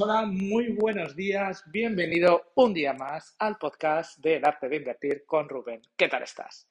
Hola, 0.00 0.26
muy 0.26 0.68
buenos 0.74 1.16
días. 1.16 1.64
Bienvenido 1.72 2.52
un 2.54 2.72
día 2.72 2.92
más 2.92 3.34
al 3.40 3.58
podcast 3.58 4.16
del 4.20 4.44
arte 4.44 4.68
de 4.68 4.76
invertir 4.76 5.24
con 5.26 5.48
Rubén. 5.48 5.82
¿Qué 5.96 6.06
tal 6.06 6.22
estás? 6.22 6.68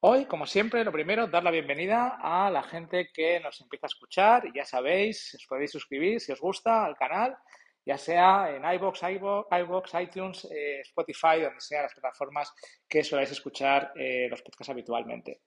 Hoy, 0.00 0.26
como 0.26 0.46
siempre, 0.46 0.84
lo 0.84 0.92
primero, 0.92 1.26
dar 1.26 1.42
la 1.42 1.50
bienvenida 1.50 2.18
a 2.20 2.50
la 2.50 2.62
gente 2.62 3.08
que 3.14 3.40
nos 3.40 3.62
empieza 3.62 3.86
a 3.86 3.88
escuchar. 3.88 4.52
Ya 4.54 4.66
sabéis, 4.66 5.34
os 5.36 5.46
podéis 5.46 5.70
suscribir 5.70 6.20
si 6.20 6.32
os 6.32 6.40
gusta 6.40 6.84
al 6.84 6.98
canal 6.98 7.38
ya 7.86 7.96
sea 7.96 8.50
en 8.50 8.64
iBox, 8.74 9.00
iBox, 9.04 9.94
iTunes, 10.00 10.44
eh, 10.50 10.80
Spotify, 10.80 11.40
donde 11.40 11.60
sea 11.60 11.82
las 11.82 11.94
plataformas 11.94 12.52
que 12.88 13.04
soláis 13.04 13.30
escuchar 13.30 13.92
eh, 13.94 14.26
los 14.28 14.42
podcasts 14.42 14.70
habitualmente. 14.70 15.42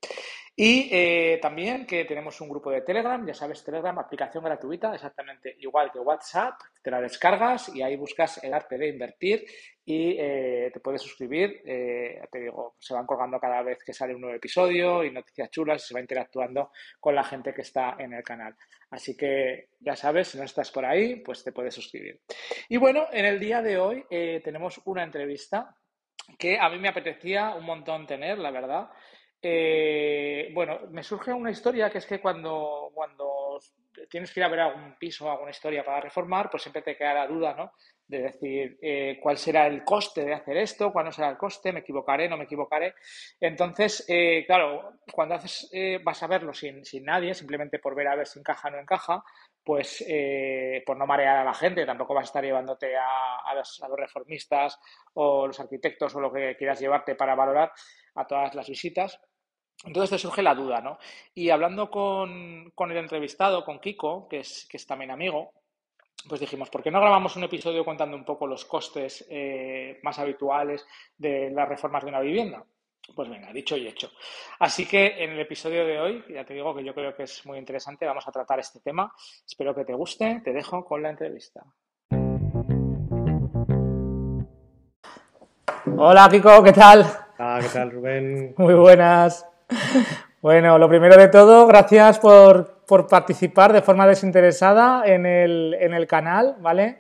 Y 0.56 0.90
eh, 0.92 1.40
también 1.42 1.86
que 1.86 2.06
tenemos 2.06 2.40
un 2.40 2.50
grupo 2.50 2.72
de 2.72 2.82
Telegram, 2.82 3.26
ya 3.28 3.34
sabes, 3.34 3.64
Telegram, 3.64 3.98
aplicación 4.00 4.44
gratuita, 4.44 4.94
exactamente 4.94 5.58
igual 5.60 5.92
que 5.92 6.00
WhatsApp, 6.00 6.56
te 6.82 6.90
la 6.90 7.02
descargas 7.02 7.76
y 7.76 7.82
ahí 7.82 7.98
buscas 7.98 8.42
el 8.42 8.54
arte 8.54 8.78
de 8.78 8.88
invertir 8.88 9.46
y 9.86 10.16
eh, 10.20 10.70
te 10.74 10.80
puedes 10.80 11.02
suscribir. 11.02 11.62
Eh, 11.66 12.22
te 12.32 12.40
digo, 12.40 12.76
se 12.80 12.94
van 12.94 13.06
colgando 13.06 13.40
cada 13.40 13.62
vez 13.64 13.84
que 13.84 13.94
sale 13.94 14.16
un 14.16 14.22
nuevo 14.22 14.36
episodio 14.36 15.04
y 15.04 15.12
noticias 15.12 15.50
chulas 15.50 15.84
y 15.84 15.88
se 15.88 15.94
va 15.94 16.00
interactuando 16.00 16.72
con 17.00 17.16
la 17.16 17.24
gente 17.24 17.54
que 17.54 17.62
está 17.62 17.96
en 18.00 18.14
el 18.14 18.24
canal. 18.24 18.56
Así 18.92 19.16
que 19.16 19.70
ya 19.80 19.96
sabes, 19.96 20.30
si 20.30 20.38
no 20.38 20.44
estás 20.44 20.72
por 20.72 20.86
ahí, 20.86 21.18
pues 21.18 21.44
te 21.44 21.52
puedes 21.52 21.74
suscribir. 21.74 22.22
Y 22.68 22.78
bueno, 22.78 23.08
en 23.12 23.26
el 23.26 23.40
día 23.40 23.62
de 23.62 23.78
hoy 23.78 24.06
tenemos 24.44 24.82
una 24.86 25.04
entrevista 25.04 25.76
que 26.38 26.60
a 26.60 26.70
mí 26.70 26.78
me 26.78 26.90
apetecía 26.90 27.56
un 27.56 27.66
montón 27.66 28.06
tener, 28.06 28.38
la 28.38 28.52
verdad. 28.52 28.90
Eh, 29.42 30.52
bueno, 30.54 30.80
me 30.92 31.04
surge 31.04 31.32
una 31.32 31.52
historia 31.52 31.90
que 31.90 32.00
es 32.00 32.06
que 32.06 32.20
cuando, 32.20 32.92
cuando 32.94 33.60
tienes 34.10 34.32
que 34.32 34.40
ir 34.40 34.44
a 34.44 34.50
ver 34.50 34.60
algún 34.60 34.96
piso, 34.98 35.30
alguna 35.30 35.52
historia 35.52 35.84
para 35.84 36.02
reformar, 36.02 36.50
pues 36.50 36.64
siempre 36.64 36.82
te 36.82 36.96
queda 36.96 37.14
la 37.14 37.28
duda, 37.28 37.54
¿no? 37.54 37.74
De 38.08 38.22
decir 38.22 38.78
eh, 38.82 39.20
cuál 39.22 39.38
será 39.38 39.68
el 39.68 39.84
coste 39.84 40.26
de 40.26 40.34
hacer 40.34 40.58
esto, 40.58 40.92
cuál 40.92 41.06
no 41.06 41.12
será 41.12 41.30
el 41.30 41.38
coste, 41.38 41.72
me 41.72 41.82
equivocaré, 41.82 42.28
no 42.28 42.38
me 42.38 42.46
equivocaré. 42.46 42.96
Entonces, 43.40 44.06
eh, 44.08 44.44
claro, 44.48 44.94
cuando 45.12 45.36
haces, 45.36 45.70
vas 46.04 46.24
a 46.24 46.28
verlo 46.28 46.54
sin, 46.54 46.84
sin, 46.86 47.06
nadie, 47.06 47.34
simplemente 47.34 47.80
por 47.80 47.96
ver 47.96 48.08
a 48.08 48.16
ver 48.16 48.28
si 48.28 48.40
encaja 48.40 48.68
o 48.68 48.72
no 48.72 48.80
encaja, 48.80 49.24
pues 49.64 50.04
por 50.86 50.98
no 50.98 51.06
marear 51.06 51.38
a 51.38 51.44
la 51.44 51.54
gente, 51.54 51.86
tampoco 51.86 52.16
vas 52.16 52.24
a 52.24 52.30
estar 52.30 52.44
llevándote 52.44 52.96
a 52.98 53.54
los 53.54 53.80
reformistas 53.98 54.80
o 55.14 55.46
los 55.48 55.60
arquitectos 55.60 56.16
o 56.16 56.20
lo 56.20 56.32
que 56.32 56.56
quieras 56.58 56.80
llevarte 56.80 57.16
para 57.16 57.36
valorar 57.36 57.72
a 58.16 58.26
todas 58.26 58.56
las 58.56 58.68
visitas. 58.68 59.20
Entonces 59.86 60.10
te 60.10 60.18
surge 60.18 60.42
la 60.42 60.56
duda, 60.56 60.82
¿no? 60.82 61.00
Y 61.34 61.50
hablando 61.50 61.90
con, 61.90 62.72
el 62.78 62.98
entrevistado, 62.98 63.64
con 63.64 63.80
Kiko, 63.80 64.28
que 64.28 64.40
es, 64.40 64.68
que 64.70 64.78
es 64.78 64.86
también 64.86 65.12
amigo, 65.12 65.54
pues 66.28 66.42
dijimos, 66.42 66.70
¿por 66.70 66.84
qué 66.84 66.92
no 66.92 67.00
grabamos 67.00 67.38
un 67.38 67.46
episodio 67.46 67.86
contando 67.86 68.18
un 68.18 68.26
poco 68.26 68.46
los 68.46 68.66
costes 68.66 69.26
eh, 69.30 70.00
más 70.04 70.20
habituales 70.20 70.86
de 71.18 71.50
las 71.52 71.70
reformas 71.70 72.04
de 72.04 72.10
una 72.10 72.20
vivienda? 72.20 72.64
Pues 73.16 73.30
venga, 73.30 73.52
dicho 73.54 73.78
y 73.78 73.88
hecho. 73.88 74.12
Así 74.60 74.86
que 74.86 75.24
en 75.24 75.32
el 75.32 75.40
episodio 75.40 75.86
de 75.86 76.00
hoy, 76.00 76.24
ya 76.30 76.44
te 76.44 76.54
digo 76.54 76.76
que 76.76 76.84
yo 76.84 76.94
creo 76.94 77.16
que 77.16 77.24
es 77.24 77.46
muy 77.46 77.58
interesante, 77.58 78.06
vamos 78.06 78.28
a 78.28 78.32
tratar 78.32 78.60
este 78.60 78.82
tema. 78.82 79.12
Espero 79.46 79.74
que 79.74 79.86
te 79.86 79.94
guste. 79.94 80.42
Te 80.44 80.54
dejo 80.54 80.86
con 80.86 81.02
la 81.02 81.10
entrevista. 81.10 81.64
Hola, 85.98 86.28
Kiko, 86.30 86.62
¿qué 86.64 86.74
tal? 86.74 87.06
Hola, 87.40 87.60
¿qué 87.62 87.70
tal, 87.70 87.92
Rubén? 87.92 88.54
Muy 88.58 88.74
buenas. 88.74 89.46
Bueno, 90.42 90.78
lo 90.78 90.88
primero 90.88 91.18
de 91.18 91.28
todo, 91.28 91.68
gracias 91.68 92.18
por, 92.18 92.78
participar 93.10 93.74
de 93.74 93.82
forma 93.82 94.08
desinteresada 94.08 95.06
en 95.06 95.26
el, 95.26 95.76
en 95.78 95.94
el, 95.94 96.08
canal, 96.08 96.56
¿vale? 96.62 97.00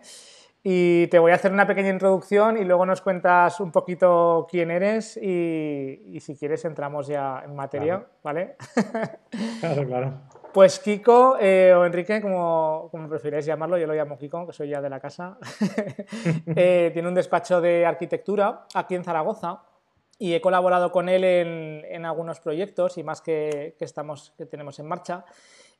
Y 0.61 1.07
te 1.07 1.19
voy 1.19 1.31
a 1.31 1.35
hacer 1.35 1.53
una 1.53 1.65
pequeña 1.65 1.87
introducción 1.87 2.57
y 2.57 2.65
luego 2.65 2.85
nos 2.85 2.99
cuentas 2.99 3.61
un 3.61 3.71
poquito 3.71 4.45
quién 4.51 4.71
eres 4.71 5.15
y, 5.15 6.19
si 6.19 6.35
quieres 6.35 6.65
entramos 6.65 7.07
ya 7.07 7.41
en 7.45 7.55
materia, 7.55 8.05
¿vale? 8.21 8.57
Claro, 9.61 9.85
claro. 9.87 10.13
Pues 10.51 10.79
Kiko 10.79 11.37
eh, 11.39 11.73
o 11.73 11.85
Enrique, 11.85 12.21
como, 12.21 12.89
como 12.91 13.07
prefiráis 13.07 13.45
llamarlo, 13.45 13.77
yo 13.77 13.87
lo 13.87 13.93
llamo 13.93 14.17
Kiko, 14.17 14.47
que 14.47 14.51
soy 14.51 14.67
ya 14.67 14.81
de 14.81 14.89
la 14.89 14.99
casa, 14.99 15.37
eh, 16.55 16.89
tiene 16.91 17.07
un 17.07 17.13
despacho 17.13 17.61
de 17.61 17.85
arquitectura 17.85 18.65
aquí 18.73 18.95
en 18.95 19.03
Zaragoza 19.05 19.61
y 20.19 20.33
he 20.33 20.41
colaborado 20.41 20.91
con 20.91 21.07
él 21.07 21.23
en, 21.23 22.05
algunos 22.05 22.41
proyectos 22.41 22.97
y 22.97 23.03
más 23.03 23.21
que, 23.21 23.75
estamos, 23.79 24.33
que 24.37 24.45
tenemos 24.45 24.77
en 24.79 24.85
marcha. 24.85 25.25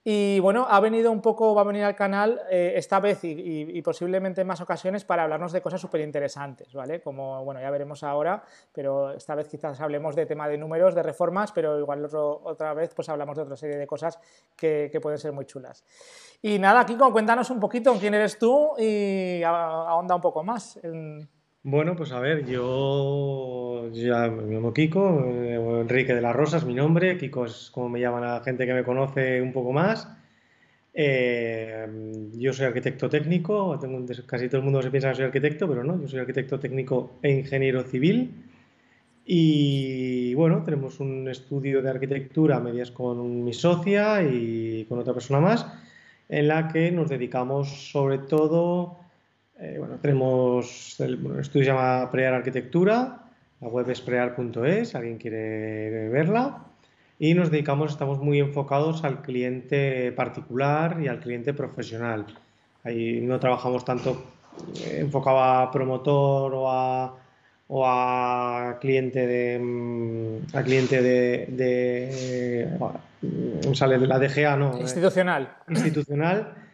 Y 0.02 0.40
bueno, 0.40 0.66
ha 0.70 0.80
venido 0.80 1.12
un 1.12 1.22
poco, 1.22 1.54
va 1.54 1.62
a 1.62 1.66
venir 1.66 1.84
al 1.84 1.94
canal 1.94 2.42
eh, 2.50 2.72
esta 2.78 3.02
vez 3.02 3.20
y, 3.24 3.82
posiblemente 3.82 4.42
en 4.42 4.48
más 4.48 4.62
ocasiones 4.62 5.04
para 5.04 5.24
hablarnos 5.24 5.52
de 5.52 5.62
cosas 5.62 5.82
súper 5.82 6.00
interesantes, 6.00 6.74
¿vale? 6.74 7.02
Como, 7.02 7.44
bueno, 7.44 7.60
ya 7.60 7.70
veremos 7.70 8.02
ahora, 8.04 8.42
pero 8.72 9.12
esta 9.12 9.36
vez 9.36 9.50
quizás 9.50 9.82
hablemos 9.82 10.16
de 10.16 10.26
tema 10.26 10.48
de 10.48 10.58
números, 10.58 10.96
de 10.96 11.04
reformas, 11.04 11.52
pero 11.52 11.78
igual 11.78 12.08
otra 12.14 12.74
vez 12.74 12.94
pues 12.94 13.10
hablamos 13.10 13.36
de 13.36 13.44
otra 13.44 13.58
serie 13.58 13.78
de 13.78 13.86
cosas 13.86 14.18
que, 14.56 14.98
pueden 15.02 15.20
ser 15.20 15.34
muy 15.34 15.46
chulas. 15.46 15.84
Y 16.42 16.60
nada, 16.60 16.86
Kiko, 16.86 17.12
cuéntanos 17.12 17.50
un 17.50 17.60
poquito 17.60 17.94
quién 18.00 18.14
eres 18.14 18.40
tú 18.40 18.76
y 18.78 19.44
ahonda 19.44 20.16
un 20.16 20.22
poco 20.22 20.44
más. 20.44 20.80
Bueno, 21.64 21.96
pues 21.96 22.12
a 22.14 22.20
ver, 22.22 22.46
yo 22.46 23.90
me 23.92 24.54
llamo 24.54 24.74
Kiko, 24.74 25.26
eh, 25.26 25.56
Enrique 25.82 26.16
de 26.16 26.22
la 26.22 26.32
Rosa 26.32 26.58
es 26.58 26.64
mi 26.66 26.74
nombre, 26.74 27.18
Kiko 27.18 27.46
es 27.46 27.70
como 27.72 27.90
me 27.90 28.00
llaman 28.00 28.22
la 28.22 28.42
gente 28.42 28.66
que 28.66 28.74
me 28.74 28.84
conoce 28.86 29.42
un 29.42 29.52
poco 29.52 29.74
más. 29.74 30.08
Eh, 30.94 31.86
yo 32.34 32.54
soy 32.54 32.66
arquitecto 32.68 33.10
técnico, 33.10 33.78
casi 34.26 34.48
todo 34.48 34.60
el 34.60 34.64
mundo 34.64 34.82
se 34.82 34.90
piensa 34.90 35.10
que 35.10 35.16
soy 35.16 35.26
arquitecto, 35.26 35.68
pero 35.68 35.84
no, 35.84 36.00
yo 36.02 36.08
soy 36.08 36.20
arquitecto 36.20 36.60
técnico 36.60 37.20
e 37.22 37.32
ingeniero 37.32 37.84
civil. 37.84 38.32
Y 39.26 40.34
bueno, 40.36 40.64
tenemos 40.64 41.00
un 41.02 41.28
estudio 41.28 41.82
de 41.82 41.90
arquitectura 41.90 42.58
a 42.58 42.60
medias 42.62 42.92
con 42.92 43.44
mi 43.44 43.54
socia 43.54 44.24
y 44.24 44.86
con 44.86 45.00
otra 45.00 45.14
persona 45.14 45.42
más, 45.42 45.68
en 46.30 46.48
la 46.48 46.70
que 46.70 46.92
nos 46.92 47.10
dedicamos 47.10 47.92
sobre 47.92 48.20
todo 48.20 49.09
eh, 49.62 49.76
bueno, 49.78 49.98
tenemos 50.02 50.98
el, 51.00 51.16
estudio 51.40 51.66
se 51.66 51.72
llama 51.72 52.10
Prear 52.10 52.34
Arquitectura, 52.34 53.20
la 53.60 53.68
web 53.68 53.90
es 53.90 54.00
prear.es, 54.00 54.96
alguien 54.96 55.18
quiere 55.18 56.08
verla. 56.10 56.64
Y 57.22 57.34
nos 57.34 57.52
dedicamos, 57.52 57.92
estamos 57.92 58.20
muy 58.20 58.40
enfocados 58.40 59.04
al 59.04 59.22
cliente 59.22 60.14
particular 60.14 61.00
y 61.02 61.10
al 61.10 61.20
cliente 61.20 61.54
profesional. 61.54 62.26
Ahí 62.86 63.20
no 63.20 63.38
trabajamos 63.42 63.84
tanto 63.84 64.24
eh, 64.78 65.00
enfocado 65.02 65.44
a 65.44 65.70
promotor 65.70 66.54
o 66.54 66.72
a, 66.72 67.18
o 67.68 67.86
a 67.86 68.78
cliente 68.80 69.28
de 69.28 69.60
mm, 69.60 70.56
a 70.56 70.64
cliente 70.64 71.02
de, 71.02 71.48
de, 71.50 72.70
mm, 73.22 73.74
sale 73.74 74.00
de 74.00 74.08
la 74.08 74.20
DGA, 74.20 74.56
¿no? 74.56 74.80
Institucional. 74.80 75.58
Institucional 75.68 76.69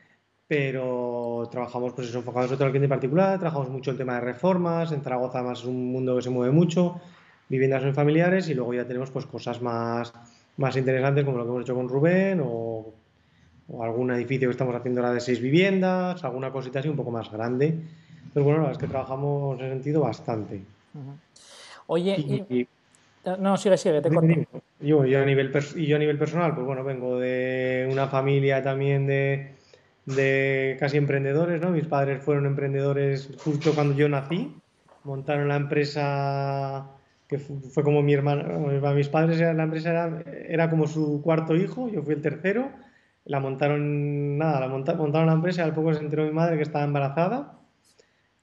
pero 0.47 1.47
trabajamos 1.51 1.93
pues 1.93 2.09
eso, 2.09 2.19
enfocados 2.19 2.51
en 2.51 2.55
otro 2.55 2.69
cliente 2.69 2.87
particular, 2.87 3.39
trabajamos 3.39 3.69
mucho 3.69 3.91
el 3.91 3.97
tema 3.97 4.15
de 4.15 4.21
reformas, 4.21 4.91
en 4.91 5.01
Zaragoza 5.01 5.41
más 5.41 5.59
es 5.59 5.65
un 5.65 5.91
mundo 5.91 6.15
que 6.15 6.21
se 6.21 6.29
mueve 6.29 6.53
mucho, 6.53 7.01
viviendas 7.49 7.83
no 7.83 7.93
familiares 7.93 8.47
y 8.49 8.53
luego 8.53 8.73
ya 8.73 8.85
tenemos 8.85 9.09
pues 9.09 9.25
cosas 9.25 9.61
más, 9.61 10.13
más 10.57 10.75
interesantes 10.77 11.25
como 11.25 11.37
lo 11.37 11.43
que 11.43 11.49
hemos 11.49 11.63
hecho 11.63 11.75
con 11.75 11.89
Rubén 11.89 12.41
o, 12.43 12.93
algún 13.81 14.11
edificio 14.11 14.47
que 14.47 14.51
estamos 14.51 14.75
haciendo 14.75 15.01
ahora 15.01 15.13
de 15.13 15.19
seis 15.19 15.41
viviendas, 15.41 16.23
alguna 16.23 16.51
cosita 16.51 16.79
así 16.79 16.87
un 16.87 16.95
poco 16.95 17.09
más 17.09 17.31
grande. 17.31 17.75
Pero 18.31 18.43
bueno, 18.43 18.59
la 18.59 18.67
verdad 18.67 18.83
es 18.83 18.85
que 18.85 18.91
trabajamos 18.91 19.59
en 19.59 19.65
ese 19.65 19.73
sentido 19.73 20.01
bastante. 20.01 20.61
Oye, 21.87 22.45
y, 22.47 22.67
no, 23.39 23.57
sigue, 23.57 23.77
sigue, 23.77 24.01
te. 24.01 24.09
Yo, 24.81 25.03
yo, 25.03 25.19
a 25.19 25.25
nivel 25.25 25.51
y 25.77 25.87
yo 25.87 25.95
a 25.95 25.99
nivel 25.99 26.19
personal, 26.19 26.53
pues 26.53 26.67
bueno, 26.67 26.83
vengo 26.83 27.17
de 27.17 27.89
una 27.91 28.07
familia 28.07 28.61
también 28.61 29.07
de, 29.07 29.54
de 30.05 30.77
casi 30.79 30.97
emprendedores, 30.97 31.61
¿no? 31.61 31.71
Mis 31.71 31.87
padres 31.87 32.23
fueron 32.23 32.45
emprendedores 32.45 33.29
justo 33.39 33.73
cuando 33.73 33.95
yo 33.95 34.07
nací, 34.07 34.55
montaron 35.03 35.47
la 35.47 35.55
empresa 35.55 36.91
que 37.27 37.39
fue 37.39 37.83
como 37.83 38.03
mi 38.03 38.13
hermano, 38.13 38.67
mis 38.93 39.09
padres 39.09 39.39
la 39.39 39.63
empresa 39.63 39.89
era, 39.89 40.23
era, 40.47 40.69
como 40.69 40.87
su 40.87 41.21
cuarto 41.23 41.55
hijo, 41.55 41.89
yo 41.89 42.03
fui 42.03 42.13
el 42.13 42.21
tercero, 42.21 42.71
la 43.25 43.39
montaron, 43.39 44.37
nada, 44.37 44.59
la 44.59 44.67
montaron 44.67 45.25
la 45.25 45.33
empresa 45.33 45.63
al 45.63 45.73
poco 45.73 45.93
se 45.93 46.01
enteró 46.01 46.23
mi 46.23 46.31
madre 46.31 46.57
que 46.57 46.63
estaba 46.63 46.85
embarazada, 46.85 47.59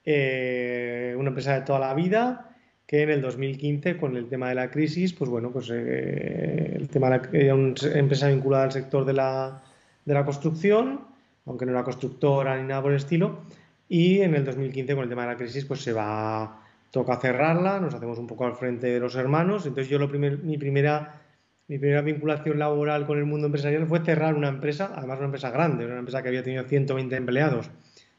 eh, 0.05 1.15
una 1.17 1.29
empresa 1.29 1.55
de 1.55 1.61
toda 1.61 1.79
la 1.79 1.95
vida, 1.95 2.51
que 2.85 3.03
en 3.03 3.11
el 3.11 3.23
2015 3.23 3.97
con 3.99 4.17
el 4.17 4.29
tema 4.29 4.49
de 4.49 4.57
la 4.57 4.71
crisis, 4.71 5.13
pues 5.13 5.31
bueno, 5.31 5.53
pues 5.53 5.71
eh, 5.73 6.75
el 6.75 6.89
tema 6.89 7.23
era 7.33 7.55
una 7.55 7.75
empresa 7.95 8.29
vinculada 8.29 8.65
al 8.65 8.73
sector 8.73 9.05
de 9.05 9.13
la, 9.13 9.63
de 10.05 10.15
la 10.15 10.25
construcción, 10.25 11.12
aunque 11.47 11.67
no 11.67 11.73
era 11.73 11.85
constructora 11.85 12.57
ni 12.57 12.67
nada 12.67 12.83
por 12.83 12.93
el 12.93 12.99
estilo. 12.99 13.41
Y 13.89 14.21
en 14.21 14.35
el 14.35 14.45
2015, 14.45 14.95
con 14.95 15.05
el 15.05 15.09
tema 15.09 15.23
de 15.23 15.29
la 15.29 15.37
crisis, 15.37 15.65
pues 15.65 15.83
se 15.83 15.93
va, 15.93 16.63
toca 16.91 17.17
cerrarla, 17.17 17.81
nos 17.81 17.95
hacemos 17.95 18.19
un 18.19 18.27
poco 18.27 18.47
al 18.47 18.55
frente 18.55 18.87
de 18.87 19.01
los 19.01 19.17
hermanos. 19.17 19.67
Entonces 19.67 19.91
yo 19.91 19.99
lo 19.99 20.09
mi, 20.09 20.57
primera, 20.59 21.21
mi 21.69 21.79
primera 21.79 22.03
vinculación 22.03 22.59
laboral 22.59 23.07
con 23.07 23.19
el 23.19 23.25
mundo 23.25 23.47
empresarial 23.47 23.87
fue 23.87 24.01
cerrar 24.01 24.35
una 24.35 24.49
empresa, 24.49 24.93
además 24.95 25.19
una 25.19 25.27
empresa 25.27 25.51
grande, 25.51 25.87
una 25.87 25.99
empresa 25.99 26.23
que 26.23 26.29
había 26.29 26.43
tenido 26.43 26.65
120 26.65 27.17
empleados 27.17 27.71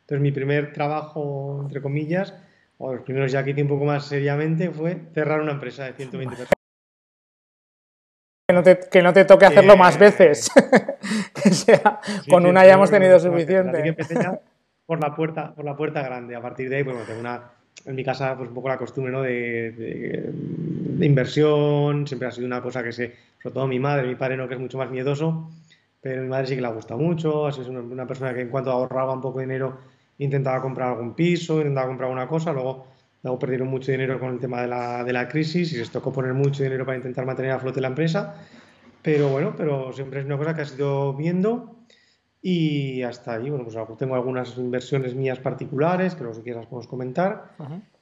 Entonces 0.02 0.22
mi 0.22 0.32
primer 0.32 0.74
trabajo, 0.74 1.60
entre 1.64 1.82
comillas, 1.82 2.36
o 2.78 2.94
los 2.94 3.04
primeros 3.04 3.32
ya 3.32 3.44
que 3.44 3.52
hice 3.52 3.62
un 3.62 3.70
poco 3.70 3.86
más 3.86 4.06
seriamente, 4.06 4.70
fue 4.70 4.98
cerrar 5.14 5.42
una 5.42 5.54
empresa 5.54 5.86
de 5.86 5.94
120 5.94 6.36
personas. 6.36 6.53
Que 8.48 8.54
no 8.54 8.62
te, 8.62 8.80
que 8.92 9.02
no 9.02 9.14
te 9.14 9.24
toque 9.24 9.46
hacerlo 9.46 9.78
más 9.78 9.98
veces. 9.98 10.52
que 11.44 11.50
sea, 11.52 12.00
con 12.30 12.46
una 12.46 12.66
ya 12.66 12.74
hemos 12.74 12.92
tenido 12.92 13.18
suficiente. 13.20 13.72
Así 13.72 13.84
que 13.84 13.90
empecé 13.90 14.16
ya 14.16 14.40
por 14.86 15.02
la 15.02 15.16
puerta, 15.16 15.54
por 15.56 15.64
la 15.64 15.78
puerta 15.78 16.02
grande. 16.02 16.36
A 16.36 16.42
partir 16.42 16.70
de 16.70 16.78
ahí, 16.78 16.84
pues, 16.84 17.06
tengo 17.08 17.22
una, 17.22 17.52
en 17.86 17.96
mi 17.96 18.04
casa, 18.04 18.36
pues 18.38 18.50
un 18.50 18.56
poco 18.56 18.70
la 18.70 18.78
costumbre, 18.78 19.12
¿no? 19.12 19.22
De, 19.22 20.32
inversión, 21.02 22.08
siempre 22.08 22.28
ha 22.28 22.32
sido 22.32 22.48
una 22.48 22.62
cosa 22.62 22.84
que 22.84 22.92
sé, 22.92 23.14
sobre 23.42 23.54
todo 23.54 23.68
mi 23.68 23.80
madre, 23.80 24.08
mi 24.08 24.16
padre 24.16 24.38
no, 24.38 24.48
que 24.48 24.54
es 24.54 24.60
mucho 24.60 24.78
más 24.78 24.90
miedoso, 24.90 25.50
pero 26.02 26.22
mi 26.22 26.30
madre 26.30 26.48
sí 26.48 26.56
que 26.56 26.62
le 26.62 26.68
ha 26.68 26.72
gustado 26.72 27.00
mucho, 27.00 27.48
así 27.48 27.62
es 27.62 27.68
una, 27.68 27.82
una 27.82 28.08
persona 28.08 28.34
que 28.34 28.42
en 28.42 28.50
cuanto 28.50 28.72
ahorraba 28.72 29.14
un 29.14 29.20
poco 29.20 29.40
de 29.40 29.46
dinero 29.46 29.80
intentaba 30.18 30.62
comprar 30.62 30.90
algún 30.90 31.14
piso, 31.14 31.58
intentaba 31.58 31.88
comprar 31.88 32.10
alguna 32.10 32.28
cosa, 32.28 32.54
luego 32.54 32.86
Luego 33.24 33.40
perdieron 33.40 33.70
mucho 33.70 33.92
dinero 33.92 34.20
con 34.20 34.34
el 34.34 34.40
tema 34.40 34.62
de 34.62 34.68
la, 34.68 35.04
de 35.04 35.14
la 35.14 35.30
crisis 35.30 35.72
y 35.72 35.78
les 35.78 35.90
tocó 35.90 36.12
poner 36.12 36.34
mucho 36.34 36.62
dinero 36.62 36.86
para 36.86 36.98
intentar 36.98 37.26
mantener 37.26 37.52
a 37.52 37.60
flote 37.60 37.80
la 37.80 37.88
empresa. 37.88 38.36
Pero 39.02 39.30
bueno, 39.30 39.54
pero 39.56 39.94
siempre 39.94 40.20
es 40.20 40.26
una 40.26 40.38
cosa 40.38 40.54
que 40.54 40.62
has 40.62 40.76
ido 40.76 41.14
viendo 41.14 41.78
y 42.42 43.02
hasta 43.04 43.36
ahí, 43.36 43.50
bueno, 43.50 43.64
pues 43.64 43.78
tengo 43.98 44.16
algunas 44.16 44.58
inversiones 44.58 45.16
mías 45.16 45.40
particulares 45.40 46.16
que 46.16 46.26
los 46.26 46.38
que 46.38 46.44
quieras 46.44 46.66
podemos 46.66 46.88
comentar. 46.88 47.56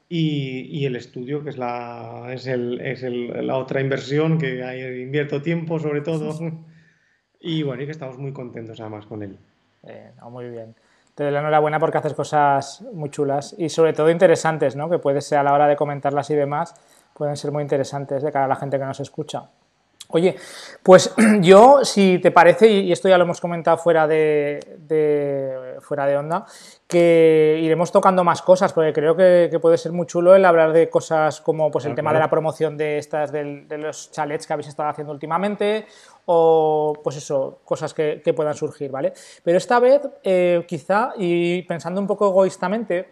y, 0.10 0.80
y, 0.80 0.86
el 0.86 0.96
estudio, 0.96 1.44
que 1.44 1.52
es, 1.52 1.58
la, 1.58 2.30
es, 2.34 2.48
el, 2.48 2.82
es 2.82 3.04
el, 3.04 3.46
la 3.46 3.58
otra 3.58 3.80
inversión 3.80 4.40
que 4.40 4.64
hay, 4.64 5.04
invierto 5.04 5.44
tiempo 5.44 5.78
sobre 5.78 6.02
todo. 6.02 6.36
y 7.40 7.62
bueno, 7.62 7.84
y 7.84 7.86
que 7.86 7.92
estamos 7.92 8.18
muy 8.18 8.34
contentos 8.34 8.80
además 8.80 9.06
con 9.06 9.22
él. 9.22 9.38
Eh, 9.84 10.12
muy 10.30 10.50
bien 10.50 10.74
te 11.22 11.26
doy 11.26 11.34
la 11.34 11.42
enhorabuena 11.42 11.80
porque 11.80 12.00
haces 12.00 12.16
cosas 12.16 12.82
muy 12.94 13.12
chulas 13.12 13.54
y 13.56 13.70
sobre 13.70 13.94
todo 13.94 14.10
interesantes, 14.10 14.76
¿no? 14.76 14.90
que 14.90 14.98
puede 14.98 15.22
ser 15.22 15.38
a 15.38 15.44
la 15.44 15.54
hora 15.54 15.68
de 15.68 15.76
comentarlas 15.76 16.32
y 16.32 16.36
demás, 16.36 16.74
pueden 17.14 17.38
ser 17.38 17.52
muy 17.52 17.62
interesantes 17.62 18.24
de 18.24 18.32
cara 18.32 18.46
a 18.46 18.48
la 18.48 18.56
gente 18.56 18.80
que 18.80 18.86
nos 18.86 19.00
escucha. 19.00 19.44
Oye, 20.08 20.36
pues 20.82 21.14
yo, 21.42 21.86
si 21.86 22.18
te 22.18 22.32
parece, 22.32 22.68
y 22.68 22.92
esto 22.92 23.08
ya 23.08 23.20
lo 23.20 23.26
hemos 23.26 23.40
comentado 23.40 23.78
fuera 23.78 24.08
de, 24.08 25.78
fuera 25.82 26.08
de 26.08 26.18
onda, 26.18 26.48
que 26.88 27.60
iremos 27.62 27.92
tocando 27.92 28.24
más 28.24 28.42
cosas, 28.42 28.74
porque 28.74 28.92
creo 28.92 29.16
que, 29.16 29.56
puede 29.62 29.78
ser 29.78 29.92
muy 29.92 30.08
chulo 30.08 30.34
el 30.36 30.44
hablar 30.44 30.74
de 30.74 30.90
cosas 30.90 31.40
como 31.40 31.70
pues, 31.70 31.86
el 31.86 31.94
tema 31.94 32.12
de 32.14 32.20
la 32.20 32.32
promoción 32.32 32.78
de 32.78 32.98
estas 32.98 33.32
de 33.32 33.78
los 33.78 34.10
chalets 34.12 34.48
que 34.48 34.54
habéis 34.54 34.70
estado 34.70 34.90
haciendo 34.90 35.14
últimamente, 35.14 35.86
o 36.26 36.94
pues 37.04 37.18
eso, 37.18 37.60
cosas 37.66 37.94
que, 37.94 38.22
puedan 38.36 38.54
surgir, 38.54 38.92
¿vale? 38.92 39.14
Pero 39.44 39.58
esta 39.58 39.80
vez, 39.80 40.02
eh, 40.24 40.64
quizá, 40.68 41.14
y 41.18 41.62
pensando 41.64 42.00
un 42.00 42.08
poco 42.08 42.30
egoístamente, 42.30 43.10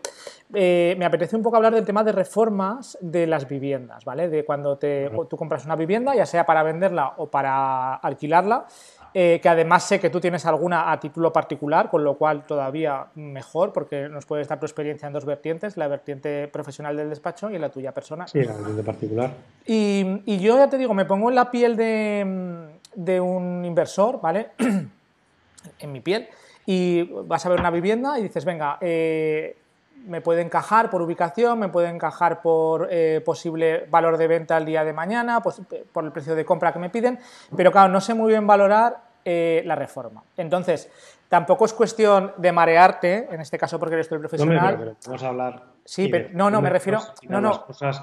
eh, 0.53 0.95
me 0.97 1.05
apetece 1.05 1.35
un 1.35 1.43
poco 1.43 1.57
hablar 1.57 1.73
del 1.73 1.85
tema 1.85 2.03
de 2.03 2.11
reformas 2.11 2.97
de 3.01 3.27
las 3.27 3.47
viviendas, 3.47 4.05
¿vale? 4.05 4.29
De 4.29 4.45
cuando 4.45 4.77
te, 4.77 5.11
tú 5.29 5.37
compras 5.37 5.65
una 5.65 5.75
vivienda, 5.75 6.15
ya 6.15 6.25
sea 6.25 6.45
para 6.45 6.63
venderla 6.63 7.13
o 7.17 7.27
para 7.27 7.95
alquilarla, 7.95 8.65
eh, 9.13 9.39
que 9.41 9.49
además 9.49 9.83
sé 9.83 9.99
que 9.99 10.09
tú 10.09 10.19
tienes 10.19 10.45
alguna 10.45 10.91
a 10.91 10.99
título 10.99 11.33
particular, 11.33 11.89
con 11.89 12.03
lo 12.03 12.15
cual 12.17 12.45
todavía 12.45 13.07
mejor, 13.15 13.73
porque 13.73 14.07
nos 14.07 14.25
puedes 14.25 14.47
dar 14.47 14.59
tu 14.59 14.65
experiencia 14.65 15.07
en 15.07 15.13
dos 15.13 15.25
vertientes, 15.25 15.77
la 15.77 15.87
vertiente 15.87 16.47
profesional 16.47 16.95
del 16.95 17.09
despacho 17.09 17.49
y 17.49 17.57
la 17.57 17.69
tuya 17.69 17.91
personal. 17.91 18.27
Sí, 18.27 18.43
la 18.43 18.53
vertiente 18.53 18.83
particular. 18.83 19.31
Y, 19.65 20.21
y 20.25 20.39
yo 20.39 20.57
ya 20.57 20.69
te 20.69 20.77
digo, 20.77 20.93
me 20.93 21.05
pongo 21.05 21.29
en 21.29 21.35
la 21.35 21.49
piel 21.49 21.75
de 21.75 22.78
de 22.95 23.19
un 23.19 23.63
inversor, 23.65 24.19
¿vale? 24.21 24.51
en 25.79 25.91
mi 25.91 26.01
piel, 26.01 26.27
y 26.65 27.03
vas 27.03 27.45
a 27.45 27.49
ver 27.49 27.59
una 27.59 27.71
vivienda 27.71 28.19
y 28.19 28.23
dices, 28.23 28.45
venga, 28.45 28.77
eh, 28.81 29.57
me 30.05 30.21
puede 30.21 30.41
encajar 30.41 30.89
por 30.89 31.01
ubicación, 31.01 31.59
me 31.59 31.69
puede 31.69 31.89
encajar 31.89 32.41
por 32.41 32.87
eh, 32.91 33.21
posible 33.25 33.85
valor 33.89 34.17
de 34.17 34.27
venta 34.27 34.57
el 34.57 34.65
día 34.65 34.83
de 34.83 34.93
mañana, 34.93 35.41
pues, 35.41 35.61
por 35.91 36.05
el 36.05 36.11
precio 36.11 36.35
de 36.35 36.45
compra 36.45 36.71
que 36.71 36.79
me 36.79 36.89
piden, 36.89 37.19
pero 37.55 37.71
claro, 37.71 37.91
no 37.91 38.01
sé 38.01 38.13
muy 38.13 38.29
bien 38.29 38.47
valorar 38.47 38.97
eh, 39.25 39.63
la 39.65 39.75
reforma. 39.75 40.23
Entonces, 40.37 40.89
tampoco 41.27 41.65
es 41.65 41.73
cuestión 41.73 42.33
de 42.37 42.51
marearte, 42.51 43.27
en 43.31 43.41
este 43.41 43.57
caso 43.57 43.79
porque 43.79 43.95
eres 43.95 44.11
el 44.11 44.19
profesional. 44.19 44.95
vamos 45.05 45.23
a 45.23 45.27
hablar. 45.27 45.63
Sí, 45.83 46.07
pero 46.07 46.29
no, 46.33 46.49
no, 46.49 46.61
me 46.61 46.69
refiero. 46.69 46.99
No, 47.27 47.41
no. 47.41 47.65
Cosas 47.65 48.01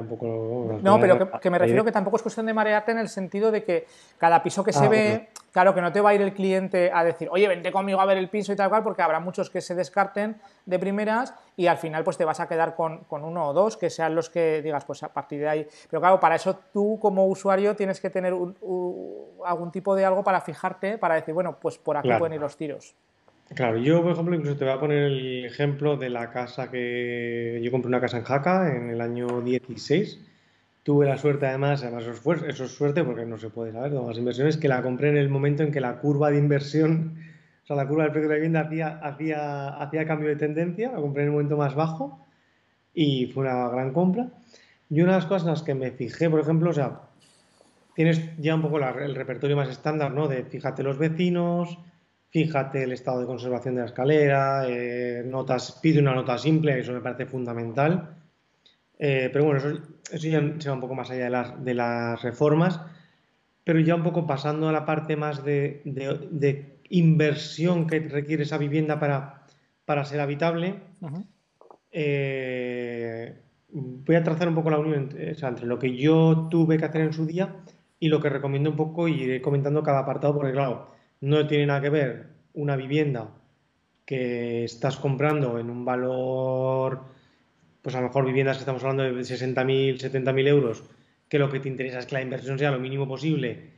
poco... 0.00 0.78
No, 0.82 0.98
pero 0.98 1.30
que, 1.40 1.50
me 1.50 1.58
refiero 1.58 1.84
que 1.84 1.92
tampoco 1.92 2.16
es 2.16 2.22
cuestión 2.22 2.46
de 2.46 2.54
marearte 2.54 2.92
en 2.92 2.98
el 2.98 3.08
sentido 3.08 3.50
de 3.50 3.62
que 3.62 3.86
cada 4.18 4.42
piso 4.42 4.64
que 4.64 4.72
se 4.72 4.86
ah, 4.86 4.88
ve, 4.88 5.28
claro, 5.50 5.74
que 5.74 5.82
no 5.82 5.92
te 5.92 6.00
va 6.00 6.10
a 6.10 6.14
ir 6.14 6.22
el 6.22 6.32
cliente 6.32 6.90
a 6.92 7.04
decir, 7.04 7.28
oye, 7.30 7.46
vente 7.48 7.70
conmigo 7.70 8.00
a 8.00 8.06
ver 8.06 8.16
el 8.16 8.30
piso 8.30 8.52
y 8.52 8.56
tal 8.56 8.70
cual, 8.70 8.82
porque 8.82 9.02
habrá 9.02 9.20
muchos 9.20 9.50
que 9.50 9.60
se 9.60 9.74
descarten 9.74 10.40
de 10.64 10.78
primeras 10.78 11.34
y 11.56 11.66
al 11.66 11.76
final 11.76 12.04
pues 12.04 12.16
te 12.16 12.24
vas 12.24 12.40
a 12.40 12.48
quedar 12.48 12.74
con, 12.74 13.04
uno 13.10 13.48
o 13.48 13.52
dos 13.52 13.76
que 13.76 13.90
sean 13.90 14.14
los 14.14 14.30
que 14.30 14.62
digas, 14.62 14.84
pues 14.84 15.02
a 15.02 15.12
partir 15.12 15.40
de 15.40 15.48
ahí. 15.48 15.68
Pero 15.90 16.00
claro, 16.00 16.18
para 16.18 16.36
eso 16.36 16.58
tú 16.72 16.98
como 17.00 17.26
usuario 17.26 17.76
tienes 17.76 18.00
que 18.00 18.10
tener 18.10 18.32
algún 18.32 19.70
tipo 19.70 19.94
de 19.94 20.04
algo 20.04 20.24
para 20.24 20.40
fijarte, 20.40 20.98
para 20.98 21.16
decir, 21.16 21.34
bueno, 21.34 21.58
pues 21.60 21.78
por 21.78 21.96
aquí 21.96 22.10
pueden 22.18 22.34
ir 22.34 22.40
los 22.40 22.56
tiros. 22.56 22.94
Claro, 23.54 23.76
yo 23.76 24.02
por 24.02 24.12
ejemplo 24.12 24.34
incluso 24.34 24.56
te 24.56 24.64
voy 24.64 24.72
a 24.72 24.80
poner 24.80 25.02
el 25.04 25.44
ejemplo 25.44 25.96
de 25.96 26.08
la 26.08 26.30
casa 26.30 26.70
que 26.70 27.60
yo 27.62 27.70
compré 27.70 27.88
una 27.88 28.00
casa 28.00 28.16
en 28.16 28.24
Jaca 28.24 28.74
en 28.74 28.88
el 28.90 29.00
año 29.00 29.42
16. 29.42 30.18
Tuve 30.82 31.06
la 31.06 31.18
suerte 31.18 31.46
además, 31.46 31.82
además 31.82 32.04
eso 32.04 32.64
es, 32.64 32.70
suerte 32.70 33.04
porque 33.04 33.26
no 33.26 33.36
se 33.38 33.50
puede 33.50 33.72
saber 33.72 33.92
de 33.92 34.02
las 34.02 34.16
inversiones, 34.16 34.56
que 34.56 34.68
la 34.68 34.82
compré 34.82 35.10
en 35.10 35.16
el 35.18 35.28
momento 35.28 35.62
en 35.62 35.70
que 35.70 35.80
la 35.80 35.98
curva 35.98 36.30
de 36.30 36.38
inversión, 36.38 37.18
o 37.62 37.66
sea, 37.66 37.76
la 37.76 37.86
curva 37.86 38.04
del 38.04 38.12
precio 38.12 38.28
de 38.28 38.34
la 38.34 38.36
vivienda 38.36 38.60
hacía, 38.62 38.98
hacía, 38.98 39.68
hacía 39.68 40.06
cambio 40.06 40.28
de 40.28 40.36
tendencia, 40.36 40.90
la 40.90 41.00
compré 41.00 41.22
en 41.22 41.28
el 41.28 41.32
momento 41.32 41.56
más 41.56 41.74
bajo 41.74 42.24
y 42.94 43.26
fue 43.26 43.44
una 43.44 43.68
gran 43.68 43.92
compra. 43.92 44.28
Y 44.88 45.02
una 45.02 45.12
de 45.12 45.18
las 45.18 45.26
cosas 45.26 45.42
en 45.42 45.50
las 45.50 45.62
que 45.62 45.74
me 45.74 45.90
fijé, 45.90 46.30
por 46.30 46.40
ejemplo, 46.40 46.70
o 46.70 46.74
sea, 46.74 47.00
tienes 47.94 48.20
ya 48.38 48.54
un 48.54 48.62
poco 48.62 48.78
el 48.78 49.14
repertorio 49.14 49.56
más 49.56 49.68
estándar, 49.68 50.10
¿no? 50.12 50.26
De 50.26 50.42
fíjate 50.44 50.82
los 50.82 50.98
vecinos, 50.98 51.78
fíjate 52.32 52.82
el 52.82 52.92
estado 52.92 53.20
de 53.20 53.26
conservación 53.26 53.74
de 53.74 53.82
la 53.82 53.86
escalera, 53.86 54.64
eh, 54.66 55.22
notas, 55.24 55.78
pide 55.82 56.00
una 56.00 56.14
nota 56.14 56.38
simple, 56.38 56.80
eso 56.80 56.92
me 56.92 57.02
parece 57.02 57.26
fundamental. 57.26 58.16
Eh, 58.98 59.28
pero 59.32 59.44
bueno, 59.44 59.60
eso, 59.60 60.28
ya 60.28 60.40
se 60.58 60.68
va 60.68 60.74
un 60.74 60.80
poco 60.80 60.94
más 60.94 61.10
allá 61.10 61.24
de 61.24 61.30
las, 61.30 61.62
de 61.62 61.74
las, 61.74 62.22
reformas, 62.22 62.80
pero 63.64 63.80
ya 63.80 63.94
un 63.94 64.02
poco 64.02 64.26
pasando 64.26 64.68
a 64.68 64.72
la 64.72 64.86
parte 64.86 65.14
más 65.14 65.44
de, 65.44 65.82
inversión 66.88 67.86
que 67.86 68.00
requiere 68.00 68.44
esa 68.44 68.58
vivienda 68.58 68.98
para, 68.98 69.44
para 69.84 70.04
ser 70.04 70.20
habitable, 70.20 70.80
eh, 71.90 73.40
voy 73.70 74.16
a 74.16 74.22
trazar 74.22 74.48
un 74.48 74.54
poco 74.54 74.70
la 74.70 74.78
unión 74.78 75.10
entre 75.18 75.66
lo 75.66 75.78
que 75.78 75.96
yo 75.96 76.48
tuve 76.50 76.78
que 76.78 76.84
hacer 76.84 77.02
en 77.02 77.12
su 77.12 77.26
día 77.26 77.56
y 77.98 78.08
lo 78.08 78.20
que 78.20 78.28
recomiendo 78.28 78.70
un 78.70 78.76
poco 78.76 79.08
y 79.08 79.22
iré 79.22 79.42
comentando 79.42 79.82
cada 79.82 80.00
apartado, 80.00 80.34
porque 80.34 80.52
claro, 80.52 80.92
no 81.22 81.46
tiene 81.46 81.66
nada 81.66 81.80
que 81.80 81.88
ver 81.88 82.26
una 82.52 82.76
vivienda 82.76 83.30
que 84.04 84.64
estás 84.64 84.96
comprando 84.96 85.58
en 85.58 85.70
un 85.70 85.84
valor, 85.84 87.04
pues 87.80 87.94
a 87.94 88.00
lo 88.00 88.08
mejor 88.08 88.26
viviendas 88.26 88.56
que 88.56 88.62
estamos 88.62 88.82
hablando 88.82 89.04
de 89.04 89.12
60.000, 89.12 89.98
70.000 89.98 90.48
euros, 90.48 90.82
que 91.28 91.38
lo 91.38 91.48
que 91.48 91.60
te 91.60 91.68
interesa 91.68 92.00
es 92.00 92.06
que 92.06 92.16
la 92.16 92.22
inversión 92.22 92.58
sea 92.58 92.72
lo 92.72 92.80
mínimo 92.80 93.06
posible 93.06 93.70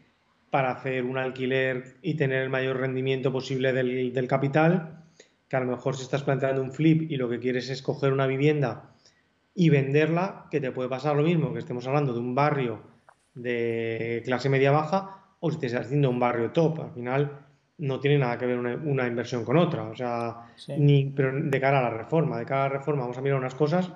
para 0.51 0.71
hacer 0.71 1.05
un 1.05 1.19
alquiler 1.19 1.97
y 2.01 2.15
tener 2.15 2.43
el 2.43 2.49
mayor 2.49 2.79
rendimiento 2.79 3.31
posible 3.31 3.75
del, 3.75 4.27
capital, 4.27 5.05
que 5.47 5.57
a 5.57 5.61
lo 5.61 5.67
mejor 5.67 5.97
si 5.97 6.03
estás 6.03 6.23
planteando 6.23 6.63
un 6.63 6.73
flip 6.73 7.11
y 7.11 7.17
lo 7.17 7.29
que 7.29 7.41
quieres 7.41 7.69
es 7.69 7.83
coger 7.83 8.13
una 8.13 8.27
vivienda 8.27 8.95
y 9.55 9.69
venderla, 9.69 10.47
que 10.51 10.61
te 10.61 10.73
puede 10.73 10.89
pasar 10.89 11.15
lo 11.15 11.23
mismo, 11.23 11.53
que 11.53 11.59
estemos 11.59 11.87
hablando 11.87 12.15
de 12.15 12.21
un 12.21 12.35
barrio 12.35 12.83
de 13.35 14.23
clase 14.25 14.49
media 14.49 14.71
baja 14.71 15.24
o 15.41 15.51
si 15.51 15.59
te 15.59 15.67
estás 15.67 15.87
haciendo 15.87 16.11
un 16.11 16.19
barrio 16.19 16.51
top. 16.51 16.81
Al 16.81 16.91
final 16.91 17.31
no 17.79 18.01
tiene 18.01 18.19
nada 18.19 18.39
que 18.39 18.47
ver 18.47 18.59
una, 18.59 19.07
inversión 19.07 19.45
con 19.45 19.57
otra. 19.57 19.85
O 19.85 19.95
sea, 19.97 20.47
ni, 20.79 21.07
pero 21.07 21.33
de 21.33 21.61
cara 21.61 21.81
a 21.81 21.83
la 21.83 21.91
reforma. 21.91 22.39
De 22.39 22.47
cara 22.47 22.65
a 22.65 22.69
la 22.69 22.75
reforma 22.79 23.03
vamos 23.03 23.19
a 23.19 23.21
mirar 23.21 23.39
unas 23.39 23.55
cosas 23.55 23.91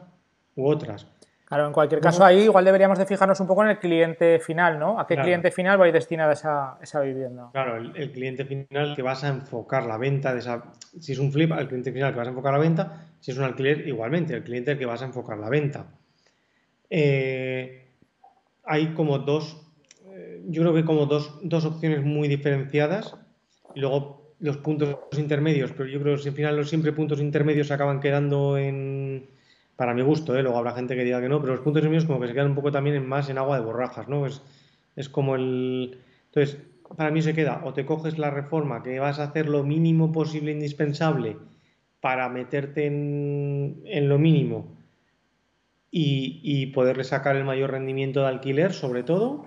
u 0.57 0.67
otras. 0.67 1.07
Claro, 1.49 1.67
en 1.67 1.73
cualquier 1.73 2.03
caso 2.03 2.23
ahí 2.23 2.41
igual 2.41 2.63
deberíamos 2.63 2.99
de 2.99 3.07
fijarnos 3.07 3.41
un 3.41 3.47
poco 3.47 3.65
en 3.65 3.71
el 3.71 3.79
cliente 3.79 4.39
final, 4.39 4.79
¿no? 4.79 5.01
¿A 5.01 5.07
qué 5.07 5.17
cliente 5.17 5.51
final 5.51 5.81
va 5.81 5.87
a 5.87 5.89
ir 5.89 5.95
destinada 5.95 6.35
esa, 6.35 6.77
esa 6.83 7.01
vivienda? 7.01 7.49
Claro, 7.53 7.79
el, 7.79 8.13
cliente 8.13 8.45
final 8.45 8.95
que 8.95 9.01
vas 9.01 9.25
a 9.25 9.29
enfocar 9.29 9.87
la 9.87 9.97
venta 9.97 10.35
de 10.35 10.41
esa... 10.41 10.65
Si 11.01 11.13
es 11.13 11.19
un 11.19 11.33
flip, 11.33 11.51
al 11.53 11.67
cliente 11.67 11.91
final 11.91 12.13
que 12.13 12.19
vas 12.19 12.29
a 12.29 12.33
enfocar 12.33 12.53
la 12.53 12.59
venta. 12.59 13.07
Si 13.21 13.31
es 13.31 13.39
un 13.39 13.45
alquiler, 13.45 13.89
igualmente, 13.89 14.35
el 14.35 14.45
cliente 14.45 14.77
que 14.77 14.85
vas 14.85 15.01
a 15.01 15.07
enfocar 15.07 15.39
la 15.39 15.49
venta. 15.49 15.87
Eh, 16.91 17.93
hay 18.65 18.89
como 18.93 19.19
dos 19.19 19.68
yo 20.49 20.63
creo 20.63 20.75
que 20.75 20.85
como 20.85 21.07
dos, 21.07 21.39
dos 21.43 21.65
opciones 21.65 22.03
muy 22.05 22.27
diferenciadas 22.27 23.17
y 23.75 23.81
luego 23.81 24.35
los 24.41 24.57
puntos 24.59 24.97
intermedios, 25.17 25.73
pero 25.73 25.89
yo 25.89 26.01
creo 26.01 26.17
que 26.17 26.29
al 26.29 26.35
final 26.35 26.57
los 26.57 26.69
siempre 26.69 26.93
puntos 26.93 27.21
intermedios 27.21 27.69
se 27.69 27.75
acaban 27.75 28.01
quedando 28.01 28.57
en, 28.57 29.29
para 29.77 29.95
mi 29.95 30.03
gusto, 30.03 30.37
¿eh? 30.37 30.43
luego 30.43 30.59
habrá 30.59 30.73
gente 30.73 30.97
que 30.97 31.05
diga 31.05 31.21
que 31.21 31.29
no, 31.29 31.41
pero 31.41 31.53
los 31.55 31.63
puntos 31.63 31.81
intermedios 31.81 32.07
como 32.07 32.21
que 32.21 32.29
se 32.29 32.35
quedan 32.35 32.49
un 32.49 32.55
poco 32.55 32.73
también 32.73 32.97
en 32.97 33.07
más 33.07 33.29
en 33.29 33.39
agua 33.39 33.59
de 33.59 33.65
borrajas, 33.65 34.09
¿no? 34.09 34.27
Es, 34.27 34.43
es 34.97 35.09
como 35.09 35.37
el... 35.37 35.99
Entonces, 36.27 36.59
para 36.97 37.11
mí 37.11 37.23
se 37.23 37.35
queda, 37.35 37.63
o 37.65 37.75
te 37.75 37.85
coges 37.85 38.19
la 38.19 38.31
reforma, 38.31 38.83
que 38.83 38.99
vas 38.99 39.19
a 39.19 39.25
hacer 39.25 39.49
lo 39.49 39.63
mínimo 39.65 40.13
posible 40.13 40.53
indispensable 40.53 41.37
para 42.01 42.29
meterte 42.29 42.87
en, 42.87 44.09
lo 44.09 44.19
mínimo 44.19 44.77
y, 45.91 46.67
poderle 46.75 47.05
sacar 47.05 47.37
el 47.37 47.45
mayor 47.45 47.73
rendimiento 47.73 48.21
de 48.21 48.29
alquiler, 48.29 48.73
sobre 48.73 49.03
todo, 49.03 49.47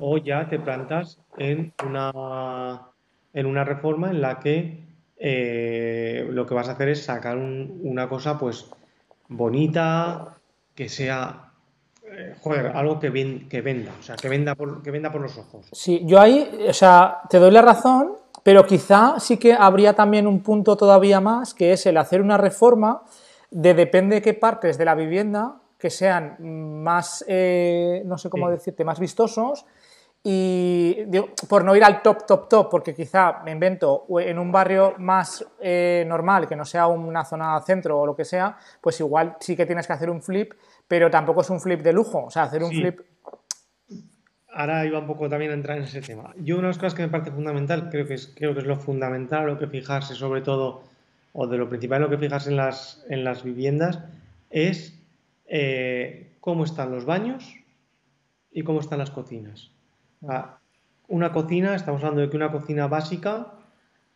o 0.00 0.18
ya 0.18 0.48
te 0.48 0.58
plantas 0.58 1.20
en 1.38 1.72
una, 1.86 2.90
en 3.32 3.46
una 3.46 3.64
reforma 3.64 4.10
en 4.10 4.20
la 4.20 4.38
que 4.38 4.84
eh, 5.16 6.26
lo 6.30 6.46
que 6.46 6.54
vas 6.54 6.68
a 6.68 6.72
hacer 6.72 6.88
es 6.88 7.04
sacar 7.04 7.36
una 7.38 8.08
cosa 8.08 8.38
pues 8.38 8.70
bonita, 9.28 10.36
que 10.74 10.88
sea 10.88 11.52
eh, 12.08 12.34
joder, 12.40 12.66
algo 12.68 13.00
que, 13.00 13.46
que 13.48 13.60
venda, 13.62 13.92
o 13.98 14.02
sea, 14.02 14.16
que 14.16 14.28
venda, 14.28 14.54
por, 14.54 14.82
que 14.82 14.90
venda 14.90 15.10
por 15.10 15.20
los 15.20 15.36
ojos. 15.36 15.66
Sí, 15.72 16.02
yo 16.04 16.20
ahí, 16.20 16.66
o 16.68 16.72
sea, 16.72 17.18
te 17.28 17.38
doy 17.38 17.50
la 17.50 17.62
razón, 17.62 18.12
pero 18.42 18.64
quizá 18.64 19.18
sí 19.18 19.38
que 19.38 19.54
habría 19.54 19.94
también 19.94 20.26
un 20.26 20.40
punto 20.40 20.76
todavía 20.76 21.20
más, 21.20 21.52
que 21.52 21.72
es 21.72 21.84
el 21.86 21.96
hacer 21.96 22.22
una 22.22 22.36
reforma 22.36 23.02
de 23.50 23.74
depende 23.74 24.16
de 24.16 24.22
qué 24.22 24.34
partes 24.34 24.78
de 24.78 24.84
la 24.84 24.94
vivienda 24.94 25.56
que 25.78 25.90
sean 25.90 26.36
más, 26.82 27.24
eh, 27.28 28.02
no 28.04 28.18
sé 28.18 28.30
cómo 28.30 28.50
decirte, 28.50 28.84
más 28.84 28.98
vistosos 28.98 29.66
y 30.28 31.06
por 31.48 31.64
no 31.64 31.76
ir 31.76 31.84
al 31.84 32.02
top, 32.02 32.26
top, 32.26 32.48
top, 32.48 32.68
porque 32.68 32.92
quizá 32.92 33.44
me 33.44 33.52
invento 33.52 34.06
en 34.18 34.40
un 34.40 34.50
barrio 34.50 34.94
más 34.98 35.46
eh, 35.60 36.04
normal, 36.04 36.48
que 36.48 36.56
no 36.56 36.64
sea 36.64 36.88
una 36.88 37.24
zona 37.24 37.60
centro 37.60 38.00
o 38.00 38.04
lo 38.06 38.16
que 38.16 38.24
sea, 38.24 38.56
pues 38.80 38.98
igual 38.98 39.36
sí 39.38 39.54
que 39.54 39.66
tienes 39.66 39.86
que 39.86 39.92
hacer 39.92 40.10
un 40.10 40.20
flip, 40.20 40.54
pero 40.88 41.08
tampoco 41.12 41.42
es 41.42 41.50
un 41.50 41.60
flip 41.60 41.80
de 41.80 41.92
lujo, 41.92 42.24
o 42.24 42.30
sea, 42.32 42.42
hacer 42.42 42.64
un 42.64 42.70
flip... 42.70 43.02
Ahora 44.52 44.84
iba 44.84 44.98
un 44.98 45.06
poco 45.06 45.28
también 45.28 45.52
a 45.52 45.54
entrar 45.54 45.78
en 45.78 45.84
ese 45.84 46.00
tema. 46.00 46.34
Yo 46.38 46.56
una 46.56 46.62
de 46.62 46.68
las 46.70 46.78
cosas 46.78 46.94
que 46.94 47.02
me 47.02 47.08
parece 47.08 47.30
fundamental, 47.30 47.88
creo 47.88 48.04
que 48.08 48.14
es, 48.14 48.32
creo 48.34 48.52
que 48.52 48.62
es 48.62 48.66
lo 48.66 48.80
fundamental, 48.80 49.46
lo 49.46 49.58
que 49.58 49.68
fijarse 49.68 50.16
sobre 50.16 50.40
todo, 50.40 50.82
o 51.34 51.46
de 51.46 51.56
lo 51.56 51.68
principal 51.68 52.00
lo 52.02 52.10
que 52.10 52.18
fijarse 52.18 52.50
en 52.50 52.56
las, 52.56 53.04
en 53.08 53.22
las 53.22 53.44
viviendas, 53.44 54.00
es 54.50 54.95
eh, 55.48 56.36
cómo 56.40 56.64
están 56.64 56.90
los 56.90 57.04
baños 57.04 57.54
y 58.50 58.62
cómo 58.62 58.80
están 58.80 58.98
las 58.98 59.10
cocinas. 59.10 59.70
una 61.08 61.32
cocina, 61.32 61.74
estamos 61.74 62.02
hablando 62.02 62.22
de 62.22 62.30
que 62.30 62.36
una 62.36 62.50
cocina 62.50 62.88
básica 62.88 63.52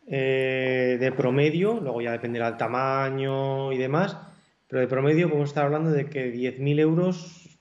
eh, 0.07 0.97
de 0.99 1.13
promedio, 1.13 1.79
luego 1.81 2.01
ya 2.01 2.13
dependerá 2.13 2.47
del 2.47 2.57
tamaño 2.57 3.73
y 3.73 3.79
demás, 3.79 4.17
pero 4.67 4.81
de 4.81 4.89
promedio 4.89 5.29
podemos 5.29 5.51
estar 5.51 5.67
hablando 5.67 5.91
de 5.91 6.07
que 6.07 6.35
10.000 6.35 6.81
euros 6.81 7.59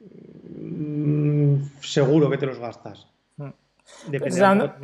mm, 0.00 1.56
seguro 1.80 2.28
que 2.28 2.38
te 2.38 2.46
los 2.46 2.58
gastas. 2.58 3.06
Mm. 3.36 3.48
Estás 4.12 4.40
hablando, 4.42 4.74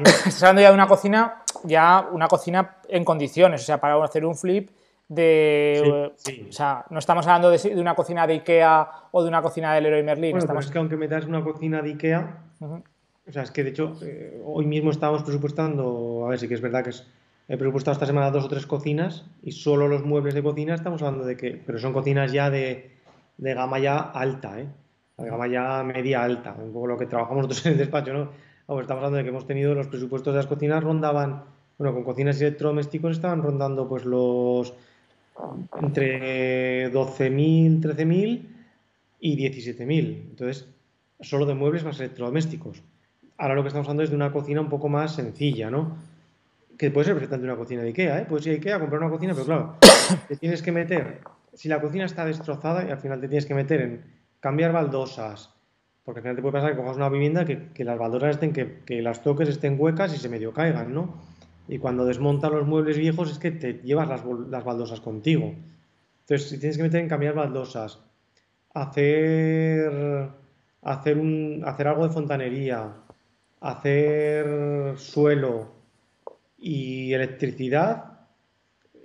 ya 0.60 0.68
de 0.68 0.74
una 0.74 0.86
cocina, 0.86 1.42
ya 1.64 2.08
una 2.12 2.28
cocina 2.28 2.76
en 2.88 3.04
condiciones, 3.04 3.62
o 3.62 3.64
sea, 3.64 3.78
para 3.78 4.02
hacer 4.02 4.24
un 4.24 4.36
flip 4.36 4.70
de... 5.08 6.12
O 6.48 6.52
sea, 6.52 6.84
no 6.90 6.98
estamos 6.98 7.26
hablando 7.26 7.50
de, 7.50 7.80
una 7.80 7.94
cocina 7.94 8.26
de 8.26 8.34
Ikea 8.34 8.88
o 9.10 9.22
de 9.22 9.28
una 9.28 9.42
cocina 9.42 9.74
del 9.74 9.84
Leroy 9.84 10.02
Merlin. 10.02 10.32
Bueno, 10.32 10.44
estamos... 10.44 10.66
es 10.66 10.70
que 10.70 10.78
aunque 10.78 10.96
metas 10.96 11.26
una 11.26 11.42
cocina 11.42 11.82
de 11.82 11.90
Ikea, 11.90 12.38
o 12.60 13.32
sea, 13.32 13.42
es 13.42 13.50
que 13.50 13.64
de 13.64 13.70
hecho 13.70 13.96
eh, 14.02 14.40
hoy 14.44 14.66
mismo 14.66 14.90
estamos 14.90 15.22
presupuestando, 15.22 16.24
a 16.26 16.30
ver 16.30 16.38
si 16.38 16.48
que 16.48 16.54
es 16.54 16.60
verdad 16.60 16.84
que 16.84 16.90
es 16.90 17.06
He 17.48 17.58
presupuestado 17.58 17.92
esta 17.92 18.06
semana 18.06 18.30
dos 18.30 18.44
o 18.44 18.48
tres 18.48 18.66
cocinas 18.66 19.26
y 19.42 19.52
solo 19.52 19.88
los 19.88 20.04
muebles 20.04 20.34
de 20.34 20.42
cocina 20.42 20.74
estamos 20.74 21.02
hablando 21.02 21.26
de 21.26 21.36
que, 21.36 21.60
pero 21.66 21.78
son 21.78 21.92
cocinas 21.92 22.32
ya 22.32 22.50
de, 22.50 22.92
gama 23.36 23.78
ya 23.78 23.98
alta, 23.98 24.60
¿eh? 24.60 24.68
De 25.18 25.28
gama 25.28 25.48
ya 25.48 25.82
media 25.82 26.22
alta, 26.22 26.54
un 26.58 26.72
poco 26.72 26.86
lo 26.86 26.96
que 26.96 27.06
trabajamos 27.06 27.48
nosotros 27.48 27.66
en 27.66 27.72
el 27.72 27.78
despacho, 27.78 28.12
¿no? 28.12 28.30
estamos 28.80 29.00
hablando 29.00 29.18
de 29.18 29.24
que 29.24 29.28
hemos 29.28 29.46
tenido 29.46 29.74
los 29.74 29.88
presupuestos 29.88 30.32
de 30.32 30.38
las 30.38 30.46
cocinas 30.46 30.82
rondaban, 30.82 31.42
bueno, 31.76 31.92
con 31.92 32.04
cocinas 32.04 32.40
y 32.40 32.44
electrodomésticos 32.44 33.12
estaban 33.12 33.42
rondando 33.42 33.86
pues 33.86 34.06
los 34.06 34.72
entre 35.80 36.92
12.000, 36.92 37.80
13.000 37.80 38.42
y 39.20 39.36
17.000. 39.36 40.22
Entonces, 40.30 40.68
solo 41.20 41.46
de 41.46 41.54
muebles 41.54 41.84
más 41.84 41.98
electrodomésticos. 42.00 42.82
Ahora 43.38 43.54
lo 43.54 43.62
que 43.62 43.68
estamos 43.68 43.86
hablando 43.86 44.02
es 44.02 44.10
de 44.10 44.16
una 44.16 44.32
cocina 44.32 44.60
un 44.60 44.68
poco 44.68 44.88
más 44.88 45.14
sencilla, 45.14 45.70
¿no? 45.70 45.96
que 46.82 46.90
puede 46.90 47.04
ser 47.04 47.14
perfectamente 47.14 47.48
una 47.48 47.56
cocina 47.56 47.82
de 47.82 47.88
Ikea, 47.88 48.18
¿eh? 48.18 48.26
Puedes 48.28 48.44
ir 48.46 48.54
a 48.54 48.56
Ikea 48.56 48.76
a 48.76 48.80
comprar 48.80 49.00
una 49.00 49.10
cocina, 49.10 49.34
pero 49.34 49.44
claro, 49.46 49.76
te 50.28 50.36
tienes 50.36 50.62
que 50.62 50.72
meter, 50.72 51.20
si 51.54 51.68
la 51.68 51.80
cocina 51.80 52.04
está 52.04 52.24
destrozada 52.24 52.84
y 52.84 52.90
al 52.90 52.98
final 52.98 53.20
te 53.20 53.28
tienes 53.28 53.46
que 53.46 53.54
meter 53.54 53.80
en 53.82 54.02
cambiar 54.40 54.72
baldosas, 54.72 55.50
porque 56.04 56.18
al 56.18 56.22
final 56.22 56.36
te 56.36 56.42
puede 56.42 56.54
pasar 56.54 56.70
que 56.72 56.78
cojas 56.78 56.96
una 56.96 57.08
vivienda 57.08 57.44
que, 57.44 57.84
las 57.84 57.98
baldosas 57.98 58.30
estén, 58.30 58.52
que, 58.52 59.00
las 59.02 59.22
toques 59.22 59.48
estén 59.48 59.76
huecas 59.78 60.12
y 60.12 60.18
se 60.18 60.28
medio 60.28 60.52
caigan, 60.52 60.92
¿no? 60.92 61.14
Y 61.72 61.78
cuando 61.78 62.04
desmontas 62.04 62.52
los 62.52 62.66
muebles 62.66 62.98
viejos 62.98 63.30
es 63.30 63.38
que 63.38 63.50
te 63.50 63.80
llevas 63.82 64.06
las, 64.06 64.22
las 64.50 64.62
baldosas 64.62 65.00
contigo. 65.00 65.54
Entonces, 66.20 66.50
si 66.50 66.58
tienes 66.58 66.76
que 66.76 66.82
meter 66.82 67.00
en 67.00 67.08
cambiar 67.08 67.34
baldosas, 67.34 67.98
hacer, 68.74 70.28
hacer, 70.82 71.16
un, 71.16 71.62
hacer 71.64 71.88
algo 71.88 72.06
de 72.06 72.12
fontanería, 72.12 72.92
hacer 73.60 74.98
suelo, 74.98 75.72
y 76.58 77.14
electricidad, 77.14 78.20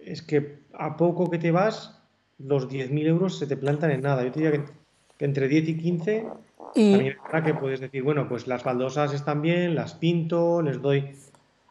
es 0.03 0.21
que 0.21 0.59
a 0.74 0.97
poco 0.97 1.29
que 1.29 1.39
te 1.39 1.51
vas, 1.51 2.00
los 2.38 2.69
10.000 2.69 3.07
euros 3.07 3.39
se 3.39 3.47
te 3.47 3.55
plantan 3.55 3.91
en 3.91 4.01
nada. 4.01 4.24
Yo 4.24 4.31
te 4.33 4.41
diría 4.41 4.65
que, 5.17 5.25
entre 5.25 5.47
10 5.47 5.69
y 5.69 5.77
15, 5.77 6.27
y... 6.75 6.91
también 6.91 7.15
que 7.45 7.53
puedes 7.53 7.79
decir, 7.79 8.03
bueno, 8.03 8.27
pues 8.27 8.45
las 8.45 8.63
baldosas 8.63 9.13
están 9.13 9.41
bien, 9.41 9.74
las 9.74 9.95
pinto, 9.95 10.62
les 10.62 10.81
doy... 10.81 11.15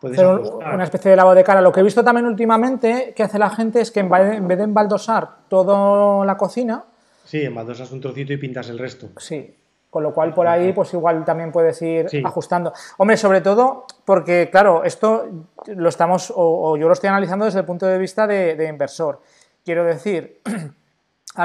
una 0.03 0.85
especie 0.85 1.11
de 1.11 1.17
lavado 1.17 1.35
de 1.35 1.45
cara. 1.45 1.61
Lo 1.61 1.73
que 1.73 1.81
he 1.81 1.83
visto 1.83 2.05
también 2.05 2.27
últimamente 2.27 3.15
que 3.17 3.23
hace 3.23 3.39
la 3.39 3.51
gente 3.51 3.81
es 3.81 3.91
que 3.91 4.01
en 4.01 4.09
vez 4.11 4.59
de 4.59 4.65
embaldosar 4.65 5.49
toda 5.49 6.25
la 6.25 6.37
cocina... 6.37 6.85
Sí, 7.25 7.43
embaldosas 7.43 7.91
un 7.91 8.01
trocito 8.01 8.33
y 8.33 8.37
pintas 8.37 8.69
el 8.69 8.79
resto. 8.79 9.09
Sí, 9.17 9.57
con 9.91 10.03
lo 10.03 10.13
cual 10.13 10.35
por 10.35 10.47
ahí 10.47 10.73
pues 10.73 10.93
igual 10.93 11.25
también 11.25 11.51
puedes 11.51 11.81
ir 11.83 12.07
ajustando. 12.25 12.73
Hombre, 12.99 13.17
sobre 13.17 13.41
todo 13.41 13.87
porque 14.05 14.49
claro, 14.51 14.85
esto 14.85 15.47
lo 15.67 15.89
estamos, 15.89 16.33
o, 16.35 16.77
yo 16.77 16.87
lo 16.87 16.93
estoy 16.93 17.09
analizando 17.09 17.47
desde 17.47 17.61
el 17.61 17.65
punto 17.65 17.87
de 17.87 17.99
vista 17.99 18.27
de, 18.27 18.67
inversor. 18.69 19.23
Quiero 19.65 19.85
decir, 19.85 20.41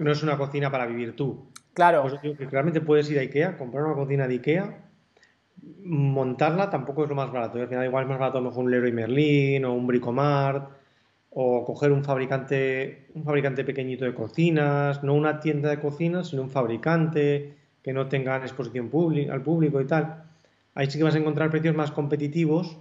no, 0.00 0.10
es, 0.10 0.22
una 0.22 0.36
cocina 0.36 0.70
para 0.70 0.86
vivir 0.86 1.14
tú. 1.14 1.52
Claro. 1.74 2.02
Pues 2.02 2.36
que 2.38 2.46
realmente 2.46 2.80
puedes 2.80 3.10
ir 3.10 3.18
a 3.18 3.20
Ikea, 3.20 3.58
comprar 3.58 3.84
una 3.84 3.94
cocina 3.94 4.26
de 4.26 4.34
Ikea, 4.34 4.85
montarla 5.84 6.70
tampoco 6.70 7.04
es 7.04 7.08
lo 7.08 7.14
más 7.14 7.32
barato. 7.32 7.58
Al 7.60 7.68
final 7.68 7.84
igual 7.84 8.04
es 8.04 8.08
más 8.08 8.18
barato 8.18 8.38
a 8.38 8.40
lo 8.40 8.48
mejor 8.50 8.64
un 8.64 8.70
Leroy 8.70 8.92
Merlin 8.92 9.64
o 9.64 9.74
un 9.74 9.86
Bricomart 9.86 10.70
o 11.30 11.64
coger 11.64 11.92
un 11.92 12.02
fabricante, 12.02 13.08
un 13.14 13.22
fabricante 13.24 13.62
pequeñito 13.62 14.06
de 14.06 14.14
cocinas, 14.14 15.02
no 15.02 15.12
una 15.14 15.38
tienda 15.38 15.68
de 15.68 15.78
cocinas, 15.80 16.28
sino 16.28 16.42
un 16.42 16.50
fabricante 16.50 17.54
que 17.82 17.92
no 17.92 18.08
tengan 18.08 18.42
exposición 18.42 18.90
al 19.30 19.42
público 19.42 19.80
y 19.80 19.86
tal, 19.86 20.24
ahí 20.74 20.90
sí 20.90 20.98
que 20.98 21.04
vas 21.04 21.14
a 21.14 21.18
encontrar 21.18 21.50
precios 21.50 21.76
más 21.76 21.90
competitivos 21.92 22.78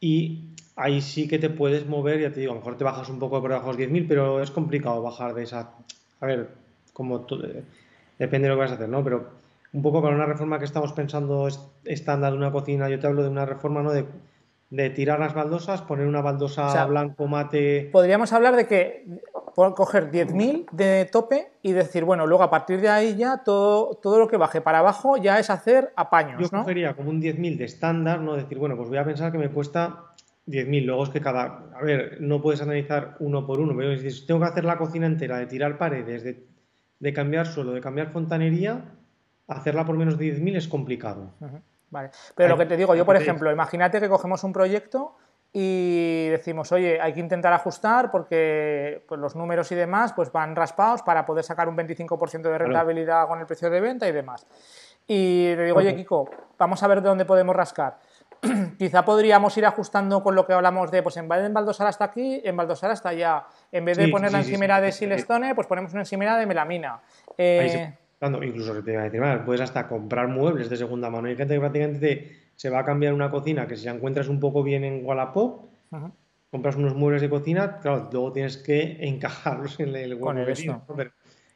y 0.00 0.50
ahí 0.76 1.00
sí 1.00 1.26
que 1.26 1.38
te 1.38 1.48
puedes 1.48 1.86
mover, 1.86 2.20
ya 2.20 2.30
te 2.30 2.40
digo, 2.40 2.52
a 2.52 2.54
lo 2.54 2.60
mejor 2.60 2.76
te 2.76 2.84
bajas 2.84 3.08
un 3.08 3.18
poco 3.18 3.40
por 3.40 3.50
debajo 3.50 3.72
de 3.72 3.86
los 3.86 3.92
10.000, 3.92 4.06
pero 4.06 4.42
es 4.42 4.50
complicado 4.50 5.02
bajar 5.02 5.34
de 5.34 5.44
esa... 5.44 5.72
A 6.20 6.26
ver, 6.26 6.50
como 6.92 7.26
eh, 7.42 7.62
depende 8.18 8.48
de 8.48 8.54
lo 8.54 8.56
que 8.56 8.64
vas 8.64 8.72
a 8.72 8.74
hacer, 8.74 8.88
¿no? 8.88 9.02
Pero 9.02 9.30
un 9.76 9.82
poco 9.82 10.00
para 10.00 10.16
una 10.16 10.24
reforma 10.24 10.58
que 10.58 10.64
estamos 10.64 10.94
pensando 10.94 11.46
estándar 11.84 12.32
de 12.32 12.38
una 12.38 12.50
cocina, 12.50 12.88
yo 12.88 12.98
te 12.98 13.06
hablo 13.06 13.22
de 13.22 13.28
una 13.28 13.44
reforma, 13.44 13.82
¿no? 13.82 13.92
De, 13.92 14.06
de 14.70 14.88
tirar 14.88 15.20
las 15.20 15.34
baldosas, 15.34 15.82
poner 15.82 16.06
una 16.06 16.22
baldosa 16.22 16.86
blanco 16.86 17.26
mate. 17.26 17.90
Podríamos 17.92 18.32
hablar 18.32 18.56
de 18.56 18.66
que 18.66 19.04
coger 19.54 20.10
10.000 20.10 20.70
de 20.72 21.08
tope 21.12 21.48
y 21.60 21.72
decir, 21.72 22.04
bueno, 22.04 22.26
luego 22.26 22.42
a 22.42 22.50
partir 22.50 22.80
de 22.80 22.88
ahí 22.88 23.16
ya 23.16 23.42
todo, 23.44 23.96
todo 23.96 24.18
lo 24.18 24.28
que 24.28 24.38
baje 24.38 24.62
para 24.62 24.78
abajo 24.78 25.18
ya 25.18 25.38
es 25.38 25.50
hacer 25.50 25.92
apaños. 25.94 26.40
Yo 26.40 26.48
cogería 26.48 26.96
como 26.96 27.10
un 27.10 27.20
10.000 27.20 27.58
de 27.58 27.64
estándar, 27.66 28.20
¿no? 28.22 28.34
Decir, 28.34 28.56
bueno, 28.56 28.76
pues 28.78 28.88
voy 28.88 28.96
a 28.96 29.04
pensar 29.04 29.30
que 29.30 29.36
me 29.36 29.50
cuesta 29.50 30.04
10.000. 30.46 30.86
Luego 30.86 31.04
es 31.04 31.10
que 31.10 31.20
cada. 31.20 31.64
A 31.78 31.82
ver, 31.82 32.16
no 32.22 32.40
puedes 32.40 32.62
analizar 32.62 33.16
uno 33.18 33.46
por 33.46 33.60
uno, 33.60 33.76
pero 33.76 33.94
si 33.98 34.26
tengo 34.26 34.40
que 34.40 34.46
hacer 34.46 34.64
la 34.64 34.78
cocina 34.78 35.04
entera, 35.04 35.36
de 35.36 35.44
tirar 35.44 35.76
paredes, 35.76 36.24
de, 36.24 37.12
cambiar 37.12 37.46
suelo, 37.46 37.72
de 37.72 37.82
cambiar 37.82 38.08
fontanería, 38.08 38.82
hacerla 39.48 39.84
por 39.84 39.96
menos 39.96 40.18
de 40.18 40.26
10.000 40.26 40.56
es 40.56 40.68
complicado. 40.68 41.30
Vale. 41.90 42.10
Pero 42.34 42.48
lo 42.50 42.58
que 42.58 42.66
te 42.66 42.76
digo, 42.76 42.94
yo 42.94 43.04
por 43.04 43.16
ejemplo, 43.16 43.50
imagínate 43.50 44.00
que 44.00 44.08
cogemos 44.08 44.42
un 44.44 44.52
proyecto 44.52 45.16
y 45.52 46.28
decimos, 46.28 46.70
oye, 46.72 47.00
hay 47.00 47.14
que 47.14 47.20
intentar 47.20 47.52
ajustar 47.52 48.10
porque 48.10 49.02
pues, 49.08 49.18
los 49.18 49.34
números 49.36 49.72
y 49.72 49.74
demás 49.74 50.12
pues, 50.12 50.30
van 50.30 50.54
raspados 50.54 51.02
para 51.02 51.24
poder 51.24 51.44
sacar 51.44 51.68
un 51.68 51.76
25% 51.76 52.42
de 52.42 52.58
rentabilidad 52.58 53.26
con 53.26 53.40
el 53.40 53.46
precio 53.46 53.70
de 53.70 53.80
venta 53.80 54.06
y 54.06 54.12
demás. 54.12 54.46
Y 55.06 55.54
le 55.56 55.64
digo, 55.64 55.78
oye, 55.78 55.94
Kiko, 55.94 56.28
vamos 56.58 56.82
a 56.82 56.88
ver 56.88 57.00
de 57.00 57.08
dónde 57.08 57.24
podemos 57.24 57.54
rascar. 57.54 57.98
Quizá 58.78 59.04
podríamos 59.04 59.56
ir 59.56 59.64
ajustando 59.64 60.22
con 60.22 60.34
lo 60.34 60.46
que 60.46 60.52
hablamos 60.52 60.90
de, 60.90 61.02
pues 61.02 61.16
en 61.16 61.28
vez 61.28 61.40
de 61.40 61.86
hasta 61.86 62.04
aquí, 62.04 62.42
embaldosar 62.44 62.90
hasta 62.90 63.10
allá. 63.10 63.46
En 63.72 63.84
vez 63.84 63.96
de 63.96 64.08
poner 64.08 64.32
la 64.32 64.38
encimera 64.38 64.80
de 64.80 64.92
Silestone, 64.92 65.54
pues 65.54 65.66
ponemos 65.66 65.92
una 65.92 66.02
encimera 66.02 66.36
de 66.36 66.46
melamina. 66.46 67.00
Eh, 67.38 67.96
incluso 68.20 68.74
se 68.74 68.82
te 68.82 68.92
iba 68.92 69.02
a 69.02 69.04
decir, 69.04 69.22
puedes 69.44 69.60
hasta 69.60 69.88
comprar 69.88 70.28
muebles 70.28 70.70
de 70.70 70.76
segunda 70.76 71.10
mano. 71.10 71.28
Hay 71.28 71.36
gente 71.36 71.54
que 71.54 71.60
prácticamente 71.60 72.36
se 72.54 72.70
va 72.70 72.80
a 72.80 72.84
cambiar 72.84 73.12
una 73.12 73.30
cocina 73.30 73.66
que 73.66 73.76
si 73.76 73.86
la 73.86 73.92
encuentras 73.92 74.28
un 74.28 74.40
poco 74.40 74.62
bien 74.62 74.84
en 74.84 75.04
Wallapop, 75.04 75.66
compras 76.50 76.76
unos 76.76 76.94
muebles 76.94 77.20
de 77.22 77.28
cocina, 77.28 77.78
claro, 77.80 78.08
luego 78.10 78.32
tienes 78.32 78.56
que 78.56 78.96
encajarlos 79.00 79.78
en 79.80 79.94
el 79.94 80.18
Con 80.18 80.38
el 80.38 80.46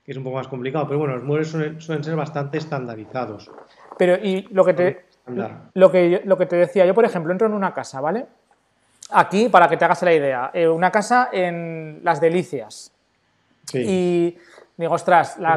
que 0.04 0.12
es 0.12 0.16
un 0.16 0.24
poco 0.24 0.36
más 0.36 0.48
complicado. 0.48 0.86
Pero 0.86 0.98
bueno, 0.98 1.14
los 1.14 1.24
muebles 1.24 1.48
suelen, 1.48 1.80
suelen 1.80 2.04
ser 2.04 2.16
bastante 2.16 2.58
estandarizados. 2.58 3.50
Pero, 3.98 4.16
y 4.16 4.42
lo 4.50 4.64
que 4.64 4.74
te, 4.74 5.04
lo 5.74 5.90
que, 5.90 6.22
lo 6.24 6.36
que 6.36 6.46
te 6.46 6.56
decía, 6.56 6.86
yo 6.86 6.94
por 6.94 7.04
ejemplo 7.04 7.32
entro 7.32 7.46
en 7.46 7.52
una 7.52 7.74
casa, 7.74 8.00
¿vale? 8.00 8.26
Aquí, 9.10 9.48
para 9.48 9.68
que 9.68 9.76
te 9.76 9.84
hagas 9.84 10.02
la 10.02 10.14
idea, 10.14 10.50
eh, 10.54 10.68
una 10.68 10.90
casa 10.90 11.28
en 11.32 12.00
Las 12.02 12.20
Delicias. 12.20 12.92
Sí. 13.64 13.78
Y 13.86 14.38
digo, 14.84 14.94
ostras, 14.94 15.36
la- 15.38 15.56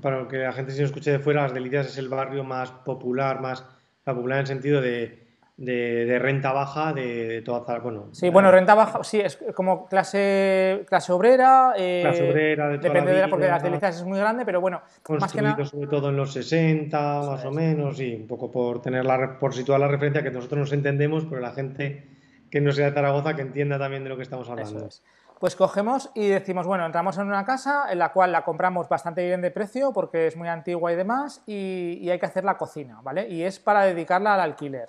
para 0.00 0.26
que 0.28 0.38
la 0.38 0.52
gente 0.52 0.72
nos 0.72 0.80
escuche 0.80 1.10
de 1.12 1.18
fuera, 1.18 1.42
Las 1.42 1.54
Delicias 1.54 1.86
es 1.86 1.98
el 1.98 2.08
barrio 2.08 2.44
más 2.44 2.70
popular, 2.70 3.40
más 3.40 3.64
popular 4.04 4.38
en 4.38 4.40
el 4.42 4.46
sentido 4.46 4.80
de, 4.80 5.26
de- 5.56 6.04
de 6.06 6.18
renta 6.18 6.52
baja 6.52 6.92
de, 6.92 7.26
de 7.28 7.42
toda 7.42 7.64
Zaragoza. 7.64 7.96
Bueno, 7.98 8.08
sí, 8.14 8.28
bueno, 8.30 8.50
renta 8.52 8.74
baja, 8.74 9.02
sí, 9.02 9.20
es 9.20 9.38
como 9.54 9.86
clase, 9.88 10.84
clase 10.88 11.12
obrera. 11.12 11.72
eh, 11.76 12.00
Clase 12.02 12.30
obrera 12.30 12.68
de 12.68 12.78
toda 12.78 12.88
depende 12.92 13.10
la 13.12 13.16
de 13.16 13.22
la, 13.24 13.28
porque. 13.30 13.48
Las 13.48 13.62
Delicias 13.62 13.96
es 13.96 14.04
muy 14.04 14.18
grande, 14.18 14.44
pero 14.44 14.60
bueno, 14.60 14.78
más 14.80 14.92
que 15.04 15.04
construido 15.04 15.42
nada. 15.50 15.64
sobre 15.64 15.86
todo 15.88 16.08
en 16.10 16.16
los 16.16 16.32
60, 16.32 17.22
más 17.22 17.44
o 17.44 17.50
menos, 17.50 18.00
y 18.00 18.14
un 18.14 18.26
poco 18.26 18.50
por 18.50 18.80
tener 18.82 19.04
la, 19.04 19.38
por 19.38 19.52
situar 19.54 19.80
la 19.80 19.88
referencia 19.88 20.22
que 20.22 20.30
nosotros 20.30 20.60
nos 20.60 20.72
entendemos, 20.72 21.24
pero 21.28 21.40
la 21.40 21.50
gente 21.52 22.08
que 22.50 22.60
no 22.60 22.72
sea 22.72 22.86
de 22.86 22.92
Zaragoza 22.92 23.34
que 23.34 23.42
entienda 23.42 23.78
también 23.78 24.04
de 24.04 24.08
lo 24.10 24.16
que 24.16 24.22
estamos 24.22 24.48
hablando. 24.48 24.78
Eso 24.78 24.86
es. 24.86 25.02
Pues 25.38 25.54
cogemos 25.54 26.10
y 26.14 26.26
decimos, 26.28 26.66
bueno, 26.66 26.84
entramos 26.84 27.16
en 27.18 27.28
una 27.28 27.44
casa 27.44 27.92
en 27.92 27.98
la 28.00 28.10
cual 28.12 28.32
la 28.32 28.42
compramos 28.42 28.88
bastante 28.88 29.24
bien 29.24 29.40
de 29.40 29.50
precio 29.52 29.92
porque 29.92 30.26
es 30.26 30.36
muy 30.36 30.48
antigua 30.48 30.92
y 30.92 30.96
demás 30.96 31.42
y, 31.46 31.98
y 32.02 32.10
hay 32.10 32.18
que 32.18 32.26
hacer 32.26 32.44
la 32.44 32.56
cocina, 32.56 32.98
¿vale? 33.02 33.28
Y 33.28 33.42
es 33.44 33.60
para 33.60 33.84
dedicarla 33.84 34.34
al 34.34 34.40
alquiler. 34.40 34.88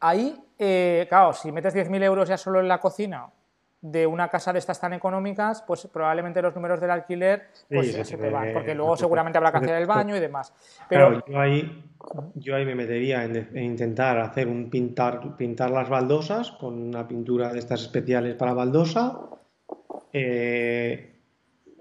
Ahí, 0.00 0.42
eh, 0.58 1.06
claro, 1.08 1.32
si 1.34 1.52
metes 1.52 1.74
10.000 1.74 2.02
euros 2.02 2.28
ya 2.28 2.36
solo 2.38 2.60
en 2.60 2.68
la 2.68 2.78
cocina 2.78 3.26
de 3.82 4.06
una 4.06 4.28
casa 4.28 4.50
de 4.54 4.58
estas 4.58 4.80
tan 4.80 4.94
económicas, 4.94 5.60
pues 5.66 5.86
probablemente 5.92 6.40
los 6.40 6.54
números 6.54 6.80
del 6.80 6.90
alquiler 6.90 7.48
pues, 7.68 7.88
Sí, 7.88 7.92
se, 7.92 8.04
se 8.06 8.16
te 8.16 8.30
van, 8.30 8.52
porque 8.54 8.70
se 8.70 8.74
luego 8.74 8.94
te- 8.94 9.00
seguramente 9.00 9.36
habrá 9.36 9.50
que 9.52 9.58
hacer 9.58 9.74
el 9.74 9.86
baño 9.86 10.16
y 10.16 10.20
demás. 10.20 10.54
Pero 10.88 11.08
Claro, 11.10 11.24
yo 11.26 11.38
ahí, 11.38 11.84
yo 12.36 12.56
ahí 12.56 12.64
me 12.64 12.74
metería 12.74 13.24
en, 13.24 13.36
en 13.36 13.62
intentar 13.62 14.18
hacer 14.18 14.48
un 14.48 14.70
pintar, 14.70 15.36
pintar 15.36 15.70
las 15.70 15.90
baldosas 15.90 16.52
con 16.52 16.80
una 16.80 17.06
pintura 17.06 17.52
de 17.52 17.58
estas 17.58 17.82
especiales 17.82 18.34
para 18.36 18.54
baldosa. 18.54 19.18
Eh, 20.12 21.10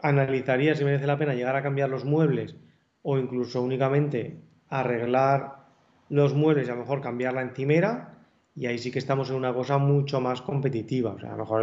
analizaría 0.02 0.76
si 0.76 0.84
merece 0.84 1.08
la 1.08 1.18
pena 1.18 1.34
llegar 1.34 1.56
a 1.56 1.64
cambiar 1.64 1.90
los 1.90 2.06
muebles 2.06 2.56
o 3.02 3.18
incluso 3.18 3.62
únicamente 3.62 4.42
arreglar 4.70 5.64
los 6.10 6.34
muebles 6.34 6.68
y 6.68 6.72
a 6.72 6.76
lo 6.76 6.82
mejor 6.82 7.02
cambiar 7.02 7.34
la 7.34 7.42
encimera. 7.42 8.10
Y 8.56 8.68
ahí 8.68 8.78
sí 8.78 8.92
que 8.92 9.00
estamos 9.00 9.30
en 9.30 9.36
una 9.38 9.54
cosa 9.54 9.78
mucho 9.78 10.20
más 10.22 10.42
competitiva. 10.42 11.12
O 11.14 11.20
sea, 11.20 11.30
a 11.30 11.38
lo 11.38 11.40
mejor, 11.44 11.62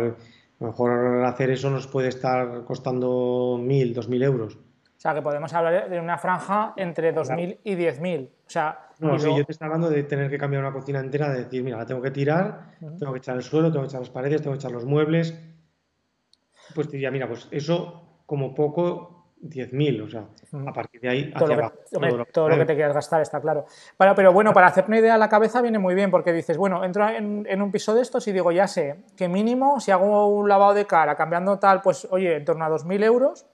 a 0.61 0.64
lo 0.64 0.66
mejor 0.66 1.25
hacer 1.25 1.50
eso 1.50 1.71
nos 1.71 1.87
puede 1.87 2.09
estar 2.09 2.64
costando 2.64 3.57
1.000, 3.61 3.95
2.000 3.95 4.23
euros. 4.25 4.57
o 4.57 5.02
sea, 5.02 5.14
que 5.14 5.23
podemos 5.23 5.52
hablar 5.54 5.88
de 5.88 5.99
una 5.99 6.19
franja 6.19 6.75
entre 6.76 7.12
2.000 7.14 7.59
y 7.64 7.75
10.000. 7.75 8.28
O 8.47 8.50
sea, 8.50 8.88
No, 8.99 9.19
sí, 9.19 9.25
luego- 9.25 9.38
yo 9.38 9.45
te 9.47 9.52
estoy 9.52 9.64
hablando 9.66 9.88
de 9.88 10.02
tener 10.02 10.28
que 10.28 10.37
cambiar 10.37 10.62
una 10.62 10.73
cocina 10.75 11.00
entera, 11.00 11.30
de 11.30 11.45
decir, 11.45 11.62
mira, 11.64 11.78
la 11.78 11.87
tengo 11.87 12.02
que 12.02 12.11
tirar, 12.11 12.73
tengo 12.99 13.12
que 13.12 13.19
echar 13.19 13.37
el 13.37 13.42
suelo, 13.42 13.71
tengo 13.73 13.85
que 13.85 13.88
echar 13.88 14.00
las 14.00 14.11
paredes, 14.11 14.42
tengo 14.42 14.52
que 14.52 14.59
echar 14.59 14.73
los 14.73 14.85
muebles. 14.85 15.33
Pues 16.75 16.91
diría, 16.91 17.11
mira, 17.11 17.29
pues 17.29 17.49
eso 17.50 18.03
como 18.27 18.55
poco 18.55 19.21
10.000, 19.43 20.05
o 20.05 20.09
sea, 20.09 20.25
a 20.69 20.73
partir 20.73 21.00
de 21.00 21.09
ahí 21.09 21.33
todo 21.33 21.45
hacia 21.45 21.57
lo, 21.57 21.71
que, 21.71 21.79
todo 21.91 22.00
lo 22.00 22.25
que 22.27 22.33
todo 22.33 22.49
lo 22.49 22.59
que 22.59 22.67
te 22.67 22.75
quieras 22.75 22.95
gastar, 22.95 23.23
está 23.23 23.40
claro. 23.40 23.64
Pero, 23.97 24.14
pero 24.14 24.33
bueno, 24.33 24.53
para 24.53 24.66
hacer 24.66 24.85
una 24.87 24.99
idea 24.99 25.14
a 25.14 25.18
la 25.18 25.29
cabeza 25.29 25.62
viene 25.62 25.79
muy 25.79 25.94
bien, 25.94 26.11
porque 26.11 26.33
dices, 26.33 26.57
bueno, 26.57 26.85
entro 26.85 27.09
en, 27.09 27.47
en 27.49 27.62
un 27.62 27.73
piso 27.73 27.94
de 27.94 28.03
estos 28.03 28.27
y 28.29 28.33
digo, 28.33 28.53
ya 28.53 28.66
sé 28.66 29.05
que 29.16 29.29
mínimo, 29.29 29.81
si 29.81 29.90
hago 29.90 30.29
un 30.29 30.49
lavado 30.49 30.75
de 30.75 30.87
cara 30.87 31.16
cambiando 31.16 31.59
tal, 31.59 31.81
pues 31.81 32.07
oye, 32.11 32.37
en 32.37 32.44
torno 32.44 32.64
a 32.64 32.71
2.000 32.71 33.05
euros. 33.05 33.47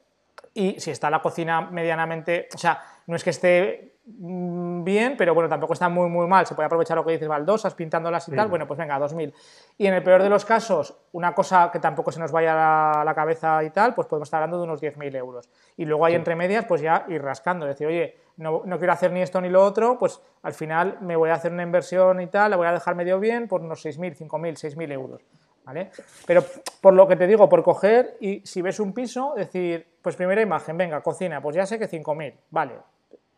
Y 0.52 0.80
si 0.80 0.90
está 0.90 1.10
la 1.10 1.20
cocina 1.20 1.60
medianamente, 1.60 2.48
o 2.54 2.58
sea, 2.58 2.82
no 3.06 3.14
es 3.14 3.22
que 3.22 3.30
esté 3.30 3.95
mm, 3.95 3.95
bien, 4.08 5.16
pero 5.16 5.34
bueno, 5.34 5.48
tampoco 5.48 5.72
está 5.72 5.88
muy, 5.88 6.08
muy 6.08 6.28
mal. 6.28 6.46
Se 6.46 6.54
puede 6.54 6.66
aprovechar 6.66 6.96
lo 6.96 7.04
que 7.04 7.12
dices, 7.12 7.26
baldosas, 7.26 7.74
pintándolas 7.74 8.28
y 8.28 8.36
tal. 8.36 8.48
Bueno, 8.48 8.66
pues 8.66 8.78
venga, 8.78 8.98
2.000. 8.98 9.32
Y 9.78 9.86
en 9.86 9.94
el 9.94 10.02
peor 10.02 10.22
de 10.22 10.28
los 10.28 10.44
casos, 10.44 10.96
una 11.12 11.34
cosa 11.34 11.70
que 11.72 11.80
tampoco 11.80 12.12
se 12.12 12.20
nos 12.20 12.30
vaya 12.30 13.00
a 13.00 13.04
la, 13.04 13.14
cabeza 13.14 13.64
y 13.64 13.70
tal, 13.70 13.94
pues 13.94 14.06
podemos 14.06 14.28
estar 14.28 14.42
hablando 14.42 14.58
de 14.58 14.64
unos 14.64 14.80
10.000 14.80 15.16
euros. 15.16 15.50
Y 15.76 15.84
luego 15.84 16.06
hay 16.06 16.14
entre 16.14 16.36
medias, 16.36 16.64
pues 16.66 16.80
ya 16.80 17.04
ir 17.08 17.20
rascando. 17.20 17.66
Decir, 17.66 17.88
oye, 17.88 18.16
no, 18.36 18.62
no 18.64 18.78
quiero 18.78 18.92
hacer 18.92 19.10
ni 19.10 19.22
esto 19.22 19.40
ni 19.40 19.48
lo 19.48 19.64
otro, 19.64 19.98
pues 19.98 20.20
al 20.42 20.52
final 20.52 20.98
me 21.00 21.16
voy 21.16 21.30
a 21.30 21.34
hacer 21.34 21.52
una 21.52 21.64
inversión 21.64 22.20
y 22.20 22.28
tal, 22.28 22.52
la 22.52 22.56
voy 22.56 22.68
a 22.68 22.72
dejar 22.72 22.94
medio 22.94 23.18
bien 23.18 23.48
por 23.48 23.60
unos 23.60 23.84
6.000, 23.84 24.16
5.000, 24.16 24.74
6.000 24.74 24.92
euros. 24.92 25.22
¿Vale? 25.64 25.90
Pero 26.28 26.44
por 26.80 26.94
lo 26.94 27.08
que 27.08 27.16
te 27.16 27.26
digo, 27.26 27.48
por 27.48 27.64
coger 27.64 28.16
y 28.20 28.40
si 28.46 28.62
ves 28.62 28.78
un 28.78 28.92
piso, 28.92 29.34
decir, 29.36 29.84
pues 30.00 30.14
primera 30.14 30.40
imagen, 30.40 30.76
venga, 30.76 31.00
cocina, 31.00 31.42
pues 31.42 31.56
ya 31.56 31.66
sé 31.66 31.76
que 31.76 31.90
5.000, 31.90 32.34
vale, 32.50 32.74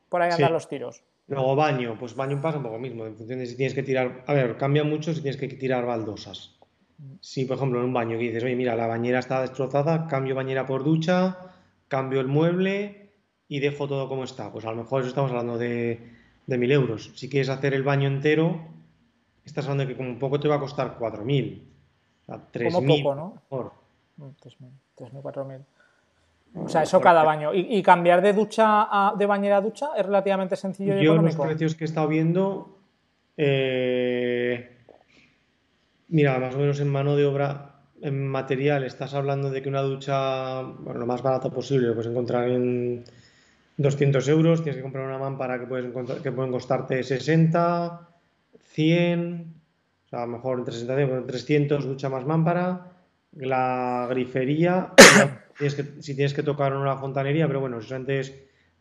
por 0.09 0.23
ahí 0.23 0.31
andan 0.31 0.49
Sí. 0.49 0.53
los 0.53 0.69
tiros. 0.69 1.03
Luego 1.27 1.55
baño, 1.57 1.97
pues 1.99 2.15
baño 2.17 2.41
pasa 2.41 2.57
un 2.57 2.63
poco 2.65 2.79
mismo, 2.79 3.05
en 3.07 3.15
función 3.15 3.39
de 3.39 3.47
si 3.47 3.57
tienes 3.57 3.75
que 3.75 3.83
tirar, 3.83 4.25
a 4.27 4.33
ver, 4.33 4.57
cambia 4.57 4.83
mucho 4.85 5.13
si 5.13 5.21
tienes 5.21 5.39
que 5.39 5.49
tirar 5.49 5.85
baldosas. 5.85 6.57
Si, 7.21 7.45
por 7.45 7.57
ejemplo, 7.59 7.79
en 7.79 7.85
un 7.85 7.93
baño 7.93 8.17
que 8.19 8.25
dices, 8.25 8.43
oye, 8.43 8.57
mira, 8.57 8.75
la 8.75 8.87
bañera 8.87 9.19
está 9.19 9.41
destrozada, 9.43 10.09
cambio 10.09 10.35
bañera 10.35 10.67
por 10.67 10.83
ducha, 10.85 11.37
cambio 11.87 12.21
el 12.21 12.27
mueble 12.29 13.13
y 13.47 13.61
dejo 13.61 13.87
todo 13.87 14.09
como 14.09 14.25
está. 14.25 14.51
Pues 14.51 14.65
a 14.65 14.71
lo 14.71 14.77
mejor 14.77 15.01
eso 15.03 15.11
estamos 15.11 15.31
hablando 15.31 15.59
de, 15.59 16.01
de 16.47 16.59
1.000 16.59 16.73
euros. 16.73 17.13
Si 17.15 17.29
quieres 17.29 17.51
hacer 17.51 17.75
el 17.75 17.83
baño 17.83 18.09
entero, 18.09 18.61
estás 19.45 19.67
hablando 19.67 19.85
de 19.85 19.89
que 19.93 19.97
como 19.97 20.19
poco 20.19 20.41
te 20.41 20.49
va 20.49 20.57
a 20.57 20.61
costar 20.61 20.97
4.000. 20.99 21.63
O 22.23 22.25
sea, 22.25 22.37
3.000 22.53 23.03
poco, 23.03 23.15
¿no? 23.15 23.35
mejor. 23.35 23.73
Mm, 24.17 24.25
3.000, 24.43 24.71
3.000, 24.97 25.23
4.000. 25.23 25.65
O 26.55 26.69
sea, 26.69 26.83
eso 26.83 27.01
cada 27.01 27.23
baño. 27.23 27.55
¿Y, 27.55 27.77
y 27.77 27.83
cambiar 27.83 28.23
de 28.23 28.33
ducha 28.33 28.87
a, 28.91 29.15
de 29.17 29.27
bañera 29.27 29.59
a 29.59 29.61
ducha 29.61 29.91
es 29.97 30.05
relativamente 30.05 30.57
sencillo 30.57 30.99
y 30.99 31.05
Yo 31.05 31.15
los 31.15 31.35
económico? 31.35 31.43
precios 31.45 31.75
que 31.75 31.85
he 31.85 31.87
estado 31.87 32.09
viendo, 32.09 32.79
eh, 33.37 34.77
mira, 36.09 36.39
más 36.39 36.55
o 36.55 36.59
menos 36.59 36.81
en 36.81 36.89
mano 36.89 37.17
de 37.17 37.25
obra, 37.25 37.77
en 38.03 38.27
material, 38.27 38.85
estás 38.85 39.15
hablando 39.15 39.51
de 39.51 39.63
que 39.63 39.69
una 39.69 39.83
ducha, 39.83 40.63
bueno, 40.63 41.01
lo 41.01 41.07
más 41.07 41.23
barato 41.23 41.53
posible, 41.53 41.89
lo 41.89 41.95
puedes 41.95 42.11
encontrar 42.11 42.49
en 42.49 43.05
200 43.77 44.27
euros, 44.29 44.63
tienes 44.63 44.77
que 44.77 44.83
comprar 44.83 45.07
una 45.07 45.19
mámpara 45.19 45.59
que, 45.59 45.67
puedes 45.67 45.87
encontrar, 45.87 46.19
que 46.19 46.33
pueden 46.33 46.51
costarte 46.51 47.03
60, 47.03 48.09
100, 48.61 49.55
o 50.05 50.09
sea, 50.09 50.23
a 50.23 50.27
lo 50.27 50.33
mejor 50.33 50.59
entre 50.59 50.75
60 50.75 51.03
y 51.03 51.07
100, 51.07 51.27
300, 51.27 51.85
ducha 51.85 52.09
más 52.09 52.25
mámpara, 52.27 52.93
la 53.33 54.07
grifería, 54.11 54.93
tienes 55.59 55.75
que, 55.75 56.03
si 56.03 56.15
tienes 56.15 56.33
que 56.33 56.43
tocar 56.43 56.75
una 56.75 56.97
fontanería, 56.97 57.47
pero 57.47 57.61
bueno, 57.61 57.79
eso 57.81 57.95
antes, 57.95 58.33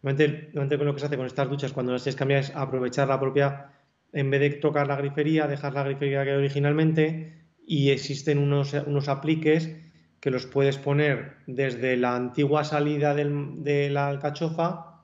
normalmente, 0.02 0.78
lo 0.78 0.94
que 0.94 1.00
se 1.00 1.06
hace 1.08 1.18
con 1.18 1.26
estas 1.26 1.50
duchas 1.50 1.74
cuando 1.74 1.92
las 1.92 2.04
tienes 2.04 2.16
cambiadas 2.18 2.50
es 2.50 2.56
aprovechar 2.56 3.08
la 3.10 3.20
propia, 3.20 3.72
en 4.14 4.30
vez 4.32 4.40
de 4.40 4.50
tocar 4.52 4.88
la 4.88 4.96
grifería, 4.96 5.48
dejas 5.48 5.74
la 5.74 5.84
grifería 5.84 6.24
que 6.24 6.32
hay 6.32 6.38
originalmente 6.38 7.34
y 7.66 7.90
existen 7.90 8.38
unos, 8.38 8.74
unos 8.74 9.10
apliques 9.10 9.76
que 10.22 10.32
los 10.32 10.46
puedes 10.46 10.78
poner 10.78 11.34
desde 11.48 11.98
la 11.98 12.16
antigua 12.16 12.64
salida 12.64 13.14
del- 13.14 13.64
de 13.64 13.90
la 13.90 14.08
alcachofa, 14.08 15.04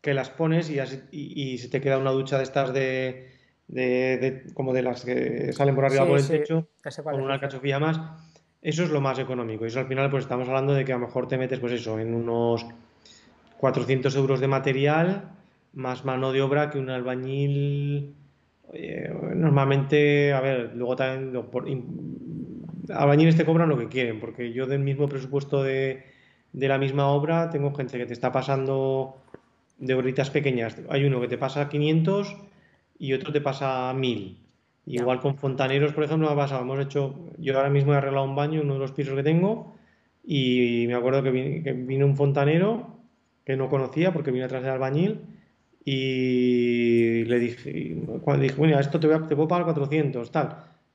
que 0.00 0.14
las 0.14 0.30
pones 0.30 0.70
y, 0.70 0.78
así- 0.78 1.02
y, 1.12 1.52
y 1.52 1.58
se 1.58 1.68
te 1.68 1.80
queda 1.80 1.98
una 1.98 2.10
ducha 2.10 2.38
de 2.38 2.44
estas 2.44 2.72
de, 2.72 3.30
de- 3.68 4.16
de- 4.18 4.54
como 4.54 4.72
de 4.72 4.82
las 4.82 5.04
que 5.04 5.52
salen 5.52 5.74
por 5.74 5.84
arriba 5.84 6.04
Sí, 6.04 6.08
por 6.08 6.18
el 6.18 6.24
sí, 6.24 6.32
techo, 6.32 6.68
con 7.04 7.14
es 7.14 7.20
una 7.20 7.34
alcachofilla 7.34 7.78
más. 7.78 8.00
Eso 8.62 8.82
es 8.84 8.90
lo 8.90 9.00
más 9.00 9.18
económico. 9.18 9.64
Y 9.64 9.68
eso 9.68 9.80
al 9.80 9.86
final, 9.86 10.10
pues 10.10 10.24
estamos 10.24 10.48
hablando 10.48 10.74
de 10.74 10.84
que 10.84 10.92
a 10.92 10.98
lo 10.98 11.06
mejor 11.06 11.28
te 11.28 11.38
metes, 11.38 11.58
pues 11.60 11.72
eso, 11.72 11.98
en 11.98 12.14
unos 12.14 12.66
400 13.58 14.14
euros 14.16 14.40
de 14.40 14.48
material, 14.48 15.30
más 15.72 16.04
mano 16.04 16.32
de 16.32 16.42
obra 16.42 16.70
que 16.70 16.78
un 16.78 16.90
albañil. 16.90 18.14
normalmente, 19.34 20.32
a 20.32 20.40
ver, 20.40 20.72
luego 20.76 20.94
también 20.94 21.32
lo- 21.32 21.50
por- 21.50 21.66
albañiles 22.94 23.36
te 23.36 23.44
cobran 23.44 23.68
lo 23.68 23.78
que 23.78 23.88
quieren, 23.88 24.20
porque 24.20 24.52
yo 24.52 24.66
del 24.66 24.80
mismo 24.80 25.08
presupuesto 25.08 25.62
de, 25.62 26.04
de 26.52 26.68
la 26.68 26.78
misma 26.78 27.08
obra 27.08 27.50
tengo 27.50 27.74
gente 27.74 27.98
que 27.98 28.06
te 28.06 28.12
está 28.12 28.30
pasando 28.30 29.16
de 29.78 29.94
horitas 29.94 30.30
pequeñas. 30.30 30.76
Hay 30.88 31.04
uno 31.04 31.20
que 31.20 31.28
te 31.28 31.38
pasa 31.38 31.68
500 31.68 32.36
y 32.98 33.12
otro 33.12 33.32
te 33.32 33.40
pasa 33.40 33.92
1000. 33.94 34.38
Igual 34.98 35.20
con 35.20 35.36
fontaneros, 35.36 35.92
por 35.92 36.04
ejemplo, 36.04 36.26
me 36.28 36.32
ha 36.34 36.36
pasado. 36.36 36.62
Hemos 36.62 36.80
hecho, 36.80 37.14
yo 37.38 37.56
ahora 37.56 37.70
mismo 37.70 37.92
he 37.92 37.96
arreglado 37.96 38.24
un 38.24 38.34
baño 38.34 38.60
en 38.60 38.66
uno 38.66 38.74
de 38.74 38.80
los 38.80 38.92
pisos 38.92 39.14
que 39.14 39.22
tengo 39.22 39.74
y 40.24 40.84
me 40.88 40.94
acuerdo 40.94 41.22
que 41.22 41.30
vin- 41.32 41.62
que 41.64 41.72
vino 41.72 42.06
un 42.06 42.16
fontanero 42.16 42.70
que 43.44 43.56
no 43.56 43.68
conocía 43.68 44.12
porque 44.12 44.30
vino 44.32 44.44
atrás 44.46 44.62
del 44.62 44.72
albañil 44.72 45.20
y 45.84 47.24
le 47.24 47.38
dije, 47.38 47.96
cuando 48.22 48.42
dije, 48.42 48.54
bueno, 48.56 48.78
esto 48.78 49.00
te, 49.00 49.06
voy 49.06 49.16
a- 49.16 49.26
te 49.26 49.34
puedo 49.36 49.48
pagar 49.48 49.64
400, 49.64 50.30
tal. 50.30 50.48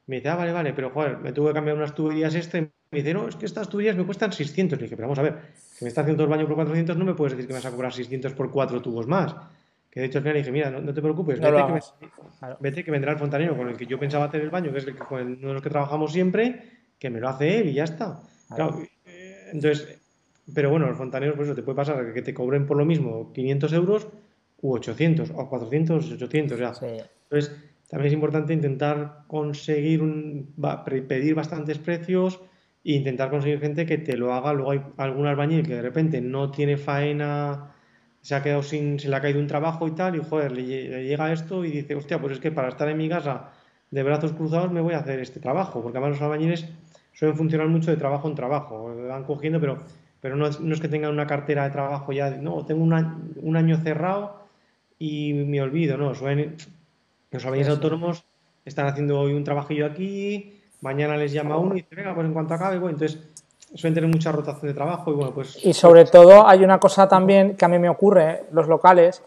Me 0.07 0.17
dice, 0.17 0.29
ah, 0.29 0.35
vale, 0.35 0.51
vale, 0.51 0.73
pero 0.73 0.89
joder, 0.91 1.17
me 1.19 1.31
tuve 1.31 1.49
que 1.49 1.53
cambiar 1.55 1.77
unas 1.77 1.95
tuberías 1.95 2.35
este. 2.35 2.61
Me 2.91 2.99
dice, 2.99 3.13
no, 3.13 3.27
es 3.27 3.35
que 3.35 3.45
estas 3.45 3.67
tuberías 3.69 3.95
me 3.97 4.05
cuestan 4.05 4.31
600. 4.31 4.77
Le 4.79 4.83
dije, 4.85 4.95
pero 4.95 5.07
vamos 5.07 5.19
a 5.19 5.23
ver, 5.23 5.33
que 5.77 5.85
me 5.85 5.89
estás 5.89 6.03
haciendo 6.03 6.23
el 6.23 6.29
baño 6.29 6.45
por 6.45 6.55
400, 6.55 6.95
no 6.97 7.05
me 7.05 7.13
puedes 7.15 7.33
decir 7.33 7.47
que 7.47 7.53
me 7.53 7.57
vas 7.59 7.65
a 7.65 7.71
cobrar 7.71 7.91
600 7.93 8.33
por 8.33 8.51
cuatro 8.51 8.81
tubos 8.81 9.07
más. 9.07 9.35
Que 9.95 10.01
de 10.01 10.07
hecho 10.07 10.17
al 10.17 10.23
final 10.25 10.37
dije, 10.37 10.51
mira, 10.51 10.69
no, 10.69 10.81
no 10.81 10.93
te 10.93 11.01
preocupes, 11.01 11.39
No 11.39 11.49
vete 11.53 11.65
que, 11.67 11.71
me-. 11.71 12.09
Claro. 12.37 12.57
vete 12.59 12.83
que 12.83 12.91
vendrá 12.91 13.13
el 13.13 13.17
fontanero 13.17 13.55
con 13.55 13.69
el 13.69 13.77
que 13.77 13.85
yo 13.85 13.97
pensaba 13.97 14.25
hacer 14.25 14.41
el 14.41 14.49
baño, 14.49 14.73
que 14.73 14.79
es 14.79 14.87
el 14.87 14.93
que, 14.93 14.99
con 14.99 15.21
el- 15.21 15.37
uno 15.37 15.47
de 15.47 15.53
los 15.53 15.63
que 15.63 15.69
trabajamos 15.69 16.11
siempre, 16.11 16.63
que 16.99 17.09
me 17.09 17.21
lo 17.21 17.29
hace 17.29 17.59
él 17.59 17.69
y 17.69 17.73
ya 17.75 17.85
está. 17.85 18.19
Eh, 19.05 19.51
entonces, 19.53 20.01
pero 20.53 20.69
bueno, 20.69 20.85
los 20.87 20.97
fontaneros, 20.97 21.37
por 21.37 21.45
eso 21.45 21.55
te 21.55 21.63
puede 21.63 21.77
pasar 21.77 22.13
que 22.13 22.21
te 22.21 22.33
cobren 22.33 22.65
por 22.65 22.75
lo 22.75 22.83
mismo 22.83 23.31
500 23.31 23.71
euros 23.71 24.09
u 24.61 24.73
800, 24.73 25.31
o 25.33 25.47
400, 25.47 26.11
800, 26.11 26.59
ya. 26.59 26.73
Entonces, 27.29 27.55
también 27.89 28.07
es 28.07 28.13
importante 28.13 28.51
intentar 28.53 29.19
conseguir, 29.27 30.01
un, 30.01 30.53
pedir 31.07 31.35
bastantes 31.35 31.77
precios 31.77 32.41
e 32.83 32.91
intentar 32.95 33.29
conseguir 33.29 33.61
gente 33.61 33.85
que 33.85 33.97
te 33.97 34.17
lo 34.17 34.33
haga. 34.33 34.51
Luego 34.51 34.71
hay 34.71 34.81
algún 34.97 35.25
albañil 35.25 35.65
que 35.65 35.75
de 35.75 35.81
repente 35.81 36.19
no 36.19 36.51
tiene 36.51 36.75
faena, 36.75 37.74
se 38.25 38.33
ha 38.33 38.41
quedado 38.41 38.63
sin, 38.63 38.99
se 38.99 39.07
le 39.07 39.15
ha 39.15 39.21
caído 39.21 39.39
un 39.39 39.45
trabajo 39.45 39.87
y 39.87 39.91
tal, 39.91 40.15
y 40.15 40.19
joder, 40.19 40.51
le, 40.51 40.63
llega 40.63 41.31
esto 41.31 41.63
y 41.63 41.69
dice, 41.69 41.93
hostia, 41.93 42.19
pues 42.19 42.33
es 42.33 42.39
que 42.39 42.51
para 42.51 42.69
estar 42.69 42.89
en 42.89 42.97
mi 42.97 43.07
casa 43.07 43.51
de 43.91 44.01
brazos 44.01 44.33
cruzados 44.33 44.71
me 44.71 44.81
voy 44.81 44.95
a 44.95 44.97
hacer 44.97 45.19
este 45.19 45.39
trabajo, 45.39 45.83
porque 45.83 45.99
además 45.99 46.17
los 46.17 46.23
albañiles 46.23 46.67
suelen 47.13 47.37
funcionar 47.37 47.67
mucho 47.67 47.91
de 47.91 47.97
trabajo 47.97 48.27
en 48.27 48.33
trabajo, 48.33 48.95
van 49.07 49.25
cogiendo, 49.25 49.59
pero, 49.59 49.77
pero 50.21 50.35
no, 50.37 50.47
es, 50.47 50.57
que 50.81 50.87
tengan 50.87 51.11
una 51.11 51.27
cartera 51.27 51.65
de 51.65 51.69
trabajo 51.69 52.13
ya, 52.13 52.31
no, 52.31 52.65
tengo 52.65 52.83
un 52.83 53.57
año 53.57 53.77
cerrado 53.77 54.47
y 54.97 55.33
me 55.33 55.61
olvido, 55.61 55.95
¿no? 55.95 56.15
Suelen, 56.15 56.55
los 57.29 57.45
albañiles 57.45 57.69
autónomos 57.69 58.25
están 58.65 58.87
haciendo 58.87 59.19
hoy 59.19 59.33
un 59.33 59.43
trabajillo 59.43 59.85
aquí, 59.85 60.61
mañana 60.81 61.15
les 61.15 61.31
llama 61.31 61.57
uno 61.57 61.75
y 61.75 61.81
dice, 61.81 61.93
venga, 61.93 62.15
pues 62.15 62.25
en 62.25 62.33
cuanto 62.33 62.55
acabe, 62.55 62.79
bueno, 62.79 62.97
entonces 62.97 63.19
suelen 63.75 63.93
tener 63.93 64.09
mucha 64.09 64.31
rotación 64.31 64.67
de 64.67 64.73
trabajo 64.73 65.11
y 65.11 65.15
bueno, 65.15 65.33
pues... 65.33 65.63
Y 65.63 65.73
sobre 65.73 66.05
todo 66.05 66.47
hay 66.47 66.63
una 66.63 66.79
cosa 66.79 67.07
también 67.07 67.55
que 67.55 67.65
a 67.65 67.67
mí 67.67 67.77
me 67.77 67.89
ocurre, 67.89 68.45
los 68.51 68.67
locales, 68.67 69.21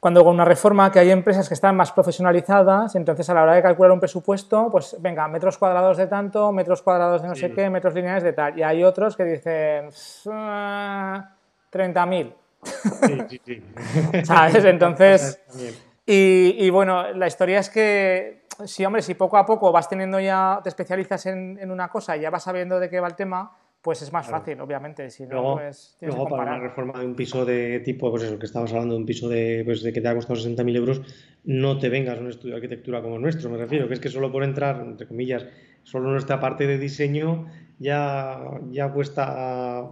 cuando 0.00 0.22
con 0.22 0.34
una 0.34 0.44
reforma 0.44 0.92
que 0.92 0.98
hay 1.00 1.10
empresas 1.10 1.48
que 1.48 1.54
están 1.54 1.74
más 1.74 1.90
profesionalizadas, 1.92 2.94
entonces 2.94 3.28
a 3.30 3.34
la 3.34 3.42
hora 3.42 3.54
de 3.54 3.62
calcular 3.62 3.90
un 3.90 3.98
presupuesto, 3.98 4.68
pues 4.70 4.94
venga, 5.00 5.26
metros 5.26 5.58
cuadrados 5.58 5.96
de 5.96 6.06
tanto, 6.06 6.52
metros 6.52 6.82
cuadrados 6.82 7.22
de 7.22 7.28
no 7.28 7.34
sé 7.34 7.50
qué, 7.52 7.68
metros 7.68 7.94
lineales 7.94 8.22
de 8.22 8.32
tal. 8.32 8.56
Y 8.58 8.62
hay 8.62 8.84
otros 8.84 9.16
que 9.16 9.24
dicen 9.24 9.88
30.000. 9.88 12.32
Sí, 12.62 13.18
sí, 13.28 13.40
sí. 13.44 13.60
¿Sabes? 14.24 14.64
Entonces... 14.64 15.40
Y, 16.10 16.70
bueno, 16.70 17.12
la 17.12 17.26
historia 17.26 17.58
es 17.58 17.68
que, 17.68 18.46
sí, 18.64 18.82
hombre, 18.82 19.02
si 19.02 19.12
poco 19.12 19.36
a 19.36 19.44
poco 19.44 19.70
vas 19.70 19.90
teniendo 19.90 20.18
ya, 20.18 20.58
te 20.62 20.70
especializas 20.70 21.26
en, 21.26 21.58
en 21.60 21.70
una 21.70 21.88
cosa 21.88 22.16
y 22.16 22.22
ya 22.22 22.30
vas 22.30 22.44
sabiendo 22.44 22.80
de 22.80 22.88
qué 22.88 22.98
va 22.98 23.08
el 23.08 23.14
tema, 23.14 23.52
pues 23.82 24.02
es 24.02 24.12
más 24.12 24.28
fácil, 24.28 24.60
obviamente. 24.60 25.10
Si 25.10 25.26
luego, 25.26 25.54
pues, 25.54 25.96
luego 26.00 26.28
para 26.28 26.42
una 26.42 26.58
reforma 26.58 26.98
de 26.98 27.06
un 27.06 27.14
piso 27.14 27.44
de 27.44 27.80
tipo, 27.80 28.10
pues 28.10 28.24
eso, 28.24 28.38
que 28.38 28.46
estamos 28.46 28.72
hablando 28.72 28.94
de 28.94 29.00
un 29.00 29.06
piso 29.06 29.28
de, 29.28 29.62
pues, 29.64 29.82
de 29.82 29.92
que 29.92 30.00
te 30.00 30.08
ha 30.08 30.14
costado 30.14 30.38
60.000 30.38 30.76
euros, 30.76 31.00
no 31.44 31.78
te 31.78 31.88
vengas 31.88 32.18
a 32.18 32.20
un 32.20 32.28
estudio 32.28 32.54
de 32.54 32.56
arquitectura 32.56 33.02
como 33.02 33.16
el 33.16 33.22
nuestro, 33.22 33.50
me 33.50 33.56
refiero, 33.56 33.88
que 33.88 33.94
es 33.94 34.00
que 34.00 34.08
solo 34.08 34.32
por 34.32 34.42
entrar, 34.44 34.80
entre 34.80 35.06
comillas, 35.06 35.46
solo 35.82 36.10
nuestra 36.10 36.40
parte 36.40 36.66
de 36.66 36.78
diseño 36.78 37.46
ya, 37.78 38.40
ya 38.70 38.92
cuesta 38.92 39.88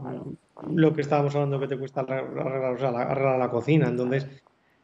lo 0.68 0.92
que 0.94 1.00
estábamos 1.00 1.34
hablando 1.34 1.60
que 1.60 1.68
te 1.68 1.78
cuesta 1.78 2.00
arreglar, 2.00 2.96
arreglar 2.96 3.38
la 3.38 3.50
cocina. 3.50 3.88
Entonces, 3.88 4.26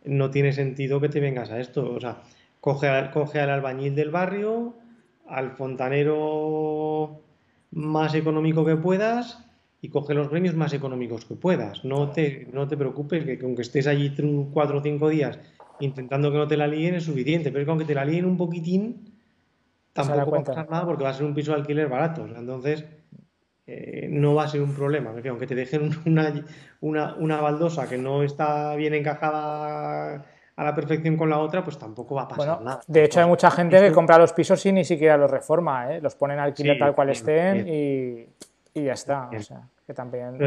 no 0.05 0.31
tiene 0.31 0.53
sentido 0.53 1.01
que 1.01 1.09
te 1.09 1.21
vengas 1.21 1.51
a 1.51 1.61
esto. 1.61 1.93
O 1.93 2.01
sea, 2.01 2.23
coge, 2.61 2.89
coge 3.13 3.41
al 3.41 3.51
albañil 3.51 3.95
del 3.95 4.11
barrio, 4.11 4.75
al 5.27 5.53
fontanero 5.53 7.22
más 7.73 8.15
económico 8.15 8.65
que 8.65 8.77
puedas 8.77 9.45
y 9.81 9.89
coge 9.89 10.15
los 10.15 10.31
gremios 10.31 10.55
más 10.55 10.73
económicos 10.73 11.25
que 11.25 11.35
puedas. 11.35 11.85
No 11.85 12.11
te, 12.11 12.47
no 12.53 12.69
te 12.69 12.77
preocupes 12.77 13.25
que 13.25 13.39
aunque 13.43 13.63
estés 13.63 13.87
allí 13.87 14.15
cuatro 14.53 14.79
o 14.79 14.83
cinco 14.83 15.09
días 15.09 15.39
intentando 15.81 16.31
que 16.31 16.39
no 16.39 16.47
te 16.47 16.57
la 16.57 16.69
líen 16.69 16.95
es 16.95 17.05
suficiente, 17.05 17.51
pero 17.51 17.63
es 17.63 17.67
que 17.67 17.71
aunque 17.71 17.85
te 17.85 17.95
la 17.95 18.05
líen 18.05 18.27
un 18.27 18.37
poquitín, 18.37 19.13
tampoco 19.93 20.31
va 20.31 20.39
a 20.39 20.45
pasar 20.45 20.71
nada 20.71 20.87
porque 20.87 21.03
va 21.03 21.11
a 21.11 21.15
ser 21.15 21.27
un 21.27 21.35
piso 21.35 21.53
de 21.53 21.59
alquiler 21.59 21.89
barato. 21.89 22.25
entonces, 22.25 22.85
eh, 23.67 24.09
no 24.11 24.35
va 24.35 24.45
a 24.45 24.49
ser 24.49 24.63
un 24.63 24.75
problema. 24.75 25.13
Aunque 25.29 25.47
te 25.47 25.55
dejen 25.55 25.91
una, 26.07 26.45
una, 26.81 27.15
una 27.17 27.41
baldosa 27.41 27.89
que 27.89 27.99
no 27.99 28.23
está 28.23 28.77
bien 28.77 28.95
encajada 28.95 30.25
a 30.57 30.65
la 30.65 30.75
perfección 30.75 31.17
con 31.17 31.31
la 31.31 31.39
otra, 31.39 31.65
pues 31.65 31.79
tampoco 31.79 32.15
va 32.15 32.23
a 32.23 32.29
pasar 32.29 32.63
nada. 32.63 32.81
De 32.87 33.05
hecho, 33.05 33.21
hay 33.21 33.27
mucha 33.27 33.51
gente 33.51 33.81
que 33.81 33.93
compra 33.93 34.19
los 34.19 34.33
pisos 34.33 34.65
y 34.67 34.73
ni 34.73 34.85
siquiera 34.85 35.17
los 35.17 35.31
reforma, 35.31 35.95
¿eh? 35.95 36.01
los 36.01 36.15
ponen 36.15 36.39
al 36.39 36.47
alquiler 36.47 36.79
tal 36.79 36.95
cual 36.95 37.11
estén 37.11 37.67
Y, 37.67 38.27
y, 38.75 38.85
ya 38.85 38.93
está. 38.93 39.31
O 39.35 39.41
sea, 39.41 39.63
que 39.87 39.95
también. 39.95 40.39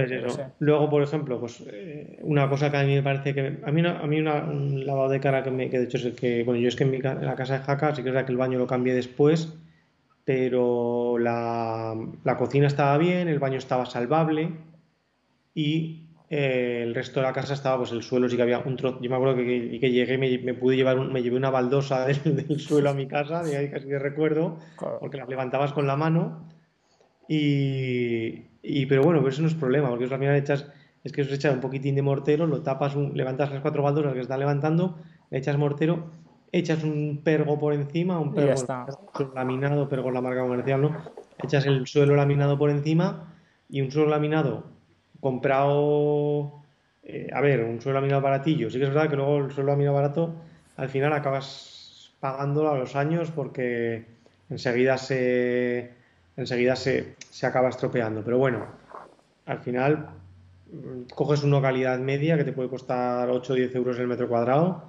Luego, 0.60 0.90
por 0.90 1.02
ejemplo, 1.02 1.40
pues 1.40 1.64
eh, 1.68 2.20
una 2.22 2.48
cosa 2.50 2.70
que 2.70 2.78
a 2.78 2.84
mí 2.84 2.96
me 2.96 3.04
parece 3.04 3.34
que. 3.34 3.60
A 3.64 3.72
mí, 3.72 3.86
a 3.86 4.08
mí 4.08 4.20
un 4.20 4.86
lavado 4.86 5.10
de 5.10 5.20
cara 5.20 5.44
que, 5.44 5.52
me, 5.52 5.70
que 5.70 5.80
de 5.80 5.86
hecho 5.86 5.98
es 5.98 6.06
el 6.06 6.16
que. 6.16 6.44
Bueno, 6.44 6.60
yo 6.60 6.68
es 6.68 6.76
que 6.76 6.84
en, 6.84 6.92
mi, 6.92 6.98
en 6.98 7.26
la 7.26 7.36
casa 7.36 7.60
de 7.60 7.66
Jaca 7.66 7.96
sí 7.96 8.04
que 8.04 8.10
es 8.10 8.14
verdad 8.14 8.26
que 8.26 8.32
el 8.32 8.38
baño 8.38 8.60
lo 8.60 8.68
cambié 8.68 8.94
después, 8.94 9.54
pero 10.24 11.18
la, 11.18 11.96
la 12.24 12.38
cocina 12.38 12.68
estaba 12.68 12.98
bien, 12.98 13.28
el 13.28 13.40
baño 13.40 13.58
estaba 13.58 13.86
salvable 13.86 14.52
y 15.56 16.05
eh, 16.30 16.82
el 16.84 16.96
resto 16.96 17.20
de 17.20 17.28
la 17.28 17.34
casa 17.34 17.54
estaba, 17.54 17.78
pues 17.78 17.92
el 17.92 18.02
suelo 18.02 18.28
sí 18.28 18.36
que 18.36 18.42
había 18.42 18.60
un 18.60 18.76
trozo. 18.76 19.00
Yo 19.02 19.10
me 19.10 19.16
acuerdo 19.16 19.36
que, 19.36 19.78
que 19.80 19.92
llegué, 19.92 20.18
me, 20.18 20.38
me 20.40 20.54
pude 20.54 20.76
llevar, 20.76 20.98
me 20.98 21.22
llevé 21.22 21.38
una 21.38 21.52
baldosa 21.52 22.06
del, 22.06 22.60
suelo 22.60 22.90
a 22.90 22.94
mi 22.94 23.08
casa, 23.08 23.44
de 23.44 23.58
ahí 23.58 23.70
casi 23.70 23.88
que 23.88 24.00
recuerdo, 24.00 24.58
porque 25.00 25.18
la 25.18 25.26
levantabas 25.26 25.74
con 25.74 25.86
la 25.88 25.96
mano. 25.96 26.50
Y, 27.28 28.86
pero 28.88 29.04
bueno, 29.04 29.22
pues 29.22 29.36
eso 29.36 29.44
no 29.44 29.48
es 29.48 29.56
problema, 29.56 29.90
porque 29.90 30.06
al 30.06 30.20
final 30.20 30.36
echas, 30.36 30.68
es 31.04 31.12
que 31.12 31.22
eso 31.22 31.34
echas 31.34 31.54
un 31.54 31.62
poquitín 31.62 31.96
de 31.96 32.02
mortero, 32.02 32.48
lo 32.48 32.62
tapas, 32.62 32.96
levantas 32.96 33.52
las 33.52 33.62
cuatro 33.62 33.84
baldosas 33.84 34.14
que 34.14 34.22
están 34.22 34.40
levantando, 34.40 34.98
le 35.30 35.40
echas 35.40 35.58
mortero, 35.58 36.12
echas 36.52 36.84
un 36.84 37.22
pergo 37.24 37.60
por 37.60 37.74
encima, 37.74 38.20
un 38.20 38.34
pergo 38.34 38.54
laminado, 39.34 39.90
pergo 39.90 40.12
la 40.12 40.22
marca 40.22 40.42
comercial, 40.42 40.82
¿no? 40.82 40.98
Echas 41.44 41.66
el 41.66 41.86
suelo 41.88 42.16
laminado 42.16 42.58
por 42.58 42.70
encima 42.70 43.34
y 43.70 43.82
un 43.82 43.92
suelo 43.92 44.10
laminado 44.10 44.75
comprado, 45.26 46.62
eh, 47.04 47.32
a 47.34 47.42
ver, 47.42 47.64
un 47.64 47.82
suelo 47.82 47.98
laminado 48.00 48.22
baratillo. 48.22 48.70
Sí 48.70 48.78
que 48.78 48.84
es 48.84 48.94
verdad 48.94 49.10
que 49.10 49.16
luego 49.16 49.40
el 49.40 49.52
suelo 49.52 49.72
laminado 49.72 49.96
barato 49.96 50.36
al 50.78 50.88
final 50.88 51.14
acabas 51.14 52.14
pagándolo 52.20 52.70
a 52.70 52.78
los 52.78 52.96
años 52.96 53.32
porque 53.32 54.06
enseguida 54.52 55.00
se, 55.00 55.90
enseguida 56.38 56.76
se, 56.76 57.16
se 57.32 57.48
acaba 57.48 57.70
estropeando. 57.70 58.24
Pero 58.24 58.38
bueno, 58.38 58.68
al 59.48 59.58
final 59.62 60.10
mm, 60.72 61.16
coges 61.16 61.42
una 61.42 61.60
calidad 61.60 61.98
media 61.98 62.38
que 62.38 62.44
te 62.44 62.54
puede 62.54 62.70
costar 62.70 63.28
8 63.28 63.54
o 63.54 63.56
10 63.56 63.76
euros 63.78 63.98
el 63.98 64.06
metro 64.06 64.28
cuadrado 64.28 64.84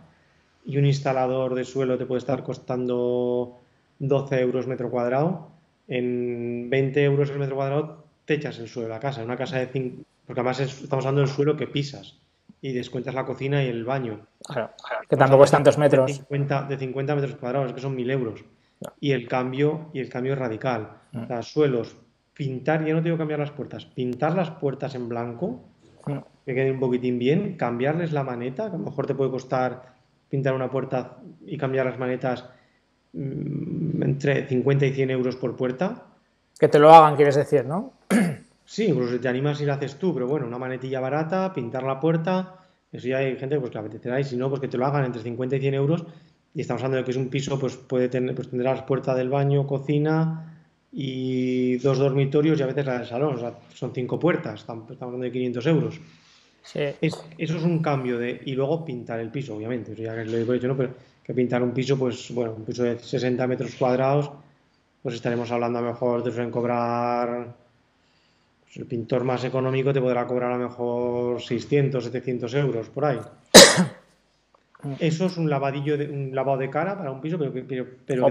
y 0.67 0.77
un 0.77 0.85
instalador 0.85 1.55
de 1.55 1.65
suelo 1.65 1.97
te 1.97 2.05
puede 2.05 2.19
estar 2.19 2.43
costando 2.43 3.59
12 4.01 4.39
euros 4.39 4.67
metro 4.67 4.91
cuadrado. 4.91 5.49
En 5.89 6.69
20 6.69 7.05
euros 7.05 7.31
el 7.31 7.39
metro 7.39 7.57
cuadrado 7.57 8.05
te 8.27 8.35
echas 8.35 8.59
el 8.59 8.69
suelo 8.69 8.89
de 8.89 8.95
la 8.97 9.01
casa. 9.01 9.21
En 9.21 9.29
una 9.29 9.39
casa 9.39 9.59
de 9.59 9.69
5, 9.69 10.05
porque 10.27 10.41
además 10.41 10.61
estamos 10.61 11.05
hablando 11.05 11.21
del 11.21 11.31
suelo 11.31 11.57
que 11.57 11.67
pisas 11.67 12.19
y 12.61 12.73
descuentas 12.73 13.15
la 13.15 13.25
cocina 13.25 13.63
y 13.63 13.69
el 13.69 13.85
baño. 13.85 14.27
Claro, 14.45 14.71
que 15.09 15.17
tampoco 15.17 15.45
es 15.45 15.51
tantos 15.51 15.79
metros. 15.79 16.07
De 16.07 16.15
50, 16.15 16.63
de 16.65 16.79
50 16.79 17.15
metros 17.15 17.37
cuadrados, 17.37 17.73
que 17.73 17.81
son 17.81 17.95
1000 17.95 18.11
euros. 18.11 18.45
Y 19.01 19.13
el 19.13 19.29
cambio 19.29 19.91
y 19.93 20.01
el 20.01 20.09
cambio 20.09 20.33
es 20.33 20.39
radical. 20.39 20.91
Mm. 21.13 21.43
suelos, 21.43 21.97
pintar, 22.35 22.85
ya 22.85 22.93
no 22.93 23.03
tengo 23.03 23.17
que 23.17 23.21
cambiar 23.21 23.41
las 23.41 23.51
puertas, 23.51 23.87
pintar 23.87 24.35
las 24.35 24.51
puertas 24.51 24.95
en 24.95 25.09
blanco, 25.09 25.63
mm. 26.07 26.19
que 26.45 26.55
queden 26.55 26.75
un 26.75 26.81
poquitín 26.81 27.19
bien, 27.19 27.57
cambiarles 27.57 28.13
la 28.13 28.23
maneta, 28.23 28.69
que 28.69 28.77
a 28.77 28.79
lo 28.79 28.85
mejor 28.85 29.07
te 29.07 29.15
puede 29.15 29.31
costar 29.31 29.97
pintar 30.29 30.55
una 30.55 30.71
puerta 30.71 31.19
y 31.47 31.57
cambiar 31.57 31.87
las 31.87 31.99
manetas 31.99 32.45
mm, 33.13 34.03
entre 34.03 34.47
50 34.47 34.87
y 34.87 34.93
100 34.93 35.11
euros 35.11 35.37
por 35.37 35.57
puerta. 35.57 36.05
Que 36.59 36.69
te 36.69 36.79
lo 36.79 36.93
hagan, 36.93 37.17
quieres 37.17 37.37
decir, 37.37 37.65
¿no? 37.65 37.93
Sí, 38.67 38.87
incluso 38.87 39.19
te 39.21 39.29
animas 39.29 39.59
si 39.59 39.65
lo 39.65 39.73
haces 39.73 39.97
tú, 39.97 40.13
pero 40.13 40.27
bueno, 40.27 40.47
una 40.47 40.59
manetilla 40.59 41.01
barata, 41.01 41.55
pintar 41.55 41.85
la 41.85 42.01
puerta, 42.01 42.57
eso 42.93 43.07
ya 43.07 43.19
hay 43.19 43.37
gente 43.37 43.59
pues, 43.59 43.71
que 43.71 43.79
la 43.79 43.81
apetecerá 43.83 44.21
y 44.21 44.25
si 44.25 44.37
no, 44.37 44.49
pues 44.51 44.61
que 44.61 44.69
te 44.69 44.77
lo 44.77 44.85
hagan 44.85 45.05
entre 45.05 45.23
50 45.23 45.57
y 45.57 45.61
100 45.61 45.75
euros 45.75 46.05
y 46.53 46.61
estamos 46.63 46.83
hablando 46.83 46.99
de 46.99 47.05
que 47.05 47.13
es 47.13 47.17
un 47.17 47.29
piso, 47.29 47.59
pues 47.59 47.77
puede 47.77 48.09
tener, 48.09 48.35
pues 48.35 48.51
tendrás 48.51 48.83
puerta 48.83 49.15
del 49.15 49.29
baño, 49.29 49.67
cocina 49.67 50.65
y 50.93 51.77
dos 51.77 51.99
dormitorios 51.99 52.59
y 52.59 52.63
a 52.63 52.67
veces 52.67 52.87
la 52.87 52.99
del 52.99 53.07
salón, 53.07 53.37
o 53.37 53.39
sea, 53.39 53.55
son 53.73 53.93
cinco 53.95 54.19
puertas, 54.19 54.61
estamos, 54.61 54.91
hablando 55.01 55.25
de 55.25 55.33
500 55.33 55.67
euros. 55.67 56.01
Sí. 56.63 56.81
eso 57.01 57.23
es 57.39 57.63
un 57.63 57.79
cambio 57.79 58.19
de, 58.19 58.41
y 58.45 58.53
luego 58.55 58.85
pintar 58.85 59.21
el 59.21 59.31
piso, 59.31 59.55
obviamente, 59.55 59.93
eso 59.93 60.03
ya 60.03 60.15
lo 60.15 60.37
he 60.37 60.55
dicho, 60.55 60.67
¿no? 60.67 60.77
Pero 60.77 60.95
que 61.23 61.35
pintar 61.35 61.63
un 61.63 61.73
piso, 61.73 61.97
pues 61.97 62.33
bueno, 62.33 62.55
un 62.57 62.65
piso 62.65 62.83
de 62.83 62.99
60 62.99 63.47
metros 63.47 63.75
cuadrados, 63.77 64.31
pues 65.03 65.15
estaremos 65.15 65.51
hablando 65.53 65.79
a 65.79 65.83
lo 65.83 65.89
mejor 65.89 66.25
de 66.25 66.43
en 66.43 66.51
cobrar 66.51 67.55
el 68.77 68.87
pintor 68.87 69.25
más 69.25 69.45
económico 69.45 69.93
te 69.93 70.01
podrá 70.01 70.27
cobrar 70.27 70.53
a 70.53 70.59
lo 70.59 70.69
mejor 70.69 71.41
600, 71.41 72.05
700 72.05 72.55
euros 72.55 72.89
por 72.91 73.05
ahí. 73.07 73.19
Eso 75.01 75.27
es 75.27 75.37
un 75.37 75.51
lavadillo, 75.51 75.97
de, 75.97 76.09
un 76.09 76.35
lavado 76.35 76.59
de 76.59 76.71
cara 76.71 76.97
para 76.97 77.11
un 77.11 77.21
piso, 77.21 77.39
pero, 77.39 77.53
pero, 77.53 77.87
pero, 78.07 78.29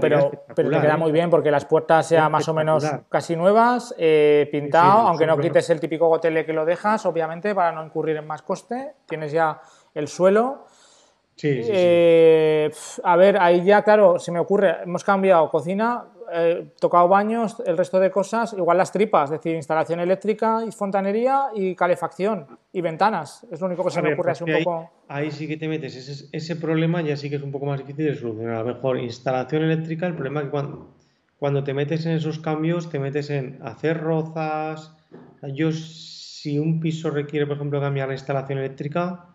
pero 0.54 0.70
te 0.70 0.80
queda 0.80 0.94
¿eh? 0.94 0.96
muy 0.96 1.12
bien 1.12 1.28
porque 1.28 1.50
las 1.50 1.64
puertas 1.66 2.06
sean 2.06 2.30
más 2.32 2.48
o 2.48 2.54
menos 2.54 2.86
casi 3.08 3.36
nuevas, 3.36 3.94
eh, 3.98 4.48
pintado, 4.50 5.08
aunque 5.08 5.26
no 5.26 5.36
quites 5.36 5.68
el 5.70 5.80
típico 5.80 6.08
gotele 6.08 6.46
que 6.46 6.52
lo 6.52 6.64
dejas, 6.64 7.04
obviamente, 7.04 7.54
para 7.54 7.72
no 7.72 7.84
incurrir 7.84 8.16
en 8.16 8.26
más 8.26 8.42
coste. 8.42 8.92
Tienes 9.06 9.32
ya 9.32 9.60
el 9.94 10.08
suelo. 10.08 10.66
Sí, 11.34 11.62
sí, 11.62 11.70
Eh, 11.70 12.70
pf, 12.70 13.00
a 13.04 13.16
ver, 13.16 13.36
ahí 13.38 13.62
ya, 13.62 13.82
claro, 13.82 14.18
se 14.18 14.32
me 14.32 14.38
ocurre, 14.38 14.82
hemos 14.84 15.04
cambiado 15.04 15.50
cocina, 15.50 16.04
eh, 16.32 16.72
tocado 16.80 17.08
baños, 17.08 17.62
el 17.66 17.76
resto 17.76 17.98
de 18.00 18.10
cosas, 18.10 18.52
igual 18.52 18.78
las 18.78 18.92
tripas, 18.92 19.30
es 19.30 19.38
decir, 19.38 19.54
instalación 19.54 20.00
eléctrica 20.00 20.62
y 20.66 20.72
fontanería 20.72 21.46
y 21.54 21.74
calefacción 21.74 22.46
y 22.72 22.80
ventanas. 22.80 23.46
Es 23.50 23.60
lo 23.60 23.66
único 23.66 23.84
que 23.84 23.90
se 23.90 24.00
A 24.00 24.02
me 24.02 24.12
ocurre 24.14 24.32
pues 24.32 24.42
así 24.42 24.44
un 24.44 24.56
ahí, 24.56 24.64
poco. 24.64 24.90
ahí 25.08 25.30
sí 25.30 25.46
que 25.48 25.56
te 25.56 25.68
metes. 25.68 25.96
Ese, 25.96 26.28
ese 26.32 26.56
problema 26.56 27.00
ya 27.02 27.16
sí 27.16 27.30
que 27.30 27.36
es 27.36 27.42
un 27.42 27.52
poco 27.52 27.66
más 27.66 27.78
difícil 27.80 28.06
de 28.06 28.14
solucionar. 28.14 28.56
A 28.56 28.62
lo 28.62 28.74
mejor 28.74 28.98
instalación 28.98 29.62
eléctrica, 29.62 30.06
el 30.06 30.14
problema 30.14 30.40
es 30.40 30.44
que 30.46 30.50
cuando, 30.50 30.94
cuando 31.38 31.64
te 31.64 31.74
metes 31.74 32.06
en 32.06 32.12
esos 32.12 32.38
cambios, 32.38 32.90
te 32.90 32.98
metes 32.98 33.30
en 33.30 33.58
hacer 33.62 34.00
rozas. 34.00 34.94
Yo, 35.54 35.70
si 35.72 36.58
un 36.58 36.80
piso 36.80 37.10
requiere, 37.10 37.46
por 37.46 37.56
ejemplo, 37.56 37.80
cambiar 37.80 38.08
la 38.08 38.14
instalación 38.14 38.58
eléctrica, 38.58 39.26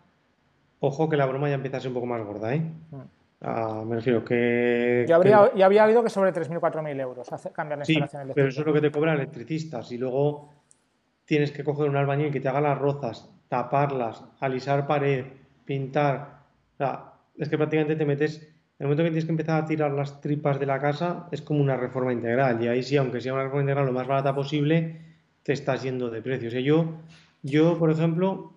ojo 0.80 1.08
que 1.08 1.16
la 1.16 1.26
broma 1.26 1.48
ya 1.48 1.54
empieza 1.54 1.76
a 1.76 1.80
ser 1.80 1.88
un 1.88 1.94
poco 1.94 2.06
más 2.06 2.22
gorda, 2.24 2.54
¿eh? 2.54 2.62
Ah, 3.44 3.82
me 3.84 3.96
refiero 3.96 4.24
que, 4.24 5.04
Yo, 5.08 5.20
que- 5.20 5.34
había 5.64 5.84
oído 5.84 6.02
que 6.04 6.10
sobre 6.10 6.30
3.000, 6.32 6.60
4.000 6.60 6.98
euros 7.00 7.28
cambiar 7.52 7.78
la 7.80 7.84
Sí, 7.84 7.94
instalación 7.94 8.22
pero 8.22 8.46
eléctrica. 8.46 8.48
eso 8.48 8.60
es 8.60 8.66
lo 8.66 8.72
que 8.72 8.80
te 8.80 8.90
cobra 8.92 9.14
el 9.14 9.20
electricista. 9.20 9.82
Si 9.82 9.98
luego 9.98 10.52
tienes 11.24 11.50
que 11.50 11.64
coger 11.64 11.88
un 11.90 11.96
albañil 11.96 12.30
que 12.30 12.38
te 12.40 12.48
haga 12.48 12.60
las 12.60 12.78
rozas, 12.78 13.28
taparlas, 13.48 14.24
alisar 14.40 14.86
pared, 14.86 15.24
pintar. 15.64 16.42
O 16.74 16.76
sea, 16.76 17.12
es 17.36 17.48
que 17.48 17.56
prácticamente 17.56 17.96
te 17.96 18.04
metes. 18.04 18.42
En 18.78 18.86
el 18.86 18.86
momento 18.86 19.02
que 19.04 19.10
tienes 19.10 19.24
que 19.26 19.30
empezar 19.32 19.62
a 19.62 19.66
tirar 19.66 19.90
las 19.92 20.20
tripas 20.20 20.58
de 20.60 20.66
la 20.66 20.78
casa, 20.80 21.28
es 21.32 21.42
como 21.42 21.60
una 21.60 21.76
reforma 21.76 22.12
integral. 22.12 22.62
Y 22.62 22.68
ahí 22.68 22.82
sí, 22.82 22.96
aunque 22.96 23.20
sea 23.20 23.32
una 23.34 23.42
reforma 23.44 23.62
integral 23.62 23.86
lo 23.86 23.92
más 23.92 24.06
barata 24.06 24.34
posible, 24.34 25.00
te 25.42 25.52
estás 25.52 25.82
yendo 25.82 26.10
de 26.10 26.22
precio. 26.22 26.48
O 26.48 26.50
sea, 26.50 26.60
yo, 26.60 26.94
yo, 27.42 27.78
por 27.78 27.90
ejemplo, 27.90 28.52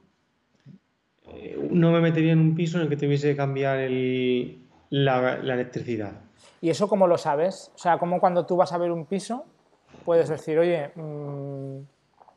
eh, 1.33 1.57
no 1.71 1.91
me 1.91 2.01
metería 2.01 2.33
en 2.33 2.39
un 2.39 2.55
piso 2.55 2.77
en 2.77 2.83
el 2.83 2.89
que 2.89 2.97
tuviese 2.97 3.29
que 3.31 3.35
cambiar 3.35 3.79
el- 3.79 4.61
la, 5.03 5.37
la 5.37 5.53
electricidad. 5.55 6.13
¿Y 6.61 6.69
eso 6.69 6.87
cómo 6.87 7.05
lo 7.05 7.17
sabes? 7.17 7.71
O 7.75 7.77
sea, 7.77 7.97
como 7.97 8.19
cuando 8.19 8.45
tú 8.45 8.55
vas 8.55 8.71
a 8.71 8.77
ver 8.77 8.91
un 8.91 9.05
piso, 9.05 9.45
puedes 10.05 10.29
decir, 10.29 10.57
oye, 10.57 10.91
mm, 10.95 11.79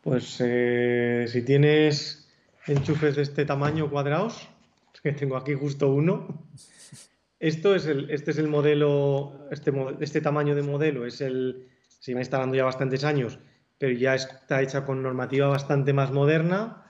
Pues 0.02 0.38
eh, 0.40 1.26
si 1.28 1.42
tienes 1.42 2.28
enchufes 2.66 3.14
de 3.16 3.22
este 3.22 3.44
tamaño 3.44 3.88
cuadrados, 3.88 4.48
que 5.02 5.12
tengo 5.12 5.36
aquí 5.36 5.54
justo 5.54 5.92
uno, 5.92 6.48
esto 7.38 7.76
es 7.76 7.86
el, 7.86 8.10
este 8.10 8.32
es 8.32 8.38
el 8.38 8.48
modelo, 8.48 9.46
este, 9.52 9.72
este 10.00 10.20
tamaño 10.20 10.56
de 10.56 10.62
modelo 10.62 11.06
es 11.06 11.20
el, 11.20 11.68
se 12.00 12.12
va 12.12 12.20
instalando 12.20 12.56
ya 12.56 12.64
bastantes 12.64 13.04
años, 13.04 13.38
pero 13.78 13.92
ya 13.92 14.16
está 14.16 14.62
hecha 14.62 14.84
con 14.84 15.02
normativa 15.02 15.46
bastante 15.46 15.92
más 15.92 16.10
moderna. 16.10 16.84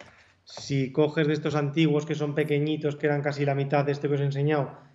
Si 0.45 0.93
coges 0.93 1.27
de 1.27 1.35
estos 1.35 1.55
antiguos 1.55 2.07
que 2.07 2.15
son 2.15 2.35
pequeñitos, 2.35 2.97
que 2.97 3.07
eran 3.07 3.21
casi 3.21 3.45
la 3.45 3.55
mitad 3.55 3.85
de 3.85 3.93
este 3.93 4.09
que 4.09 4.15
os 4.15 4.21
he 4.23 4.25
enseñado, 4.25 4.88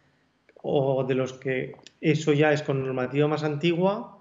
o 0.65 1.03
de 1.03 1.13
los 1.13 1.33
que 1.33 1.75
eso 1.99 2.31
ya 2.33 2.53
es 2.53 2.63
con 2.63 2.83
normativa 2.83 3.27
más 3.27 3.43
antigua, 3.43 4.17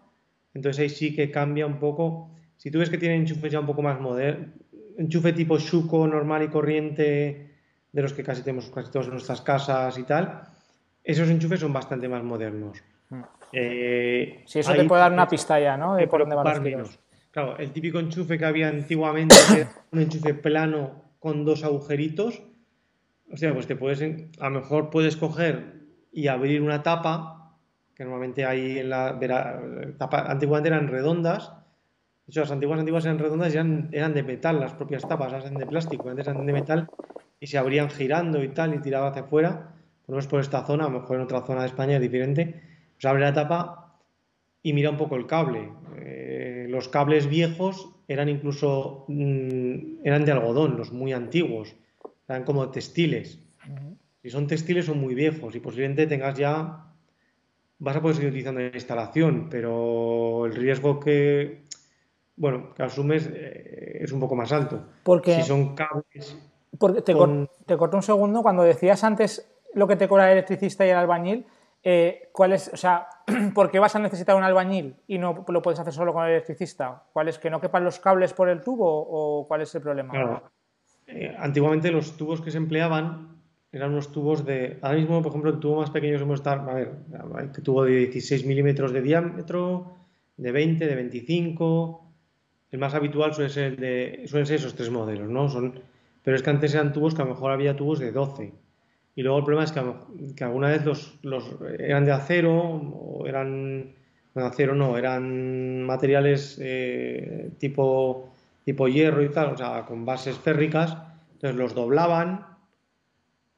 entonces 0.52 0.80
ahí 0.80 0.88
sí 0.88 1.14
que 1.14 1.30
cambia 1.30 1.66
un 1.66 1.78
poco. 1.78 2.30
Si 2.56 2.70
tú 2.70 2.80
ves 2.80 2.90
que 2.90 2.98
tienen 2.98 3.22
enchufes 3.22 3.50
ya 3.50 3.60
un 3.60 3.66
poco 3.66 3.80
más 3.80 4.00
modernos, 4.00 4.50
enchufe 4.98 5.32
tipo 5.32 5.56
Shuko 5.56 6.06
normal 6.06 6.42
y 6.42 6.48
corriente, 6.48 7.50
de 7.92 8.02
los 8.02 8.12
que 8.12 8.24
casi 8.24 8.42
tenemos 8.42 8.70
casi 8.70 8.90
todos 8.90 9.06
en 9.06 9.12
nuestras 9.12 9.40
casas 9.40 9.96
y 9.98 10.02
tal, 10.02 10.42
esos 11.04 11.28
enchufes 11.28 11.60
son 11.60 11.72
bastante 11.72 12.08
más 12.08 12.24
modernos. 12.24 12.82
Eh, 13.52 14.42
si 14.44 14.58
eso 14.58 14.72
te 14.72 14.84
puede 14.84 15.02
dar 15.02 15.12
una 15.12 15.28
tienes 15.28 15.42
pista 15.42 15.60
ya, 15.60 15.76
¿no? 15.76 15.94
De 15.94 16.02
que 16.02 16.08
por 16.08 16.20
dónde 16.20 16.34
van 16.34 16.48
los 16.48 16.60
menos. 16.60 16.98
Claro, 17.30 17.56
el 17.56 17.70
típico 17.70 18.00
enchufe 18.00 18.36
que 18.36 18.44
había 18.44 18.68
antiguamente, 18.68 19.36
que 19.48 19.60
era 19.60 19.70
un 19.92 20.00
enchufe 20.00 20.34
plano 20.34 21.02
con 21.20 21.44
dos 21.44 21.62
agujeritos, 21.62 22.42
o 23.30 23.36
sea, 23.36 23.54
pues 23.54 23.66
te 23.66 23.76
puedes, 23.76 24.02
a 24.40 24.50
lo 24.50 24.60
mejor 24.60 24.90
puedes 24.90 25.16
coger 25.16 25.81
y 26.12 26.28
abrir 26.28 26.60
una 26.62 26.82
tapa, 26.82 27.56
que 27.94 28.04
normalmente 28.04 28.44
hay 28.44 28.78
en 28.78 28.90
la, 28.90 29.12
verá, 29.12 29.60
tapa, 29.98 30.30
antiguamente 30.30 30.68
eran 30.68 30.88
redondas, 30.88 31.52
de 32.26 32.30
hecho 32.30 32.40
las 32.40 32.50
antiguas 32.52 32.78
antiguas 32.78 33.04
eran 33.04 33.18
redondas 33.18 33.54
y 33.54 33.56
eran, 33.56 34.14
de 34.14 34.22
metal 34.22 34.60
las 34.60 34.74
propias 34.74 35.08
tapas, 35.08 35.32
eran 35.32 35.58
de 35.58 35.66
plástico, 35.66 36.10
antes 36.10 36.28
eran 36.28 36.46
de 36.46 36.52
metal 36.52 36.88
y 37.40 37.46
se 37.46 37.58
abrían 37.58 37.90
girando 37.90 38.42
y 38.42 38.48
tal 38.48 38.74
y 38.74 38.78
tiraba 38.78 39.08
hacia 39.08 39.22
afuera, 39.22 39.74
por 40.06 40.10
lo 40.10 40.16
menos 40.16 40.26
por 40.28 40.40
esta 40.40 40.64
zona, 40.64 40.84
a 40.84 40.88
lo 40.88 41.00
mejor 41.00 41.16
en 41.16 41.22
otra 41.22 41.42
zona 41.42 41.62
de 41.62 41.66
España 41.66 41.96
es 41.96 42.02
diferente, 42.02 42.62
pues 42.94 43.04
abre 43.06 43.22
la 43.22 43.32
tapa 43.32 43.98
y 44.62 44.72
mira 44.72 44.90
un 44.90 44.96
poco 44.96 45.16
el 45.16 45.26
cable. 45.26 45.72
Eh, 45.96 46.66
los 46.68 46.88
cables 46.88 47.26
viejos 47.26 47.90
eran 48.06 48.28
incluso 48.28 49.04
mm, 49.08 50.04
eran 50.04 50.24
de 50.24 50.32
algodón, 50.32 50.76
los 50.76 50.92
muy 50.92 51.12
antiguos, 51.12 51.74
eran 52.28 52.44
como 52.44 52.70
textiles. 52.70 53.40
Si 54.22 54.30
son 54.30 54.46
textiles 54.46 54.86
son 54.86 55.00
muy 55.00 55.14
viejos 55.14 55.54
y 55.54 55.60
posiblemente 55.60 56.06
tengas 56.06 56.38
ya 56.38 56.86
vas 57.78 57.96
a 57.96 58.00
poder 58.00 58.14
seguir 58.16 58.30
utilizando 58.30 58.60
la 58.60 58.68
instalación, 58.68 59.48
pero 59.50 60.46
el 60.46 60.54
riesgo 60.54 61.00
que 61.00 61.62
bueno, 62.36 62.72
que 62.74 62.82
asumes 62.82 63.28
eh, 63.32 63.98
es 64.00 64.12
un 64.12 64.20
poco 64.20 64.34
más 64.34 64.52
alto. 64.52 64.84
Porque, 65.02 65.34
Si 65.34 65.42
son 65.42 65.74
cables 65.74 66.38
porque 66.78 67.02
te, 67.02 67.12
con- 67.12 67.46
cor- 67.46 67.56
te 67.66 67.76
corto 67.76 67.96
un 67.96 68.02
segundo, 68.02 68.42
cuando 68.42 68.62
decías 68.62 69.04
antes 69.04 69.48
lo 69.74 69.86
que 69.86 69.96
te 69.96 70.08
cobra 70.08 70.26
el 70.26 70.32
electricista 70.38 70.86
y 70.86 70.90
el 70.90 70.96
albañil, 70.96 71.46
eh, 71.82 72.30
¿cuál 72.32 72.52
es, 72.52 72.68
o 72.72 72.76
sea, 72.76 73.08
¿por 73.54 73.70
qué 73.70 73.78
vas 73.78 73.94
a 73.96 73.98
necesitar 73.98 74.36
un 74.36 74.44
albañil 74.44 74.96
y 75.06 75.18
no 75.18 75.44
lo 75.48 75.60
puedes 75.62 75.80
hacer 75.80 75.92
solo 75.92 76.12
con 76.12 76.24
el 76.24 76.30
electricista? 76.30 77.02
¿Cuál 77.12 77.28
es 77.28 77.38
que 77.38 77.50
no 77.50 77.60
quepan 77.60 77.84
los 77.84 77.98
cables 77.98 78.32
por 78.32 78.48
el 78.48 78.62
tubo 78.62 78.86
o 78.88 79.46
cuál 79.48 79.62
es 79.62 79.74
el 79.74 79.82
problema? 79.82 80.12
Claro. 80.12 80.50
Eh, 81.06 81.34
antiguamente 81.38 81.90
los 81.90 82.16
tubos 82.16 82.40
que 82.40 82.50
se 82.50 82.58
empleaban 82.58 83.31
eran 83.72 83.92
unos 83.92 84.12
tubos 84.12 84.44
de. 84.44 84.78
Ahora 84.82 84.98
mismo, 84.98 85.22
por 85.22 85.32
ejemplo, 85.32 85.50
el 85.50 85.58
tubo 85.58 85.80
más 85.80 85.90
pequeño 85.90 86.24
que 86.24 86.34
estar. 86.34 86.60
A 86.68 86.74
ver, 86.74 86.92
hay 87.34 87.48
que 87.48 87.62
tubo 87.62 87.84
de 87.84 88.06
16 88.06 88.44
milímetros 88.44 88.92
de 88.92 89.00
diámetro, 89.00 89.96
de 90.36 90.52
20, 90.52 90.86
de 90.86 90.94
25. 90.94 92.12
El 92.70 92.78
más 92.78 92.94
habitual 92.94 93.34
suele 93.34 93.50
ser, 93.50 93.64
el 93.64 93.76
de, 93.76 94.24
suelen 94.26 94.46
ser 94.46 94.56
esos 94.56 94.74
tres 94.74 94.90
modelos, 94.90 95.28
¿no? 95.28 95.48
Son, 95.48 95.80
pero 96.22 96.36
es 96.36 96.42
que 96.42 96.50
antes 96.50 96.74
eran 96.74 96.92
tubos 96.92 97.14
que 97.14 97.22
a 97.22 97.24
lo 97.24 97.32
mejor 97.32 97.50
había 97.50 97.74
tubos 97.74 97.98
de 97.98 98.12
12. 98.12 98.52
Y 99.14 99.22
luego 99.22 99.38
el 99.38 99.44
problema 99.44 99.64
es 99.64 99.72
que, 99.72 99.82
que 100.36 100.44
alguna 100.44 100.68
vez 100.68 100.84
los, 100.84 101.18
los 101.22 101.44
eran 101.78 102.04
de 102.04 102.12
acero 102.12 102.60
o 102.60 103.26
eran. 103.26 103.94
No, 104.34 104.46
acero 104.46 104.74
no, 104.74 104.96
eran 104.96 105.82
materiales 105.82 106.58
eh, 106.62 107.50
tipo, 107.58 108.30
tipo 108.64 108.88
hierro 108.88 109.22
y 109.22 109.30
tal, 109.30 109.52
o 109.52 109.56
sea, 109.56 109.84
con 109.86 110.04
bases 110.04 110.38
férricas. 110.38 110.96
Entonces 111.34 111.58
los 111.58 111.74
doblaban 111.74 112.51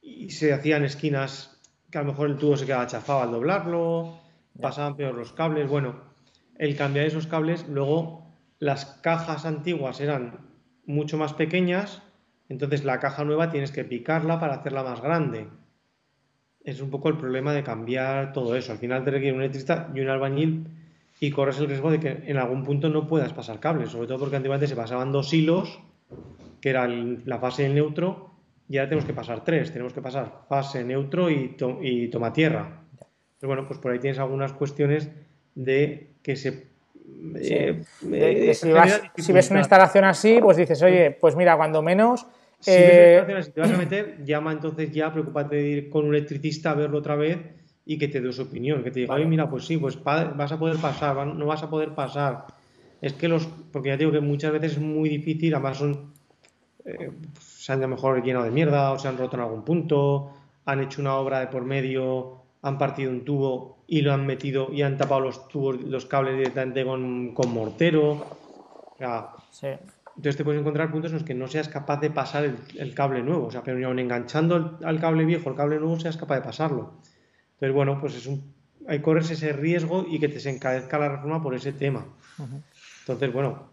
y 0.05 0.29
se 0.29 0.53
hacían 0.53 0.85
esquinas 0.85 1.59
que 1.89 1.97
a 1.97 2.01
lo 2.01 2.07
mejor 2.07 2.29
el 2.29 2.37
tubo 2.37 2.55
se 2.55 2.65
quedaba 2.67 2.85
chafado 2.85 3.21
al 3.21 3.31
doblarlo, 3.31 4.19
pasaban 4.61 4.95
peor 4.95 5.15
los 5.15 5.33
cables. 5.33 5.67
Bueno, 5.67 5.95
el 6.59 6.77
cambiar 6.77 7.07
esos 7.07 7.25
cables, 7.25 7.67
luego 7.67 8.23
las 8.59 8.85
cajas 8.85 9.45
antiguas 9.45 9.99
eran 9.99 10.39
mucho 10.85 11.17
más 11.17 11.33
pequeñas, 11.33 12.03
entonces 12.49 12.85
la 12.85 12.99
caja 12.99 13.23
nueva 13.23 13.49
tienes 13.49 13.71
que 13.71 13.83
picarla 13.83 14.39
para 14.39 14.55
hacerla 14.55 14.83
más 14.83 15.01
grande. 15.01 15.47
Es 16.63 16.81
un 16.81 16.91
poco 16.91 17.09
el 17.09 17.17
problema 17.17 17.53
de 17.53 17.63
cambiar 17.63 18.31
todo 18.31 18.55
eso. 18.55 18.71
Al 18.71 18.77
final 18.77 19.03
te 19.03 19.11
requiere 19.11 19.35
un 19.35 19.41
electricista 19.41 19.91
y 19.93 20.01
un 20.01 20.09
albañil 20.09 20.67
y 21.19 21.31
corres 21.31 21.59
el 21.59 21.67
riesgo 21.67 21.89
de 21.89 21.99
que 21.99 22.23
en 22.27 22.37
algún 22.37 22.63
punto 22.63 22.89
no 22.89 23.07
puedas 23.07 23.33
pasar 23.33 23.59
cables, 23.59 23.89
sobre 23.89 24.07
todo 24.07 24.19
porque 24.19 24.35
antiguamente 24.35 24.67
se 24.67 24.75
pasaban 24.75 25.11
dos 25.11 25.33
hilos, 25.33 25.79
que 26.61 26.69
era 26.69 26.87
la 26.87 27.39
fase 27.39 27.63
y 27.63 27.65
el 27.65 27.75
neutro, 27.75 28.34
y 28.69 28.77
ahora 28.77 28.89
tenemos 28.89 29.05
que 29.05 29.13
pasar 29.13 29.43
tres. 29.43 29.71
Tenemos 29.71 29.93
que 29.93 30.01
pasar 30.01 30.45
fase, 30.49 30.83
neutro 30.83 31.29
y, 31.29 31.49
to- 31.57 31.79
y 31.81 32.07
toma 32.09 32.31
tierra. 32.33 32.81
Pero 33.39 33.47
bueno, 33.49 33.67
pues 33.67 33.79
por 33.79 33.91
ahí 33.91 33.99
tienes 33.99 34.19
algunas 34.19 34.53
cuestiones 34.53 35.09
de 35.53 36.11
que 36.23 36.35
se... 36.35 36.49
eh, 36.49 37.83
De- 38.01 38.17
de 38.17 38.49
eh, 38.51 38.53
si, 38.55 38.71
vas- 38.71 38.91
genera 38.97 39.13
si 39.17 39.31
ves 39.33 39.49
una 39.51 39.59
instalación 39.59 40.03
así, 40.05 40.39
pues 40.41 40.57
dices, 40.57 40.81
oye, 40.81 41.11
pues 41.11 41.35
mira, 41.35 41.55
cuando 41.57 41.81
menos... 41.81 42.25
Si 42.59 42.71
ves 42.71 42.81
eh, 42.97 43.05
instalaciones 43.19 43.47
y 43.47 43.51
te 43.51 43.61
vas 43.61 43.71
a 43.71 43.77
meter, 43.77 44.23
llama 44.25 44.51
entonces 44.51 44.91
ya, 44.91 45.11
preocúpate 45.11 45.55
de 45.57 45.67
ir 45.67 45.89
con 45.89 46.05
un 46.05 46.15
electricista 46.15 46.71
a 46.71 46.73
verlo 46.73 46.97
otra 46.97 47.15
vez 47.15 47.37
y 47.85 47.99
que 47.99 48.07
te 48.07 48.19
dé 48.21 48.31
su 48.33 48.41
opinión, 48.43 48.83
que 48.83 48.89
te 48.89 49.01
diga, 49.01 49.13
oye, 49.13 49.25
mira, 49.25 49.47
pues 49.47 49.65
sí, 49.65 49.77
pues 49.77 50.01
vas 50.03 50.51
a 50.51 50.57
poder 50.57 50.77
pasar, 50.77 51.27
no 51.27 51.45
vas 51.45 51.61
a 51.61 51.69
poder 51.69 51.89
pasar. 51.93 52.45
Es 53.01 53.13
que 53.13 53.27
los, 53.27 53.45
porque 53.71 53.89
ya 53.89 53.97
digo 53.97 54.11
que 54.11 54.21
muchas 54.21 54.51
veces 54.51 54.71
es 54.71 54.79
muy 54.79 55.09
difícil, 55.09 55.53
además 55.53 55.77
son, 55.77 56.11
eh, 56.85 57.11
se 57.65 57.71
han 57.73 57.79
a 57.79 57.87
lo 57.87 57.87
mejor 57.95 58.21
llenado 58.23 58.45
de 58.45 58.51
mierda 58.51 58.91
o 58.91 58.99
se 58.99 59.07
han 59.07 59.17
roto 59.17 59.37
en 59.37 59.41
algún 59.41 59.63
punto, 59.65 60.31
han 60.65 60.81
hecho 60.81 61.01
una 61.01 61.15
obra 61.15 61.39
de 61.39 61.47
por 61.47 61.63
medio, 61.65 62.43
han 62.61 62.77
partido 62.77 63.09
un 63.09 63.25
tubo 63.25 63.83
y 63.87 64.01
lo 64.01 64.13
han 64.13 64.23
metido 64.27 64.71
y 64.71 64.83
han 64.83 64.97
tapado 64.97 65.21
los 65.21 65.47
tubos, 65.47 65.81
los 65.81 66.05
cables 66.05 66.35
directamente 66.37 66.85
con, 66.85 67.33
con 67.33 67.49
mortero. 67.49 68.11
O 68.93 68.97
sea, 68.99 69.29
sí. 69.49 69.65
entonces 70.15 70.37
te 70.37 70.43
puedes 70.43 70.61
encontrar 70.61 70.91
puntos 70.91 71.09
en 71.09 71.17
los 71.17 71.23
que 71.23 71.33
no 71.33 71.47
seas 71.47 71.67
capaz 71.67 71.99
de 72.01 72.11
pasar 72.11 72.45
el, 72.45 72.55
el 72.77 72.93
cable 72.93 73.23
nuevo. 73.23 73.47
O 73.47 73.51
sea, 73.51 73.63
pero 73.63 73.79
ni 73.79 73.83
aun 73.83 73.97
enganchando 73.97 74.55
el- 74.57 74.85
al 74.85 74.99
cable 74.99 75.25
viejo, 75.25 75.49
el 75.49 75.55
cable 75.55 75.79
nuevo, 75.79 75.99
seas 75.99 76.17
capaz 76.17 76.35
de 76.35 76.41
pasarlo. 76.41 77.01
Entonces, 77.53 77.73
bueno, 77.73 77.97
pues 77.99 78.15
es 78.15 78.27
un, 78.27 78.53
hay 78.87 78.99
que 78.99 79.03
correrse 79.03 79.33
ese 79.33 79.53
riesgo 79.53 80.05
y 80.07 80.19
que 80.19 80.29
te 80.29 80.39
se 80.39 80.51
encarezca 80.51 80.99
la 80.99 81.09
reforma 81.09 81.41
por 81.41 81.55
ese 81.55 81.73
tema. 81.73 82.05
Entonces, 83.01 83.33
bueno, 83.33 83.69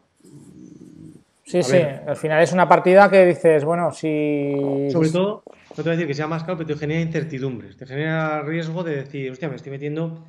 Sí, 1.53 1.63
sí, 1.63 1.77
al 1.77 2.17
final 2.17 2.43
es 2.43 2.51
una 2.55 2.67
partida 2.67 3.11
que 3.11 3.27
dices, 3.27 3.63
bueno, 3.63 3.93
si... 3.93 4.89
Sobre 4.91 5.11
todo, 5.11 5.43
no 5.47 5.77
te 5.77 5.83
voy 5.83 5.91
a 5.91 5.93
decir 5.93 6.07
que 6.07 6.15
sea 6.15 6.27
más 6.27 6.45
caro, 6.45 6.57
pero 6.57 6.69
te 6.69 6.77
genera 6.77 7.03
incertidumbres, 7.03 7.77
te 7.77 7.85
genera 7.85 8.41
riesgo 8.41 8.83
de 8.83 8.97
decir, 8.97 9.31
hostia, 9.31 9.51
me 9.51 9.57
estoy 9.57 9.71
metiendo 9.71 10.25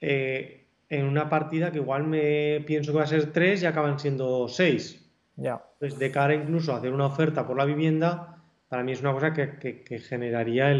eh, 0.00 0.68
en 0.88 1.04
una 1.04 1.28
partida 1.28 1.70
que 1.70 1.80
igual 1.80 2.04
me 2.04 2.62
pienso 2.66 2.92
que 2.92 2.98
va 2.98 3.04
a 3.04 3.08
ser 3.08 3.30
tres 3.30 3.62
y 3.62 3.66
acaban 3.66 3.98
siendo 3.98 4.48
seis. 4.48 5.04
Ya. 5.36 5.62
Pues 5.78 5.98
de 5.98 6.10
cara 6.10 6.34
incluso 6.34 6.72
a 6.72 6.78
hacer 6.78 6.94
una 6.94 7.06
oferta 7.06 7.46
por 7.46 7.58
la 7.58 7.66
vivienda, 7.66 8.38
para 8.70 8.82
mí 8.82 8.92
es 8.92 9.02
una 9.02 9.12
cosa 9.12 9.34
que, 9.34 10.02
generaría 10.08 10.70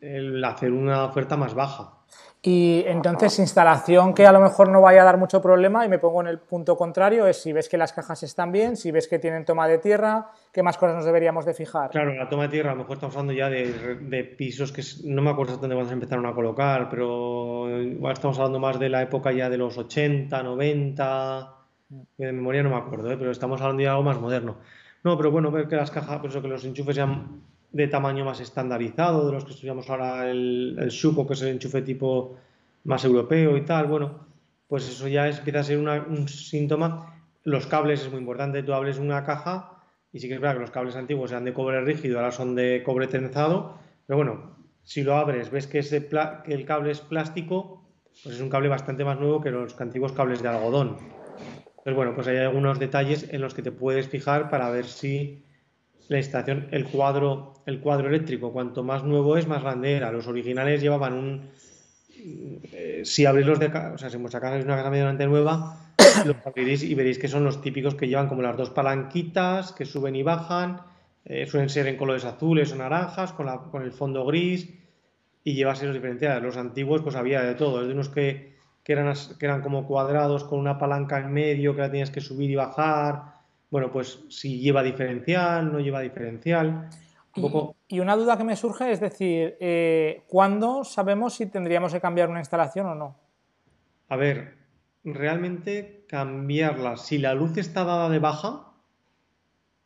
el 0.00 0.42
hacer 0.42 0.72
una 0.72 1.04
oferta 1.04 1.36
más 1.36 1.52
baja. 1.52 1.97
Y 2.40 2.84
entonces 2.86 3.38
instalación 3.40 4.14
que 4.14 4.24
a 4.24 4.30
lo 4.30 4.40
mejor 4.40 4.68
no 4.68 4.80
vaya 4.80 5.02
a 5.02 5.04
dar 5.04 5.16
mucho 5.16 5.42
problema 5.42 5.84
y 5.84 5.88
me 5.88 5.98
pongo 5.98 6.20
en 6.20 6.28
el 6.28 6.38
punto 6.38 6.76
contrario 6.76 7.26
es 7.26 7.42
si 7.42 7.52
ves 7.52 7.68
que 7.68 7.76
las 7.76 7.92
cajas 7.92 8.22
están 8.22 8.52
bien, 8.52 8.76
si 8.76 8.92
ves 8.92 9.08
que 9.08 9.18
tienen 9.18 9.44
toma 9.44 9.66
de 9.66 9.78
tierra, 9.78 10.30
¿qué 10.52 10.62
más 10.62 10.78
cosas 10.78 10.94
nos 10.94 11.04
deberíamos 11.04 11.44
de 11.44 11.54
fijar? 11.54 11.90
Claro, 11.90 12.14
la 12.14 12.28
toma 12.28 12.44
de 12.44 12.50
tierra 12.50 12.70
a 12.70 12.74
lo 12.74 12.82
mejor 12.82 12.94
estamos 12.94 13.16
hablando 13.16 13.32
ya 13.32 13.50
de, 13.50 14.34
pisos 14.38 14.70
que 14.70 14.82
no 15.04 15.20
me 15.20 15.30
acuerdo 15.30 15.56
dónde 15.56 15.74
cuando 15.74 15.88
se 15.88 15.94
empezaron 15.94 16.26
a 16.26 16.32
colocar, 16.32 16.88
pero 16.88 17.68
igual 17.82 18.12
estamos 18.12 18.38
hablando 18.38 18.60
más 18.60 18.78
de 18.78 18.88
la 18.88 19.02
época 19.02 19.32
ya 19.32 19.50
de 19.50 19.58
los 19.58 19.76
80, 19.76 20.40
90, 20.40 21.54
de 21.88 22.32
memoria 22.32 22.62
no 22.62 22.70
me 22.70 22.76
acuerdo, 22.76 23.10
¿eh? 23.10 23.16
pero 23.18 23.32
estamos 23.32 23.60
hablando 23.60 23.82
de 23.82 23.88
algo 23.88 24.04
más 24.04 24.20
moderno. 24.20 24.58
No, 25.02 25.16
pero 25.16 25.32
bueno, 25.32 25.50
ver 25.50 25.66
que 25.66 25.76
las 25.76 25.90
cajas, 25.90 26.20
pues 26.20 26.36
que 26.36 26.48
los 26.48 26.64
enchufes 26.64 26.94
sean 26.94 27.42
de 27.72 27.88
tamaño 27.88 28.24
más 28.24 28.40
estandarizado, 28.40 29.26
de 29.26 29.32
los 29.32 29.44
que 29.44 29.52
estudiamos 29.52 29.88
ahora 29.90 30.30
el, 30.30 30.76
el 30.78 30.88
Shuko, 30.88 31.26
que 31.26 31.34
es 31.34 31.42
el 31.42 31.48
enchufe 31.48 31.82
tipo 31.82 32.36
más 32.84 33.04
europeo 33.04 33.56
y 33.56 33.62
tal, 33.62 33.86
bueno, 33.86 34.26
pues 34.68 34.88
eso 34.88 35.08
ya 35.08 35.28
es, 35.28 35.38
empieza 35.38 35.60
a 35.60 35.64
ser 35.64 35.78
un 35.78 36.28
síntoma. 36.28 37.14
Los 37.44 37.66
cables 37.66 38.02
es 38.02 38.10
muy 38.10 38.20
importante, 38.20 38.62
tú 38.62 38.72
hables 38.72 38.98
una 38.98 39.24
caja 39.24 39.78
y 40.12 40.20
sí 40.20 40.28
que 40.28 40.34
es 40.34 40.40
verdad 40.40 40.56
que 40.56 40.62
los 40.62 40.70
cables 40.70 40.96
antiguos 40.96 41.30
eran 41.30 41.44
de 41.44 41.52
cobre 41.52 41.80
rígido, 41.82 42.18
ahora 42.18 42.32
son 42.32 42.54
de 42.54 42.82
cobre 42.84 43.06
trenzado, 43.06 43.78
pero 44.06 44.16
bueno, 44.16 44.56
si 44.82 45.02
lo 45.02 45.16
abres, 45.16 45.50
ves 45.50 45.66
que, 45.66 45.80
ese 45.80 46.08
que 46.08 46.54
el 46.54 46.64
cable 46.64 46.92
es 46.92 47.00
plástico, 47.00 47.84
pues 48.22 48.36
es 48.36 48.40
un 48.40 48.48
cable 48.48 48.68
bastante 48.68 49.04
más 49.04 49.18
nuevo 49.20 49.40
que 49.40 49.50
los 49.50 49.78
antiguos 49.80 50.12
cables 50.12 50.42
de 50.42 50.48
algodón. 50.48 50.96
Entonces, 51.68 51.94
bueno, 51.94 52.14
pues 52.14 52.26
hay 52.26 52.38
algunos 52.38 52.78
detalles 52.78 53.32
en 53.32 53.40
los 53.40 53.54
que 53.54 53.62
te 53.62 53.70
puedes 53.70 54.08
fijar 54.08 54.50
para 54.50 54.70
ver 54.70 54.86
si 54.86 55.44
la 56.08 56.16
instalación, 56.16 56.68
el 56.70 56.86
cuadro, 56.86 57.54
el 57.66 57.80
cuadro 57.80 58.08
eléctrico, 58.08 58.52
cuanto 58.52 58.82
más 58.82 59.04
nuevo 59.04 59.36
es, 59.36 59.46
más 59.46 59.62
grande 59.62 59.92
era. 59.92 60.10
Los 60.10 60.26
originales 60.26 60.80
llevaban 60.80 61.12
un. 61.12 61.50
Eh, 62.72 63.02
si 63.04 63.26
abrís 63.26 63.46
los 63.46 63.58
de. 63.58 63.66
O 63.66 63.98
sea, 63.98 64.10
si 64.10 64.16
es 64.16 64.22
una 64.22 64.40
casa 64.40 64.90
medianamente 64.90 65.26
nueva, 65.26 65.92
los 66.24 66.36
abriréis 66.44 66.82
y 66.82 66.94
veréis 66.94 67.18
que 67.18 67.28
son 67.28 67.44
los 67.44 67.60
típicos 67.60 67.94
que 67.94 68.08
llevan 68.08 68.28
como 68.28 68.42
las 68.42 68.56
dos 68.56 68.70
palanquitas 68.70 69.72
que 69.72 69.84
suben 69.84 70.16
y 70.16 70.22
bajan. 70.22 70.80
Eh, 71.26 71.46
suelen 71.46 71.68
ser 71.68 71.86
en 71.88 71.98
colores 71.98 72.24
azules 72.24 72.72
o 72.72 72.76
naranjas, 72.76 73.34
con, 73.34 73.44
la, 73.44 73.58
con 73.58 73.82
el 73.82 73.92
fondo 73.92 74.24
gris 74.24 74.70
y 75.44 75.54
llevas 75.54 75.82
esos 75.82 75.94
diferenciados. 75.94 76.42
Los 76.42 76.56
antiguos, 76.56 77.02
pues 77.02 77.16
había 77.16 77.42
de 77.42 77.54
todo, 77.54 77.86
de 77.86 77.92
unos 77.92 78.08
que, 78.08 78.56
que, 78.82 78.92
eran, 78.94 79.12
que 79.38 79.44
eran 79.44 79.60
como 79.60 79.86
cuadrados 79.86 80.44
con 80.44 80.58
una 80.58 80.78
palanca 80.78 81.18
en 81.18 81.30
medio 81.30 81.74
que 81.74 81.82
la 81.82 81.90
tenías 81.90 82.10
que 82.10 82.22
subir 82.22 82.50
y 82.50 82.54
bajar 82.54 83.37
bueno, 83.70 83.90
pues 83.90 84.24
si 84.28 84.60
lleva 84.60 84.82
diferencial, 84.82 85.72
no 85.72 85.80
lleva 85.80 86.00
diferencial. 86.00 86.88
Y, 87.88 88.00
una 88.00 88.16
duda 88.16 88.36
que 88.36 88.44
me 88.44 88.56
surge 88.56 88.90
es 88.90 89.00
decir, 89.00 89.56
eh, 89.60 90.22
¿cuándo 90.26 90.84
sabemos 90.84 91.34
si 91.34 91.46
tendríamos 91.46 91.92
que 91.92 92.00
cambiar 92.00 92.30
una 92.30 92.40
instalación 92.40 92.86
o 92.86 92.94
no? 92.94 93.16
A 94.08 94.16
ver, 94.16 94.56
realmente 95.04 96.04
cambiarla, 96.08 96.96
si 96.96 97.18
la 97.18 97.34
luz 97.34 97.56
está 97.58 97.84
dada 97.84 98.08
de 98.08 98.18
baja, 98.18 98.72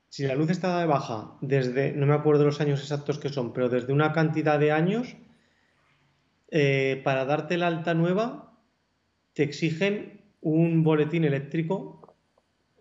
si 0.08 0.26
la 0.26 0.34
luz 0.34 0.50
está 0.50 0.68
dada 0.68 0.80
de 0.82 0.86
baja 0.86 1.32
desde, 1.40 1.92
no 1.92 2.06
me 2.06 2.14
acuerdo 2.14 2.44
los 2.44 2.60
años 2.60 2.80
exactos 2.80 3.18
que 3.18 3.28
son, 3.28 3.52
pero 3.52 3.68
desde 3.68 3.92
una 3.92 4.12
cantidad 4.12 4.58
de 4.58 4.72
años, 4.72 5.16
eh, 6.50 7.00
para 7.04 7.24
darte 7.24 7.56
la 7.56 7.66
alta 7.66 7.94
nueva, 7.94 8.54
te 9.32 9.42
exigen 9.42 10.20
un 10.40 10.82
boletín 10.84 11.24
eléctrico 11.24 12.01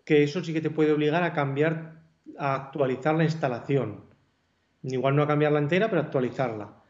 que 0.04 0.22
eso 0.22 0.42
sí 0.42 0.52
que 0.52 0.60
te 0.60 0.70
puede 0.70 0.92
obligar 0.92 1.22
a 1.22 1.32
cambiar, 1.32 2.02
a 2.38 2.54
actualizar 2.54 3.14
la 3.14 3.24
instalación. 3.24 4.04
Igual 4.82 5.16
no 5.16 5.22
a 5.22 5.28
cambiarla 5.28 5.58
entera, 5.58 5.88
pero 5.88 6.02
actualizarla. 6.02 6.82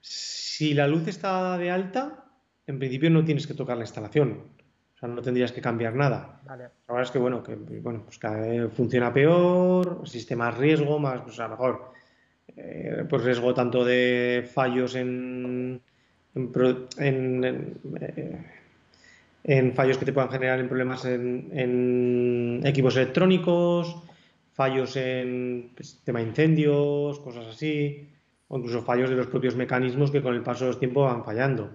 Si 0.00 0.74
la 0.74 0.88
luz 0.88 1.06
está 1.08 1.58
de 1.58 1.70
alta, 1.70 2.24
en 2.66 2.78
principio 2.78 3.10
no 3.10 3.24
tienes 3.24 3.46
que 3.46 3.54
tocar 3.54 3.76
la 3.76 3.84
instalación. 3.84 4.56
O 4.94 4.98
sea, 4.98 5.08
no 5.10 5.20
tendrías 5.20 5.52
que 5.52 5.60
cambiar 5.60 5.94
nada. 5.94 6.40
Vale. 6.46 6.68
Ahora 6.86 7.02
es 7.02 7.10
que, 7.10 7.18
bueno, 7.18 7.42
que 7.42 7.54
bueno, 7.54 8.02
pues 8.04 8.18
cada 8.18 8.40
vez 8.40 8.72
funciona 8.72 9.12
peor, 9.12 10.00
existe 10.02 10.34
más 10.34 10.56
riesgo, 10.56 10.98
más, 10.98 11.20
pues 11.20 11.38
a 11.38 11.44
lo 11.44 11.50
mejor, 11.50 11.92
eh, 12.56 13.04
pues 13.08 13.22
riesgo 13.22 13.52
tanto 13.52 13.84
de 13.84 14.48
fallos 14.50 14.94
en, 14.94 15.82
en, 16.34 17.44
eh, 18.00 18.46
en 19.48 19.72
fallos 19.74 19.96
que 19.96 20.04
te 20.04 20.12
puedan 20.12 20.28
generar 20.28 20.58
en 20.58 20.68
problemas 20.68 21.04
en, 21.04 22.60
equipos 22.64 22.96
electrónicos, 22.96 23.96
fallos 24.52 24.96
en 24.96 25.70
pues, 25.76 26.02
tema 26.04 26.20
incendios, 26.20 27.20
cosas 27.20 27.46
así, 27.46 28.10
o 28.48 28.58
incluso 28.58 28.82
fallos 28.82 29.08
de 29.08 29.14
los 29.14 29.28
propios 29.28 29.54
mecanismos 29.54 30.10
que 30.10 30.20
con 30.20 30.34
el 30.34 30.42
paso 30.42 30.66
del 30.66 30.78
tiempo 30.78 31.04
van 31.04 31.24
fallando. 31.24 31.70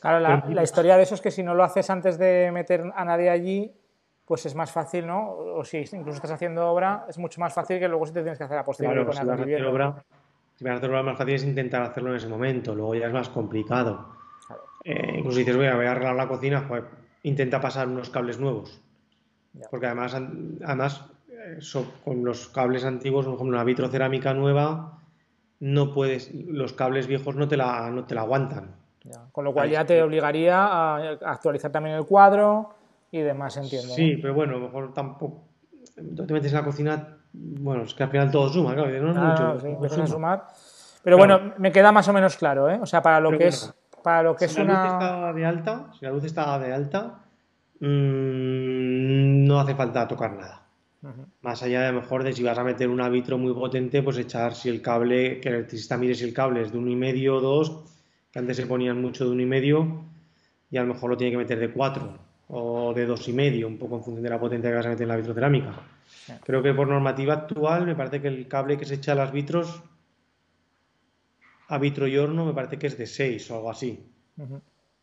Claro, 0.00 0.20
la, 0.20 0.62
historia 0.62 0.96
de 0.96 1.02
eso 1.02 1.16
es 1.16 1.20
que 1.20 1.32
si 1.32 1.42
no 1.42 1.56
lo 1.56 1.64
haces 1.64 1.90
antes 1.90 2.18
de 2.18 2.50
meter 2.52 2.84
a 2.94 3.04
nadie 3.04 3.30
allí, 3.30 3.72
pues 4.24 4.46
es 4.46 4.54
más 4.54 4.70
fácil, 4.70 5.04
¿no? 5.04 5.30
O 5.32 5.64
si 5.64 5.78
incluso 5.78 6.12
estás 6.12 6.30
haciendo 6.30 6.68
obra, 6.68 7.04
es 7.08 7.18
mucho 7.18 7.40
más 7.40 7.52
fácil 7.52 7.80
que 7.80 7.88
luego 7.88 8.06
si 8.06 8.12
te 8.12 8.20
tienes 8.20 8.38
que 8.38 8.44
hacer 8.44 8.58
a 8.58 8.64
posteriori 8.64 9.04
con 9.04 9.12
si 9.12 9.24
vas 9.24 9.40
a 9.40 9.42
hacer 9.42 9.66
obra, 9.66 10.04
si 10.54 10.64
vas 10.64 10.74
a 10.74 10.76
hacer 10.76 10.90
obra, 10.90 11.02
más 11.02 11.18
fácil 11.18 11.34
es 11.34 11.42
intentar 11.42 11.82
hacerlo 11.82 12.10
en 12.10 12.16
ese 12.16 12.28
momento, 12.28 12.76
luego 12.76 12.94
ya 12.94 13.08
es 13.08 13.12
más 13.12 13.28
complicado. 13.28 14.14
Eh, 14.84 15.16
incluso 15.18 15.38
dices, 15.38 15.56
voy 15.56 15.66
a, 15.66 15.74
voy 15.74 15.86
a 15.86 15.90
arreglar 15.90 16.14
la 16.14 16.28
cocina, 16.28 16.64
pues 16.68 16.84
intenta 17.22 17.60
pasar 17.60 17.88
unos 17.88 18.10
cables 18.10 18.38
nuevos. 18.38 18.80
Porque 19.70 19.86
además, 19.86 20.14
además 20.14 21.04
con 22.04 22.24
los 22.24 22.48
cables 22.48 22.84
antiguos, 22.84 23.24
por 23.24 23.34
ejemplo, 23.34 23.56
una 23.56 23.64
vitrocerámica 23.64 24.34
nueva, 24.34 25.00
no 25.60 25.92
puedes, 25.92 26.32
los 26.34 26.72
cables 26.72 27.06
viejos 27.06 27.36
no 27.36 27.48
te 27.48 27.56
la, 27.56 27.90
no 27.90 28.04
te 28.04 28.14
la 28.14 28.22
aguantan. 28.22 28.76
Con 29.32 29.44
lo 29.44 29.52
cual 29.52 29.70
ya 29.70 29.84
te 29.84 30.02
obligaría 30.02 30.56
a 30.56 30.96
actualizar 31.24 31.72
también 31.72 31.96
el 31.96 32.04
cuadro 32.04 32.74
y 33.10 33.20
demás, 33.20 33.56
entiendo. 33.56 33.94
Sí, 33.94 34.18
pero 34.20 34.34
bueno, 34.34 34.56
a 34.56 34.58
lo 34.58 34.66
mejor 34.66 34.92
tampoco. 34.92 35.44
te 35.94 36.32
metes 36.32 36.52
en 36.52 36.58
la 36.58 36.64
cocina, 36.64 37.18
bueno, 37.32 37.84
es 37.84 37.94
que 37.94 38.02
al 38.02 38.10
final 38.10 38.30
todo 38.30 38.48
suma, 38.48 38.74
claro, 38.74 38.90
no 39.00 39.10
es 39.84 39.96
mucho. 39.96 40.06
sumar. 40.06 40.46
Pero 41.02 41.16
bueno, 41.16 41.54
me 41.56 41.72
queda 41.72 41.90
más 41.90 42.06
o 42.08 42.12
menos 42.12 42.36
claro, 42.36 42.68
¿eh? 42.68 42.78
O 42.82 42.86
sea, 42.86 43.00
para 43.00 43.20
lo 43.20 43.30
que 43.30 43.48
es 43.48 43.72
para 44.08 44.22
lo 44.22 44.34
que 44.34 44.48
si 44.48 44.58
es 44.58 44.66
la 44.66 44.72
una. 44.72 44.84
Luz 44.84 44.92
está 44.92 45.32
de 45.34 45.44
alta, 45.44 45.90
si 45.98 46.04
la 46.06 46.10
luz 46.12 46.24
está 46.24 46.58
de 46.58 46.72
alta, 46.72 47.18
mmm, 47.80 49.44
no 49.44 49.60
hace 49.60 49.74
falta 49.74 50.08
tocar 50.08 50.32
nada. 50.32 50.62
Más 51.42 51.62
allá 51.62 51.82
de 51.82 51.86
a 51.88 51.92
lo 51.92 52.00
mejor 52.00 52.24
de 52.24 52.32
si 52.32 52.42
vas 52.42 52.58
a 52.58 52.64
meter 52.64 52.88
un 52.88 53.02
árbitro 53.02 53.36
muy 53.36 53.52
potente, 53.52 54.02
pues 54.02 54.16
echar 54.16 54.54
si 54.54 54.70
el 54.70 54.80
cable, 54.80 55.40
que 55.40 55.50
el 55.50 55.56
electricista 55.56 55.98
mire 55.98 56.14
si 56.14 56.24
el 56.24 56.32
cable 56.32 56.62
es 56.62 56.72
de 56.72 56.78
uno 56.78 56.90
y 56.90 56.96
medio 56.96 57.36
o 57.36 57.40
dos, 57.42 57.84
que 58.32 58.38
antes 58.38 58.56
se 58.56 58.66
ponían 58.66 58.98
mucho 58.98 59.26
de 59.26 59.32
uno 59.32 59.42
y 59.42 59.46
medio, 59.46 60.04
y 60.70 60.78
a 60.78 60.80
lo 60.80 60.94
mejor 60.94 61.10
lo 61.10 61.16
tiene 61.18 61.32
que 61.32 61.38
meter 61.38 61.58
de 61.58 61.70
cuatro 61.70 62.16
o 62.48 62.94
de 62.94 63.04
dos 63.04 63.28
y 63.28 63.34
medio, 63.34 63.68
un 63.68 63.76
poco 63.76 63.96
en 63.96 64.04
función 64.04 64.24
de 64.24 64.30
la 64.30 64.40
potencia 64.40 64.70
que 64.70 64.76
vas 64.76 64.86
a 64.86 64.88
meter 64.88 65.02
en 65.02 65.08
la 65.08 65.16
vitrocerámica. 65.16 65.74
Creo 66.44 66.62
que 66.62 66.72
por 66.72 66.88
normativa 66.88 67.34
actual 67.34 67.84
me 67.84 67.94
parece 67.94 68.22
que 68.22 68.28
el 68.28 68.48
cable 68.48 68.78
que 68.78 68.86
se 68.86 68.94
echa 68.94 69.12
a 69.12 69.16
las 69.16 69.32
vitros 69.32 69.82
a 71.68 71.78
vitro 71.78 72.06
y 72.06 72.16
horno 72.16 72.46
me 72.46 72.54
parece 72.54 72.78
que 72.78 72.86
es 72.86 72.98
de 72.98 73.06
6 73.06 73.50
o 73.50 73.56
algo 73.56 73.70
así. 73.70 74.04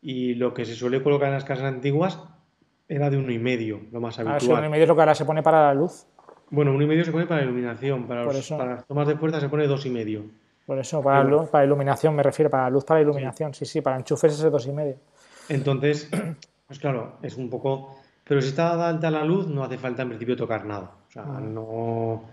Y 0.02 0.34
lo 0.34 0.52
que 0.52 0.64
se 0.64 0.74
suele 0.74 1.02
colocar 1.02 1.28
en 1.28 1.34
las 1.34 1.44
casas 1.44 1.64
antiguas 1.64 2.20
era 2.88 3.08
de 3.08 3.16
uno 3.16 3.32
y 3.32 3.38
medio, 3.38 3.80
lo 3.92 4.00
más 4.00 4.18
habitual. 4.18 4.36
Ah, 4.36 4.40
sí, 4.40 4.50
uno 4.50 4.66
y 4.66 4.68
medio 4.68 4.82
es 4.82 4.88
lo 4.88 4.94
que 4.94 5.00
ahora 5.00 5.14
se 5.14 5.24
pone 5.24 5.42
para 5.42 5.66
la 5.68 5.74
luz. 5.74 6.06
Bueno, 6.50 6.72
uno 6.72 6.82
y 6.82 6.86
medio 6.86 7.04
se 7.04 7.12
pone 7.12 7.26
para 7.26 7.42
iluminación, 7.42 8.06
para, 8.06 8.24
las 8.24 8.86
tomas 8.86 9.08
de 9.08 9.16
fuerza 9.16 9.40
se 9.40 9.48
pone 9.48 9.66
dos 9.66 9.86
y 9.86 9.90
medio. 9.90 10.24
Por 10.66 10.78
eso, 10.78 11.00
para, 11.02 11.22
luz, 11.22 11.48
para 11.48 11.64
iluminación 11.64 12.14
me 12.14 12.24
refiero, 12.24 12.50
para 12.50 12.68
luz, 12.68 12.84
para 12.84 13.00
iluminación, 13.00 13.54
sí, 13.54 13.64
sí, 13.64 13.80
para 13.80 13.96
enchufes 13.96 14.32
es 14.32 14.50
dos 14.50 14.66
y 14.66 14.72
medio. 14.72 14.96
Entonces, 15.48 16.10
pues 16.66 16.78
claro, 16.78 17.18
es 17.22 17.36
un 17.36 17.48
poco... 17.48 17.96
Pero 18.24 18.42
si 18.42 18.48
está 18.48 18.88
alta 18.88 19.08
la 19.08 19.24
luz, 19.24 19.46
no 19.46 19.62
hace 19.62 19.78
falta 19.78 20.02
en 20.02 20.08
principio 20.08 20.36
tocar 20.36 20.64
nada. 20.64 20.90
O 21.08 21.10
sea, 21.12 21.24
no 21.24 22.24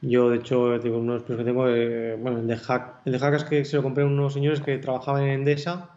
yo, 0.00 0.30
de 0.30 0.36
hecho, 0.36 0.78
digo, 0.78 0.98
uno 0.98 1.14
de 1.14 1.18
los 1.18 1.38
que 1.38 1.44
tengo, 1.44 1.68
eh, 1.68 2.16
bueno, 2.20 2.38
el 2.38 2.46
de 2.46 2.56
Hack, 2.56 3.02
el 3.04 3.12
de 3.12 3.18
Hack 3.18 3.34
es 3.34 3.44
que 3.44 3.64
se 3.64 3.76
lo 3.76 3.82
compré 3.82 4.04
a 4.04 4.06
unos 4.06 4.32
señores 4.32 4.60
que 4.60 4.78
trabajaban 4.78 5.24
en 5.24 5.30
Endesa 5.30 5.90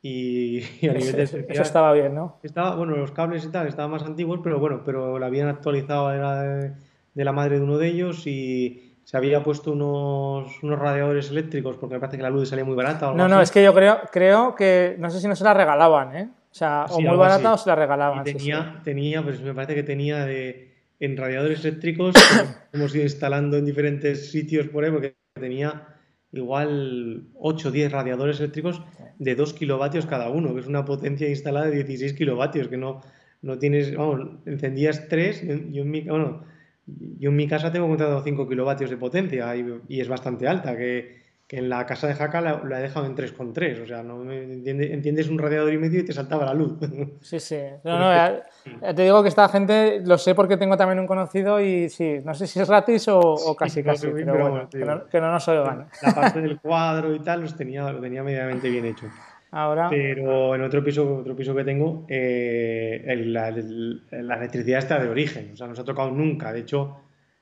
y, 0.00 0.62
a 0.88 0.92
nivel 0.94 1.12
de 1.12 1.22
Eso 1.22 1.62
estaba 1.62 1.92
bien, 1.92 2.14
¿no? 2.14 2.38
Estaba, 2.42 2.74
bueno, 2.76 2.96
los 2.96 3.10
cables 3.10 3.44
y 3.44 3.48
tal 3.48 3.66
estaban 3.66 3.90
más 3.90 4.02
antiguos, 4.02 4.40
pero 4.42 4.58
bueno, 4.58 4.82
pero 4.84 5.18
la 5.18 5.26
habían 5.26 5.48
actualizado, 5.48 6.12
era 6.12 6.42
de, 6.42 6.74
la 7.14 7.32
madre 7.32 7.58
de 7.58 7.64
uno 7.64 7.76
de 7.76 7.88
ellos 7.88 8.26
y 8.26 8.98
se 9.04 9.18
había 9.18 9.42
puesto 9.42 9.72
unos, 9.72 10.62
unos 10.62 10.78
radiadores 10.78 11.30
eléctricos 11.30 11.76
porque 11.76 11.96
me 11.96 12.00
parece 12.00 12.16
que 12.16 12.22
la 12.22 12.30
luz 12.30 12.48
salía 12.48 12.64
muy 12.64 12.74
barata. 12.74 13.12
no, 13.12 13.28
no, 13.28 13.42
es 13.42 13.50
que 13.50 13.62
yo 13.62 13.74
creo, 13.74 14.00
creo 14.10 14.54
que, 14.54 14.96
no 14.98 15.10
sé 15.10 15.20
si 15.20 15.28
no 15.28 15.36
se 15.36 15.44
la 15.44 15.52
regalaban, 15.52 16.16
¿eh? 16.16 16.30
O 16.50 16.54
sea, 16.56 16.86
o 16.88 17.00
muy 17.00 17.16
barata 17.16 17.52
o 17.52 17.58
se 17.58 17.68
la 17.68 17.74
regalaban. 17.74 18.24
tenía, 18.24 18.80
tenía, 18.84 19.22
pues 19.22 19.40
me 19.42 19.52
parece 19.52 19.74
que 19.74 19.82
tenía 19.82 20.24
de 20.24 20.73
en 21.00 21.16
radiadores 21.16 21.64
eléctricos 21.64 22.14
hemos 22.72 22.94
ido 22.94 23.04
instalando 23.04 23.56
en 23.56 23.64
diferentes 23.64 24.30
sitios 24.30 24.68
por 24.68 24.84
ahí, 24.84 24.90
porque 24.90 25.16
tenía 25.34 25.88
igual 26.32 27.28
8 27.34 27.68
o 27.68 27.70
10 27.70 27.92
radiadores 27.92 28.40
eléctricos 28.40 28.82
de 29.18 29.34
2 29.34 29.54
kilovatios 29.54 30.06
cada 30.06 30.30
uno, 30.30 30.54
que 30.54 30.60
es 30.60 30.66
una 30.66 30.84
potencia 30.84 31.28
instalada 31.28 31.66
de 31.66 31.84
16 31.84 32.14
kilovatios, 32.14 32.68
que 32.68 32.76
no, 32.76 33.00
no 33.42 33.58
tienes, 33.58 33.94
vamos, 33.94 34.38
encendías 34.46 35.08
3, 35.08 35.70
yo 35.70 35.82
en 35.82 35.90
mi, 35.90 36.00
bueno, 36.02 36.44
yo 36.86 37.30
en 37.30 37.36
mi 37.36 37.46
casa 37.46 37.72
tengo 37.72 37.88
contado 37.88 38.22
5 38.22 38.48
kilovatios 38.48 38.90
de 38.90 38.96
potencia 38.96 39.54
y, 39.56 40.00
es 40.00 40.08
bastante 40.08 40.48
alta, 40.48 40.76
que, 40.76 41.23
en 41.56 41.68
la 41.68 41.86
casa 41.86 42.06
de 42.06 42.14
Jaca 42.14 42.40
la, 42.40 42.78
he 42.78 42.82
dejado 42.82 43.06
en 43.06 43.16
3,3, 43.16 43.82
o 43.82 43.86
sea, 43.86 44.02
no 44.02 44.30
entiendes 44.30 45.28
un 45.28 45.38
radiador 45.38 45.72
y 45.72 45.78
medio 45.78 46.00
y 46.00 46.04
te 46.04 46.12
saltaba 46.12 46.44
la 46.46 46.54
luz. 46.54 46.78
Sí, 47.20 47.40
sí. 47.40 47.58
No, 47.84 47.98
no, 47.98 48.94
te 48.94 49.02
digo 49.02 49.22
que 49.22 49.28
esta 49.28 49.48
gente 49.48 50.02
lo 50.04 50.18
sé 50.18 50.34
porque 50.34 50.56
tengo 50.56 50.76
también 50.76 50.98
un 50.98 51.06
conocido 51.06 51.60
y 51.60 51.88
sí, 51.88 52.20
no 52.24 52.34
sé 52.34 52.46
si 52.46 52.60
es 52.60 52.68
gratis 52.68 53.08
o, 53.08 53.56
casi 53.58 53.82
casi, 53.82 54.08
pero, 54.08 54.32
bueno, 54.38 54.68
que, 54.68 54.78
no, 54.78 55.06
que 55.06 55.20
no 55.20 55.30
nos 55.30 55.46
oigan. 55.48 55.88
La 56.02 56.14
parte 56.14 56.40
del 56.40 56.60
cuadro 56.60 57.14
y 57.14 57.20
tal 57.20 57.42
los 57.42 57.56
tenía, 57.56 57.90
lo 57.90 58.00
tenía 58.00 58.22
medianamente 58.22 58.68
bien 58.68 58.84
hecho. 58.84 59.06
Ahora... 59.50 59.88
Pero 59.88 60.54
en 60.54 60.62
otro 60.62 60.82
piso, 60.82 61.18
otro 61.18 61.36
piso 61.36 61.54
que 61.54 61.64
tengo, 61.64 62.04
eh, 62.08 63.22
la, 63.26 63.48
electricidad 63.48 64.80
está 64.80 64.98
de 64.98 65.08
origen, 65.08 65.52
o 65.52 65.56
sea, 65.56 65.68
no 65.68 65.74
se 65.74 65.82
ha 65.82 65.84
tocado 65.84 66.10
nunca. 66.10 66.52
De 66.52 66.60
hecho, 66.60 66.96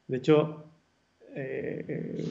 de 0.06 0.18
hecho 0.18 0.71
eh, 1.34 2.24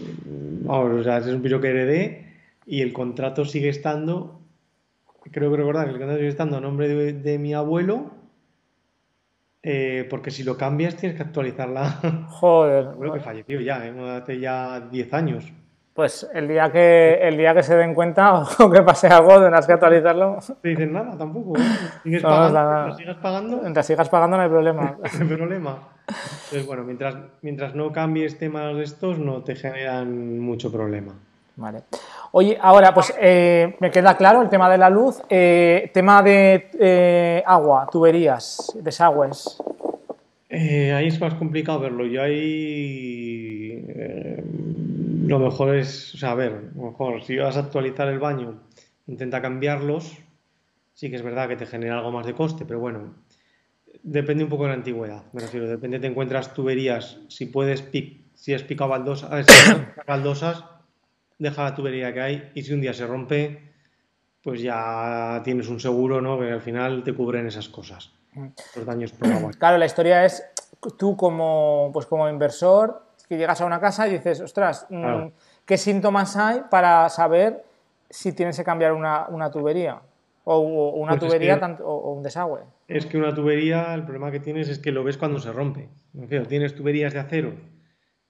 vamos, 0.63 0.99
o 0.99 1.03
sea, 1.03 1.17
es 1.17 1.27
un 1.27 1.41
piso 1.41 1.59
que 1.59 1.69
heredé 1.69 2.25
y 2.65 2.81
el 2.81 2.93
contrato 2.93 3.45
sigue 3.45 3.69
estando, 3.69 4.39
creo 5.31 5.51
que 5.51 5.57
recordar 5.57 5.85
que 5.85 5.93
el 5.93 5.97
contrato 5.97 6.19
sigue 6.19 6.29
estando 6.29 6.57
a 6.57 6.61
nombre 6.61 7.13
de, 7.13 7.39
mi 7.39 7.53
abuelo, 7.53 8.11
eh, 9.63 10.07
porque 10.09 10.31
si 10.31 10.43
lo 10.43 10.57
cambias 10.57 10.95
tienes 10.95 11.17
que 11.17 11.23
actualizarla. 11.23 12.25
Joder. 12.29 12.95
Bueno, 12.95 13.13
que 13.13 13.19
falleció 13.19 13.61
ya, 13.61 13.83
hace 14.17 14.39
ya 14.39 14.79
10 14.79 15.13
años. 15.13 15.53
Pues 15.93 16.29
el 16.33 16.47
día 16.47 16.71
que 16.71 17.15
el 17.21 17.35
día 17.35 17.53
que 17.53 17.63
se 17.63 17.75
den 17.75 17.93
cuenta 17.93 18.43
o 18.59 18.71
que 18.71 18.81
pase 18.81 19.07
algo 19.07 19.41
tendrás 19.41 19.67
que 19.67 19.73
actualizarlo. 19.73 20.37
No 20.37 20.55
dicen 20.63 20.93
nada 20.93 21.17
tampoco. 21.17 21.57
¿eh? 21.59 21.63
¿Sigues 22.03 22.23
pagando? 22.23 22.95
sigas 22.95 23.17
pagando? 23.17 23.57
Mientras 23.57 23.85
sigas 23.85 24.09
pagando 24.09 24.37
no 24.37 24.43
hay 24.43 24.49
problema. 24.49 24.95
no 24.97 25.21
hay 25.21 25.35
problema. 25.35 25.79
Entonces, 26.11 26.65
bueno, 26.65 26.83
mientras, 26.83 27.15
mientras 27.41 27.75
no 27.75 27.91
cambies 27.91 28.37
temas 28.37 28.75
de 28.75 28.83
estos, 28.83 29.19
no 29.19 29.43
te 29.43 29.55
generan 29.55 30.39
mucho 30.39 30.71
problema. 30.71 31.13
Vale. 31.55 31.83
Oye, 32.31 32.57
ahora 32.61 32.93
pues 32.93 33.13
eh, 33.19 33.75
me 33.79 33.91
queda 33.91 34.15
claro 34.15 34.41
el 34.41 34.49
tema 34.49 34.69
de 34.69 34.77
la 34.77 34.89
luz, 34.89 35.21
eh, 35.29 35.91
tema 35.93 36.23
de 36.23 37.43
agua, 37.45 37.87
tuberías, 37.91 38.71
desagües. 38.81 39.61
ahí 40.49 41.07
es 41.07 41.19
más 41.19 41.33
complicado 41.35 41.81
verlo. 41.81 42.05
Yo 42.05 42.23
ahí 42.23 43.85
lo 45.31 45.39
mejor 45.39 45.75
es, 45.75 46.13
o 46.13 46.17
sea, 46.17 46.31
a 46.31 46.35
ver, 46.35 46.71
lo 46.75 46.91
mejor 46.91 47.23
si 47.23 47.37
vas 47.37 47.55
a 47.55 47.61
actualizar 47.61 48.07
el 48.09 48.19
baño, 48.19 48.59
intenta 49.07 49.41
cambiarlos. 49.41 50.17
Sí 50.93 51.09
que 51.09 51.15
es 51.15 51.21
verdad 51.21 51.47
que 51.47 51.55
te 51.55 51.65
genera 51.65 51.97
algo 51.97 52.11
más 52.11 52.25
de 52.25 52.33
coste, 52.33 52.65
pero 52.65 52.79
bueno, 52.79 53.15
depende 54.03 54.43
un 54.43 54.49
poco 54.49 54.63
de 54.63 54.69
la 54.69 54.75
antigüedad. 54.75 55.23
Me 55.33 55.41
refiero, 55.41 55.67
depende, 55.67 55.99
te 55.99 56.07
encuentras 56.07 56.53
tuberías, 56.53 57.19
si 57.27 57.45
puedes, 57.45 57.83
si 58.33 58.53
has 58.53 58.63
picado 58.63 58.89
baldosas, 58.89 59.45
baldosas, 60.07 60.63
deja 61.37 61.63
la 61.63 61.75
tubería 61.75 62.13
que 62.13 62.21
hay 62.21 62.51
y 62.53 62.63
si 62.63 62.73
un 62.73 62.81
día 62.81 62.93
se 62.93 63.05
rompe, 63.05 63.71
pues 64.43 64.61
ya 64.61 65.41
tienes 65.43 65.67
un 65.67 65.79
seguro, 65.79 66.21
¿no? 66.21 66.39
Que 66.39 66.51
al 66.51 66.61
final 66.61 67.03
te 67.03 67.13
cubren 67.13 67.47
esas 67.47 67.69
cosas, 67.69 68.11
los 68.75 68.85
daños 68.85 69.11
por 69.11 69.31
agua. 69.31 69.51
Claro, 69.57 69.77
la 69.77 69.85
historia 69.85 70.25
es 70.25 70.43
tú 70.97 71.15
como, 71.15 71.91
pues 71.93 72.05
como 72.05 72.27
inversor 72.29 73.03
que 73.27 73.37
llegas 73.37 73.61
a 73.61 73.65
una 73.65 73.79
casa 73.79 74.07
y 74.07 74.11
dices, 74.11 74.41
ostras, 74.41 74.85
mm, 74.89 75.27
¿qué 75.65 75.77
síntomas 75.77 76.35
hay 76.35 76.63
para 76.69 77.07
saber 77.09 77.63
si 78.09 78.33
tienes 78.33 78.57
que 78.57 78.63
cambiar 78.63 78.93
una, 78.93 79.49
tubería? 79.51 80.01
O, 80.57 80.95
una 80.95 81.17
pues 81.17 81.31
tubería 81.31 81.59
o, 81.83 82.13
un 82.13 82.23
desagüe. 82.23 82.61
Es 82.87 83.05
que 83.05 83.17
una 83.17 83.33
tubería, 83.33 83.93
el 83.93 84.03
problema 84.03 84.31
que 84.31 84.39
tienes 84.39 84.69
es 84.69 84.79
que 84.79 84.91
lo 84.91 85.03
ves 85.03 85.17
cuando 85.17 85.39
se 85.39 85.51
rompe. 85.51 85.89
Tienes 86.47 86.75
tuberías 86.75 87.13
de 87.13 87.19
acero 87.19 87.53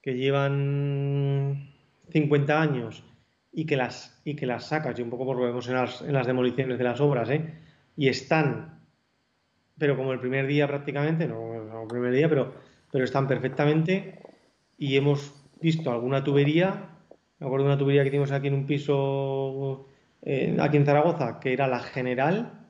que 0.02 0.16
llevan 0.16 1.74
50 2.10 2.62
años 2.62 3.04
y 3.52 3.66
que 3.66 3.78
las, 3.78 4.22
y 4.24 4.36
que 4.36 4.46
las 4.46 4.68
sacas, 4.68 4.98
y 4.98 5.02
un 5.02 5.10
poco 5.10 5.26
por 5.26 5.38
lo 5.38 5.44
vemos 5.44 5.68
en 5.68 5.76
las, 5.76 6.02
en 6.02 6.14
las 6.14 6.28
demoliciones 6.28 6.78
de 6.78 6.84
las 6.84 7.02
obras, 7.02 7.30
¿eh? 7.30 7.54
y 7.96 8.08
están, 8.08 8.82
pero 9.78 9.98
como 9.98 10.14
el 10.14 10.20
primer 10.20 10.48
día 10.48 10.68
prácticamente, 10.68 11.28
no, 11.28 11.64
no 11.64 11.82
el 11.84 11.88
primer 11.88 12.14
día, 12.14 12.30
pero, 12.30 12.54
pero 12.92 13.04
están 13.04 13.28
perfectamente 13.28 14.20
y 14.78 14.96
hemos 14.96 15.34
visto 15.60 15.92
alguna 15.92 16.24
tubería, 16.24 16.90
me 17.40 17.46
acuerdo 17.46 17.66
de 17.66 17.72
una 17.74 17.80
tubería 17.80 18.04
que 18.04 18.10
tuvimos 18.10 18.32
aquí 18.32 18.48
en 18.48 18.54
un 18.54 18.66
piso 18.66 19.88
aquí 20.24 20.78
en 20.78 20.86
Zaragoza, 20.86 21.40
que 21.40 21.54
era 21.54 21.68
la 21.68 21.80
general, 21.80 22.62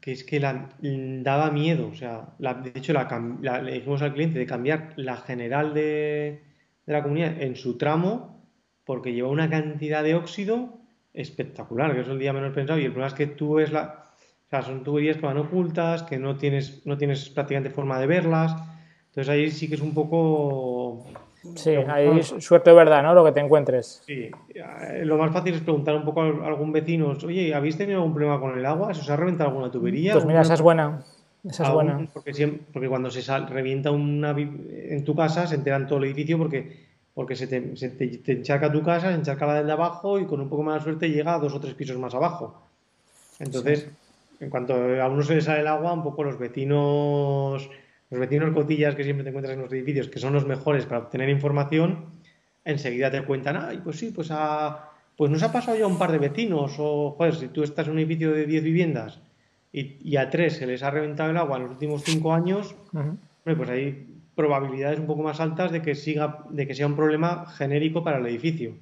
que 0.00 0.12
es 0.12 0.24
que 0.24 0.40
la, 0.40 0.68
daba 0.80 1.50
miedo, 1.50 1.88
o 1.88 1.94
sea, 1.94 2.34
de 2.38 2.72
hecho 2.74 2.92
le 2.92 3.72
dijimos 3.72 4.02
al 4.02 4.14
cliente 4.14 4.38
de 4.38 4.46
cambiar 4.46 4.92
la 4.96 5.16
general 5.16 5.74
de, 5.74 6.42
la 6.86 7.02
comunidad 7.02 7.40
en 7.40 7.56
su 7.56 7.78
tramo 7.78 8.42
porque 8.84 9.12
lleva 9.12 9.28
una 9.28 9.48
cantidad 9.48 10.02
de 10.02 10.14
óxido 10.14 10.80
espectacular, 11.14 11.94
que 11.94 12.00
es 12.00 12.08
el 12.08 12.18
día 12.18 12.32
menos 12.32 12.52
pensado 12.52 12.78
y 12.78 12.84
el 12.84 12.90
problema 12.90 13.08
es 13.08 13.14
que 13.14 13.26
tú 13.26 13.54
ves 13.54 13.72
la... 13.72 14.04
O 14.46 14.50
sea, 14.50 14.62
son 14.62 14.84
tuberías 14.84 15.16
que 15.16 15.24
van 15.24 15.38
ocultas, 15.38 16.02
que 16.02 16.18
no 16.18 16.36
tienes, 16.36 16.84
no 16.84 16.98
tienes 16.98 17.30
prácticamente 17.30 17.70
forma 17.70 17.98
de 17.98 18.06
verlas, 18.06 18.54
entonces 19.06 19.28
ahí 19.28 19.50
sí 19.50 19.68
que 19.68 19.76
es 19.76 19.80
un 19.80 19.94
poco... 19.94 21.06
Sí, 21.56 21.70
ahí 21.70 22.22
suerte 22.22 22.72
verdad, 22.72 23.02
¿no? 23.02 23.14
Lo 23.14 23.24
que 23.24 23.32
te 23.32 23.40
encuentres. 23.40 24.02
Sí, 24.06 24.30
eh, 24.54 25.02
lo 25.04 25.18
más 25.18 25.32
fácil 25.32 25.54
es 25.54 25.60
preguntar 25.60 25.96
un 25.96 26.04
poco 26.04 26.22
a 26.22 26.46
algún 26.46 26.72
vecino, 26.72 27.16
oye, 27.24 27.52
¿habéis 27.52 27.76
tenido 27.76 27.98
algún 27.98 28.14
problema 28.14 28.40
con 28.40 28.56
el 28.56 28.64
agua? 28.64 28.94
¿Se 28.94 29.00
os 29.00 29.10
ha 29.10 29.16
reventado 29.16 29.50
alguna 29.50 29.70
tubería? 29.70 30.12
Pues 30.12 30.24
mira, 30.24 30.42
esa 30.42 30.54
es 30.54 30.60
buena. 30.60 31.02
Esa 31.44 31.64
es 31.64 31.70
buena. 31.72 32.08
Porque, 32.12 32.60
porque 32.72 32.88
cuando 32.88 33.10
se 33.10 33.38
revienta 33.46 33.90
una 33.90 34.30
en 34.30 35.04
tu 35.04 35.16
casa 35.16 35.46
se 35.48 35.56
enteran 35.56 35.88
todo 35.88 35.98
el 35.98 36.04
edificio 36.04 36.38
porque, 36.38 36.86
porque 37.12 37.34
se, 37.34 37.48
te, 37.48 37.76
se 37.76 37.90
te, 37.90 38.32
encharca 38.32 38.70
tu 38.70 38.82
casa, 38.82 39.08
se 39.08 39.16
encharca 39.16 39.46
la 39.46 39.64
de 39.64 39.72
abajo 39.72 40.20
y 40.20 40.26
con 40.26 40.40
un 40.40 40.48
poco 40.48 40.62
más 40.62 40.76
de 40.76 40.84
suerte 40.84 41.10
llega 41.10 41.34
a 41.34 41.38
dos 41.40 41.52
o 41.54 41.60
tres 41.60 41.74
pisos 41.74 41.98
más 41.98 42.14
abajo. 42.14 42.62
Entonces, 43.40 43.88
en 44.38 44.48
cuanto 44.48 44.74
a 44.74 45.08
uno 45.08 45.22
se 45.22 45.34
le 45.34 45.40
sale 45.40 45.60
el 45.60 45.66
agua, 45.66 45.92
un 45.92 46.04
poco 46.04 46.22
los 46.22 46.38
vecinos 46.38 47.68
los 48.12 48.20
vecinos 48.20 48.52
cotillas 48.52 48.94
que 48.94 49.04
siempre 49.04 49.24
te 49.24 49.30
encuentras 49.30 49.54
en 49.54 49.62
los 49.62 49.72
edificios, 49.72 50.08
que 50.08 50.18
son 50.18 50.34
los 50.34 50.46
mejores 50.46 50.84
para 50.84 51.00
obtener 51.00 51.30
información, 51.30 52.10
enseguida 52.62 53.10
te 53.10 53.22
cuentan, 53.22 53.56
ay, 53.56 53.80
pues 53.82 53.98
sí, 53.98 54.12
pues, 54.14 54.28
a, 54.30 54.90
pues 55.16 55.30
nos 55.30 55.42
ha 55.42 55.50
pasado 55.50 55.78
ya 55.78 55.86
un 55.86 55.96
par 55.96 56.12
de 56.12 56.18
vecinos, 56.18 56.74
o, 56.78 57.12
joder, 57.12 57.34
si 57.34 57.48
tú 57.48 57.62
estás 57.62 57.86
en 57.86 57.94
un 57.94 58.00
edificio 58.00 58.32
de 58.32 58.44
10 58.44 58.64
viviendas 58.64 59.18
y, 59.72 60.14
a 60.16 60.28
tres 60.28 60.58
se 60.58 60.66
les 60.66 60.82
ha 60.82 60.90
reventado 60.90 61.30
el 61.30 61.38
agua 61.38 61.56
en 61.56 61.62
los 61.62 61.72
últimos 61.72 62.04
5 62.04 62.34
años, 62.34 62.74
pues 63.44 63.70
hay 63.70 64.06
probabilidades 64.34 65.00
un 65.00 65.06
poco 65.06 65.22
más 65.22 65.40
altas 65.40 65.72
de 65.72 65.80
que, 65.80 65.94
siga, 65.94 66.44
de 66.50 66.66
que 66.66 66.74
sea 66.74 66.86
un 66.86 66.96
problema 66.96 67.46
genérico 67.46 68.04
para 68.04 68.18
el 68.18 68.26
edificio. 68.26 68.74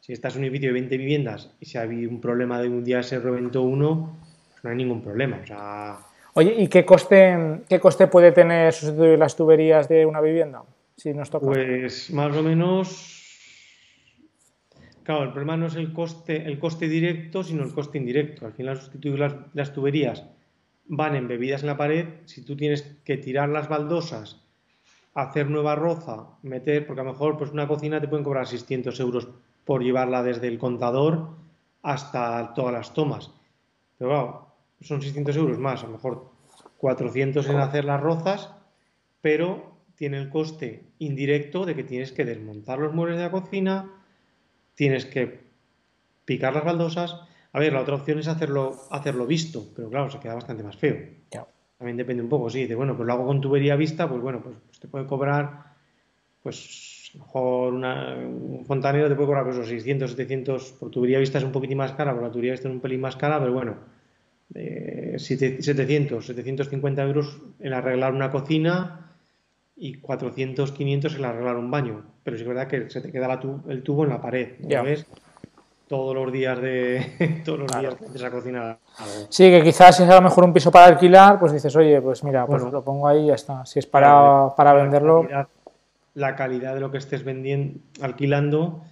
Si 0.00 0.12
estás 0.12 0.34
en 0.34 0.40
un 0.40 0.46
edificio 0.46 0.70
de 0.70 0.80
20 0.80 0.96
viviendas 0.96 1.52
y 1.60 1.66
si 1.66 1.78
ha 1.78 1.82
habido 1.82 2.10
un 2.10 2.20
problema 2.20 2.60
de 2.60 2.68
un 2.68 2.82
día 2.82 3.04
se 3.04 3.20
reventó 3.20 3.62
uno, 3.62 4.16
pues 4.50 4.64
no 4.64 4.70
hay 4.70 4.76
ningún 4.76 5.02
problema. 5.02 5.38
O 5.40 5.46
sea, 5.46 5.98
Oye, 6.38 6.54
¿y 6.58 6.68
qué 6.68 6.84
coste, 6.84 7.62
qué 7.66 7.80
coste 7.80 8.08
puede 8.08 8.30
tener 8.30 8.70
sustituir 8.70 9.18
las 9.18 9.36
tuberías 9.36 9.88
de 9.88 10.04
una 10.04 10.20
vivienda? 10.20 10.64
Si 10.94 11.14
nos 11.14 11.30
toca. 11.30 11.46
Pues 11.46 12.10
más 12.10 12.36
o 12.36 12.42
menos. 12.42 13.22
Claro, 15.02 15.22
el 15.22 15.30
problema 15.30 15.56
no 15.56 15.68
es 15.68 15.76
el 15.76 15.94
coste, 15.94 16.46
el 16.46 16.58
coste 16.58 16.88
directo, 16.88 17.42
sino 17.42 17.64
el 17.64 17.72
coste 17.72 17.96
indirecto. 17.96 18.44
Al 18.44 18.52
final, 18.52 18.76
sustituir 18.76 19.18
las, 19.18 19.72
tuberías 19.72 20.26
van 20.84 21.16
embebidas 21.16 21.62
en 21.62 21.68
la 21.68 21.78
pared. 21.78 22.06
Si 22.26 22.44
tú 22.44 22.54
tienes 22.54 22.82
que 23.02 23.16
tirar 23.16 23.48
las 23.48 23.70
baldosas, 23.70 24.44
hacer 25.14 25.48
nueva 25.48 25.74
roza, 25.74 26.36
meter, 26.42 26.86
porque 26.86 27.00
a 27.00 27.04
lo 27.04 27.12
mejor 27.12 27.38
pues 27.38 27.50
una 27.50 27.66
cocina 27.66 27.98
te 27.98 28.08
pueden 28.08 28.24
cobrar 28.24 28.46
600 28.46 29.00
euros 29.00 29.26
por 29.64 29.82
llevarla 29.82 30.22
desde 30.22 30.48
el 30.48 30.58
contador 30.58 31.30
hasta 31.80 32.52
todas 32.52 32.74
las 32.74 32.92
tomas. 32.92 33.30
Pero 33.96 34.10
claro, 34.10 34.45
son 34.80 35.02
600 35.02 35.36
euros 35.36 35.58
más, 35.58 35.82
a 35.82 35.86
lo 35.86 35.92
mejor 35.92 36.30
400 36.78 37.48
en 37.48 37.56
hacer 37.56 37.84
las 37.84 38.00
rozas, 38.00 38.50
pero 39.20 39.76
tiene 39.94 40.18
el 40.18 40.28
coste 40.28 40.84
indirecto 40.98 41.64
de 41.64 41.74
que 41.74 41.84
tienes 41.84 42.12
que 42.12 42.24
desmontar 42.24 42.78
los 42.78 42.94
muebles 42.94 43.16
de 43.16 43.24
la 43.24 43.30
cocina, 43.30 43.90
tienes 44.74 45.06
que 45.06 45.46
picar 46.24 46.54
las 46.54 46.64
baldosas. 46.64 47.16
A 47.52 47.58
ver, 47.58 47.72
la 47.72 47.80
otra 47.80 47.94
opción 47.94 48.18
es 48.18 48.28
hacerlo, 48.28 48.76
hacerlo 48.90 49.26
visto, 49.26 49.64
pero 49.74 49.88
claro, 49.88 50.10
se 50.10 50.20
queda 50.20 50.34
bastante 50.34 50.62
más 50.62 50.76
feo. 50.76 50.96
También 51.78 51.96
depende 51.96 52.22
un 52.22 52.28
poco, 52.28 52.48
sí, 52.48 52.66
de 52.66 52.74
bueno, 52.74 52.96
pues 52.96 53.06
lo 53.06 53.12
hago 53.12 53.26
con 53.26 53.40
tubería 53.40 53.76
vista, 53.76 54.08
pues 54.08 54.20
bueno, 54.20 54.42
pues, 54.42 54.56
pues 54.66 54.80
te 54.80 54.88
puede 54.88 55.06
cobrar, 55.06 55.74
pues 56.42 57.10
a 57.14 57.18
lo 57.18 57.24
mejor 57.24 57.74
un 57.74 58.64
fontanero 58.66 59.08
te 59.08 59.14
puede 59.14 59.26
cobrar 59.26 59.44
pues, 59.44 59.56
600, 59.66 60.10
700, 60.10 60.72
por 60.72 60.90
tubería 60.90 61.18
vista 61.18 61.38
es 61.38 61.44
un 61.44 61.52
poquitín 61.52 61.78
más 61.78 61.92
cara, 61.92 62.14
por 62.14 62.22
la 62.22 62.30
tubería 62.30 62.52
vista 62.52 62.68
es 62.68 62.74
un 62.74 62.80
pelín 62.80 63.00
más 63.00 63.16
cara, 63.16 63.38
pero 63.38 63.52
bueno, 63.52 63.76
700, 64.52 66.26
750 66.26 67.02
euros 67.02 67.40
en 67.60 67.72
arreglar 67.72 68.12
una 68.12 68.30
cocina 68.30 69.12
y 69.76 69.94
400, 70.00 70.72
500 70.72 71.14
el 71.16 71.24
arreglar 71.24 71.56
un 71.56 71.70
baño. 71.70 72.04
Pero 72.22 72.36
sí 72.36 72.42
es 72.42 72.48
verdad 72.48 72.68
que 72.68 72.88
se 72.90 73.00
te 73.00 73.12
queda 73.12 73.40
el 73.68 73.82
tubo 73.82 74.04
en 74.04 74.10
la 74.10 74.20
pared. 74.20 74.54
Ya 74.60 74.82
ves 74.82 75.06
todos 75.88 76.14
los 76.14 76.32
días 76.32 76.60
de 76.60 77.42
todos 77.44 77.60
los 77.60 77.80
días 77.80 78.00
de 78.00 78.16
esa 78.16 78.30
cocina. 78.30 78.78
Sí, 79.28 79.50
que 79.50 79.62
quizás 79.62 79.96
si 79.96 80.02
es 80.02 80.08
a 80.08 80.16
lo 80.16 80.22
mejor 80.22 80.44
un 80.44 80.52
piso 80.52 80.70
para 80.70 80.86
alquilar, 80.86 81.38
pues 81.38 81.52
dices, 81.52 81.74
oye, 81.76 82.00
pues 82.00 82.24
mira, 82.24 82.46
pues 82.46 82.62
lo 82.62 82.82
pongo 82.82 83.06
ahí 83.06 83.24
y 83.24 83.26
ya 83.28 83.34
está. 83.34 83.64
Si 83.66 83.78
es 83.78 83.86
para, 83.86 84.54
para 84.56 84.72
venderlo. 84.72 85.26
La 86.14 86.34
calidad, 86.34 86.72
de 86.74 86.80
lo 86.80 86.90
que 86.90 86.96
estés 86.96 87.24
vendiendo, 87.24 87.78
alquilando, 88.00 88.82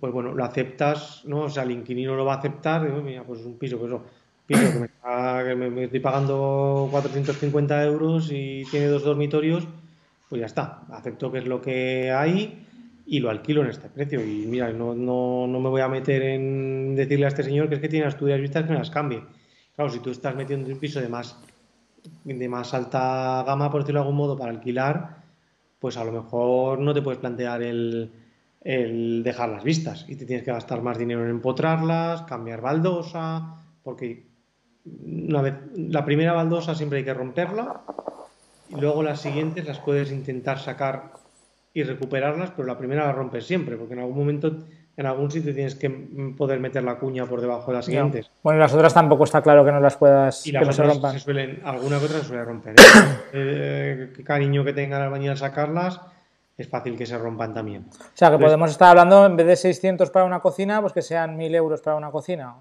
pues 0.00 0.14
bueno, 0.14 0.32
lo 0.32 0.44
aceptas, 0.44 1.22
¿no? 1.26 1.42
O 1.42 1.50
sea, 1.50 1.64
el 1.64 1.72
inquilino 1.72 2.16
lo 2.16 2.24
va 2.24 2.34
a 2.34 2.38
aceptar, 2.38 2.84
digo, 2.84 3.02
mira, 3.02 3.22
pues 3.22 3.44
un 3.44 3.58
piso, 3.58 3.78
pues 3.78 3.92
eso, 3.92 4.02
piso 4.46 4.86
que, 5.04 5.54
me, 5.54 5.84
estoy 5.84 6.00
pagando 6.00 6.88
450 6.90 7.84
euros 7.84 8.30
y 8.30 8.64
tiene 8.70 8.86
dos 8.86 9.04
dormitorios, 9.04 9.66
pues 10.28 10.40
ya 10.40 10.46
está, 10.46 10.82
acepto 10.90 11.30
que 11.32 11.38
es 11.38 11.46
lo 11.46 11.60
que 11.60 12.10
hay 12.10 12.66
y 13.06 13.20
lo 13.20 13.30
alquilo 13.30 13.62
en 13.62 13.70
este 13.70 13.88
precio. 13.88 14.24
Y 14.24 14.46
mira, 14.46 14.72
no, 14.72 14.94
no, 14.94 15.46
no 15.46 15.60
me 15.60 15.68
voy 15.68 15.80
a 15.80 15.88
meter 15.88 16.22
en 16.22 16.94
decirle 16.96 17.26
a 17.26 17.28
este 17.28 17.42
señor 17.42 17.68
que 17.68 17.76
es 17.76 17.80
que 17.80 17.88
tiene 17.88 18.06
las 18.06 18.16
tuyas 18.16 18.40
vistas 18.40 18.64
que 18.64 18.72
me 18.72 18.78
las 18.78 18.90
cambie. 18.90 19.22
Claro, 19.74 19.90
si 19.90 20.00
tú 20.00 20.10
estás 20.10 20.34
metiendo 20.34 20.70
un 20.70 20.78
piso 20.78 21.00
de 21.00 21.08
más, 21.08 21.36
de 22.24 22.48
más 22.48 22.74
alta 22.74 23.42
gama, 23.46 23.70
por 23.70 23.82
decirlo 23.82 24.00
de 24.00 24.04
algún 24.04 24.16
modo, 24.16 24.38
para 24.38 24.50
alquilar, 24.50 25.16
pues 25.78 25.96
a 25.96 26.04
lo 26.04 26.12
mejor 26.12 26.78
no 26.78 26.94
te 26.94 27.02
puedes 27.02 27.20
plantear 27.20 27.62
el, 27.62 28.10
el 28.62 29.22
dejar 29.22 29.50
las 29.50 29.64
vistas 29.64 30.06
y 30.08 30.16
te 30.16 30.24
tienes 30.24 30.44
que 30.44 30.52
gastar 30.52 30.80
más 30.80 30.96
dinero 30.96 31.24
en 31.24 31.30
empotrarlas, 31.30 32.22
cambiar 32.22 32.60
baldosa, 32.60 33.56
porque 33.82 34.33
una 34.84 35.42
vez, 35.42 35.54
la 35.76 36.04
primera 36.04 36.32
baldosa 36.32 36.74
siempre 36.74 36.98
hay 36.98 37.04
que 37.04 37.14
romperla 37.14 37.80
y 38.68 38.76
luego 38.76 39.02
las 39.02 39.20
siguientes 39.20 39.66
las 39.66 39.78
puedes 39.78 40.10
intentar 40.12 40.58
sacar 40.58 41.12
y 41.72 41.82
recuperarlas, 41.82 42.50
pero 42.50 42.66
la 42.66 42.78
primera 42.78 43.06
la 43.06 43.12
rompes 43.12 43.46
siempre, 43.46 43.76
porque 43.76 43.94
en 43.94 44.00
algún 44.00 44.16
momento, 44.16 44.58
en 44.96 45.06
algún 45.06 45.30
sitio 45.30 45.52
tienes 45.52 45.74
que 45.74 45.90
poder 46.36 46.60
meter 46.60 46.84
la 46.84 46.98
cuña 46.98 47.26
por 47.26 47.40
debajo 47.40 47.72
de 47.72 47.76
las 47.78 47.86
siguientes. 47.86 48.30
Bueno, 48.42 48.58
y 48.58 48.60
las 48.60 48.72
otras 48.72 48.94
tampoco 48.94 49.24
está 49.24 49.42
claro 49.42 49.64
que 49.64 49.72
no 49.72 49.80
las 49.80 49.96
puedas 49.96 50.46
y 50.46 50.52
las 50.52 50.62
otras 50.62 50.76
se 50.76 50.84
rompan. 50.84 51.18
suelen, 51.18 51.60
alguna 51.64 51.98
que 51.98 52.04
otra 52.04 52.18
se 52.18 52.24
suele 52.26 52.44
romper. 52.44 52.74
¿eh? 52.74 52.82
eh, 53.32 54.22
cariño 54.24 54.64
que 54.64 54.72
tenga 54.72 54.98
el 54.98 55.02
albañil 55.02 55.30
al 55.30 55.36
sacarlas, 55.36 56.00
es 56.56 56.68
fácil 56.68 56.96
que 56.96 57.06
se 57.06 57.18
rompan 57.18 57.52
también. 57.52 57.86
O 57.90 58.16
sea, 58.16 58.30
que 58.30 58.38
podemos 58.38 58.70
estar 58.70 58.90
hablando, 58.90 59.26
en 59.26 59.36
vez 59.36 59.46
de 59.46 59.56
600 59.56 60.10
para 60.10 60.24
una 60.24 60.38
cocina, 60.38 60.80
pues 60.80 60.92
que 60.92 61.02
sean 61.02 61.36
1000 61.36 61.54
euros 61.56 61.80
para 61.80 61.96
una 61.96 62.12
cocina. 62.12 62.54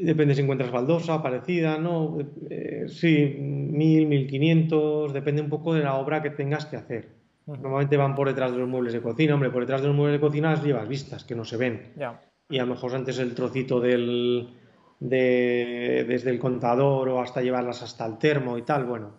Depende 0.00 0.34
si 0.34 0.42
encuentras 0.42 0.70
baldosa, 0.70 1.22
parecida, 1.22 1.76
¿no? 1.78 2.18
Eh, 2.50 2.86
sí, 2.88 3.36
1000, 3.38 4.06
1500, 4.06 5.12
depende 5.12 5.42
un 5.42 5.48
poco 5.48 5.74
de 5.74 5.82
la 5.82 5.96
obra 5.96 6.22
que 6.22 6.30
tengas 6.30 6.66
que 6.66 6.76
hacer. 6.76 7.08
Normalmente 7.46 7.96
van 7.96 8.14
por 8.14 8.28
detrás 8.28 8.52
de 8.52 8.58
los 8.58 8.68
muebles 8.68 8.92
de 8.92 9.00
cocina. 9.00 9.34
Hombre, 9.34 9.50
por 9.50 9.62
detrás 9.62 9.80
de 9.80 9.88
los 9.88 9.96
muebles 9.96 10.20
de 10.20 10.26
cocina 10.26 10.50
las 10.50 10.62
llevas 10.62 10.86
vistas, 10.86 11.24
que 11.24 11.34
no 11.34 11.44
se 11.44 11.56
ven. 11.56 11.94
Y 12.50 12.58
a 12.58 12.64
lo 12.64 12.74
mejor 12.74 12.94
antes 12.94 13.18
el 13.18 13.34
trocito 13.34 13.80
del, 13.80 14.54
de, 15.00 16.04
desde 16.06 16.30
el 16.30 16.38
contador 16.38 17.08
o 17.08 17.20
hasta 17.20 17.40
llevarlas 17.40 17.82
hasta 17.82 18.04
el 18.06 18.18
termo 18.18 18.58
y 18.58 18.62
tal. 18.62 18.84
Bueno, 18.84 19.12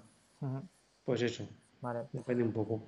pues 1.03 1.23
eso. 1.23 1.47
Vale. 1.81 2.01
Depende 2.13 2.43
un 2.43 2.53
poco. 2.53 2.83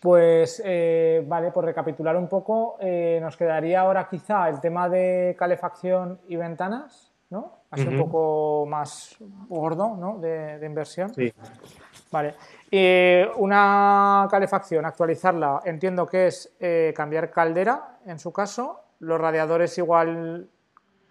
Pues 0.00 0.60
eh, 0.64 1.24
vale, 1.26 1.52
por 1.52 1.64
recapitular 1.64 2.16
un 2.16 2.28
poco, 2.28 2.76
eh, 2.80 3.18
nos 3.22 3.36
quedaría 3.36 3.80
ahora 3.80 4.08
quizá 4.10 4.48
el 4.48 4.60
tema 4.60 4.88
de 4.88 5.36
calefacción 5.38 6.20
y 6.26 6.36
ventanas, 6.36 7.11
¿no? 7.32 7.62
Así 7.70 7.88
un 7.88 7.98
poco 7.98 8.66
más 8.68 9.16
gordo, 9.48 9.96
¿no? 9.96 10.18
De, 10.18 10.58
de 10.58 10.66
inversión. 10.66 11.12
Sí. 11.14 11.32
Vale. 12.10 12.34
Eh, 12.70 13.26
una 13.36 14.28
calefacción, 14.30 14.84
actualizarla, 14.84 15.62
entiendo 15.64 16.06
que 16.06 16.26
es 16.26 16.54
eh, 16.60 16.92
cambiar 16.94 17.30
caldera, 17.30 17.98
en 18.06 18.18
su 18.18 18.32
caso. 18.32 18.80
Los 19.00 19.18
radiadores 19.18 19.76
igual 19.78 20.46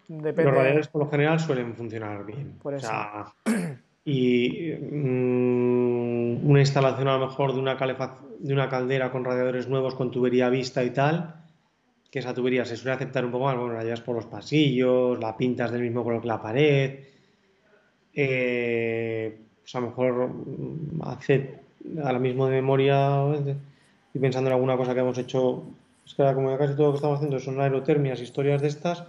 depende. 0.07 0.51
Los 0.51 0.53
radiadores 0.53 0.87
por 0.87 1.03
lo 1.03 1.09
general 1.09 1.39
suelen 1.39 1.75
funcionar 1.75 2.23
bien. 2.23 2.59
y 4.05 4.73
mm, 4.73 6.47
una 6.47 6.59
instalación 6.59 7.07
a 7.07 7.17
lo 7.17 7.27
mejor 7.27 7.53
de 7.53 7.59
una, 7.59 7.75
de 7.75 8.53
una 8.53 8.69
caldera 8.69 9.11
con 9.11 9.25
radiadores 9.25 9.67
nuevos 9.67 9.95
con 9.95 10.11
tubería 10.11 10.49
vista 10.49 10.83
y 10.83 10.91
tal, 10.91 11.40
que 12.11 12.19
esa 12.19 12.33
tubería 12.33 12.65
se 12.65 12.75
suele 12.75 12.95
aceptar 12.95 13.23
un 13.23 13.31
poco 13.31 13.45
más, 13.45 13.55
bueno, 13.55 13.73
la 13.73 13.83
llevas 13.83 14.01
por 14.01 14.15
los 14.15 14.25
pasillos, 14.25 15.17
la 15.17 15.37
pintas 15.37 15.71
del 15.71 15.81
mismo 15.81 16.03
color 16.03 16.21
que 16.21 16.27
la 16.27 16.41
pared. 16.41 16.99
Eh, 18.13 19.39
pues 19.61 19.73
a 19.75 19.79
lo 19.79 19.87
mejor 19.87 20.27
mm, 20.27 21.01
hace 21.03 21.61
ahora 22.03 22.19
mismo 22.19 22.47
de 22.47 22.51
memoria 22.51 23.23
y 24.13 24.19
pensando 24.19 24.49
en 24.49 24.55
alguna 24.55 24.75
cosa 24.75 24.93
que 24.93 24.99
hemos 24.99 25.17
hecho, 25.17 25.63
es 26.05 26.13
que 26.13 26.33
como 26.33 26.57
casi 26.57 26.75
todo 26.75 26.87
lo 26.87 26.91
que 26.91 26.97
estamos 26.97 27.17
haciendo 27.17 27.39
son 27.39 27.61
aerotermias, 27.61 28.19
historias 28.19 28.61
de 28.61 28.67
estas, 28.67 29.05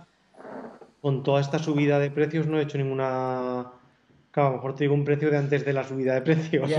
con 1.01 1.25
toda 1.25 1.41
esta 1.41 1.59
subida 1.59 1.99
de 1.99 2.13
precios 2.13 2.47
no 2.47 2.61
he 2.61 2.63
hecho 2.63 2.79
ninguna... 2.79 3.73
Claro, 4.31 4.49
a 4.49 4.51
lo 4.53 4.57
mejor 4.59 4.77
te 4.77 4.85
digo 4.85 4.95
un 4.95 5.05
precio 5.05 5.29
de 5.29 5.39
antes 5.39 5.65
de 5.65 5.73
la 5.73 5.83
subida 5.83 6.15
de 6.15 6.23
precios. 6.23 6.71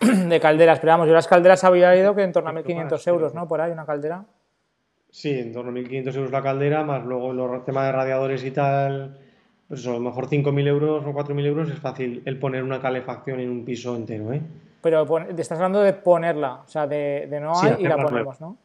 De 0.00 0.40
calderas, 0.40 0.80
pero 0.80 0.92
vamos, 0.92 1.08
yo 1.08 1.12
las 1.12 1.28
calderas 1.28 1.62
había 1.62 1.94
ido 1.94 2.14
que 2.14 2.22
en 2.22 2.32
torno 2.32 2.48
a 2.48 2.54
1.500 2.54 3.06
euros, 3.08 3.34
¿no? 3.34 3.46
Por 3.46 3.60
ahí, 3.60 3.70
una 3.70 3.84
caldera. 3.84 4.24
Sí, 5.10 5.30
en 5.30 5.52
torno 5.52 5.70
a 5.70 5.74
1.500 5.74 6.14
euros 6.16 6.30
la 6.30 6.42
caldera, 6.42 6.84
más 6.84 7.04
luego 7.04 7.32
los 7.32 7.64
temas 7.64 7.86
de 7.86 7.92
radiadores 7.92 8.44
y 8.44 8.50
tal, 8.52 9.18
pues 9.66 9.80
eso, 9.80 9.90
a 9.90 9.94
lo 9.94 10.00
mejor 10.00 10.28
5.000 10.28 10.66
euros 10.68 11.04
o 11.04 11.12
4.000 11.12 11.46
euros 11.46 11.70
es 11.70 11.78
fácil 11.78 12.22
el 12.24 12.38
poner 12.38 12.62
una 12.62 12.80
calefacción 12.80 13.40
en 13.40 13.50
un 13.50 13.64
piso 13.64 13.96
entero, 13.96 14.32
¿eh? 14.32 14.40
Pero 14.82 15.04
te 15.06 15.42
estás 15.42 15.58
hablando 15.58 15.80
de 15.82 15.92
ponerla, 15.92 16.62
o 16.64 16.68
sea, 16.68 16.86
de, 16.86 17.28
no 17.40 17.52
hay 17.60 17.76
y 17.80 17.86
la 17.86 17.96
ponemos, 17.96 18.40
¿no? 18.40 18.56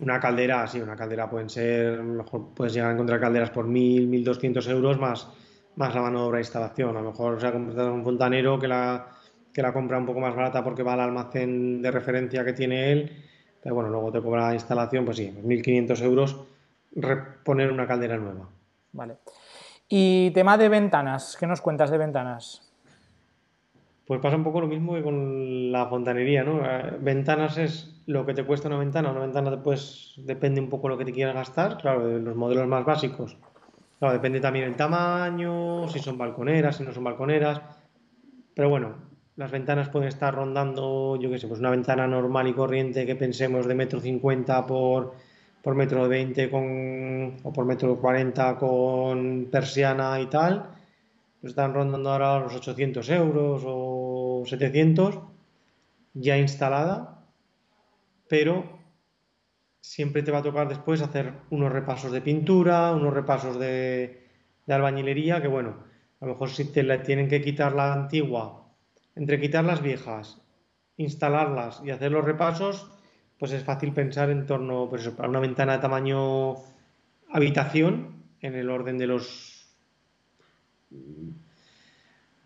Una 0.00 0.18
caldera, 0.18 0.66
sí, 0.66 0.80
una 0.80 0.96
caldera 0.96 1.30
pueden 1.30 1.48
ser, 1.48 2.02
mejor 2.02 2.48
puedes 2.54 2.74
llegar 2.74 2.90
a 2.90 2.94
encontrar 2.94 3.20
calderas 3.20 3.50
por 3.50 3.66
1.000, 3.66 4.24
1.200 4.24 4.70
euros 4.70 4.98
más, 4.98 5.28
más 5.76 5.94
la 5.94 6.00
mano 6.00 6.20
de 6.20 6.26
obra 6.26 6.36
de 6.38 6.42
instalación. 6.42 6.96
A 6.96 7.00
lo 7.00 7.10
mejor, 7.10 7.34
o 7.34 7.40
sea, 7.40 7.50
un 7.50 8.02
fontanero 8.02 8.58
que 8.58 8.66
la, 8.66 9.06
que 9.52 9.62
la 9.62 9.72
compra 9.72 9.98
un 9.98 10.06
poco 10.06 10.18
más 10.18 10.34
barata 10.34 10.64
porque 10.64 10.82
va 10.82 10.94
al 10.94 11.00
almacén 11.00 11.80
de 11.82 11.90
referencia 11.90 12.44
que 12.44 12.54
tiene 12.54 12.90
él, 12.90 13.12
pero 13.62 13.74
bueno, 13.74 13.90
luego 13.90 14.10
te 14.10 14.20
cobra 14.20 14.48
la 14.48 14.54
instalación, 14.54 15.04
pues 15.04 15.16
sí, 15.18 15.32
1.500 15.44 16.02
euros 16.02 16.36
poner 17.44 17.70
una 17.70 17.86
caldera 17.86 18.16
nueva. 18.18 18.48
Vale. 18.92 19.16
Y 19.88 20.30
tema 20.32 20.58
de 20.58 20.68
ventanas, 20.68 21.36
¿qué 21.38 21.46
nos 21.46 21.60
cuentas 21.60 21.90
de 21.90 21.98
ventanas? 21.98 22.72
Pues 24.06 24.20
pasa 24.20 24.36
un 24.36 24.44
poco 24.44 24.60
lo 24.60 24.66
mismo 24.66 24.94
que 24.94 25.02
con 25.02 25.70
la 25.70 25.86
fontanería, 25.86 26.42
¿no? 26.42 26.64
Eh, 26.64 26.98
ventanas 27.00 27.56
es 27.56 28.02
lo 28.06 28.26
que 28.26 28.34
te 28.34 28.44
cuesta 28.44 28.68
una 28.68 28.78
ventana. 28.78 29.10
Una 29.10 29.20
ventana 29.20 29.62
pues 29.62 30.14
depende 30.16 30.60
un 30.60 30.68
poco 30.68 30.88
de 30.88 30.94
lo 30.94 30.98
que 30.98 31.04
te 31.04 31.12
quieras 31.12 31.34
gastar, 31.34 31.78
claro, 31.78 32.06
de 32.06 32.18
los 32.18 32.34
modelos 32.34 32.66
más 32.66 32.84
básicos. 32.84 33.36
Claro, 33.98 34.14
depende 34.14 34.40
también 34.40 34.64
el 34.64 34.76
tamaño, 34.76 35.86
si 35.88 36.00
son 36.00 36.18
balconeras, 36.18 36.76
si 36.76 36.82
no 36.82 36.92
son 36.92 37.04
balconeras. 37.04 37.60
Pero 38.54 38.68
bueno, 38.68 38.94
las 39.36 39.50
ventanas 39.50 39.88
pueden 39.88 40.08
estar 40.08 40.34
rondando, 40.34 41.16
yo 41.16 41.30
qué 41.30 41.38
sé, 41.38 41.48
pues 41.48 41.60
una 41.60 41.70
ventana 41.70 42.06
normal 42.06 42.48
y 42.48 42.54
corriente 42.54 43.06
que 43.06 43.16
pensemos 43.16 43.66
de 43.66 43.74
metro 43.74 44.00
cincuenta 44.00 44.66
por 44.66 45.14
por 45.62 45.74
metro 45.76 46.08
20 46.08 46.50
con, 46.50 47.36
o 47.44 47.52
por 47.52 47.64
metro 47.64 47.96
40 47.96 48.58
con 48.58 49.48
persiana 49.50 50.20
y 50.20 50.26
tal, 50.26 50.74
pues 51.40 51.52
están 51.52 51.72
rondando 51.72 52.10
ahora 52.10 52.40
los 52.40 52.54
800 52.54 53.08
euros 53.10 53.62
o 53.64 54.42
700 54.44 55.20
ya 56.14 56.36
instalada, 56.36 57.24
pero 58.28 58.80
siempre 59.80 60.22
te 60.22 60.32
va 60.32 60.38
a 60.38 60.42
tocar 60.42 60.68
después 60.68 61.00
hacer 61.00 61.32
unos 61.50 61.72
repasos 61.72 62.12
de 62.12 62.20
pintura, 62.20 62.92
unos 62.92 63.14
repasos 63.14 63.58
de, 63.58 64.26
de 64.66 64.74
albañilería, 64.74 65.40
que 65.40 65.48
bueno, 65.48 65.76
a 66.20 66.26
lo 66.26 66.32
mejor 66.32 66.50
si 66.50 66.64
te 66.72 66.82
la 66.82 67.02
tienen 67.02 67.28
que 67.28 67.40
quitar 67.40 67.72
la 67.72 67.92
antigua, 67.92 68.61
entre 69.14 69.40
quitar 69.40 69.64
las 69.64 69.82
viejas, 69.82 70.40
instalarlas 70.96 71.82
y 71.84 71.90
hacer 71.90 72.12
los 72.12 72.24
repasos, 72.24 72.90
pues 73.38 73.52
es 73.52 73.64
fácil 73.64 73.92
pensar 73.92 74.30
en 74.30 74.46
torno, 74.46 74.88
pues 74.88 75.08
para 75.10 75.28
una 75.28 75.40
ventana 75.40 75.72
de 75.72 75.78
tamaño 75.78 76.56
habitación, 77.30 78.22
en 78.40 78.54
el 78.54 78.70
orden 78.70 78.98
de 78.98 79.06
los... 79.06 79.66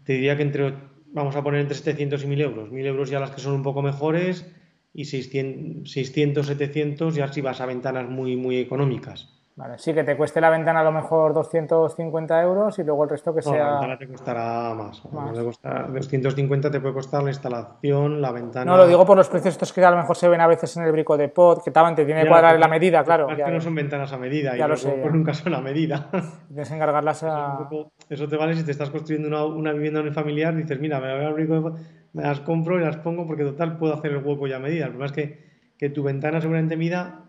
Te 0.05 0.13
diría 0.13 0.37
que 0.37 0.43
entre, 0.43 0.75
vamos 1.13 1.35
a 1.35 1.43
poner 1.43 1.61
entre 1.61 1.77
700 1.77 2.23
y 2.23 2.27
1000 2.27 2.41
euros. 2.41 2.71
1000 2.71 2.87
euros 2.87 3.11
ya 3.11 3.19
las 3.19 3.31
que 3.31 3.41
son 3.41 3.55
un 3.55 3.63
poco 3.63 3.83
mejores 3.83 4.47
y 4.95 5.07
600, 5.07 5.91
600 5.91 6.47
700 6.47 7.15
ya 7.15 7.33
si 7.33 7.41
vas 7.41 7.61
a 7.61 7.67
ventanas 7.67 8.09
muy, 8.09 8.37
muy 8.37 8.59
económicas. 8.59 9.36
Vale, 9.57 9.79
sí, 9.79 9.95
que 9.95 10.05
te 10.05 10.19
cueste 10.19 10.39
la 10.39 10.51
ventana 10.51 10.81
a 10.81 10.85
lo 10.85 10.93
mejor 10.93 11.33
250 11.33 12.43
euros 12.43 12.79
y 12.79 12.85
luego 12.85 13.05
el 13.05 13.09
resto 13.09 13.35
que 13.35 13.41
sea. 13.41 13.57
La 13.57 13.71
ventana 13.71 13.99
te 13.99 14.07
costará 14.07 14.75
más. 14.75 15.03
más. 15.11 15.35
250 15.35 16.71
te 16.71 16.79
puede 16.79 16.93
costar 16.93 17.23
la 17.23 17.31
instalación, 17.31 18.21
la 18.21 18.33
ventana. 18.33 18.71
No, 18.71 18.77
lo 18.77 18.87
digo 18.87 19.07
por 19.07 19.17
los 19.17 19.31
precios 19.31 19.55
estos 19.55 19.73
que 19.73 19.83
a 19.83 19.91
lo 19.91 19.97
mejor 19.97 20.15
se 20.15 20.29
ven 20.29 20.43
a 20.43 20.47
veces 20.47 20.77
en 20.77 20.85
el 20.85 20.93
brico 20.93 21.17
de 21.17 21.31
pod, 21.31 21.63
que 21.65 21.71
también 21.71 21.95
te 21.95 22.05
tiene 22.05 22.25
que 22.25 22.29
cuadrar 22.29 22.59
la 22.59 22.69
medida, 22.69 23.03
claro. 23.03 23.31
Es 23.31 23.43
que 23.43 23.51
no 23.51 23.61
son 23.63 23.75
ventanas 23.75 24.13
a 24.13 24.19
medida 24.19 24.55
ya 24.59 24.67
y 24.67 24.69
lo 24.69 24.77
sé, 24.77 24.95
nunca 25.11 25.33
son 25.33 25.55
a 25.55 25.63
medida. 25.63 26.11
Tienes 26.49 26.69
que 26.69 26.75
encargarlas 26.75 27.23
a. 27.23 27.67
Eso, 28.11 28.29
te 28.29 28.37
vale 28.37 28.55
si 28.57 28.63
te 28.63 28.73
estás 28.73 28.91
construyendo 28.91 29.27
una, 29.27 29.47
una 29.47 29.73
vivienda 29.73 30.03
familiar, 30.13 30.55
dices, 30.55 30.79
mira, 30.79 31.01
me 31.01 31.17
voy 31.17 31.25
al 31.25 31.33
brico 31.33 31.55
de 31.55 31.81
me 32.13 32.25
las 32.25 32.41
compro 32.41 32.79
y 32.79 32.85
las 32.85 32.99
pongo 32.99 33.27
porque 33.27 33.45
total 33.45 33.79
puedo 33.79 33.95
hacer 33.95 34.11
el 34.13 34.19
hueco 34.19 34.47
ya 34.47 34.57
a 34.57 34.59
medida. 34.59 34.85
El 34.85 34.91
problema 34.91 35.07
es 35.07 35.13
que, 35.13 35.47
que 35.79 35.89
tu 35.89 36.03
ventana 36.03 36.43
seguramente 36.43 36.77
mida 36.77 37.25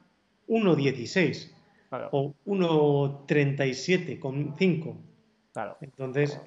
1,16 0.49 1.56
o 2.11 2.33
1,37 2.45 4.19
con 4.19 4.55
5. 4.57 4.97
Claro. 5.53 5.77
Entonces, 5.81 6.39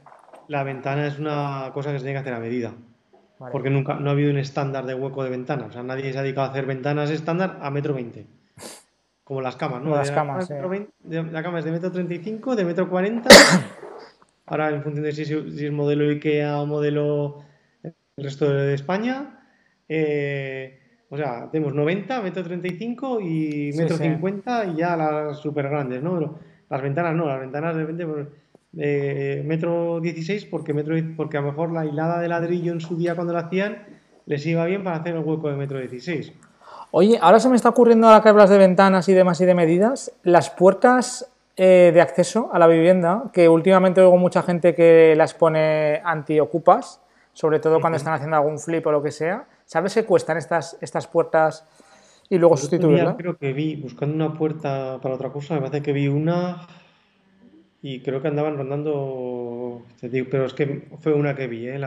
la 0.49 0.63
ventana 0.63 1.07
es 1.07 1.19
una 1.19 1.71
cosa 1.73 1.93
que 1.93 1.99
se 1.99 2.05
tiene 2.05 2.15
que 2.15 2.21
hacer 2.21 2.35
a 2.35 2.41
medida. 2.41 2.75
Porque 3.53 3.71
nunca 3.71 3.95
no 3.95 4.11
ha 4.11 4.13
habido 4.13 4.31
un 4.31 4.39
estándar 4.39 4.85
de 4.85 4.95
hueco 4.95 5.25
de 5.25 5.31
ventana. 5.31 5.67
O 5.67 5.73
sea, 5.73 5.83
nadie 5.83 6.13
se 6.13 6.19
ha 6.19 6.23
dedicado 6.23 6.49
a 6.49 6.51
hacer 6.51 6.67
ventanas 6.67 7.09
estándar 7.09 7.59
a 7.63 7.71
metro 7.71 7.95
20. 7.95 8.27
Como 9.25 9.41
las 9.41 9.57
camas, 9.57 9.83
¿no? 9.83 9.95
las 9.95 10.11
camas, 10.11 10.51
la 10.51 11.43
cama 11.43 11.61
es 11.61 11.65
de 11.65 11.71
metro 11.71 11.93
35, 11.93 12.57
de 12.57 12.65
metro 12.65 12.91
40. 12.91 13.29
Ahora, 14.47 14.71
en 14.71 14.83
función 14.83 15.05
de 15.05 15.13
si, 15.13 15.23
es 15.23 15.73
modelo 15.73 16.11
IKEA 16.11 16.61
o 16.61 16.67
modelo 16.67 17.45
el 17.85 17.95
resto 18.17 18.53
de 18.53 18.75
España. 18.75 19.41
Eh, 19.89 20.80
o 21.11 21.17
sea, 21.17 21.49
tenemos 21.51 21.75
90, 21.75 22.23
metro 22.23 22.43
35 22.45 23.21
y 23.21 23.73
metro 23.77 23.97
50 23.97 24.67
y 24.67 24.77
ya 24.77 24.97
las 24.97 25.39
súper 25.39 25.69
grandes, 25.69 26.03
¿no? 26.03 26.39
las 26.69 26.83
ventanas 26.83 27.15
no, 27.17 27.27
las 27.27 27.41
ventanas 27.41 27.75
de 27.75 27.81
repente 27.81 28.07
pues, 28.07 28.29
de 28.73 29.43
metro 29.45 30.01
16 30.01 30.47
porque, 30.47 30.73
metro, 30.73 30.95
porque 31.17 31.37
a 31.37 31.41
lo 31.41 31.49
mejor 31.49 31.73
la 31.73 31.85
hilada 31.85 32.21
de 32.21 32.29
ladrillo 32.29 32.73
en 32.73 32.81
su 32.81 32.97
día 32.97 33.17
cuando 33.17 33.33
la 33.33 33.41
hacían 33.41 33.79
les 34.27 34.47
iba 34.47 34.65
bien 34.67 34.85
para 34.85 34.99
hacer 34.99 35.17
el 35.17 35.25
hueco 35.25 35.51
de 35.51 35.57
metro 35.57 35.79
16. 35.79 36.33
Oye, 36.93 37.19
ahora 37.21 37.41
se 37.41 37.49
me 37.49 37.57
está 37.57 37.69
ocurriendo, 37.69 38.07
ahora 38.07 38.23
que 38.23 38.29
hablas 38.29 38.51
de 38.51 38.59
ventanas 38.59 39.09
y 39.09 39.15
demás 39.15 39.41
y 39.41 39.47
de 39.47 39.55
medidas, 39.55 40.13
las 40.23 40.51
puertas 40.51 41.29
eh, 41.57 41.91
de 41.93 42.01
acceso 42.01 42.49
a 42.53 42.59
la 42.59 42.69
vivienda, 42.69 43.25
que 43.33 43.49
últimamente 43.49 44.01
oigo 44.01 44.17
mucha 44.17 44.43
gente 44.43 44.75
que 44.75 45.15
las 45.17 45.35
pone 45.35 46.01
anti-ocupas, 46.05 47.01
sobre 47.33 47.59
todo 47.59 47.81
cuando 47.81 47.97
están 47.97 48.15
haciendo 48.15 48.37
algún 48.37 48.59
flip 48.59 48.87
o 48.87 48.93
lo 48.93 49.03
que 49.03 49.11
sea. 49.11 49.47
¿Sabes 49.71 49.95
qué 49.95 50.05
cuestan 50.05 50.37
estas, 50.37 50.77
estas 50.81 51.07
puertas 51.07 51.65
y 52.29 52.39
luego 52.39 52.57
sustituirlas? 52.57 53.15
Creo 53.15 53.37
que 53.37 53.53
vi, 53.53 53.77
buscando 53.77 54.17
una 54.17 54.37
puerta 54.37 54.99
para 55.01 55.15
otra 55.15 55.31
cosa, 55.31 55.55
me 55.55 55.61
parece 55.61 55.81
que 55.81 55.93
vi 55.93 56.09
una 56.09 56.67
y 57.81 58.01
creo 58.01 58.21
que 58.21 58.27
andaban 58.27 58.57
rondando, 58.57 59.83
pero 60.29 60.47
es 60.47 60.55
que 60.55 60.89
fue 60.99 61.13
una 61.13 61.37
que 61.37 61.47
vi, 61.47 61.69
¿eh? 61.69 61.81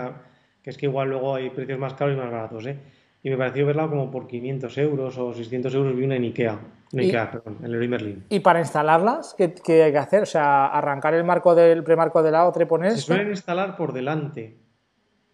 que 0.61 0.69
es 0.69 0.77
que 0.77 0.85
igual 0.85 1.09
luego 1.09 1.35
hay 1.35 1.49
precios 1.49 1.77
más 1.77 1.93
caros 1.95 2.15
y 2.15 2.17
más 2.17 2.31
baratos. 2.31 2.65
¿eh? 2.67 2.79
y 3.21 3.29
me 3.29 3.37
pareció 3.37 3.65
verla 3.65 3.89
como 3.89 4.09
por 4.11 4.27
500 4.27 4.77
euros 4.77 5.17
o 5.17 5.33
600 5.33 5.75
euros 5.75 5.95
vi 5.95 6.03
una 6.03 6.15
en 6.15 6.23
Ikea, 6.23 6.59
en 6.93 6.99
Ikea, 6.99 7.31
perdón, 7.31 7.57
en 7.63 7.71
Leroy 7.71 7.87
Merlin. 7.89 8.23
¿Y 8.29 8.39
para 8.39 8.59
instalarlas 8.59 9.35
qué, 9.37 9.55
hay 9.83 9.91
que 9.91 9.97
hacer? 9.97 10.23
O 10.23 10.25
sea, 10.25 10.67
arrancar 10.67 11.13
el 11.15 11.25
marco 11.25 11.53
del 11.53 11.83
premarco 11.83 12.23
de 12.23 12.31
la 12.31 12.45
otra 12.45 12.63
y 12.63 12.65
poner... 12.65 12.91
Se 12.91 13.01
suelen 13.01 13.29
instalar 13.29 13.77
por 13.77 13.91
delante. 13.91 14.62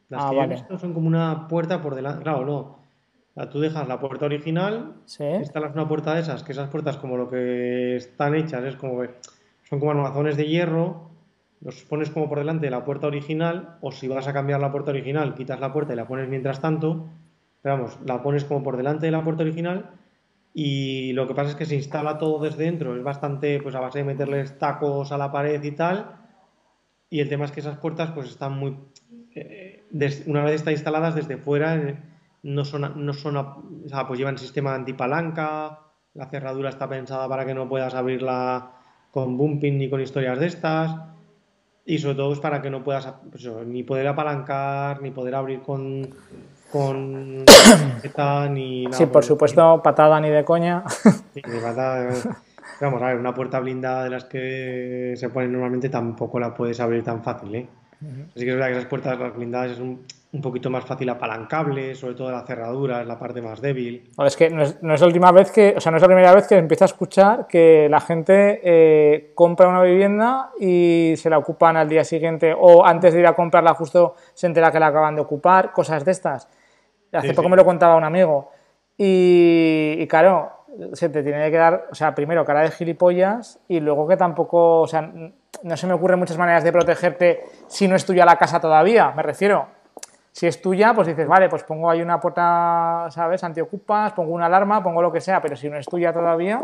Las 0.10 0.26
ah, 0.26 0.30
que 0.30 0.36
vale. 0.38 0.54
he 0.54 0.58
visto 0.58 0.78
son 0.78 0.94
como 0.94 1.08
una 1.08 1.48
puerta 1.48 1.82
por 1.82 1.96
delante. 1.96 2.24
Claro, 2.24 2.46
no. 2.46 2.80
Tú 3.48 3.62
dejas 3.62 3.88
la 3.88 4.00
puerta 4.00 4.26
original, 4.26 4.96
instalas 5.06 5.74
una 5.74 5.88
puerta 5.88 6.14
de 6.14 6.22
esas, 6.22 6.44
que 6.44 6.52
esas 6.52 6.70
puertas 6.70 6.98
como 6.98 7.16
lo 7.16 7.30
que 7.30 7.96
están 7.96 8.36
hechas 8.36 8.66
es 8.66 8.76
como 8.76 9.02
son 9.64 9.80
como 9.80 9.92
armazones 9.92 10.36
de 10.36 10.48
hierro, 10.48 11.10
los 11.62 11.84
pones 11.84 12.10
como 12.10 12.28
por 12.28 12.40
delante 12.40 12.66
de 12.66 12.72
la 12.72 12.84
puerta 12.84 13.08
original, 13.08 13.78
o 13.80 13.94
si 13.94 14.10
vas 14.10 14.28
a 14.28 14.34
cambiar 14.34 14.60
la 14.60 14.74
puerta 14.74 14.92
original, 14.92 15.36
quitas 15.36 15.60
la 15.62 15.72
puerta 15.72 15.94
y 15.94 15.96
la 15.96 16.06
pones 16.06 16.28
mientras 16.28 16.60
tanto, 16.60 17.08
pero 17.62 17.76
vamos, 17.76 17.98
la 18.04 18.22
pones 18.22 18.44
como 18.44 18.62
por 18.62 18.76
delante 18.76 19.06
de 19.06 19.14
la 19.14 19.24
puerta 19.24 19.44
original 19.44 19.92
y 20.54 21.14
lo 21.14 21.28
que 21.28 21.36
pasa 21.36 21.52
es 21.52 21.56
que 21.56 21.66
se 21.66 21.76
instala 21.76 22.18
todo 22.18 22.44
desde 22.44 22.66
dentro, 22.66 22.96
es 22.96 23.04
bastante 23.04 23.62
pues 23.62 23.76
a 23.76 23.80
base 23.80 24.00
de 24.00 24.06
meterles 24.06 24.58
tacos 24.58 25.12
a 25.12 25.18
la 25.18 25.32
pared 25.32 25.64
y 25.64 25.72
tal. 25.72 26.16
Y 27.10 27.22
el 27.22 27.30
tema 27.30 27.46
es 27.46 27.52
que 27.52 27.60
esas 27.60 27.78
puertas 27.78 28.12
pues 28.12 28.30
están 28.30 28.54
muy 28.54 28.78
eh, 29.36 29.79
una 30.26 30.44
vez 30.44 30.56
están 30.56 30.74
instaladas 30.74 31.16
desde 31.16 31.38
fuera 31.38 31.76
eh, 31.76 31.98
no 32.44 32.64
son 32.64 33.06
no 33.06 33.14
son 33.14 33.38
o 33.38 33.64
sea, 33.88 34.08
pues 34.08 34.20
llevan 34.20 34.38
sistema 34.38 34.74
antipalanca, 34.74 35.80
la 36.14 36.28
cerradura 36.28 36.70
está 36.70 36.88
pensada 36.88 37.28
para 37.28 37.46
que 37.46 37.54
no 37.54 37.68
puedas 37.68 37.94
abrirla 37.94 38.72
con 39.12 39.38
bumping 39.38 39.78
ni 39.78 39.90
con 39.90 40.02
historias 40.02 40.40
de 40.40 40.48
estas. 40.48 40.96
Y 41.86 41.98
sobre 41.98 42.16
todo 42.16 42.34
es 42.34 42.40
para 42.40 42.62
que 42.62 42.70
no 42.70 42.84
puedas 42.84 43.12
pues 43.32 43.50
ni 43.66 43.84
poder 43.84 44.08
apalancar, 44.08 45.02
ni 45.02 45.12
poder 45.12 45.34
abrir 45.36 45.62
con, 45.62 46.08
con 46.72 47.46
ni 48.54 48.86
nada. 48.86 48.98
Sí, 48.98 49.06
por 49.08 49.24
supuesto, 49.24 49.82
patada 49.82 50.20
ni 50.20 50.30
de 50.30 50.46
coña. 50.46 50.84
Sí, 51.34 51.42
patada. 51.42 52.14
Vamos 52.82 53.02
a 53.02 53.08
ver, 53.08 53.18
una 53.18 53.34
puerta 53.34 53.60
blindada 53.60 54.04
de 54.04 54.10
las 54.10 54.26
que 54.26 55.14
se 55.16 55.30
ponen 55.30 55.52
normalmente 55.52 55.90
tampoco 55.90 56.40
la 56.40 56.54
puedes 56.54 56.80
abrir 56.80 57.04
tan 57.04 57.24
fácil, 57.24 57.56
¿eh? 57.56 57.68
Así 58.02 58.46
que 58.46 58.50
es 58.50 58.56
verdad 58.56 58.68
que 58.68 58.74
esas 58.74 58.86
puertas 58.86 59.36
blindadas 59.36 59.72
es 59.72 59.80
un, 59.80 60.06
un 60.32 60.42
poquito 60.42 60.70
más 60.70 60.86
fácil 60.86 61.10
apalancable, 61.10 61.96
sobre 61.96 62.14
todo 62.14 62.32
la 62.32 62.46
cerradura, 62.46 63.02
es 63.02 63.08
la 63.08 63.18
parte 63.18 63.42
más 63.42 63.62
débil. 63.62 64.12
es 64.24 64.36
que 64.36 64.50
no 64.50 64.62
es, 64.62 64.78
la 64.82 65.08
última 65.08 65.32
vez 65.32 65.52
que, 65.52 65.74
o 65.76 65.82
sea, 65.82 65.92
no 65.92 65.98
es 65.98 66.02
la 66.02 66.08
primera 66.08 66.36
vez 66.36 66.48
que 66.48 66.56
empieza 66.56 66.86
a 66.86 66.88
escuchar 66.88 67.48
que 67.48 67.88
la 67.90 68.00
gente 68.00 68.62
eh, 68.64 69.32
compra 69.34 69.68
una 69.68 69.82
vivienda 69.82 70.52
y 70.60 71.16
se 71.18 71.32
la 71.32 71.40
ocupan 71.40 71.78
al 71.78 71.90
día 71.90 72.04
siguiente 72.04 72.56
o 72.56 72.86
antes 72.86 73.14
de 73.14 73.22
ir 73.22 73.28
a 73.28 73.34
comprarla 73.34 73.74
justo 73.74 74.16
se 74.36 74.46
entera 74.46 74.72
que 74.72 74.80
la 74.80 74.88
acaban 74.88 75.16
de 75.16 75.22
ocupar, 75.22 75.72
cosas 75.72 76.06
de 76.06 76.12
estas. 76.12 76.48
Hace 77.12 77.34
poco 77.34 77.50
me 77.50 77.58
lo 77.58 77.66
contaba 77.66 77.96
un 77.96 78.04
amigo. 78.04 78.52
Y, 78.96 80.06
claro, 80.08 80.52
se 80.94 81.10
te 81.10 81.24
tiene 81.24 81.50
que 81.50 81.58
dar, 81.58 81.88
o 81.92 81.96
sea, 81.96 82.14
primero 82.14 82.46
cara 82.46 82.62
de 82.62 82.72
gilipollas 82.72 83.60
y 83.68 83.80
luego 83.80 84.08
que 84.08 84.16
tampoco, 84.16 84.82
o 84.82 84.88
sea, 84.88 85.12
no 85.64 85.78
se 85.78 85.88
me 85.88 85.94
ocurren 85.94 86.20
muchas 86.20 86.38
maneras 86.38 86.64
de 86.64 86.72
protegerte 86.72 87.44
si 87.68 87.88
no 87.88 87.96
es 87.96 88.06
tuya 88.06 88.26
la 88.26 88.38
casa 88.38 88.60
todavía, 88.60 89.12
me 89.16 89.24
refiero. 89.24 89.68
Si 90.32 90.48
es 90.48 90.62
tuya, 90.62 90.94
pues 90.94 91.08
dices, 91.08 91.28
vale, 91.28 91.50
pues 91.50 91.64
pongo 91.64 91.90
ahí 91.90 92.02
una 92.02 92.20
puerta, 92.20 93.08
¿sabes? 93.10 93.44
Antiocupas, 93.44 94.14
pongo 94.14 94.34
una 94.34 94.46
alarma, 94.46 94.82
pongo 94.82 95.02
lo 95.02 95.12
que 95.12 95.20
sea, 95.20 95.42
pero 95.42 95.56
si 95.56 95.70
no 95.70 95.78
es 95.78 95.86
tuya 95.88 96.14
todavía, 96.14 96.64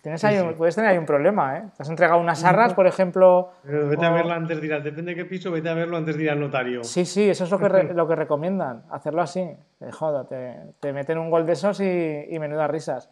Tienes 0.00 0.24
ahí 0.24 0.54
puedes 0.56 0.74
tener 0.74 0.90
ahí 0.90 0.96
un 0.96 1.04
problema, 1.04 1.58
¿eh? 1.58 1.64
Te 1.76 1.82
has 1.82 1.90
entregado 1.90 2.18
unas 2.18 2.42
arras, 2.44 2.72
por 2.72 2.86
ejemplo. 2.86 3.50
Pero 3.62 3.88
vete 3.88 4.06
a 4.06 4.10
verlo 4.10 4.32
antes 4.32 4.58
de 4.58 4.66
ir 4.66 4.72
al, 4.72 4.82
depende 4.82 5.10
de 5.10 5.16
qué 5.16 5.24
piso, 5.26 5.50
vete 5.50 5.68
a 5.68 5.74
verlo 5.74 5.98
antes 5.98 6.16
de 6.16 6.22
ir 6.22 6.30
al 6.30 6.40
notario. 6.40 6.82
Sí, 6.82 7.04
sí, 7.04 7.28
eso 7.28 7.44
es 7.44 7.50
lo 7.50 7.58
que, 7.58 7.68
lo 7.94 8.08
que 8.08 8.16
recomiendan, 8.16 8.84
hacerlo 8.90 9.20
así. 9.20 9.46
Joder, 9.92 10.26
te, 10.26 10.56
te, 10.80 10.94
meten 10.94 11.18
un 11.18 11.28
gol 11.28 11.44
de 11.44 11.52
esos 11.52 11.78
y, 11.80 12.24
y 12.26 12.38
menudas 12.38 12.70
risas. 12.70 13.10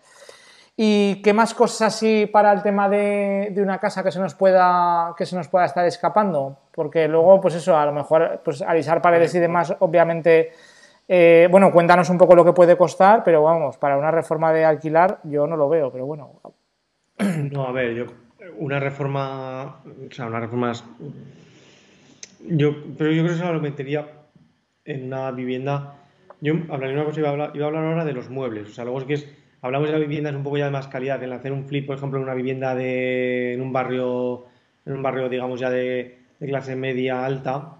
¿Y 0.82 1.20
qué 1.20 1.34
más 1.34 1.52
cosas 1.52 1.94
así 1.94 2.24
para 2.24 2.50
el 2.54 2.62
tema 2.62 2.88
de, 2.88 3.50
de, 3.52 3.62
una 3.62 3.76
casa 3.76 4.02
que 4.02 4.10
se 4.10 4.18
nos 4.18 4.34
pueda 4.34 5.14
que 5.14 5.26
se 5.26 5.36
nos 5.36 5.46
pueda 5.46 5.66
estar 5.66 5.84
escapando? 5.84 6.56
Porque 6.74 7.06
luego, 7.06 7.38
pues 7.38 7.54
eso, 7.56 7.76
a 7.76 7.84
lo 7.84 7.92
mejor, 7.92 8.40
pues 8.42 8.62
alisar 8.62 9.02
paredes 9.02 9.34
y 9.34 9.40
demás, 9.40 9.76
obviamente. 9.80 10.52
Eh, 11.06 11.48
bueno, 11.50 11.70
cuéntanos 11.70 12.08
un 12.08 12.16
poco 12.16 12.34
lo 12.34 12.46
que 12.46 12.54
puede 12.54 12.78
costar, 12.78 13.22
pero 13.22 13.42
vamos, 13.42 13.76
para 13.76 13.98
una 13.98 14.10
reforma 14.10 14.54
de 14.54 14.64
alquilar 14.64 15.18
yo 15.24 15.46
no 15.46 15.54
lo 15.54 15.68
veo, 15.68 15.92
pero 15.92 16.06
bueno, 16.06 16.40
no, 17.52 17.66
a 17.66 17.72
ver, 17.72 17.94
yo 17.94 18.06
una 18.56 18.80
reforma, 18.80 19.82
o 19.84 20.14
sea, 20.14 20.28
una 20.28 20.40
reforma 20.40 20.72
yo, 22.48 22.74
pero 22.96 23.12
yo 23.12 23.22
creo 23.22 23.36
que 23.36 23.42
eso 23.42 23.52
lo 23.52 23.60
metería 23.60 24.08
en 24.86 25.08
una 25.08 25.30
vivienda. 25.30 25.96
Yo 26.40 26.54
hablaría 26.70 26.96
una 26.96 27.04
cosa, 27.04 27.20
iba 27.20 27.28
a 27.28 27.32
hablar, 27.32 27.50
iba 27.52 27.66
a 27.66 27.68
hablar 27.68 27.84
ahora 27.84 28.04
de 28.06 28.14
los 28.14 28.30
muebles. 28.30 28.70
O 28.70 28.72
sea, 28.72 28.84
luego 28.84 29.00
es 29.00 29.04
que 29.04 29.14
es, 29.14 29.39
hablamos 29.62 29.88
de 29.88 29.92
la 29.92 29.98
vivienda 29.98 30.30
es 30.30 30.36
un 30.36 30.42
poco 30.42 30.58
ya 30.58 30.66
de 30.66 30.70
más 30.70 30.88
calidad, 30.88 31.22
en 31.22 31.32
hacer 31.32 31.52
un 31.52 31.66
flip, 31.66 31.86
por 31.86 31.96
ejemplo, 31.96 32.18
en 32.18 32.24
una 32.24 32.34
vivienda 32.34 32.74
de, 32.74 33.54
en 33.54 33.60
un 33.60 33.72
barrio, 33.72 34.46
en 34.86 34.94
un 34.94 35.02
barrio, 35.02 35.28
digamos, 35.28 35.60
ya 35.60 35.70
de, 35.70 36.18
clase 36.38 36.74
media 36.76 37.24
alta, 37.24 37.76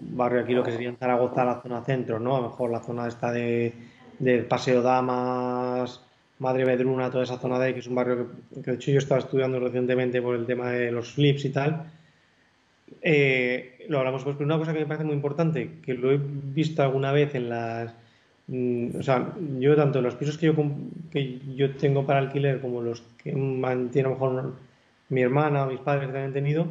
barrio 0.00 0.40
aquí 0.40 0.54
lo 0.54 0.62
que 0.62 0.72
sería 0.72 0.94
Zaragoza, 0.94 1.44
la 1.44 1.60
zona 1.60 1.82
centro, 1.84 2.20
¿no? 2.20 2.36
A 2.36 2.40
lo 2.40 2.48
mejor 2.48 2.70
la 2.70 2.80
zona 2.80 3.08
esta 3.08 3.32
de, 3.32 3.72
de 4.18 4.38
Paseo 4.42 4.82
Damas, 4.82 6.00
Madre 6.38 6.64
Vedruna, 6.64 7.10
toda 7.10 7.24
esa 7.24 7.38
zona 7.38 7.58
de 7.58 7.66
ahí, 7.66 7.72
que 7.74 7.80
es 7.80 7.86
un 7.86 7.96
barrio 7.96 8.30
que, 8.62 8.70
de 8.70 8.76
hecho 8.76 8.90
yo 8.92 8.98
estaba 8.98 9.20
estudiando 9.20 9.58
recientemente 9.58 10.22
por 10.22 10.36
el 10.36 10.46
tema 10.46 10.70
de 10.70 10.92
los 10.92 11.12
flips 11.12 11.44
y 11.44 11.50
tal. 11.50 11.90
Eh, 13.02 13.86
lo 13.88 13.98
hablamos 13.98 14.22
pues, 14.24 14.36
pero 14.36 14.46
una 14.46 14.58
cosa 14.58 14.72
que 14.72 14.80
me 14.80 14.86
parece 14.86 15.04
muy 15.04 15.14
importante, 15.14 15.80
que 15.84 15.94
lo 15.94 16.12
he 16.12 16.20
visto 16.20 16.82
alguna 16.82 17.12
vez 17.12 17.34
en 17.34 17.48
las... 17.48 17.92
Mm, 18.48 18.98
o 18.98 19.02
sea, 19.02 19.34
yo 19.58 19.76
tanto 19.76 20.00
los 20.00 20.14
pisos 20.14 20.38
que 20.38 20.46
yo, 20.46 20.54
que 21.10 21.38
yo 21.54 21.76
tengo 21.76 22.06
para 22.06 22.18
alquiler 22.18 22.60
como 22.60 22.82
los 22.82 23.02
que 23.22 23.32
mantiene 23.34 24.08
a 24.08 24.10
lo 24.10 24.16
mejor 24.16 24.54
mi 25.10 25.20
hermana 25.22 25.64
o 25.64 25.70
mis 25.70 25.80
padres 25.80 26.10
que 26.10 26.18
han 26.18 26.32
tenido, 26.32 26.66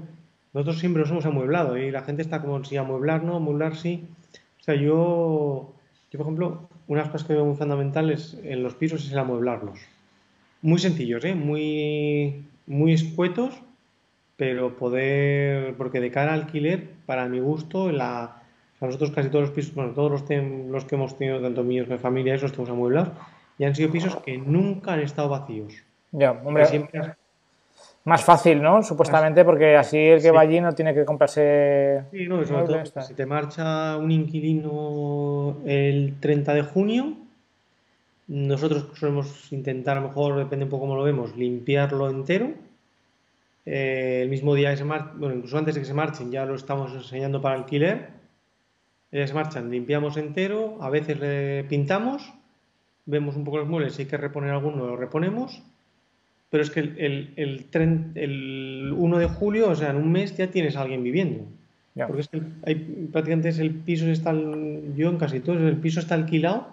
nosotros 0.53 0.79
siempre 0.79 1.01
nos 1.01 1.11
hemos 1.11 1.25
amueblado 1.25 1.77
y 1.77 1.91
la 1.91 2.01
gente 2.01 2.23
está 2.23 2.41
como 2.41 2.63
si 2.63 2.77
amueblar, 2.77 3.23
no, 3.23 3.35
amueblar 3.35 3.75
sí. 3.75 4.05
O 4.59 4.63
sea, 4.63 4.75
yo, 4.75 5.73
yo 6.11 6.17
por 6.17 6.21
ejemplo, 6.21 6.69
unas 6.87 7.09
cosas 7.09 7.27
que 7.27 7.33
veo 7.33 7.45
muy 7.45 7.55
fundamentales 7.55 8.37
en 8.43 8.63
los 8.63 8.73
pisos 8.75 9.05
es 9.05 9.11
el 9.11 9.19
amueblarlos. 9.19 9.79
Muy 10.63 10.79
sencillos, 10.79 11.23
¿eh? 11.25 11.35
muy, 11.35 12.43
muy 12.65 12.93
escuetos, 12.93 13.53
pero 14.35 14.77
poder, 14.77 15.75
porque 15.75 15.99
de 15.99 16.11
cara 16.11 16.33
al 16.33 16.41
alquiler, 16.41 16.89
para 17.05 17.27
mi 17.29 17.39
gusto, 17.39 17.91
la, 17.91 18.41
nosotros 18.81 19.11
casi 19.11 19.29
todos 19.29 19.45
los 19.45 19.51
pisos, 19.51 19.73
bueno, 19.73 19.91
todos 19.91 20.11
los, 20.11 20.23
los 20.69 20.85
que 20.85 20.95
hemos 20.95 21.17
tenido, 21.17 21.41
tanto 21.41 21.63
míos 21.63 21.87
como 21.87 21.99
familia, 21.99 22.35
esos 22.35 22.51
tenemos 22.51 22.69
amueblados, 22.69 23.09
y 23.57 23.65
han 23.65 23.75
sido 23.75 23.91
pisos 23.91 24.17
que 24.17 24.37
nunca 24.37 24.93
han 24.93 24.99
estado 24.99 25.29
vacíos. 25.29 25.73
Ya, 26.11 26.31
hombre. 26.31 26.65
Siempre 26.65 27.15
Más 28.05 28.23
fácil, 28.23 28.61
¿no? 28.61 28.83
Supuestamente, 28.83 29.43
porque 29.43 29.75
así 29.75 29.97
el 29.97 30.21
que 30.21 30.31
va 30.31 30.41
allí 30.41 30.61
no 30.61 30.73
tiene 30.73 30.93
que 30.93 31.05
comprarse. 31.05 32.03
Sí, 32.11 32.27
no, 32.27 32.45
sobre 32.45 32.65
todo, 32.65 33.01
si 33.01 33.13
te 33.13 33.25
marcha 33.25 33.97
un 33.97 34.11
inquilino 34.11 35.57
el 35.65 36.15
30 36.19 36.53
de 36.53 36.61
junio, 36.61 37.13
nosotros 38.27 38.87
solemos 38.93 39.51
intentar, 39.51 39.97
a 39.97 40.01
lo 40.01 40.09
mejor, 40.09 40.37
depende 40.37 40.65
un 40.65 40.69
poco 40.69 40.81
cómo 40.81 40.95
lo 40.95 41.03
vemos, 41.03 41.35
limpiarlo 41.35 42.09
entero. 42.09 42.51
Eh, 43.65 44.21
el 44.23 44.29
mismo 44.29 44.55
día 44.55 44.71
que 44.71 44.77
se 44.77 44.85
marchen, 44.85 45.19
bueno, 45.19 45.35
incluso 45.35 45.57
antes 45.57 45.75
de 45.75 45.81
que 45.81 45.87
se 45.87 45.93
marchen, 45.93 46.31
ya 46.31 46.45
lo 46.45 46.55
estamos 46.55 46.93
enseñando 46.93 47.41
para 47.41 47.55
alquiler. 47.55 48.16
Ellas 49.11 49.29
se 49.29 49.35
marchan, 49.35 49.71
limpiamos 49.71 50.17
entero, 50.17 50.77
a 50.81 50.89
veces 50.89 51.19
le 51.19 51.63
pintamos, 51.65 52.33
vemos 53.05 53.35
un 53.35 53.43
poco 53.43 53.57
los 53.57 53.67
muebles, 53.67 53.93
si 53.93 54.03
hay 54.03 54.07
que 54.07 54.17
reponer 54.17 54.51
alguno, 54.51 54.85
lo 54.85 54.95
reponemos 54.95 55.63
pero 56.49 56.63
es 56.63 56.69
que 56.69 56.79
el, 56.79 57.33
el, 57.35 57.67
el, 58.15 58.93
1 58.95 59.17
de 59.17 59.27
julio, 59.27 59.69
o 59.69 59.75
sea, 59.75 59.89
en 59.89 59.97
un 59.97 60.11
mes 60.11 60.35
ya 60.37 60.47
tienes 60.47 60.75
a 60.75 60.81
alguien 60.81 61.03
viviendo. 61.03 61.43
Porque 62.05 62.21
es 62.21 62.27
que 62.27 62.41
hay, 62.65 62.75
prácticamente 63.11 63.49
es 63.49 63.59
el 63.59 63.71
piso 63.71 64.05
está, 64.05 64.31
yo 64.31 65.09
en 65.09 65.17
casi 65.17 65.39
todos, 65.39 65.59
el 65.61 65.77
piso 65.77 65.99
está 65.99 66.13
alquilado 66.13 66.67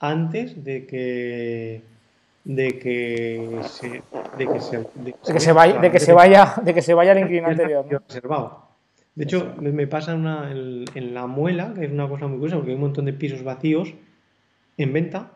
antes 0.00 0.64
de 0.64 0.86
que 0.86 1.82
de 2.44 2.78
que 2.78 3.60
se 3.68 4.02
de 4.38 4.46
que 4.46 4.60
se, 4.60 4.78
de 4.78 5.12
que 5.32 5.40
se, 5.40 5.52
vaya 5.52 5.78
de 5.78 5.90
que 5.92 6.00
se 6.00 6.12
vaya 6.12 6.54
de 6.64 6.74
que 6.74 6.82
se 6.82 6.94
vaya 6.94 7.12
el 7.12 7.18
inquilino 7.18 7.46
anterior 7.48 7.86
reservado 8.08 8.66
de 9.14 9.24
hecho 9.24 9.54
me 9.60 9.86
pasa 9.86 10.14
una, 10.14 10.50
en, 10.50 10.84
en, 10.94 11.14
la 11.14 11.26
muela 11.26 11.74
que 11.74 11.84
es 11.84 11.92
una 11.92 12.08
cosa 12.08 12.26
muy 12.26 12.38
curiosa 12.38 12.56
porque 12.56 12.70
hay 12.70 12.76
un 12.76 12.82
montón 12.82 13.04
de 13.04 13.12
pisos 13.12 13.42
vacíos 13.42 13.94
en 14.76 14.92
venta 14.92 15.32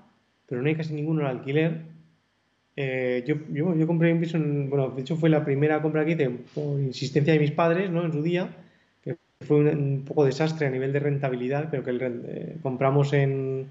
pero 0.46 0.62
no 0.62 0.68
hay 0.68 0.76
casi 0.76 0.94
ninguno 0.94 1.22
en 1.22 1.26
alquiler 1.26 1.96
eh, 2.76 3.24
yo, 3.26 3.36
yo, 3.50 3.74
yo, 3.74 3.86
compré 3.86 4.12
un 4.12 4.20
piso, 4.20 4.38
bueno, 4.38 4.90
de 4.90 5.00
hecho 5.00 5.16
fue 5.16 5.30
la 5.30 5.44
primera 5.44 5.80
compra 5.80 6.04
que 6.04 6.12
hice 6.12 6.28
por 6.54 6.78
insistencia 6.78 7.32
de 7.32 7.38
mis 7.38 7.50
padres, 7.50 7.90
¿no? 7.90 8.04
En 8.04 8.12
su 8.12 8.22
día, 8.22 8.50
que 9.02 9.16
fue 9.46 9.58
un, 9.72 10.04
poco 10.06 10.26
desastre 10.26 10.66
a 10.66 10.70
nivel 10.70 10.92
de 10.92 11.00
rentabilidad, 11.00 11.68
pero 11.70 11.82
que 11.82 11.96
eh, 12.00 12.56
compramos 12.62 13.14
en, 13.14 13.66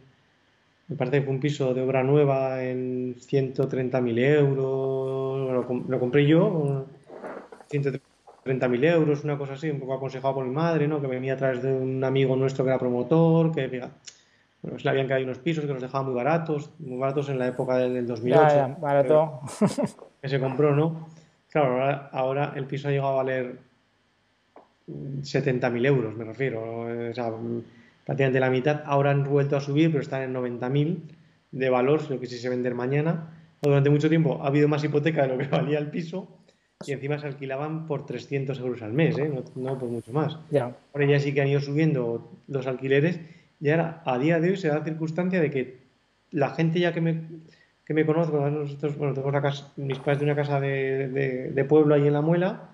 me 0.87 0.95
parece 0.95 1.19
que 1.19 1.25
fue 1.25 1.33
un 1.35 1.39
piso 1.39 1.73
de 1.75 1.81
obra 1.81 2.03
nueva 2.03 2.63
en 2.63 3.15
130.000 3.15 4.19
euros, 4.19 5.67
lo, 5.67 5.85
lo, 5.87 5.99
compré 5.99 6.25
yo, 6.25 6.87
130.000 7.69 8.01
euros, 8.45 9.23
una 9.23 9.37
cosa 9.37 9.53
así, 9.53 9.69
un 9.69 9.79
poco 9.79 9.95
aconsejado 9.95 10.35
por 10.35 10.45
mi 10.45 10.53
madre, 10.53 10.87
¿no? 10.87 11.01
Que 11.01 11.07
venía 11.07 11.33
a 11.33 11.37
través 11.37 11.63
de 11.63 11.73
un 11.73 12.03
amigo 12.03 12.35
nuestro 12.35 12.63
que 12.63 12.69
era 12.69 12.79
promotor, 12.79 13.51
que 13.51 13.67
bueno, 14.61 14.77
se 14.79 14.83
le 14.83 14.89
habían 14.89 15.07
caído 15.07 15.25
unos 15.25 15.39
pisos 15.39 15.65
que 15.65 15.73
nos 15.73 15.81
dejaban 15.81 16.07
muy 16.07 16.15
baratos, 16.15 16.69
muy 16.79 16.97
baratos 16.97 17.29
en 17.29 17.39
la 17.39 17.47
época 17.47 17.77
del, 17.77 18.05
2008. 18.05 18.41
Ya, 18.47 18.67
barato. 18.79 19.41
Que 20.21 20.29
se 20.29 20.39
compró, 20.39 20.75
¿no? 20.75 21.07
Claro, 21.51 22.09
ahora, 22.11 22.53
el 22.55 22.65
piso 22.65 22.87
ha 22.87 22.91
llegado 22.91 23.09
a 23.09 23.23
valer 23.23 23.59
70.000 24.87 25.85
euros, 25.85 26.15
me 26.15 26.23
refiero. 26.23 26.81
O 26.81 27.13
sea, 27.13 27.31
prácticamente 28.05 28.39
la 28.39 28.49
mitad. 28.49 28.81
Ahora 28.85 29.11
han 29.11 29.23
vuelto 29.23 29.55
a 29.55 29.61
subir, 29.61 29.91
pero 29.91 30.01
están 30.01 30.23
en 30.23 30.33
90.000 30.33 30.97
de 31.51 31.69
valor, 31.69 32.09
lo 32.09 32.19
que 32.19 32.25
sí 32.25 32.39
se 32.39 32.49
vender 32.49 32.73
mañana. 32.73 33.29
Durante 33.61 33.91
mucho 33.91 34.09
tiempo 34.09 34.39
ha 34.41 34.47
habido 34.47 34.67
más 34.67 34.83
hipoteca 34.83 35.21
de 35.21 35.27
lo 35.27 35.37
que 35.37 35.45
valía 35.55 35.77
el 35.77 35.91
piso 35.91 36.27
y 36.85 36.91
encima 36.91 37.17
se 37.17 37.27
alquilaban 37.27 37.87
por 37.87 38.05
300 38.05 38.59
euros 38.59 38.81
al 38.81 38.91
mes, 38.91 39.17
¿eh? 39.17 39.31
no, 39.55 39.79
por 39.79 39.89
mucho 39.89 40.11
más. 40.11 40.37
Ya. 40.51 40.75
Ahora 40.93 41.05
ya 41.05 41.19
sí 41.19 41.33
que 41.33 41.41
han 41.41 41.47
ido 41.47 41.61
subiendo 41.61 42.29
los 42.47 42.67
alquileres 42.67 43.19
y 43.61 43.69
ahora, 43.69 44.01
a 44.05 44.17
día 44.19 44.39
de 44.39 44.49
hoy, 44.49 44.57
se 44.57 44.67
da 44.67 44.79
la 44.79 44.83
circunstancia 44.83 45.39
de 45.39 45.49
que 45.49 45.77
la 46.31 46.49
gente 46.49 46.79
ya 46.79 46.93
que 46.93 46.99
me, 46.99 47.21
que 47.85 47.93
me 47.93 48.05
conoce, 48.05 48.33
nosotros, 48.33 48.97
bueno, 48.97 49.13
tenemos 49.13 49.33
la 49.33 49.41
casa, 49.41 49.71
mis 49.77 49.99
padres 49.99 50.19
de 50.19 50.25
una 50.25 50.35
casa 50.35 50.59
de, 50.59 51.07
de, 51.53 51.65
pueblo 51.65 51.95
ahí 51.95 52.05
en 52.05 52.13
La 52.13 52.21
Muela, 52.21 52.71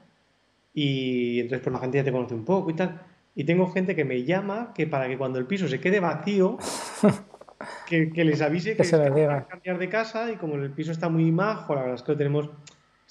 y 0.74 1.40
entonces 1.40 1.64
pues 1.64 1.74
la 1.74 1.80
gente 1.80 2.00
ya 2.00 2.04
te 2.04 2.12
conoce 2.12 2.34
un 2.34 2.46
poco 2.46 2.72
y 2.72 2.74
tal. 2.74 3.02
Y 3.36 3.44
tengo 3.44 3.68
gente 3.68 3.96
que 3.96 4.04
me 4.04 4.24
llama 4.24 4.74
que 4.74 4.88
para 4.88 5.08
que 5.08 5.18
cuando 5.18 5.38
el 5.38 5.46
piso 5.46 5.68
se 5.68 5.80
quede 5.80 6.00
vacío, 6.00 6.58
que, 7.88 8.12
les 8.16 8.42
avise 8.42 8.76
que, 8.76 8.84
se 8.84 8.98
van 8.98 9.32
a 9.32 9.46
cambiar 9.46 9.78
de 9.78 9.88
casa 9.88 10.32
y 10.32 10.38
como 10.38 10.56
el 10.56 10.72
piso 10.72 10.92
está 10.92 11.08
muy 11.08 11.32
majo, 11.32 11.76
la 11.76 11.82
verdad 11.82 11.96
es 11.96 12.04
que 12.04 12.12
lo 12.14 12.18
tenemos, 12.18 12.50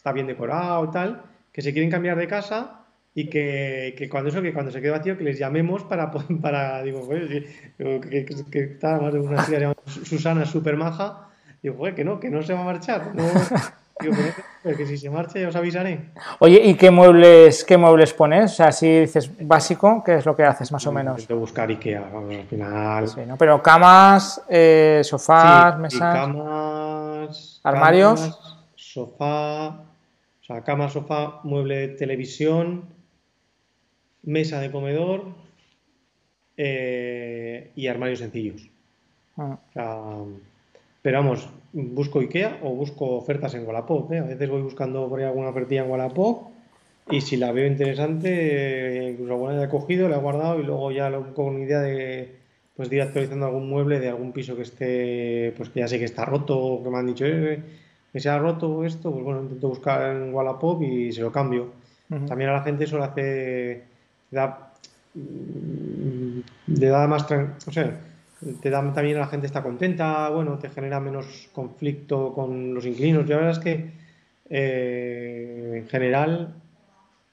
está 0.00 0.12
bien 0.12 0.26
decorado 0.26 0.82
y 0.86 0.90
tal, 0.90 1.20
que 1.52 1.60
se 1.60 1.74
quieren 1.74 1.90
cambiar 1.90 2.16
de 2.16 2.26
casa 2.26 2.86
y 3.14 3.28
que, 3.28 3.94
que, 3.98 4.08
cuando 4.08 4.30
eso 4.30 4.40
que 4.40 4.54
cuando 4.54 4.70
se 4.70 4.80
quede 4.80 4.92
vacío 4.92 5.18
que 5.18 5.24
les 5.24 5.38
llamemos 5.38 5.84
para 5.84 6.10
para 6.42 6.82
digo 6.82 7.06
que, 7.06 7.44
que, 7.76 8.24
que, 8.50 8.60
está 8.60 8.98
más 8.98 9.12
de 9.12 9.20
una 9.20 9.44
tía 9.44 9.74
Susana 9.84 10.46
super 10.46 10.76
maja 10.76 11.28
digo 11.62 11.82
que 11.94 12.02
no 12.02 12.18
que 12.18 12.30
no 12.30 12.42
se 12.42 12.54
va 12.54 12.60
a 12.60 12.64
marchar 12.64 13.14
no, 13.14 13.24
digo 14.00 14.16
que, 14.62 14.86
si 14.86 14.96
se 14.96 15.10
marcha 15.10 15.38
ya 15.38 15.48
os 15.48 15.56
avisaré 15.56 16.12
oye 16.38 16.62
y 16.64 16.74
qué 16.76 16.90
muebles 16.90 17.62
qué 17.64 17.76
muebles 17.76 18.14
pones 18.14 18.52
o 18.52 18.54
sea 18.54 18.72
si 18.72 19.00
dices 19.00 19.30
básico 19.46 20.02
qué 20.02 20.14
es 20.14 20.24
lo 20.24 20.34
que 20.34 20.44
haces 20.44 20.72
más 20.72 20.86
o 20.86 20.92
menos 20.92 21.20
intento 21.20 21.40
buscar 21.40 21.68
Ikea 21.68 22.10
al 22.14 22.46
final. 22.46 23.08
Sí, 23.08 23.20
¿no? 23.26 23.36
pero 23.36 23.60
camas 23.60 24.40
eh, 24.48 25.02
sofás 25.02 25.78
mesas. 25.78 26.14
camas 26.14 27.60
armarios 27.64 28.20
camas, 28.20 28.56
sofá 28.76 29.89
o 30.50 30.52
sea 30.52 30.64
cama 30.64 30.88
sofá 30.88 31.40
mueble 31.44 31.76
de 31.76 31.88
televisión 31.94 32.90
mesa 34.24 34.58
de 34.60 34.72
comedor 34.72 35.26
eh, 36.56 37.70
y 37.76 37.86
armarios 37.86 38.18
sencillos. 38.18 38.68
Ah. 39.36 40.24
pero 41.02 41.18
vamos, 41.18 41.48
busco 41.72 42.18
IKEA 42.18 42.58
o 42.62 42.74
busco 42.74 43.16
ofertas 43.16 43.54
en 43.54 43.64
Wallapop. 43.64 44.12
¿eh? 44.12 44.18
A 44.18 44.24
veces 44.24 44.50
voy 44.50 44.60
buscando 44.60 45.08
por 45.08 45.20
ahí 45.20 45.24
alguna 45.24 45.50
ofertilla 45.50 45.84
en 45.84 45.90
Wallapop 45.90 46.48
y 47.08 47.20
si 47.20 47.36
la 47.36 47.52
veo 47.52 47.68
interesante, 47.68 48.28
eh, 48.28 49.10
incluso 49.12 49.34
alguna 49.34 49.54
ya 49.54 49.64
he 49.66 49.68
cogido, 49.68 50.08
la 50.08 50.16
he 50.16 50.20
guardado 50.20 50.58
y 50.58 50.64
luego 50.64 50.90
ya 50.90 51.12
con 51.32 51.62
idea 51.62 51.80
de 51.80 52.40
pues 52.74 52.90
ir 52.90 53.02
actualizando 53.02 53.46
algún 53.46 53.70
mueble 53.70 54.00
de 54.00 54.08
algún 54.08 54.32
piso 54.32 54.56
que 54.56 54.62
esté, 54.62 55.54
pues 55.56 55.68
que 55.70 55.80
ya 55.80 55.86
sé 55.86 56.00
que 56.00 56.06
está 56.06 56.24
roto 56.24 56.58
o 56.58 56.82
que 56.82 56.90
me 56.90 56.98
han 56.98 57.06
dicho 57.06 57.24
que 58.12 58.20
se 58.20 58.28
ha 58.28 58.38
roto 58.38 58.84
esto, 58.84 59.10
pues 59.12 59.24
bueno, 59.24 59.42
intento 59.42 59.68
buscar 59.68 60.14
en 60.14 60.34
Wallapop 60.34 60.82
y 60.82 61.12
se 61.12 61.22
lo 61.22 61.30
cambio. 61.30 61.72
También 62.26 62.50
a 62.50 62.54
la 62.54 62.62
gente 62.62 62.84
eso 62.84 62.98
le 62.98 63.04
hace 63.04 63.82
da, 64.30 64.72
mm, 65.14 66.40
le 66.66 66.86
da 66.86 67.06
más, 67.06 67.24
o 67.30 67.70
sea, 67.70 68.00
te 68.60 68.70
da 68.70 68.92
también 68.92 69.18
la 69.18 69.26
gente 69.26 69.46
está 69.46 69.62
contenta, 69.62 70.28
bueno, 70.30 70.58
te 70.58 70.70
genera 70.70 70.98
menos 70.98 71.48
conflicto 71.52 72.32
con 72.32 72.74
los 72.74 72.86
inquilinos. 72.86 73.28
la 73.28 73.36
verdad 73.36 73.52
es 73.52 73.58
que 73.58 73.90
eh, 74.48 75.72
en 75.76 75.88
general, 75.88 76.54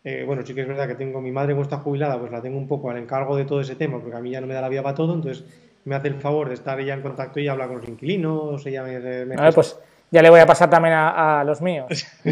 eh, 0.03 0.23
bueno, 0.25 0.45
sí 0.45 0.53
que 0.53 0.61
es 0.61 0.67
verdad 0.67 0.87
que 0.87 0.95
tengo 0.95 1.21
mi 1.21 1.31
madre 1.31 1.55
que 1.55 1.61
está 1.61 1.77
jubilada, 1.77 2.19
pues 2.19 2.31
la 2.31 2.41
tengo 2.41 2.57
un 2.57 2.67
poco 2.67 2.91
al 2.91 2.97
encargo 2.97 3.35
de 3.35 3.45
todo 3.45 3.61
ese 3.61 3.75
tema, 3.75 3.99
porque 3.99 4.15
a 4.15 4.19
mí 4.19 4.31
ya 4.31 4.41
no 4.41 4.47
me 4.47 4.53
da 4.53 4.61
la 4.61 4.69
vida 4.69 4.83
para 4.83 4.95
todo, 4.95 5.15
entonces 5.15 5.43
me 5.85 5.95
hace 5.95 6.09
el 6.09 6.15
favor 6.15 6.49
de 6.49 6.55
estar 6.55 6.79
ella 6.79 6.93
en 6.93 7.01
contacto 7.01 7.39
y 7.39 7.47
hablar 7.47 7.69
con 7.69 7.77
los 7.77 7.87
inquilinos, 7.87 8.65
ella 8.65 8.83
me, 8.83 9.25
me 9.25 9.51
pues 9.53 9.79
ya 10.11 10.21
le 10.21 10.29
voy 10.29 10.39
a 10.39 10.45
pasar 10.45 10.69
también 10.69 10.93
a, 10.95 11.43
los 11.45 11.61
míos. 11.61 12.07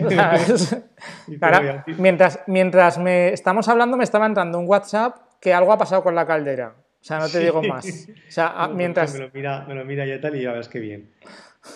mientras, 1.97 2.39
mientras 2.47 2.97
me 2.97 3.33
estamos 3.33 3.67
hablando, 3.67 3.97
me 3.97 4.03
estaba 4.03 4.25
entrando 4.25 4.59
un 4.59 4.67
WhatsApp 4.67 5.17
que 5.41 5.53
algo 5.53 5.73
ha 5.73 5.77
pasado 5.77 6.03
con 6.03 6.15
la 6.15 6.25
caldera. 6.25 6.73
O 6.77 7.07
sea, 7.07 7.19
no 7.19 7.29
te 7.29 7.39
digo 7.39 7.61
más. 7.61 7.85
O 8.27 8.31
sea, 8.31 8.69
mientras... 8.73 9.13
Me 9.13 9.19
lo 9.19 9.29
mira, 9.33 9.65
me 9.67 9.75
lo 9.75 9.85
mira 9.85 10.05
ya 10.05 10.19
tal 10.19 10.35
y 10.35 10.43
ya 10.43 10.53
ves 10.53 10.67
que 10.67 10.79
bien. 10.79 11.11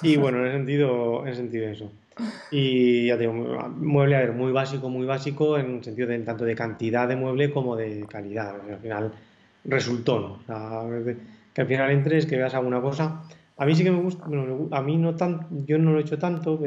Y 0.01 0.17
bueno, 0.17 0.39
en 0.39 0.45
ese 0.47 0.57
sentido, 0.57 1.27
en 1.27 1.35
sentido 1.35 1.69
eso. 1.69 1.91
Y 2.51 3.07
ya 3.07 3.15
te 3.15 3.21
digo, 3.21 3.33
mueble 3.33 4.15
a 4.15 4.19
ver, 4.19 4.33
muy 4.33 4.51
básico, 4.51 4.89
muy 4.89 5.05
básico, 5.05 5.57
en 5.57 5.77
el 5.77 5.83
sentido 5.83 6.07
de 6.07 6.19
tanto 6.19 6.45
de 6.45 6.55
cantidad 6.55 7.07
de 7.07 7.15
mueble 7.15 7.51
como 7.51 7.75
de 7.75 8.05
calidad. 8.09 8.55
al 8.69 8.79
final 8.79 9.11
resultó, 9.63 10.19
¿no? 10.19 10.33
O 10.33 10.43
sea, 10.45 11.15
que 11.53 11.61
al 11.61 11.67
final 11.67 11.91
entres, 11.91 12.25
que 12.25 12.37
veas 12.37 12.53
alguna 12.55 12.81
cosa 12.81 13.21
a 13.59 13.65
mí 13.65 13.75
sí 13.75 13.83
que 13.83 13.91
me 13.91 14.01
gusta, 14.01 14.25
bueno, 14.25 14.69
a 14.71 14.81
mí 14.81 14.95
no 14.95 15.15
tanto, 15.15 15.45
yo 15.65 15.77
no 15.77 15.91
lo 15.91 15.99
he 15.99 16.01
hecho 16.01 16.17
tanto, 16.17 16.57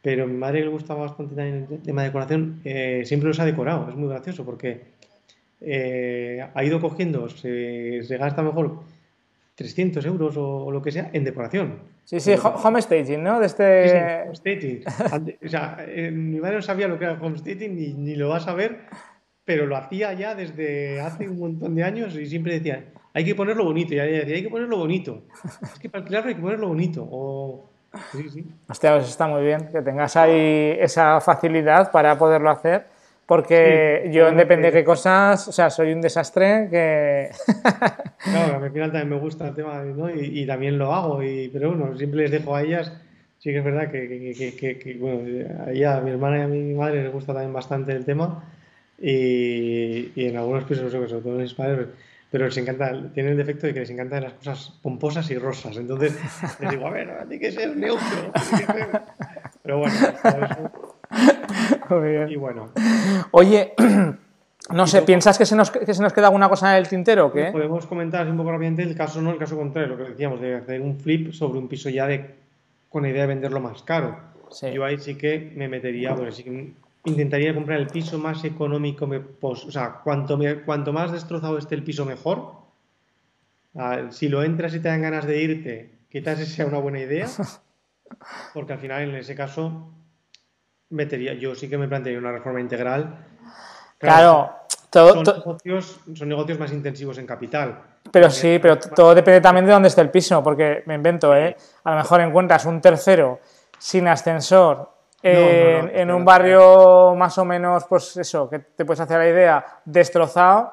pero, 0.00 0.24
a 0.24 0.26
mi 0.26 0.32
madre 0.38 0.62
le 0.62 0.68
gusta 0.68 0.94
bastante 0.94 1.34
también 1.34 1.66
el 1.70 1.82
tema 1.82 2.00
de 2.00 2.08
decoración, 2.08 2.60
eh, 2.64 3.02
siempre 3.04 3.28
los 3.28 3.38
ha 3.40 3.44
decorado, 3.44 3.90
es 3.90 3.94
muy 3.94 4.08
gracioso 4.08 4.42
porque 4.42 4.80
eh, 5.60 6.48
ha 6.54 6.64
ido 6.64 6.80
cogiendo, 6.80 7.28
se, 7.28 8.00
gasta 8.18 8.42
mejor 8.42 8.80
300 9.54 10.06
euros 10.06 10.34
o, 10.38 10.70
lo 10.72 10.80
que 10.80 10.92
sea 10.92 11.10
en 11.12 11.24
decoración. 11.24 11.80
Sí, 12.04 12.20
sí, 12.20 12.34
home 12.42 12.80
staging, 12.80 13.22
¿no? 13.22 13.38
De 13.38 13.44
este... 13.44 13.88
Sí, 13.88 13.96
home 14.24 14.34
staging. 14.34 14.84
o 15.44 15.48
sea, 15.48 15.84
eh, 15.86 16.10
mi 16.10 16.40
madre 16.40 16.56
no 16.56 16.62
sabía 16.62 16.88
lo 16.88 16.98
que 16.98 17.04
era 17.04 17.20
home 17.20 17.36
staging 17.36 17.76
ni, 17.76 17.92
ni 17.92 18.16
lo 18.16 18.30
va 18.30 18.38
a 18.38 18.40
saber, 18.40 18.78
pero 19.44 19.66
lo 19.66 19.76
hacía 19.76 20.14
ya 20.14 20.34
desde 20.34 21.02
hace 21.02 21.28
un 21.28 21.38
montón 21.38 21.74
de 21.74 21.82
años 21.82 22.16
y 22.16 22.24
siempre 22.24 22.54
decía, 22.54 22.82
hay 23.18 23.24
que 23.24 23.34
ponerlo 23.34 23.64
bonito. 23.64 23.94
Y 23.94 24.00
ella 24.00 24.20
decía, 24.20 24.36
hay 24.36 24.42
que 24.42 24.50
ponerlo 24.50 24.78
bonito. 24.78 25.22
Es 25.62 25.78
que 25.78 25.88
para 25.88 26.02
alquilarlo 26.02 26.28
hay 26.28 26.34
que 26.34 26.40
ponerlo 26.40 26.68
bonito. 26.68 27.06
O... 27.10 27.68
Sí, 28.12 28.28
sí. 28.30 28.46
Hostia, 28.68 28.96
pues 28.96 29.08
está 29.08 29.26
muy 29.26 29.42
bien 29.42 29.68
que 29.72 29.82
tengas 29.82 30.16
ahí 30.16 30.76
esa 30.78 31.20
facilidad 31.20 31.90
para 31.90 32.16
poderlo 32.18 32.50
hacer. 32.50 32.86
Porque 33.26 34.08
yo, 34.10 34.30
depende 34.32 34.70
de 34.70 34.78
qué 34.78 34.84
cosas, 34.84 35.48
o 35.48 35.52
sea, 35.52 35.68
soy 35.68 35.92
un 35.92 36.00
desastre 36.00 36.68
que... 36.70 37.28
claro, 38.24 38.64
al 38.64 38.72
final 38.72 38.90
también 38.90 39.10
me 39.10 39.18
gusta 39.18 39.48
el 39.48 39.54
tema, 39.54 39.82
¿no? 39.82 40.08
Y, 40.08 40.40
y 40.40 40.46
también 40.46 40.78
lo 40.78 40.94
hago, 40.94 41.22
y, 41.22 41.50
pero 41.52 41.74
bueno, 41.74 41.94
siempre 41.98 42.22
les 42.22 42.30
dejo 42.30 42.56
a 42.56 42.62
ellas 42.62 42.90
sí 43.38 43.50
que 43.50 43.58
es 43.58 43.64
verdad 43.64 43.90
que, 43.90 44.96
bueno, 44.98 45.20
a 45.88 46.00
mi 46.00 46.10
hermana 46.10 46.38
y 46.38 46.42
a 46.42 46.48
mi 46.48 46.74
madre 46.74 47.04
les 47.04 47.12
gusta 47.12 47.32
también 47.32 47.52
bastante 47.52 47.92
el 47.92 48.04
tema 48.04 48.44
y, 49.00 50.10
en 50.16 50.36
algunos 50.36 50.64
pisos, 50.64 50.90
sobre 50.90 51.08
todo 51.08 51.36
en 51.36 51.42
mis 51.42 51.54
padres, 51.54 51.86
pero 52.30 52.44
les 52.44 52.56
encanta, 52.58 52.92
tienen 53.14 53.32
el 53.32 53.38
defecto 53.38 53.66
de 53.66 53.74
que 53.74 53.80
les 53.80 53.90
encantan 53.90 54.22
las 54.22 54.34
cosas 54.34 54.78
pomposas 54.82 55.30
y 55.30 55.38
rosas. 55.38 55.76
Entonces 55.76 56.14
les 56.60 56.70
digo, 56.70 56.86
a 56.86 56.90
ver, 56.90 57.08
tiene 57.28 57.40
que 57.40 57.52
ser 57.52 57.76
neutro. 57.76 58.32
Pero 59.62 59.78
bueno, 59.78 59.94
Y 62.28 62.36
bueno. 62.36 62.70
Oye, 63.30 63.72
no 64.72 64.86
sé, 64.86 65.02
¿piensas 65.02 65.38
que 65.38 65.46
se, 65.46 65.56
nos, 65.56 65.70
que 65.70 65.94
se 65.94 66.02
nos 66.02 66.12
queda 66.12 66.26
alguna 66.26 66.48
cosa 66.48 66.72
en 66.72 66.78
el 66.82 66.88
tintero 66.88 67.26
o 67.26 67.32
qué? 67.32 67.46
Podemos 67.50 67.86
comentar 67.86 68.28
un 68.28 68.36
poco 68.36 68.52
rápidamente 68.52 68.82
el 68.82 68.94
caso, 68.94 69.22
no 69.22 69.30
el 69.30 69.38
caso 69.38 69.56
contrario, 69.56 69.96
lo 69.96 70.04
que 70.04 70.10
decíamos, 70.10 70.40
de 70.40 70.56
hacer 70.56 70.82
un 70.82 70.98
flip 71.00 71.32
sobre 71.32 71.58
un 71.58 71.68
piso 71.68 71.88
ya 71.88 72.06
de, 72.06 72.34
con 72.90 73.04
la 73.04 73.08
idea 73.08 73.22
de 73.22 73.28
venderlo 73.28 73.60
más 73.60 73.82
caro. 73.82 74.16
Yo 74.72 74.84
ahí 74.84 74.98
sí 74.98 75.14
que 75.16 75.52
me 75.56 75.68
metería, 75.68 76.14
bueno, 76.14 76.32
sí 76.32 76.42
que 76.42 76.72
intentaría 77.08 77.54
comprar 77.54 77.80
el 77.80 77.88
piso 77.88 78.18
más 78.18 78.44
económico, 78.44 79.08
o 79.40 79.56
sea, 79.56 80.00
cuanto, 80.04 80.38
cuanto 80.64 80.92
más 80.92 81.12
destrozado 81.12 81.58
esté 81.58 81.74
el 81.74 81.82
piso 81.82 82.04
mejor. 82.04 82.52
si 84.10 84.28
lo 84.28 84.42
entras 84.42 84.74
y 84.74 84.80
te 84.80 84.88
dan 84.88 85.02
ganas 85.02 85.26
de 85.26 85.42
irte, 85.42 85.98
quizás 86.08 86.40
esa 86.40 86.52
sea 86.52 86.66
una 86.66 86.78
buena 86.78 87.00
idea, 87.00 87.26
porque 88.54 88.72
al 88.72 88.78
final 88.78 89.02
en 89.02 89.16
ese 89.16 89.34
caso 89.34 89.90
metería, 90.90 91.34
yo 91.34 91.54
sí 91.54 91.68
que 91.68 91.78
me 91.78 91.88
plantearía 91.88 92.18
una 92.18 92.32
reforma 92.32 92.60
integral. 92.60 93.26
Claro, 93.98 94.52
son, 94.92 95.22
negocios, 95.22 96.00
son 96.14 96.28
negocios 96.28 96.58
más 96.58 96.72
intensivos 96.72 97.18
en 97.18 97.26
capital. 97.26 97.82
Pero 98.10 98.30
sí, 98.30 98.58
pero 98.60 98.78
todo 98.78 99.14
depende 99.14 99.40
también 99.40 99.66
de 99.66 99.72
dónde 99.72 99.88
esté 99.88 100.00
el 100.00 100.10
piso, 100.10 100.42
porque 100.42 100.82
me 100.86 100.94
invento, 100.94 101.34
¿eh? 101.36 101.56
A 101.84 101.90
lo 101.90 101.96
mejor 101.98 102.20
encuentras 102.20 102.64
un 102.64 102.80
tercero 102.80 103.40
sin 103.78 104.08
ascensor 104.08 104.97
en, 105.22 106.10
un 106.10 106.24
barrio 106.24 107.14
más 107.16 107.36
o 107.38 107.44
menos, 107.44 107.84
pues 107.88 108.16
eso, 108.16 108.48
que 108.48 108.60
te 108.60 108.84
puedes 108.84 109.00
hacer 109.00 109.18
la 109.18 109.28
idea, 109.28 109.66
destrozado. 109.84 110.72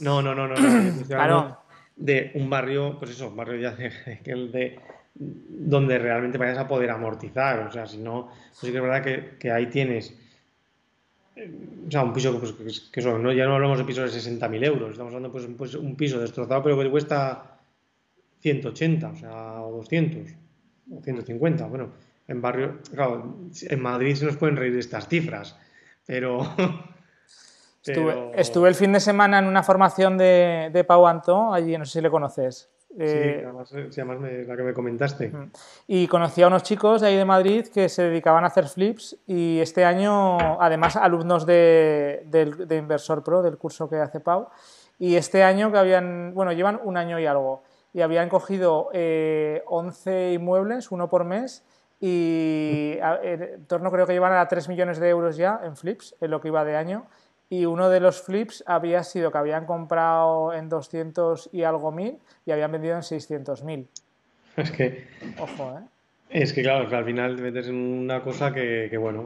No, 0.00 0.22
no, 0.22 0.34
no, 0.34 0.46
no. 0.46 0.56
no. 0.56 1.06
claro. 1.06 1.58
De 1.96 2.32
un 2.34 2.48
barrio, 2.48 2.98
pues 2.98 3.12
eso, 3.12 3.28
un 3.28 3.36
barrio 3.36 3.60
ya 3.60 3.72
de, 3.72 3.90
de, 4.24 4.80
donde 5.14 5.98
realmente 5.98 6.38
vayas 6.38 6.58
a 6.58 6.68
poder 6.68 6.90
amortizar. 6.90 7.60
O 7.60 7.70
sea, 7.70 7.86
si 7.86 7.98
no, 7.98 8.26
pues 8.26 8.58
sí 8.58 8.70
que 8.70 8.76
es 8.76 8.82
verdad 8.82 9.02
que, 9.02 9.36
que 9.38 9.50
ahí 9.50 9.66
tienes. 9.66 10.14
Eh, 11.36 11.50
o 11.86 11.90
sea, 11.90 12.02
un 12.02 12.12
piso 12.12 12.38
pues, 12.38 12.80
que, 12.92 13.00
son, 13.00 13.22
¿no? 13.22 13.32
ya 13.32 13.46
no 13.46 13.54
hablamos 13.54 13.78
de 13.78 13.84
pisos 13.84 14.12
de 14.12 14.20
60.000 14.20 14.64
euros, 14.64 14.90
estamos 14.92 15.14
hablando 15.14 15.32
pues, 15.32 15.46
pues 15.56 15.74
un 15.74 15.96
piso 15.96 16.18
destrozado, 16.20 16.62
pero 16.62 16.78
que 16.78 16.90
cuesta 16.90 17.58
180, 18.40 19.08
o 19.08 19.16
sea, 19.16 19.62
o 19.62 19.76
200, 19.76 20.32
o 20.92 21.02
150. 21.02 21.66
Bueno, 21.66 21.90
en 22.30 22.40
barrio, 22.40 22.78
claro, 22.94 23.36
en 23.60 23.82
Madrid 23.82 24.14
se 24.14 24.24
nos 24.24 24.36
pueden 24.36 24.56
reír 24.56 24.72
de 24.72 24.80
estas 24.80 25.08
cifras, 25.08 25.58
pero... 26.06 26.40
Estuve, 28.34 28.68
el 28.68 28.74
fin 28.74 28.92
de 28.92 29.00
semana 29.00 29.38
en 29.38 29.46
una 29.46 29.62
formación 29.62 30.18
de, 30.18 30.70
de 30.70 30.84
Pau 30.84 31.06
Anto, 31.06 31.52
allí 31.52 31.76
no 31.78 31.86
sé 31.86 31.92
si 31.92 32.00
le 32.02 32.10
conoces. 32.10 32.70
sí, 32.90 32.96
eh, 32.98 33.42
además, 33.42 33.70
sí, 33.70 34.00
además 34.00 34.18
la 34.46 34.56
que 34.56 34.62
me 34.62 34.74
comentaste. 34.74 35.32
Y 35.86 36.06
conocí 36.06 36.42
a 36.42 36.48
unos 36.48 36.62
chicos 36.62 37.00
de 37.00 37.08
ahí 37.08 37.16
de 37.16 37.24
Madrid 37.24 37.66
que 37.72 37.88
se 37.88 38.02
dedicaban 38.02 38.44
a 38.44 38.48
hacer 38.48 38.68
flips 38.68 39.16
y 39.26 39.60
este 39.60 39.86
año, 39.86 40.60
además, 40.60 40.96
alumnos 40.96 41.46
de, 41.46 42.26
de 42.26 42.76
Inversor 42.76 43.24
Pro, 43.24 43.40
del 43.40 43.56
curso 43.56 43.88
que 43.88 43.96
hace 43.96 44.20
Pau, 44.20 44.48
y 44.98 45.16
este 45.16 45.42
año 45.42 45.72
que 45.72 45.78
habían, 45.78 46.34
bueno, 46.34 46.52
llevan 46.52 46.78
un 46.84 46.98
año 46.98 47.18
y 47.18 47.24
algo, 47.24 47.62
y 47.94 48.02
habían 48.02 48.28
cogido 48.28 48.90
eh, 48.92 49.62
11 49.66 50.34
inmuebles, 50.34 50.92
uno 50.92 51.08
por 51.08 51.24
mes, 51.24 51.64
y 52.00 52.96
en 53.22 53.66
torno 53.66 53.90
creo 53.90 54.06
que 54.06 54.14
llevan 54.14 54.32
a 54.32 54.48
3 54.48 54.68
millones 54.68 54.98
de 54.98 55.08
euros 55.10 55.36
ya 55.36 55.60
en 55.62 55.76
flips, 55.76 56.16
en 56.20 56.30
lo 56.30 56.40
que 56.40 56.48
iba 56.48 56.64
de 56.64 56.76
año. 56.76 57.06
Y 57.50 57.66
uno 57.66 57.90
de 57.90 58.00
los 58.00 58.22
flips 58.22 58.64
había 58.66 59.02
sido 59.04 59.30
que 59.30 59.38
habían 59.38 59.66
comprado 59.66 60.54
en 60.54 60.68
200 60.68 61.50
y 61.52 61.64
algo 61.64 61.92
mil 61.92 62.18
y 62.46 62.52
habían 62.52 62.72
vendido 62.72 62.96
en 62.96 63.02
600 63.02 63.64
mil. 63.64 63.88
Es 64.56 64.70
que. 64.70 65.08
Ojo, 65.38 65.78
¿eh? 65.78 65.82
Es 66.30 66.52
que, 66.52 66.62
claro, 66.62 66.88
al 66.96 67.04
final 67.04 67.36
te 67.36 67.42
metes 67.42 67.66
en 67.66 67.74
una 67.74 68.22
cosa 68.22 68.54
que, 68.54 68.88
bueno. 68.96 69.24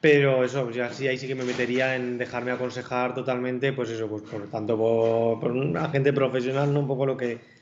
pero 0.00 0.42
eso, 0.42 0.70
ya 0.70 0.90
sí, 0.90 1.06
ahí 1.06 1.18
sí 1.18 1.26
que 1.28 1.34
me 1.34 1.44
metería 1.44 1.96
en 1.96 2.16
dejarme 2.16 2.50
aconsejar 2.50 3.14
totalmente, 3.14 3.74
pues 3.74 3.90
eso, 3.90 4.08
pues 4.08 4.22
por 4.22 4.48
tanto 4.48 4.78
por, 4.78 5.38
por 5.38 5.50
un 5.52 5.76
agente 5.76 6.14
profesional, 6.14 6.72
¿no? 6.72 6.80
Un 6.80 6.86
poco 6.86 7.04
lo 7.04 7.16
que 7.16 7.57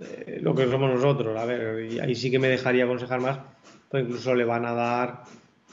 eh, 0.00 0.38
lo 0.42 0.54
que 0.54 0.68
somos 0.68 0.90
nosotros. 0.92 1.36
A 1.38 1.44
ver, 1.44 1.84
y 1.84 1.98
ahí 1.98 2.14
sí 2.14 2.30
que 2.30 2.38
me 2.38 2.48
dejaría 2.48 2.84
aconsejar 2.84 3.20
más, 3.20 3.38
pues 3.88 4.04
incluso 4.04 4.34
le 4.34 4.44
van 4.44 4.64
a 4.64 4.72
dar 4.72 5.22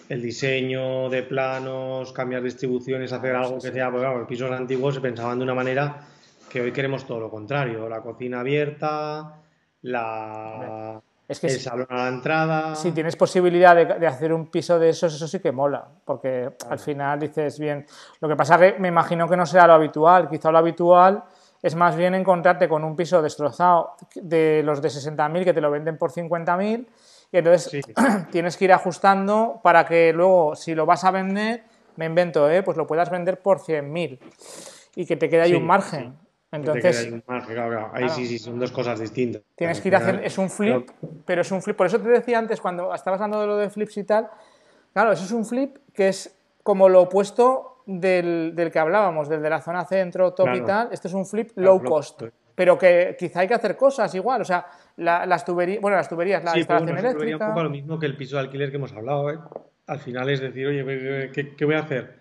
el 0.09 0.21
diseño 0.21 1.09
de 1.09 1.23
planos, 1.23 2.11
cambiar 2.11 2.43
distribuciones, 2.43 3.11
hacer 3.11 3.35
algo 3.35 3.59
que 3.59 3.71
sea, 3.71 3.89
pues 3.89 4.01
claro, 4.01 4.19
los 4.19 4.27
pisos 4.27 4.51
antiguos 4.51 4.95
se 4.95 5.01
pensaban 5.01 5.39
de 5.39 5.43
una 5.43 5.55
manera 5.55 6.07
que 6.49 6.61
hoy 6.61 6.71
queremos 6.71 7.05
todo 7.05 7.19
lo 7.19 7.29
contrario, 7.29 7.89
la 7.89 8.01
cocina 8.01 8.41
abierta, 8.41 9.41
la... 9.81 11.01
Es 11.27 11.39
que 11.39 11.47
el 11.47 11.59
salón 11.59 11.87
a 11.89 11.95
la 11.95 12.07
entrada. 12.07 12.75
Si 12.75 12.91
tienes 12.91 13.15
posibilidad 13.15 13.75
de, 13.75 14.05
hacer 14.05 14.31
un 14.31 14.51
piso 14.51 14.77
de 14.77 14.89
esos, 14.89 15.15
eso 15.15 15.27
sí 15.27 15.39
que 15.39 15.51
mola, 15.51 15.87
porque 16.05 16.51
al 16.69 16.77
final 16.77 17.19
dices 17.19 17.57
bien. 17.57 17.83
Lo 18.21 18.29
que 18.29 18.35
pasa 18.35 18.59
que 18.59 18.75
me 18.77 18.89
imagino 18.89 19.27
que 19.27 19.35
no 19.35 19.43
será 19.47 19.65
lo 19.65 19.73
habitual, 19.73 20.29
quizá 20.29 20.51
lo 20.51 20.59
habitual 20.59 21.23
es 21.65 21.73
más 21.73 21.95
bien 21.95 22.13
encontrarte 22.13 22.69
con 22.69 22.83
un 22.83 22.95
piso 22.95 23.23
destrozado 23.23 23.95
de 24.13 24.61
los 24.63 24.83
de 24.83 24.89
60.000 24.89 25.43
que 25.43 25.51
te 25.51 25.61
lo 25.61 25.71
venden 25.71 25.97
por 25.97 26.11
50.000 26.11 26.85
y 27.31 27.37
entonces 27.37 27.83
tienes 28.31 28.55
que 28.55 28.65
ir 28.65 28.71
ajustando 28.71 29.61
para 29.63 29.83
que 29.83 30.13
luego, 30.13 30.55
si 30.55 30.75
lo 30.75 30.85
vas 30.85 31.03
a 31.05 31.09
vender, 31.09 31.63
me 31.95 32.05
invento, 32.05 32.51
¿eh? 32.51 32.61
pues 32.61 32.77
lo 32.77 32.85
puedas 32.85 33.09
vender 33.09 33.41
por 33.41 33.61
100.000 33.61 34.19
y 34.95 35.05
que 35.07 35.15
te 35.15 35.27
quede 35.27 35.41
ahí 35.41 35.55
un 35.55 35.65
margen. 35.65 36.15
Entonces, 36.51 37.11
ahí 37.93 38.09
sí, 38.09 38.27
sí, 38.27 38.37
son 38.37 38.59
dos 38.59 38.71
cosas 38.71 38.99
distintas. 38.99 39.41
Tienes 39.55 39.81
que 39.81 39.87
ir 39.87 39.95
a 39.95 39.97
hacer, 39.97 40.23
es 40.23 40.37
un 40.37 40.51
flip, 40.51 40.91
pero 41.25 41.41
es 41.41 41.51
un 41.51 41.63
flip. 41.63 41.75
Por 41.75 41.87
eso 41.87 41.99
te 41.99 42.09
decía 42.09 42.37
antes, 42.37 42.61
cuando 42.61 42.93
estabas 42.93 43.19
hablando 43.19 43.41
de 43.41 43.47
lo 43.47 43.57
de 43.57 43.71
flips 43.71 43.97
y 43.97 44.03
tal, 44.03 44.29
claro, 44.93 45.13
eso 45.13 45.25
es 45.25 45.31
un 45.31 45.45
flip 45.45 45.77
que 45.95 46.09
es 46.09 46.37
como 46.61 46.89
lo 46.89 47.01
opuesto 47.01 47.74
del, 47.85 48.69
que 48.71 48.79
hablábamos, 48.79 49.29
del 49.29 49.41
de 49.41 49.49
la 49.49 49.61
zona 49.61 49.85
centro, 49.85 50.33
top 50.33 50.49
y 50.55 50.61
tal, 50.61 50.89
este 50.91 51.07
es 51.07 51.13
un 51.13 51.25
flip 51.25 51.51
low 51.55 51.81
cost. 51.83 52.23
Pero 52.55 52.77
que 52.77 53.15
quizá 53.19 53.41
hay 53.41 53.47
que 53.47 53.53
hacer 53.53 53.75
cosas 53.75 54.13
igual, 54.15 54.41
o 54.41 54.45
sea, 54.45 54.65
las 54.97 55.43
tuberías, 55.43 55.81
bueno, 55.81 55.97
las 55.97 56.07
tuberías, 56.07 56.43
la 56.43 56.57
instalación 56.57 56.97
eléctrica. 56.97 57.47
un 57.47 57.51
poco 57.51 57.63
lo 57.63 57.69
mismo 57.69 57.99
que 57.99 58.05
el 58.05 58.15
piso 58.15 58.37
de 58.37 58.43
alquiler 58.43 58.69
que 58.71 58.77
hemos 58.77 58.93
hablado, 58.93 59.29
¿eh? 59.29 59.39
Al 59.87 59.99
final 59.99 60.29
es 60.29 60.39
decir, 60.39 60.65
oye, 60.65 61.31
¿qué, 61.31 61.65
voy 61.65 61.75
a 61.75 61.79
hacer? 61.79 62.19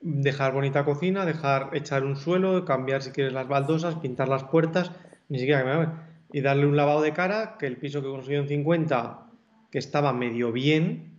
Dejar 0.00 0.52
bonita 0.52 0.84
cocina, 0.84 1.26
dejar 1.26 1.70
echar 1.74 2.04
un 2.04 2.16
suelo, 2.16 2.64
cambiar 2.64 3.02
si 3.02 3.10
quieres 3.10 3.32
las 3.32 3.48
baldosas, 3.48 3.96
pintar 3.96 4.28
las 4.28 4.44
puertas, 4.44 4.92
ni 5.28 5.38
siquiera 5.38 5.62
que 5.62 5.68
me 5.68 5.88
y 6.32 6.40
darle 6.42 6.66
un 6.66 6.76
lavado 6.76 7.02
de 7.02 7.12
cara, 7.12 7.56
que 7.58 7.66
el 7.66 7.76
piso 7.76 8.00
que 8.00 8.08
he 8.08 8.10
conseguido 8.10 8.42
en 8.42 8.48
50, 8.48 9.26
que 9.70 9.78
estaba 9.78 10.12
medio 10.12 10.52
bien, 10.52 11.18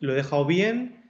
lo 0.00 0.12
he 0.12 0.16
dejado 0.16 0.46
bien, 0.46 1.01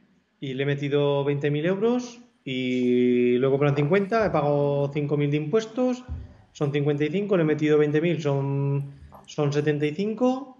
y 0.42 0.54
le 0.54 0.64
he 0.64 0.66
metido 0.66 1.24
20.000 1.24 1.66
euros 1.66 2.20
y 2.44 3.38
luego 3.38 3.60
plan 3.60 3.76
50, 3.76 4.26
he 4.26 4.30
pagado 4.30 4.90
5.000 4.90 5.30
de 5.30 5.36
impuestos, 5.36 6.04
son 6.50 6.72
55, 6.72 7.36
le 7.36 7.42
he 7.44 7.46
metido 7.46 7.78
20.000, 7.78 8.20
son, 8.20 8.92
son 9.24 9.52
75 9.52 10.58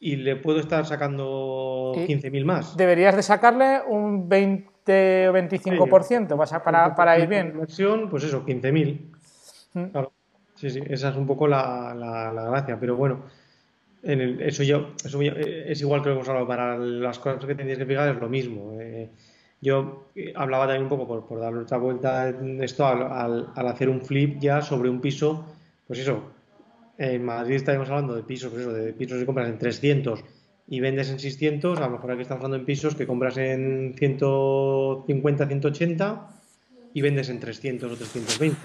y 0.00 0.16
le 0.16 0.36
puedo 0.36 0.60
estar 0.60 0.84
sacando 0.84 1.94
15.000 1.96 2.44
más. 2.44 2.76
Deberías 2.76 3.16
de 3.16 3.22
sacarle 3.22 3.80
un 3.88 4.28
20 4.28 5.30
o 5.30 5.32
25% 5.32 6.62
para, 6.62 6.94
para 6.94 7.18
ir 7.18 7.26
bien. 7.26 7.52
Inversión, 7.54 8.10
pues 8.10 8.22
eso, 8.24 8.44
15.000. 8.44 9.00
Mm. 9.72 9.84
Claro. 9.92 10.12
Sí, 10.56 10.68
sí, 10.68 10.82
esa 10.86 11.08
es 11.08 11.16
un 11.16 11.26
poco 11.26 11.48
la, 11.48 11.94
la 11.94 12.44
gracia, 12.44 12.78
pero 12.78 12.96
bueno 12.96 13.22
eso, 14.06 14.62
yo, 14.62 14.94
eso 15.04 15.20
es 15.20 15.80
igual 15.80 16.02
que 16.02 16.08
lo 16.08 16.14
hemos 16.16 16.28
hablado, 16.28 16.46
para 16.46 16.78
las 16.78 17.18
cosas 17.18 17.44
que 17.44 17.54
tendrías 17.54 17.78
que 17.78 17.86
fijar 17.86 18.14
es 18.14 18.20
lo 18.20 18.28
mismo. 18.28 18.78
Eh, 18.80 19.10
yo 19.60 20.10
eh, 20.14 20.32
hablaba 20.36 20.66
también 20.66 20.84
un 20.84 20.88
poco 20.88 21.08
por, 21.08 21.26
por 21.26 21.40
darle 21.40 21.60
otra 21.60 21.78
vuelta 21.78 22.28
en 22.28 22.62
esto 22.62 22.86
al, 22.86 23.50
al, 23.54 23.66
hacer 23.66 23.88
un 23.88 24.00
flip 24.00 24.38
ya 24.38 24.62
sobre 24.62 24.88
un 24.88 25.00
piso, 25.00 25.44
pues 25.86 25.98
eso, 25.98 26.22
en 26.98 27.24
Madrid 27.24 27.56
estábamos 27.56 27.88
hablando 27.90 28.14
de 28.14 28.22
pisos, 28.22 28.50
pues 28.50 28.62
eso, 28.62 28.72
de 28.72 28.92
pisos 28.92 29.18
que 29.18 29.26
compras 29.26 29.48
en 29.48 29.58
300 29.58 30.24
y 30.68 30.80
vendes 30.80 31.10
en 31.10 31.18
600, 31.18 31.78
a 31.78 31.86
lo 31.86 31.90
mejor 31.90 32.12
aquí 32.12 32.22
estamos 32.22 32.44
hablando 32.44 32.58
en 32.58 32.66
pisos 32.66 32.94
que 32.94 33.06
compras 33.06 33.36
en 33.38 33.94
150, 33.96 35.46
180 35.46 36.28
y 36.94 37.00
vendes 37.00 37.28
en 37.28 37.40
300 37.40 37.92
o 37.92 37.96
320. 37.96 38.56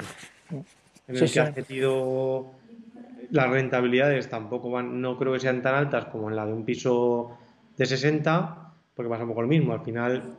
En 1.08 1.16
el 1.18 1.32
que 1.32 1.40
has 1.40 1.56
metido 1.56 2.52
las 3.32 3.50
rentabilidades 3.50 4.30
tampoco 4.30 4.70
van, 4.72 5.02
no 5.02 5.18
creo 5.18 5.34
que 5.34 5.40
sean 5.40 5.62
tan 5.62 5.76
altas 5.76 6.06
como 6.06 6.30
en 6.30 6.36
la 6.36 6.46
de 6.46 6.54
un 6.54 6.66
piso 6.66 7.32
de 7.78 7.86
60, 7.86 8.58
porque 8.96 9.10
pasa 9.10 9.24
un 9.24 9.30
poco 9.30 9.42
lo 9.42 9.48
mismo. 9.48 9.74
Al 9.74 9.82
final 9.82 10.38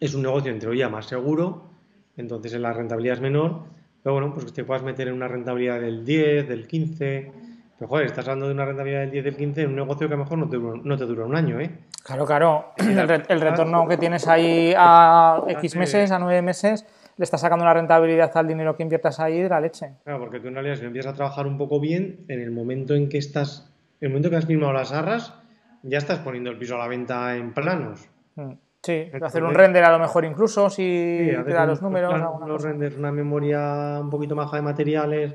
es 0.00 0.14
un 0.14 0.22
negocio 0.22 0.50
en 0.52 0.58
teoría 0.58 0.88
más 0.88 1.06
seguro, 1.06 1.64
entonces 2.16 2.52
la 2.54 2.72
rentabilidad 2.72 3.16
es 3.16 3.20
menor, 3.22 3.60
pero 4.02 4.14
bueno, 4.14 4.32
pues 4.32 4.46
que 4.46 4.52
te 4.52 4.64
puedas 4.64 4.82
meter 4.82 5.08
en 5.08 5.14
una 5.14 5.28
rentabilidad 5.28 5.80
del 5.80 6.04
10, 6.04 6.48
del 6.48 6.66
15, 6.66 7.32
Pero 7.78 7.88
joder, 7.88 8.06
estás 8.06 8.26
hablando 8.28 8.46
de 8.46 8.54
una 8.54 8.64
rentabilidad 8.64 9.00
del 9.00 9.10
10, 9.10 9.24
del 9.24 9.36
15 9.36 9.62
en 9.62 9.70
un 9.70 9.76
negocio 9.76 10.06
que 10.08 10.14
a 10.14 10.16
lo 10.16 10.22
mejor 10.24 10.38
no 10.38 10.48
te, 10.48 10.56
dura- 10.56 10.80
no 10.84 10.96
te 10.96 11.04
dura 11.04 11.24
un 11.24 11.34
año, 11.36 11.60
¿eh? 11.60 11.70
Claro, 12.04 12.24
claro. 12.26 12.72
El, 12.78 13.08
re- 13.08 13.22
el 13.28 13.40
retorno 13.40 13.86
que 13.88 13.96
tienes 13.96 14.26
ahí 14.28 14.72
a 14.76 15.42
X 15.48 15.76
meses, 15.76 16.10
a 16.10 16.18
nueve 16.18 16.42
meses, 16.42 16.84
le 17.16 17.24
estás 17.24 17.40
sacando 17.40 17.64
una 17.64 17.74
rentabilidad 17.74 18.30
al 18.36 18.46
dinero 18.48 18.76
que 18.76 18.82
inviertas 18.82 19.20
ahí 19.20 19.40
de 19.42 19.48
la 19.48 19.60
leche. 19.60 19.92
Claro, 20.04 20.20
porque 20.20 20.40
tú 20.40 20.48
en 20.48 20.54
realidad 20.54 20.76
si 20.76 20.84
empiezas 20.84 21.12
a 21.12 21.16
trabajar 21.16 21.46
un 21.46 21.58
poco 21.58 21.78
bien, 21.80 22.24
en 22.28 22.40
el 22.40 22.50
momento 22.50 22.94
en 22.94 23.08
que 23.08 23.18
estás, 23.18 23.70
en 24.00 24.06
el 24.06 24.10
momento 24.10 24.30
que 24.30 24.36
has 24.36 24.46
firmado 24.46 24.72
las 24.72 24.92
arras, 24.92 25.34
ya 25.82 25.98
estás 25.98 26.18
poniendo 26.20 26.50
el 26.50 26.58
piso 26.58 26.74
a 26.76 26.78
la 26.78 26.88
venta 26.88 27.36
en 27.36 27.52
planos. 27.52 28.08
Mm, 28.36 28.52
Sí, 28.84 29.10
hacer 29.22 29.44
un 29.44 29.54
render 29.54 29.84
a 29.84 29.92
lo 29.92 30.00
mejor 30.00 30.24
incluso 30.24 30.68
si 30.68 30.82
Sí, 31.20 31.44
te 31.44 31.52
da 31.52 31.64
los 31.66 31.80
números. 31.82 32.12
los 32.48 32.62
renders, 32.62 32.96
una 32.96 33.12
memoria 33.12 33.98
un 34.00 34.10
poquito 34.10 34.34
maja 34.34 34.56
de 34.56 34.62
materiales 34.62 35.34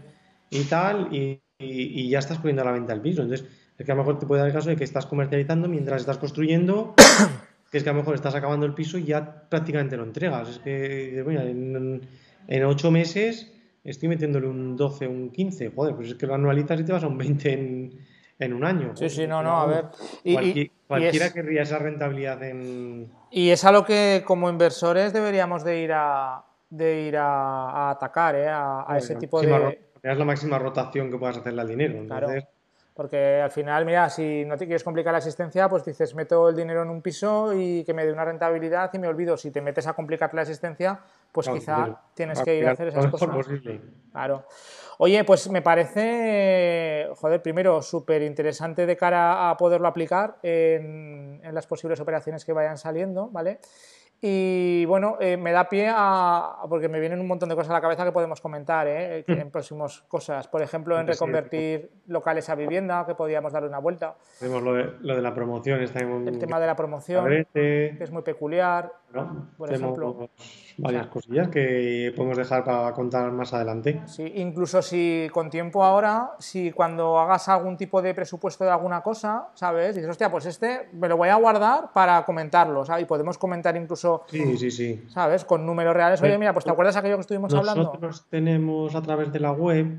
y 0.49 0.63
tal, 0.65 1.07
y, 1.13 1.41
y- 1.59 2.01
y 2.01 2.09
ya 2.09 2.19
estás 2.19 2.39
poniendo 2.39 2.63
a 2.63 2.65
la 2.65 2.71
venta 2.73 2.91
el 2.91 2.99
piso. 2.99 3.21
Entonces, 3.21 3.47
es 3.77 3.85
que 3.85 3.91
a 3.91 3.95
lo 3.95 4.01
mejor 4.01 4.19
te 4.19 4.25
puede 4.25 4.41
dar 4.41 4.49
el 4.49 4.53
caso 4.53 4.67
de 4.69 4.75
que 4.75 4.83
estás 4.83 5.05
comercializando 5.05 5.69
mientras 5.69 6.01
estás 6.01 6.17
construyendo, 6.17 6.93
que 7.71 7.77
es 7.77 7.83
que 7.83 7.89
a 7.89 7.93
lo 7.93 7.99
mejor 7.99 8.15
estás 8.15 8.35
acabando 8.35 8.65
el 8.65 8.73
piso 8.73 8.97
y 8.97 9.03
ya 9.05 9.43
prácticamente 9.49 9.97
lo 9.97 10.03
entregas. 10.03 10.49
Es 10.49 10.59
que, 10.59 11.23
mira, 11.25 11.43
en, 11.43 12.01
en 12.47 12.63
ocho 12.65 12.91
meses 12.91 13.53
estoy 13.83 14.09
metiéndole 14.09 14.47
un 14.47 14.75
12, 14.77 15.07
un 15.07 15.31
15. 15.31 15.69
Joder, 15.75 15.95
pues 15.95 16.09
es 16.09 16.15
que 16.15 16.27
lo 16.27 16.35
anualizas 16.35 16.79
y 16.79 16.83
te 16.85 16.91
vas 16.93 17.03
a 17.03 17.07
un 17.07 17.17
20 17.17 17.53
en, 17.53 17.99
en 18.39 18.53
un 18.53 18.63
año. 18.63 18.95
Sí, 18.95 19.09
sí, 19.09 19.27
no, 19.27 19.41
no, 19.43 19.59
a 19.59 19.65
ver. 19.65 19.85
Y- 20.23 20.31
y- 20.31 20.35
cualqui- 20.35 20.55
y 20.65 20.71
cualquiera 20.87 21.25
es- 21.27 21.33
querría 21.33 21.61
esa 21.63 21.79
rentabilidad 21.79 22.41
en... 22.43 23.11
Y 23.31 23.49
es 23.49 23.65
a 23.65 23.71
lo 23.71 23.83
que 23.83 24.23
como 24.25 24.49
inversores 24.49 25.11
deberíamos 25.11 25.63
de 25.65 25.81
ir 25.81 25.91
a, 25.93 26.43
de 26.69 27.01
ir 27.01 27.17
a, 27.17 27.69
a 27.69 27.89
atacar, 27.91 28.35
¿eh? 28.35 28.47
a, 28.47 28.85
a 28.89 28.97
ese 28.97 29.13
la 29.13 29.19
tipo 29.19 29.37
máxima 29.41 29.59
de... 29.69 29.81
Es 30.03 30.17
la 30.17 30.25
máxima 30.25 30.59
rotación 30.59 31.11
que 31.11 31.17
puedas 31.17 31.37
hacerle 31.37 31.61
al 31.61 31.67
dinero. 31.67 32.05
Claro. 32.07 32.29
Porque 32.97 33.39
al 33.39 33.51
final, 33.51 33.85
mira, 33.85 34.09
si 34.09 34.43
no 34.43 34.57
te 34.57 34.65
quieres 34.65 34.83
complicar 34.83 35.11
la 35.13 35.19
existencia, 35.19 35.69
pues 35.69 35.85
dices, 35.85 36.15
meto 36.15 36.49
el 36.49 36.55
dinero 36.55 36.81
en 36.81 36.89
un 36.89 37.03
piso 37.03 37.53
y 37.53 37.83
que 37.83 37.93
me 37.93 38.03
dé 38.03 38.11
una 38.11 38.25
rentabilidad 38.25 38.89
y 38.91 38.97
me 38.97 39.07
olvido. 39.07 39.37
Si 39.37 39.51
te 39.51 39.61
metes 39.61 39.85
a 39.85 39.93
complicarte 39.93 40.35
la 40.35 40.41
existencia, 40.41 40.99
pues 41.31 41.45
claro, 41.45 41.59
quizá 41.59 41.83
pero 41.83 41.99
tienes 42.15 42.41
que 42.41 42.57
ir 42.57 42.67
a 42.67 42.71
hacer 42.71 42.87
esas 42.87 43.05
cosas. 43.05 43.29
posible. 43.29 43.81
Claro. 44.11 44.45
Oye, 44.97 45.23
pues 45.25 45.47
me 45.51 45.61
parece, 45.61 47.07
joder, 47.17 47.39
primero 47.39 47.83
súper 47.83 48.23
interesante 48.23 48.87
de 48.87 48.97
cara 48.97 49.51
a 49.51 49.57
poderlo 49.57 49.87
aplicar 49.87 50.37
en, 50.41 51.39
en 51.43 51.53
las 51.53 51.67
posibles 51.67 51.99
operaciones 51.99 52.43
que 52.45 52.51
vayan 52.51 52.79
saliendo, 52.79 53.29
¿vale? 53.29 53.59
Y 54.19 54.85
bueno, 54.85 55.17
eh, 55.19 55.37
me 55.37 55.51
da 55.51 55.69
pie 55.69 55.91
a, 55.93 56.57
porque 56.69 56.89
me 56.89 56.99
vienen 56.99 57.19
un 57.19 57.27
montón 57.27 57.49
de 57.49 57.55
cosas 57.55 57.69
a 57.69 57.73
la 57.73 57.81
cabeza 57.81 58.03
que 58.03 58.11
podemos 58.11 58.41
comentar 58.41 58.87
¿eh? 58.87 59.23
que 59.27 59.33
en 59.33 59.51
próximas 59.51 60.01
cosas. 60.07 60.47
Por 60.47 60.63
ejemplo, 60.63 60.99
en 60.99 61.05
reconvertir 61.05 61.91
locales 62.07 62.49
a 62.49 62.55
vivienda, 62.55 63.05
que 63.05 63.13
podríamos 63.13 63.53
darle 63.53 63.69
una 63.69 63.79
vuelta. 63.79 64.15
Tenemos 64.39 64.63
lo 64.63 64.73
de, 64.73 64.91
lo 65.01 65.15
de 65.15 65.21
la 65.21 65.35
promoción, 65.35 65.81
está 65.81 65.99
en 65.99 66.27
El 66.27 66.39
tema 66.39 66.59
de 66.59 66.65
la 66.65 66.75
promoción, 66.75 67.45
que 67.53 67.95
es 67.99 68.11
muy 68.11 68.23
peculiar. 68.23 68.91
¿No? 69.13 69.47
por 69.57 69.69
Tenemos 69.69 69.97
ejemplo. 69.97 70.29
varias 70.77 71.01
O 71.03 71.05
sea, 71.05 71.09
cosillas 71.11 71.47
que 71.49 72.13
podemos 72.15 72.37
dejar 72.37 72.63
para 72.63 72.91
contar 72.93 73.31
más 73.31 73.53
adelante. 73.53 74.01
Sí, 74.05 74.31
incluso 74.35 74.81
si 74.81 75.27
con 75.33 75.49
tiempo 75.49 75.83
ahora, 75.83 76.31
si 76.39 76.71
cuando 76.71 77.17
hagas 77.19 77.47
algún 77.49 77.77
tipo 77.77 78.01
de 78.01 78.13
presupuesto 78.13 78.63
de 78.63 78.71
alguna 78.71 79.01
cosa, 79.01 79.47
¿sabes? 79.53 79.95
Dices, 79.95 80.09
hostia, 80.09 80.29
pues 80.29 80.45
este 80.45 80.89
me 80.93 81.07
lo 81.07 81.17
voy 81.17 81.29
a 81.29 81.35
guardar 81.35 81.91
para 81.93 82.23
comentarlo, 82.25 82.85
¿sabes? 82.85 83.03
Y 83.03 83.05
podemos 83.05 83.37
comentar 83.37 83.75
incluso, 83.77 84.23
Sí, 84.27 84.57
sí, 84.57 84.69
sí. 84.71 85.03
¿sabes? 85.09 85.45
Con 85.45 85.65
números 85.65 85.95
reales. 85.95 86.21
Oye, 86.21 86.37
mira, 86.37 86.53
pues 86.53 86.65
¿te 86.65 86.71
acuerdas 86.71 86.95
aquello 86.97 87.15
que 87.15 87.21
estuvimos 87.21 87.53
hablando? 87.53 87.83
Nosotros 87.83 88.25
tenemos 88.29 88.93
a 88.95 89.01
través 89.01 89.31
de 89.31 89.39
la 89.39 89.51
web 89.51 89.97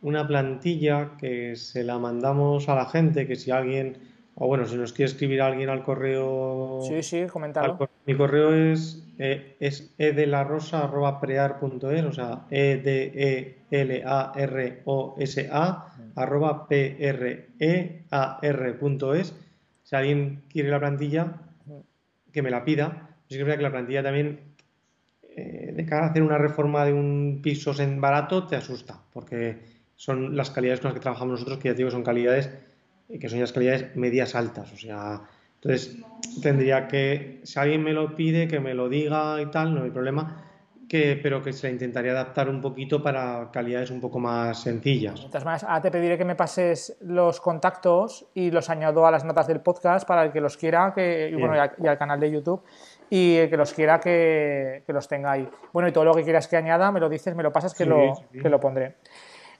una 0.00 0.26
plantilla 0.26 1.12
que 1.18 1.56
se 1.56 1.82
la 1.84 1.98
mandamos 1.98 2.68
a 2.68 2.74
la 2.76 2.86
gente, 2.86 3.26
que 3.26 3.34
si 3.36 3.50
alguien, 3.50 3.98
o 4.40 4.46
bueno, 4.46 4.64
si 4.66 4.76
nos 4.76 4.92
quiere 4.92 5.10
escribir 5.10 5.42
alguien 5.42 5.68
al 5.68 5.82
correo, 5.82 6.80
Sí, 6.82 7.02
sí, 7.02 7.20
al 7.22 7.30
coméntalo. 7.30 7.76
cor- 7.76 7.90
mi 8.06 8.14
correo 8.16 8.54
es, 8.54 9.04
eh, 9.18 9.56
es 9.60 9.92
edelarosa.prear.es, 9.98 12.04
o 12.04 12.12
sea, 12.12 12.46
e 12.50 12.76
d 12.78 13.12
e 13.14 13.58
l 13.70 14.02
a 14.06 14.32
r 14.36 14.82
o 14.86 15.14
s 15.18 15.48
a 15.50 15.86
arroba 16.16 16.66
p 16.68 16.96
r 16.98 17.48
e 17.58 18.04
a 18.10 18.38
r.es. 18.42 19.34
Si 19.82 19.96
alguien 19.96 20.42
quiere 20.48 20.70
la 20.70 20.78
plantilla, 20.80 21.32
que 22.32 22.42
me 22.42 22.50
la 22.50 22.64
pida. 22.64 23.08
Sí 23.28 23.36
que 23.36 23.42
es 23.42 23.46
verdad 23.46 23.58
que 23.58 23.62
la 23.64 23.70
plantilla 23.70 24.02
también, 24.02 24.40
eh, 25.36 25.72
de 25.74 25.86
cara 25.86 26.06
a 26.06 26.10
hacer 26.10 26.22
una 26.22 26.38
reforma 26.38 26.84
de 26.84 26.92
un 26.92 27.40
piso 27.42 27.72
en 27.80 28.00
barato, 28.00 28.46
te 28.46 28.56
asusta, 28.56 29.00
porque 29.12 29.58
son 29.96 30.36
las 30.36 30.50
calidades 30.50 30.80
con 30.80 30.88
las 30.90 30.94
que 30.94 31.00
trabajamos 31.02 31.32
nosotros, 31.32 31.58
que 31.58 31.68
ya 31.68 31.72
te 31.74 31.78
digo, 31.78 31.90
son 31.90 32.02
calidades 32.04 32.50
que 33.08 33.28
son 33.28 33.40
las 33.40 33.52
calidades 33.52 33.96
medias 33.96 34.34
altas. 34.34 34.72
O 34.72 34.76
sea, 34.76 35.22
entonces 35.54 35.98
tendría 36.42 36.88
que, 36.88 37.40
si 37.42 37.58
alguien 37.58 37.82
me 37.82 37.92
lo 37.92 38.14
pide, 38.14 38.48
que 38.48 38.60
me 38.60 38.74
lo 38.74 38.88
diga 38.88 39.40
y 39.40 39.46
tal, 39.46 39.74
no 39.74 39.84
hay 39.84 39.90
problema, 39.90 40.44
que, 40.88 41.18
pero 41.22 41.42
que 41.42 41.52
se 41.52 41.66
la 41.66 41.72
intentaría 41.72 42.12
adaptar 42.12 42.48
un 42.48 42.60
poquito 42.60 43.02
para 43.02 43.50
calidades 43.52 43.90
un 43.90 44.00
poco 44.00 44.18
más 44.18 44.62
sencillas. 44.62 45.20
De 45.20 45.26
todas 45.28 45.44
maneras, 45.44 45.64
ahora 45.64 45.82
te 45.82 45.90
pediré 45.90 46.16
que 46.16 46.24
me 46.24 46.34
pases 46.34 46.96
los 47.00 47.40
contactos 47.40 48.26
y 48.34 48.50
los 48.50 48.70
añado 48.70 49.06
a 49.06 49.10
las 49.10 49.24
notas 49.24 49.46
del 49.46 49.60
podcast 49.60 50.06
para 50.06 50.24
el 50.24 50.32
que 50.32 50.40
los 50.40 50.56
quiera, 50.56 50.92
que, 50.94 51.28
y, 51.30 51.34
bueno, 51.34 51.56
y 51.56 51.58
al, 51.58 51.72
y 51.82 51.86
al 51.86 51.98
canal 51.98 52.20
de 52.20 52.30
YouTube, 52.30 52.62
y 53.10 53.36
el 53.36 53.50
que 53.50 53.56
los 53.56 53.72
quiera 53.74 54.00
que, 54.00 54.82
que 54.86 54.92
los 54.92 55.08
tenga 55.08 55.32
ahí. 55.32 55.48
Bueno, 55.72 55.88
y 55.88 55.92
todo 55.92 56.04
lo 56.04 56.14
que 56.14 56.24
quieras 56.24 56.48
que 56.48 56.56
añada, 56.56 56.90
me 56.90 57.00
lo 57.00 57.08
dices, 57.08 57.34
me 57.34 57.42
lo 57.42 57.52
pasas, 57.52 57.74
que, 57.74 57.84
Sí, 57.84 57.90
lo, 57.90 58.14
sí, 58.14 58.38
que 58.40 58.48
lo 58.48 58.60
pondré. 58.60 58.96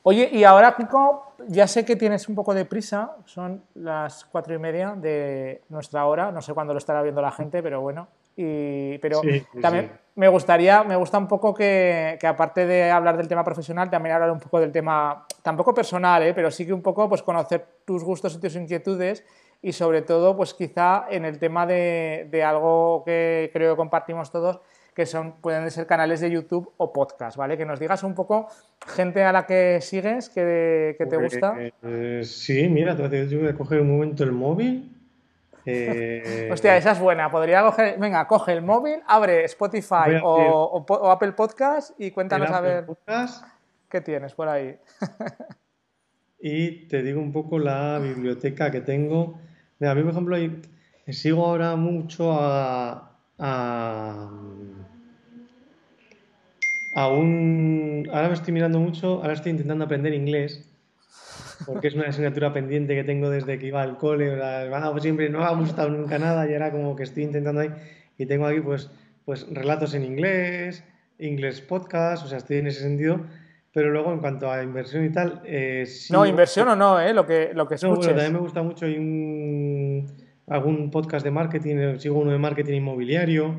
Oye, 0.03 0.29
y 0.33 0.45
ahora, 0.45 0.75
Kiko, 0.77 1.33
ya 1.49 1.67
sé 1.67 1.85
que 1.85 1.97
tienes 1.97 2.29
un 2.29 2.35
poco 2.35 2.55
de 2.55 2.65
prisa, 2.65 3.17
son 3.25 3.63
las 3.75 4.25
cuatro 4.25 4.55
y 4.55 4.59
media 4.59 4.95
de 4.97 5.63
nuestra 5.69 6.07
hora, 6.07 6.31
no 6.33 6.41
sé 6.41 6.55
cuándo 6.55 6.73
lo 6.73 6.79
estará 6.79 7.03
viendo 7.03 7.21
la 7.21 7.31
gente, 7.33 7.63
pero 7.63 7.81
bueno. 7.81 8.09
Y, 8.37 8.99
pero 8.99 9.21
Sí, 9.21 9.41
sí, 9.53 9.61
también 9.61 9.87
sí. 9.87 10.01
me 10.15 10.29
gustaría, 10.29 10.85
me 10.85 10.95
gusta 10.95 11.19
un 11.19 11.27
poco 11.27 11.53
que, 11.53 12.17
que 12.21 12.27
aparte 12.29 12.67
de 12.67 12.89
hablar 12.91 13.17
del 13.17 13.27
tema 13.27 13.43
profesional, 13.43 13.91
también 13.91 14.15
hablar 14.15 14.31
un 14.31 14.39
poco 14.39 14.61
del 14.61 14.71
tema, 14.71 15.27
tampoco 15.43 15.75
personal, 15.75 16.23
¿eh? 16.23 16.33
pero 16.35 16.49
sí 16.53 16.65
que 16.65 16.73
un 16.73 16.83
poco 16.83 17.09
pues 17.09 17.23
conocer 17.25 17.67
tus 17.85 18.05
gustos 18.05 18.37
y 18.37 18.41
tus 18.41 18.55
inquietudes 18.55 19.25
y 19.61 19.73
sobre 19.73 20.03
todo 20.03 20.37
pues 20.37 20.55
quizá 20.55 21.07
en 21.11 21.25
el 21.25 21.41
tema 21.41 21.67
de, 21.67 22.29
de 22.31 22.45
algo 22.45 23.03
que 23.05 23.51
creo 23.53 23.73
que 23.73 23.77
compartimos 23.77 24.31
todos, 24.31 24.61
que 24.99 25.07
son, 25.07 25.41
pueden 25.41 25.71
ser 25.71 25.87
canales 25.87 26.19
de 26.19 26.29
YouTube 26.29 26.73
o 26.77 26.93
podcast, 26.93 27.37
¿vale? 27.37 27.57
Que 27.57 27.65
nos 27.65 27.79
digas 27.79 28.03
un 28.03 28.17
poco 28.17 28.49
gente 28.85 29.23
a 29.23 29.31
la 29.31 29.47
que 29.47 29.79
sigues, 29.81 30.29
que, 30.29 30.97
que 30.99 31.07
te 31.07 31.17
Pues, 31.17 31.35
gusta. 31.35 31.55
eh, 31.85 32.23
sí, 32.25 32.69
mira, 32.69 32.97
te 32.97 33.03
voy 33.03 33.07
a 33.07 33.21
decir, 33.21 33.39
yo 33.39 33.45
voy 33.45 33.49
a 33.49 33.55
coger 33.55 33.81
un 33.81 33.93
momento 33.93 34.25
el 34.25 34.33
móvil. 34.33 34.93
eh, 35.65 36.49
Hostia, 36.51 36.77
esa 36.77 36.91
es 36.91 36.99
buena. 36.99 37.31
Podría 37.31 37.63
coger, 37.63 37.97
venga, 37.97 38.27
coge 38.27 38.55
el 38.55 38.63
móvil, 38.63 39.01
abre 39.07 39.45
Spotify 39.45 40.17
a 40.17 40.25
o, 40.25 41.09
Apple 41.13 41.31
Podcast 41.31 41.93
y 42.01 42.11
cuéntanos 42.11 42.51
a 42.51 42.61
ver 42.61 42.85
Podcast 42.85 43.45
qué 43.89 44.01
tienes 44.01 44.35
por 44.35 44.49
ahí. 44.49 44.81
y 46.41 46.89
te 46.89 47.05
digo 47.05 47.21
un 47.21 47.31
poco 47.31 47.61
la 47.61 48.01
biblioteca 48.01 48.73
que 48.73 48.81
tengo. 48.81 49.39
Mira, 49.79 49.93
a 49.93 49.95
mí, 49.95 50.03
por 50.03 50.11
ejemplo, 50.11 50.37
sigo 51.13 51.47
ahora 51.47 51.77
mucho 51.77 52.33
a, 52.33 53.13
a, 53.39 54.29
a 56.99 57.09
un... 57.09 58.09
Ahora 58.13 58.27
me 58.27 58.35
estoy 58.35 58.53
mirando 58.53 58.81
mucho, 58.81 59.21
ahora 59.23 59.35
estoy 59.35 59.53
intentando 59.53 59.85
aprender 59.85 60.13
inglés, 60.15 60.69
porque 61.65 61.87
es 61.87 61.95
una 61.95 62.09
asignatura 62.09 62.53
pendiente 62.53 62.97
que 62.97 63.05
tengo 63.05 63.31
desde 63.31 63.57
que 63.57 63.67
iba 63.69 63.83
al 63.83 63.97
cole. 63.99 64.33
o 64.33 64.37
sea, 64.37 64.63
ah, 64.75 64.91
pues 64.91 65.05
siempre 65.05 65.29
no 65.31 65.39
me 65.39 65.45
ha 65.45 65.51
gustado 65.51 65.91
nunca 65.91 66.19
nada 66.19 66.49
y 66.51 66.55
ahora 66.55 66.73
como 66.73 66.97
que 66.97 67.05
estoy 67.05 67.23
intentando 67.23 67.61
ahí. 67.61 67.71
Y 68.19 68.27
tengo 68.27 68.47
aquí 68.47 68.61
pues, 68.61 68.91
pues 69.25 69.47
relatos 69.49 69.95
en 69.95 70.05
inglés, 70.05 70.83
inglés 71.21 71.61
podcast, 71.61 72.25
o 72.25 72.29
sea, 72.29 72.39
estoy 72.39 72.57
en 72.59 72.67
ese 72.67 72.81
sentido. 72.81 73.21
Pero 73.73 73.91
luego 73.91 74.13
en 74.13 74.19
cuanto 74.19 74.51
a 74.51 74.65
inversión 74.65 75.05
y 75.05 75.11
tal, 75.11 75.41
eh, 75.45 75.85
sí- 75.87 76.13
No, 76.13 76.27
inversión 76.27 76.67
o 76.67 76.75
no, 76.75 76.99
¿eh? 76.99 77.15
Lo 77.15 77.25
que, 77.27 77.53
lo 77.55 77.69
que 77.69 77.77
no, 77.77 77.91
bueno, 77.91 77.95
escuches. 78.01 78.07
también 78.09 78.33
me 78.33 78.41
gusta 78.41 78.63
mucho 78.63 78.87
un, 78.87 80.05
algún 80.49 80.91
podcast 80.91 81.23
de 81.25 81.31
marketing, 81.31 81.99
sigo 81.99 82.19
uno 82.19 82.33
de 82.33 82.39
marketing 82.39 82.75
inmobiliario, 82.75 83.55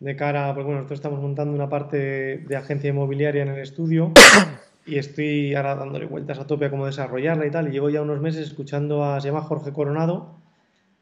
de 0.00 0.16
cara, 0.16 0.52
pues 0.54 0.64
bueno, 0.64 0.80
nosotros 0.80 0.98
estamos 0.98 1.20
montando 1.20 1.54
una 1.54 1.68
parte 1.68 2.38
de 2.38 2.56
agencia 2.56 2.90
inmobiliaria 2.90 3.42
en 3.42 3.48
el 3.48 3.60
estudio 3.60 4.12
y 4.86 4.98
estoy 4.98 5.54
ahora 5.54 5.74
dándole 5.74 6.06
vueltas 6.06 6.38
a 6.38 6.46
tope 6.46 6.66
a 6.66 6.70
cómo 6.70 6.86
desarrollarla 6.86 7.46
y 7.46 7.50
tal, 7.50 7.68
y 7.68 7.72
llevo 7.72 7.90
ya 7.90 8.02
unos 8.02 8.20
meses 8.20 8.46
escuchando 8.46 9.04
a, 9.04 9.20
se 9.20 9.28
llama 9.28 9.42
Jorge 9.42 9.72
Coronado, 9.72 10.36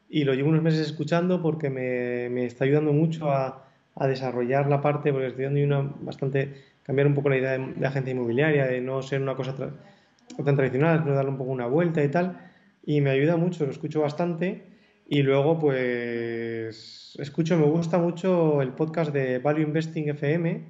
y 0.09 0.23
lo 0.23 0.33
llevo 0.33 0.49
unos 0.49 0.63
meses 0.63 0.79
escuchando 0.79 1.41
porque 1.41 1.69
me, 1.69 2.29
me 2.29 2.45
está 2.45 2.63
ayudando 2.63 2.93
mucho 2.93 3.31
a, 3.31 3.65
a 3.95 4.07
desarrollar 4.07 4.67
la 4.67 4.81
parte, 4.81 5.11
porque 5.11 5.27
estoy 5.27 5.45
dando 5.45 5.63
una 5.63 5.93
bastante, 6.01 6.53
cambiar 6.83 7.07
un 7.07 7.13
poco 7.13 7.29
la 7.29 7.37
idea 7.37 7.57
de, 7.57 7.85
agencia 7.85 8.11
inmobiliaria, 8.11 8.65
de 8.65 8.81
no 8.81 9.01
ser 9.01 9.21
una 9.21 9.35
cosa 9.35 9.55
tan 9.55 10.55
tradicional, 10.55 11.01
sino 11.03 11.13
darle 11.13 11.31
un 11.31 11.37
poco 11.37 11.51
una 11.51 11.67
vuelta 11.67 12.03
y 12.03 12.09
tal, 12.09 12.37
y 12.83 13.01
me 13.01 13.11
ayuda 13.11 13.37
mucho, 13.37 13.65
lo 13.65 13.71
escucho 13.71 14.01
bastante, 14.01 14.63
y 15.07 15.21
luego 15.21 15.59
pues 15.59 17.04
escucho, 17.19 17.57
me 17.57 17.65
gusta 17.65 17.97
mucho 17.97 18.61
el 18.61 18.73
podcast 18.73 19.13
de 19.13 19.39
Value 19.39 19.61
Investing 19.61 20.09
FM, 20.09 20.63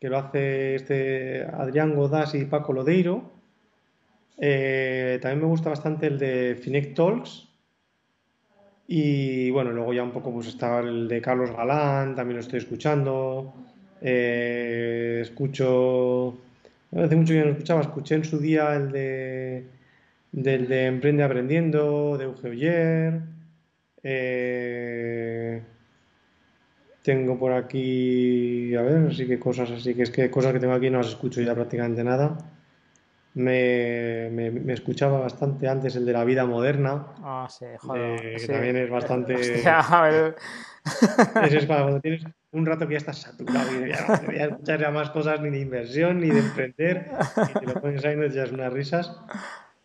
que 0.00 0.08
lo 0.08 0.18
hace 0.18 0.74
este 0.76 1.44
Adrián 1.44 1.94
Godás 1.94 2.34
y 2.34 2.44
Paco 2.44 2.72
Lodeiro, 2.72 3.32
Eh, 4.38 5.18
también 5.22 5.42
me 5.42 5.46
gusta 5.46 5.70
bastante 5.70 6.06
el 6.08 6.18
de 6.18 6.56
Finec 6.60 6.94
Talks. 6.94 7.48
Y 8.86 9.50
bueno, 9.50 9.70
luego 9.72 9.92
ya 9.94 10.02
un 10.02 10.10
poco 10.12 10.32
pues 10.32 10.48
está 10.48 10.80
el 10.80 11.08
de 11.08 11.20
Carlos 11.20 11.50
Galán, 11.52 12.14
también 12.14 12.36
lo 12.36 12.40
estoy 12.40 12.58
escuchando. 12.58 13.54
Eh, 14.00 15.20
escucho, 15.22 16.36
hace 16.96 17.16
mucho 17.16 17.32
que 17.32 17.38
no 17.38 17.46
lo 17.46 17.52
escuchaba, 17.52 17.80
escuché 17.80 18.16
en 18.16 18.24
su 18.24 18.38
día 18.38 18.74
el 18.74 18.92
de, 18.92 19.66
del 20.32 20.68
de 20.68 20.86
Emprende 20.86 21.22
Aprendiendo, 21.22 22.18
de 22.18 22.24
Euge 22.24 22.48
Oyer. 22.48 23.20
Eh, 24.02 25.62
tengo 27.04 27.38
por 27.38 27.52
aquí, 27.52 28.74
a 28.74 28.80
ver, 28.80 29.08
así 29.10 29.26
que 29.26 29.38
cosas 29.38 29.70
así, 29.70 29.94
que 29.94 30.04
es 30.04 30.10
que 30.10 30.30
cosas 30.30 30.54
que 30.54 30.58
tengo 30.58 30.72
aquí 30.72 30.88
no 30.88 30.98
las 30.98 31.08
escucho 31.08 31.42
ya 31.42 31.54
prácticamente 31.54 32.02
nada. 32.02 32.38
Me, 33.34 34.30
me- 34.32 34.50
me 34.50 34.72
escuchaba 34.72 35.20
bastante 35.20 35.68
antes 35.68 35.96
el 35.96 36.06
de 36.06 36.12
la 36.14 36.24
vida 36.24 36.46
moderna, 36.46 37.06
Ah, 37.22 37.46
sí, 37.50 37.66
joder. 37.78 38.00
eh, 38.26 38.32
que 38.32 38.38
sí. 38.38 38.46
también 38.46 38.76
es 38.76 38.88
bastante... 38.90 39.34
Hostia, 39.56 39.80
a 39.80 40.02
ver. 40.08 40.36
Ese 41.44 41.58
es 41.58 41.66
para 41.66 41.82
cuando 41.82 42.00
tienes 42.00 42.22
un 42.52 42.64
rato 42.64 42.86
que 42.88 42.94
ya 42.94 42.98
estás 42.98 43.18
saturado 43.18 43.70
y 43.70 43.88
ya 43.90 44.06
no 44.08 44.18
te 44.20 44.26
voy 44.26 44.36
a 44.38 44.44
escuchar 44.46 44.80
ya 44.80 44.90
más 44.90 45.10
cosas 45.10 45.40
ni 45.42 45.50
de 45.50 45.60
inversión 45.60 46.20
ni 46.20 46.30
de 46.30 46.38
emprender 46.40 47.10
y 47.50 47.58
te 47.60 47.66
lo 47.66 47.80
pones 47.82 48.02
ahí 48.04 48.14
y 48.14 48.16
no 48.16 48.22
te 48.22 48.28
echas 48.28 48.52
unas 48.52 48.72
risas. 48.72 49.20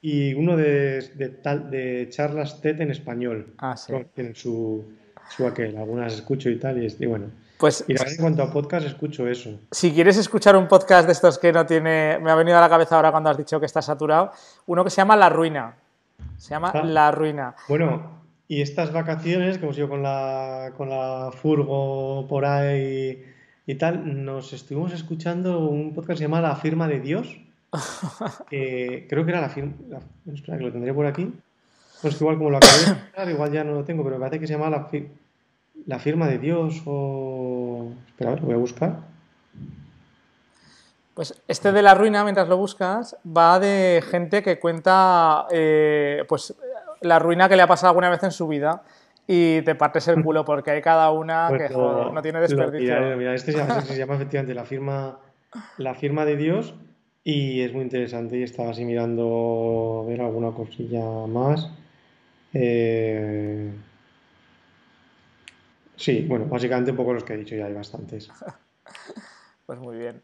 Y 0.01 0.33
uno 0.35 0.55
de, 0.55 1.01
de, 1.15 1.29
tal, 1.29 1.69
de 1.69 2.07
charlas 2.09 2.61
TED 2.61 2.79
en 2.79 2.91
español, 2.91 3.55
Ah, 3.57 3.75
sí. 3.75 3.93
tienen 4.13 4.35
su, 4.35 4.93
su 5.35 5.45
aquel, 5.47 5.77
algunas 5.77 6.13
escucho 6.13 6.49
y 6.49 6.57
tal, 6.59 6.81
y, 6.83 7.05
bueno. 7.05 7.27
Pues 7.57 7.83
Y 7.87 7.91
en 7.93 8.17
cuanto 8.19 8.41
a 8.43 8.51
podcast 8.51 8.85
escucho 8.87 9.27
eso. 9.27 9.51
si 9.71 9.91
quieres 9.91 10.15
escuchar 10.17 10.55
un 10.55 10.67
podcast 10.67 11.05
de 11.05 11.11
estos 11.11 11.37
que 11.37 11.51
no 11.51 11.65
tiene, 11.65 12.17
me 12.21 12.31
ha 12.31 12.35
venido 12.35 12.57
a 12.57 12.61
la 12.61 12.69
cabeza 12.69 12.95
ahora 12.95 13.11
cuando 13.11 13.29
has 13.29 13.37
dicho 13.37 13.59
que 13.59 13.65
está 13.65 13.81
saturado, 13.81 14.31
uno 14.67 14.83
que 14.83 14.89
se 14.89 14.97
llama 14.97 15.15
La 15.17 15.27
Ruina. 15.29 15.75
Se 16.37 16.51
llama 16.51 16.71
Ah. 16.73 16.83
La 16.83 17.11
Ruina. 17.11 17.55
Bueno, 17.67 18.21
y 18.47 18.61
estas 18.61 18.93
vacaciones 18.93 19.57
que 19.57 19.65
hemos 19.65 19.77
ido 19.77 19.89
con 19.89 20.01
la, 20.01 20.71
con 20.77 20.89
la 20.89 21.31
furgo 21.33 22.25
por 22.29 22.45
ahí 22.45 23.25
y 23.67 23.75
tal, 23.75 24.23
nos 24.25 24.53
estuvimos 24.53 24.93
escuchando 24.93 25.59
un 25.67 25.93
podcast 25.93 26.11
que 26.11 26.17
se 26.17 26.23
llama 26.23 26.41
La 26.41 26.55
Firma 26.55 26.87
de 26.87 26.99
Dios. 27.01 27.39
que 28.49 29.05
creo 29.09 29.25
que 29.25 29.31
era 29.31 29.41
la 29.41 29.49
firma. 29.49 29.73
la- 29.89 30.33
espera, 30.33 30.57
que 30.57 30.63
lo 30.63 30.71
tendré 30.71 30.93
por 30.93 31.05
aquí. 31.05 31.31
Pues 32.01 32.15
que 32.15 32.23
igual 32.23 32.37
como 32.37 32.49
lo 32.49 32.57
acabé 32.57 33.25
de 33.25 33.31
igual 33.33 33.51
ya 33.51 33.63
no 33.63 33.73
lo 33.73 33.83
tengo, 33.83 34.03
pero 34.03 34.15
me 34.17 34.21
parece 34.21 34.39
que 34.39 34.47
se 34.47 34.53
llama 34.53 34.69
La, 34.69 34.85
Fi- 34.85 35.07
la 35.85 35.99
Firma 35.99 36.27
de 36.27 36.37
Dios 36.37 36.81
o. 36.85 37.91
Espera, 38.07 38.31
a 38.31 38.33
ver, 38.33 38.41
lo 38.41 38.45
voy 38.47 38.55
a 38.55 38.59
buscar. 38.59 38.97
Pues 41.13 41.41
este 41.47 41.71
de 41.71 41.81
La 41.81 41.93
Ruina, 41.95 42.23
mientras 42.23 42.47
lo 42.47 42.55
buscas, 42.57 43.17
va 43.25 43.59
de 43.59 44.01
gente 44.09 44.41
que 44.41 44.57
cuenta 44.59 45.47
eh, 45.51 46.23
pues 46.29 46.53
la 47.01 47.19
ruina 47.19 47.49
que 47.49 47.55
le 47.57 47.61
ha 47.61 47.67
pasado 47.67 47.89
alguna 47.89 48.09
vez 48.09 48.23
en 48.23 48.31
su 48.31 48.47
vida 48.47 48.83
y 49.27 49.61
te 49.63 49.75
partes 49.75 50.07
el 50.07 50.23
culo 50.23 50.43
porque 50.45 50.71
hay 50.71 50.81
cada 50.81 51.11
una 51.11 51.47
Pues 51.49 51.63
que 51.67 51.73
lo- 51.73 51.79
joder, 51.93 52.13
no 52.13 52.21
tiene 52.21 52.39
desperdicio. 52.39 52.79
miraré, 52.79 53.09
lo 53.11 53.17
miraré. 53.17 53.35
Este 53.35 53.51
se 53.51 53.57
llama, 53.57 53.77
este 53.79 53.93
se 53.93 53.97
llama 53.99 54.15
efectivamente 54.15 54.53
La 54.53 54.63
Firma, 54.65 55.17
la 55.77 55.93
firma 55.95 56.23
de 56.25 56.37
Dios 56.37 56.73
y 57.25 57.61
es 57.61 57.73
muy 57.73 57.81
interesante 57.83 58.37
y 58.37 58.43
estaba 58.43 58.69
así 58.71 58.85
mirando 58.85 60.03
a 60.05 60.07
ver 60.09 60.21
alguna 60.21 60.51
cosilla 60.51 61.03
más. 61.27 61.69
Eh, 62.53 63.71
Sí, 65.95 66.21
bueno, 66.29 66.45
básicamente 66.45 66.91
un 66.91 66.97
poco 66.97 67.11
los 67.13 67.25
que 67.25 67.33
he 67.33 67.37
dicho 67.37 67.55
ya 67.55 67.65
hay 67.65 67.73
bastantes. 67.73 68.29
Pues 69.65 69.77
muy 69.77 69.97
bien. 69.97 70.23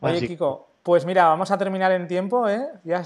Oye, 0.00 0.18
Así- 0.18 0.28
Kiko, 0.28 0.68
pues 0.84 1.04
mira, 1.04 1.24
vamos 1.26 1.50
a 1.50 1.58
terminar 1.58 1.90
en 1.90 2.06
tiempo, 2.06 2.48
¿eh? 2.48 2.64
Ya 2.84 3.02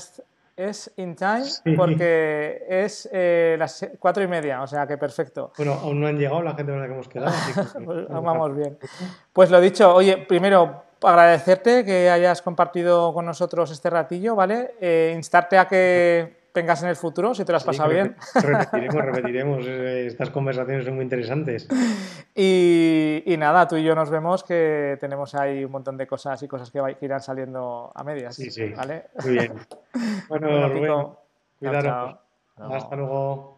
es, 0.54 0.92
in 0.98 1.16
time 1.16 1.44
Sí. 1.46 1.70
porque 1.74 2.62
es 2.68 3.08
eh, 3.10 3.56
las 3.58 3.86
cuatro 3.98 4.22
y 4.22 4.26
media, 4.26 4.60
o 4.60 4.66
sea 4.66 4.86
que 4.86 4.98
perfecto. 4.98 5.50
Bueno, 5.56 5.72
aún 5.72 5.98
no 5.98 6.06
han 6.06 6.18
llegado 6.18 6.42
la 6.42 6.54
gente 6.54 6.72
con 6.72 6.80
la 6.82 6.86
que 6.88 6.92
hemos 6.92 7.08
quedado, 7.08 7.28
así 7.30 7.54
que 7.54 7.80
Pues 7.86 8.06
vamos 8.08 8.54
bien. 8.54 8.76
Pues 9.32 9.50
lo 9.50 9.62
dicho, 9.62 9.94
oye, 9.94 10.18
primero 10.18 10.82
agradecerte 11.02 11.86
que 11.86 12.10
hayas 12.10 12.42
compartido 12.42 13.14
con 13.14 13.24
nosotros 13.24 13.70
este 13.70 13.88
ratillo, 13.88 14.34
¿vale? 14.34 14.74
Eh, 14.82 15.14
instarte 15.16 15.56
a 15.56 15.66
que 15.68 16.36
vengas 16.54 16.82
en 16.82 16.88
el 16.88 16.96
futuro, 16.96 17.34
si 17.34 17.44
te 17.44 17.52
lo 17.52 17.56
has 17.56 17.62
Sí, 17.62 17.66
pasado 17.68 17.90
bien. 17.90 18.16
Repetiremos, 18.34 19.04
repetiremos. 19.04 19.64
eh, 19.66 20.06
Estas 20.06 20.30
conversaciones 20.30 20.84
son 20.84 20.94
muy 20.96 21.04
interesantes. 21.04 21.68
Y, 22.40 23.24
y 23.26 23.36
nada, 23.36 23.66
tú 23.66 23.76
y 23.76 23.82
yo 23.82 23.96
nos 23.96 24.10
vemos 24.10 24.44
que 24.44 24.96
tenemos 25.00 25.34
ahí 25.34 25.64
un 25.64 25.72
montón 25.72 25.96
de 25.96 26.06
cosas 26.06 26.40
y 26.44 26.46
cosas 26.46 26.70
que, 26.70 26.80
va- 26.80 26.94
que 26.94 27.04
irán 27.04 27.20
saliendo 27.20 27.90
a 27.92 28.04
medias, 28.04 28.36
Sí, 28.36 28.48
sí. 28.48 28.66
¿vale? 28.76 29.06
Muy 29.24 29.32
bien. 29.32 29.52
Bueno, 30.28 30.46
Bueno, 30.48 30.68
Rubén, 30.68 30.86
chao, 30.92 31.18
cuidaros. 31.58 31.82
chao. 32.56 32.72
Hasta 32.74 32.94
luego. 32.96 33.57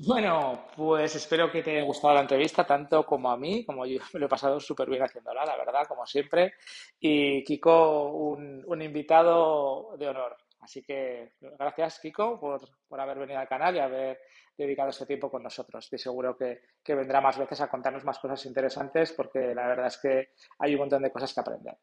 Bueno, 0.00 0.66
pues 0.76 1.16
espero 1.16 1.50
que 1.50 1.60
te 1.60 1.72
haya 1.72 1.82
gustado 1.82 2.14
la 2.14 2.20
entrevista, 2.20 2.64
tanto 2.64 3.04
como 3.04 3.30
a 3.32 3.36
mí, 3.36 3.64
como 3.64 3.84
yo 3.84 3.98
me 4.14 4.20
lo 4.20 4.26
he 4.26 4.28
pasado 4.28 4.60
súper 4.60 4.88
bien 4.88 5.02
haciéndola, 5.02 5.44
la 5.44 5.56
verdad, 5.56 5.86
como 5.88 6.06
siempre. 6.06 6.54
Y 7.00 7.42
Kiko, 7.42 8.12
un, 8.12 8.62
un 8.64 8.82
invitado 8.82 9.96
de 9.98 10.08
honor. 10.08 10.36
Así 10.60 10.82
que 10.82 11.32
gracias, 11.40 11.98
Kiko, 11.98 12.38
por, 12.38 12.60
por 12.88 13.00
haber 13.00 13.18
venido 13.18 13.38
al 13.38 13.48
canal 13.48 13.76
y 13.76 13.80
haber 13.80 14.20
dedicado 14.58 14.90
este 14.90 15.06
tiempo 15.06 15.30
con 15.30 15.42
nosotros. 15.42 15.84
Estoy 15.84 16.00
seguro 16.00 16.36
que, 16.36 16.62
que 16.82 16.94
vendrá 16.94 17.20
más 17.20 17.38
veces 17.38 17.60
a 17.60 17.68
contarnos 17.68 18.04
más 18.04 18.18
cosas 18.18 18.44
interesantes 18.46 19.12
porque 19.12 19.54
la 19.54 19.68
verdad 19.68 19.86
es 19.86 19.98
que 19.98 20.30
hay 20.58 20.74
un 20.74 20.80
montón 20.80 21.02
de 21.02 21.12
cosas 21.12 21.32
que 21.32 21.40
aprender. 21.40 21.76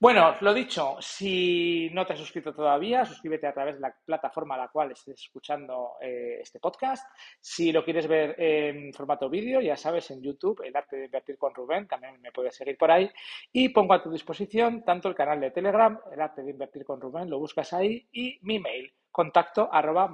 Bueno, 0.00 0.34
lo 0.40 0.54
dicho, 0.54 0.96
si 1.00 1.90
no 1.92 2.06
te 2.06 2.14
has 2.14 2.18
suscrito 2.18 2.54
todavía, 2.54 3.04
suscríbete 3.04 3.46
a 3.46 3.52
través 3.52 3.74
de 3.74 3.82
la 3.82 3.94
plataforma 4.04 4.54
a 4.54 4.58
la 4.58 4.68
cual 4.68 4.92
estés 4.92 5.20
escuchando 5.20 5.96
eh, 6.00 6.38
este 6.40 6.60
podcast. 6.60 7.06
Si 7.40 7.72
lo 7.72 7.84
quieres 7.84 8.06
ver 8.06 8.34
en 8.40 8.92
formato 8.94 9.28
vídeo, 9.28 9.60
ya 9.60 9.76
sabes, 9.76 10.10
en 10.10 10.22
YouTube, 10.22 10.62
El 10.64 10.74
Arte 10.74 10.96
de 10.96 11.04
Invertir 11.04 11.36
con 11.36 11.54
Rubén, 11.54 11.86
también 11.86 12.20
me 12.22 12.32
puedes 12.32 12.56
seguir 12.56 12.78
por 12.78 12.90
ahí. 12.90 13.10
Y 13.52 13.68
pongo 13.68 13.94
a 13.94 14.02
tu 14.02 14.10
disposición 14.10 14.82
tanto 14.82 15.08
el 15.08 15.14
canal 15.14 15.40
de 15.40 15.50
Telegram, 15.50 15.98
El 16.10 16.20
Arte 16.20 16.42
de 16.42 16.50
Invertir 16.50 16.84
con 16.84 17.00
Rubén, 17.00 17.28
lo 17.28 17.38
buscas 17.38 17.72
ahí, 17.72 18.08
y 18.12 18.38
mi 18.42 18.58
mail, 18.58 18.92
contacto 19.14 19.68
arroba 19.72 20.12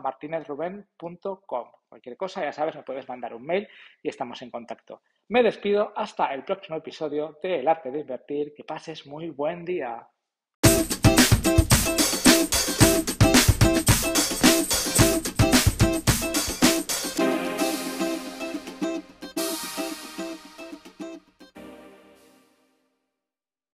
Cualquier 1.88 2.16
cosa, 2.18 2.44
ya 2.44 2.53
sabes, 2.53 2.76
me 2.76 2.82
puedes 2.82 3.09
mandar 3.09 3.34
un 3.34 3.46
mail 3.46 3.66
y 4.03 4.11
estamos 4.11 4.42
en 4.42 4.51
contacto. 4.51 5.01
Me 5.28 5.42
despido 5.42 5.94
hasta 5.96 6.34
el 6.34 6.44
próximo 6.44 6.76
episodio 6.76 7.38
de 7.42 7.61
El 7.61 7.68
arte 7.68 7.90
de 7.90 8.01
invertir. 8.01 8.53
Que 8.55 8.62
pases 8.62 9.07
muy 9.07 9.30
buen 9.30 9.64
día. 9.64 10.07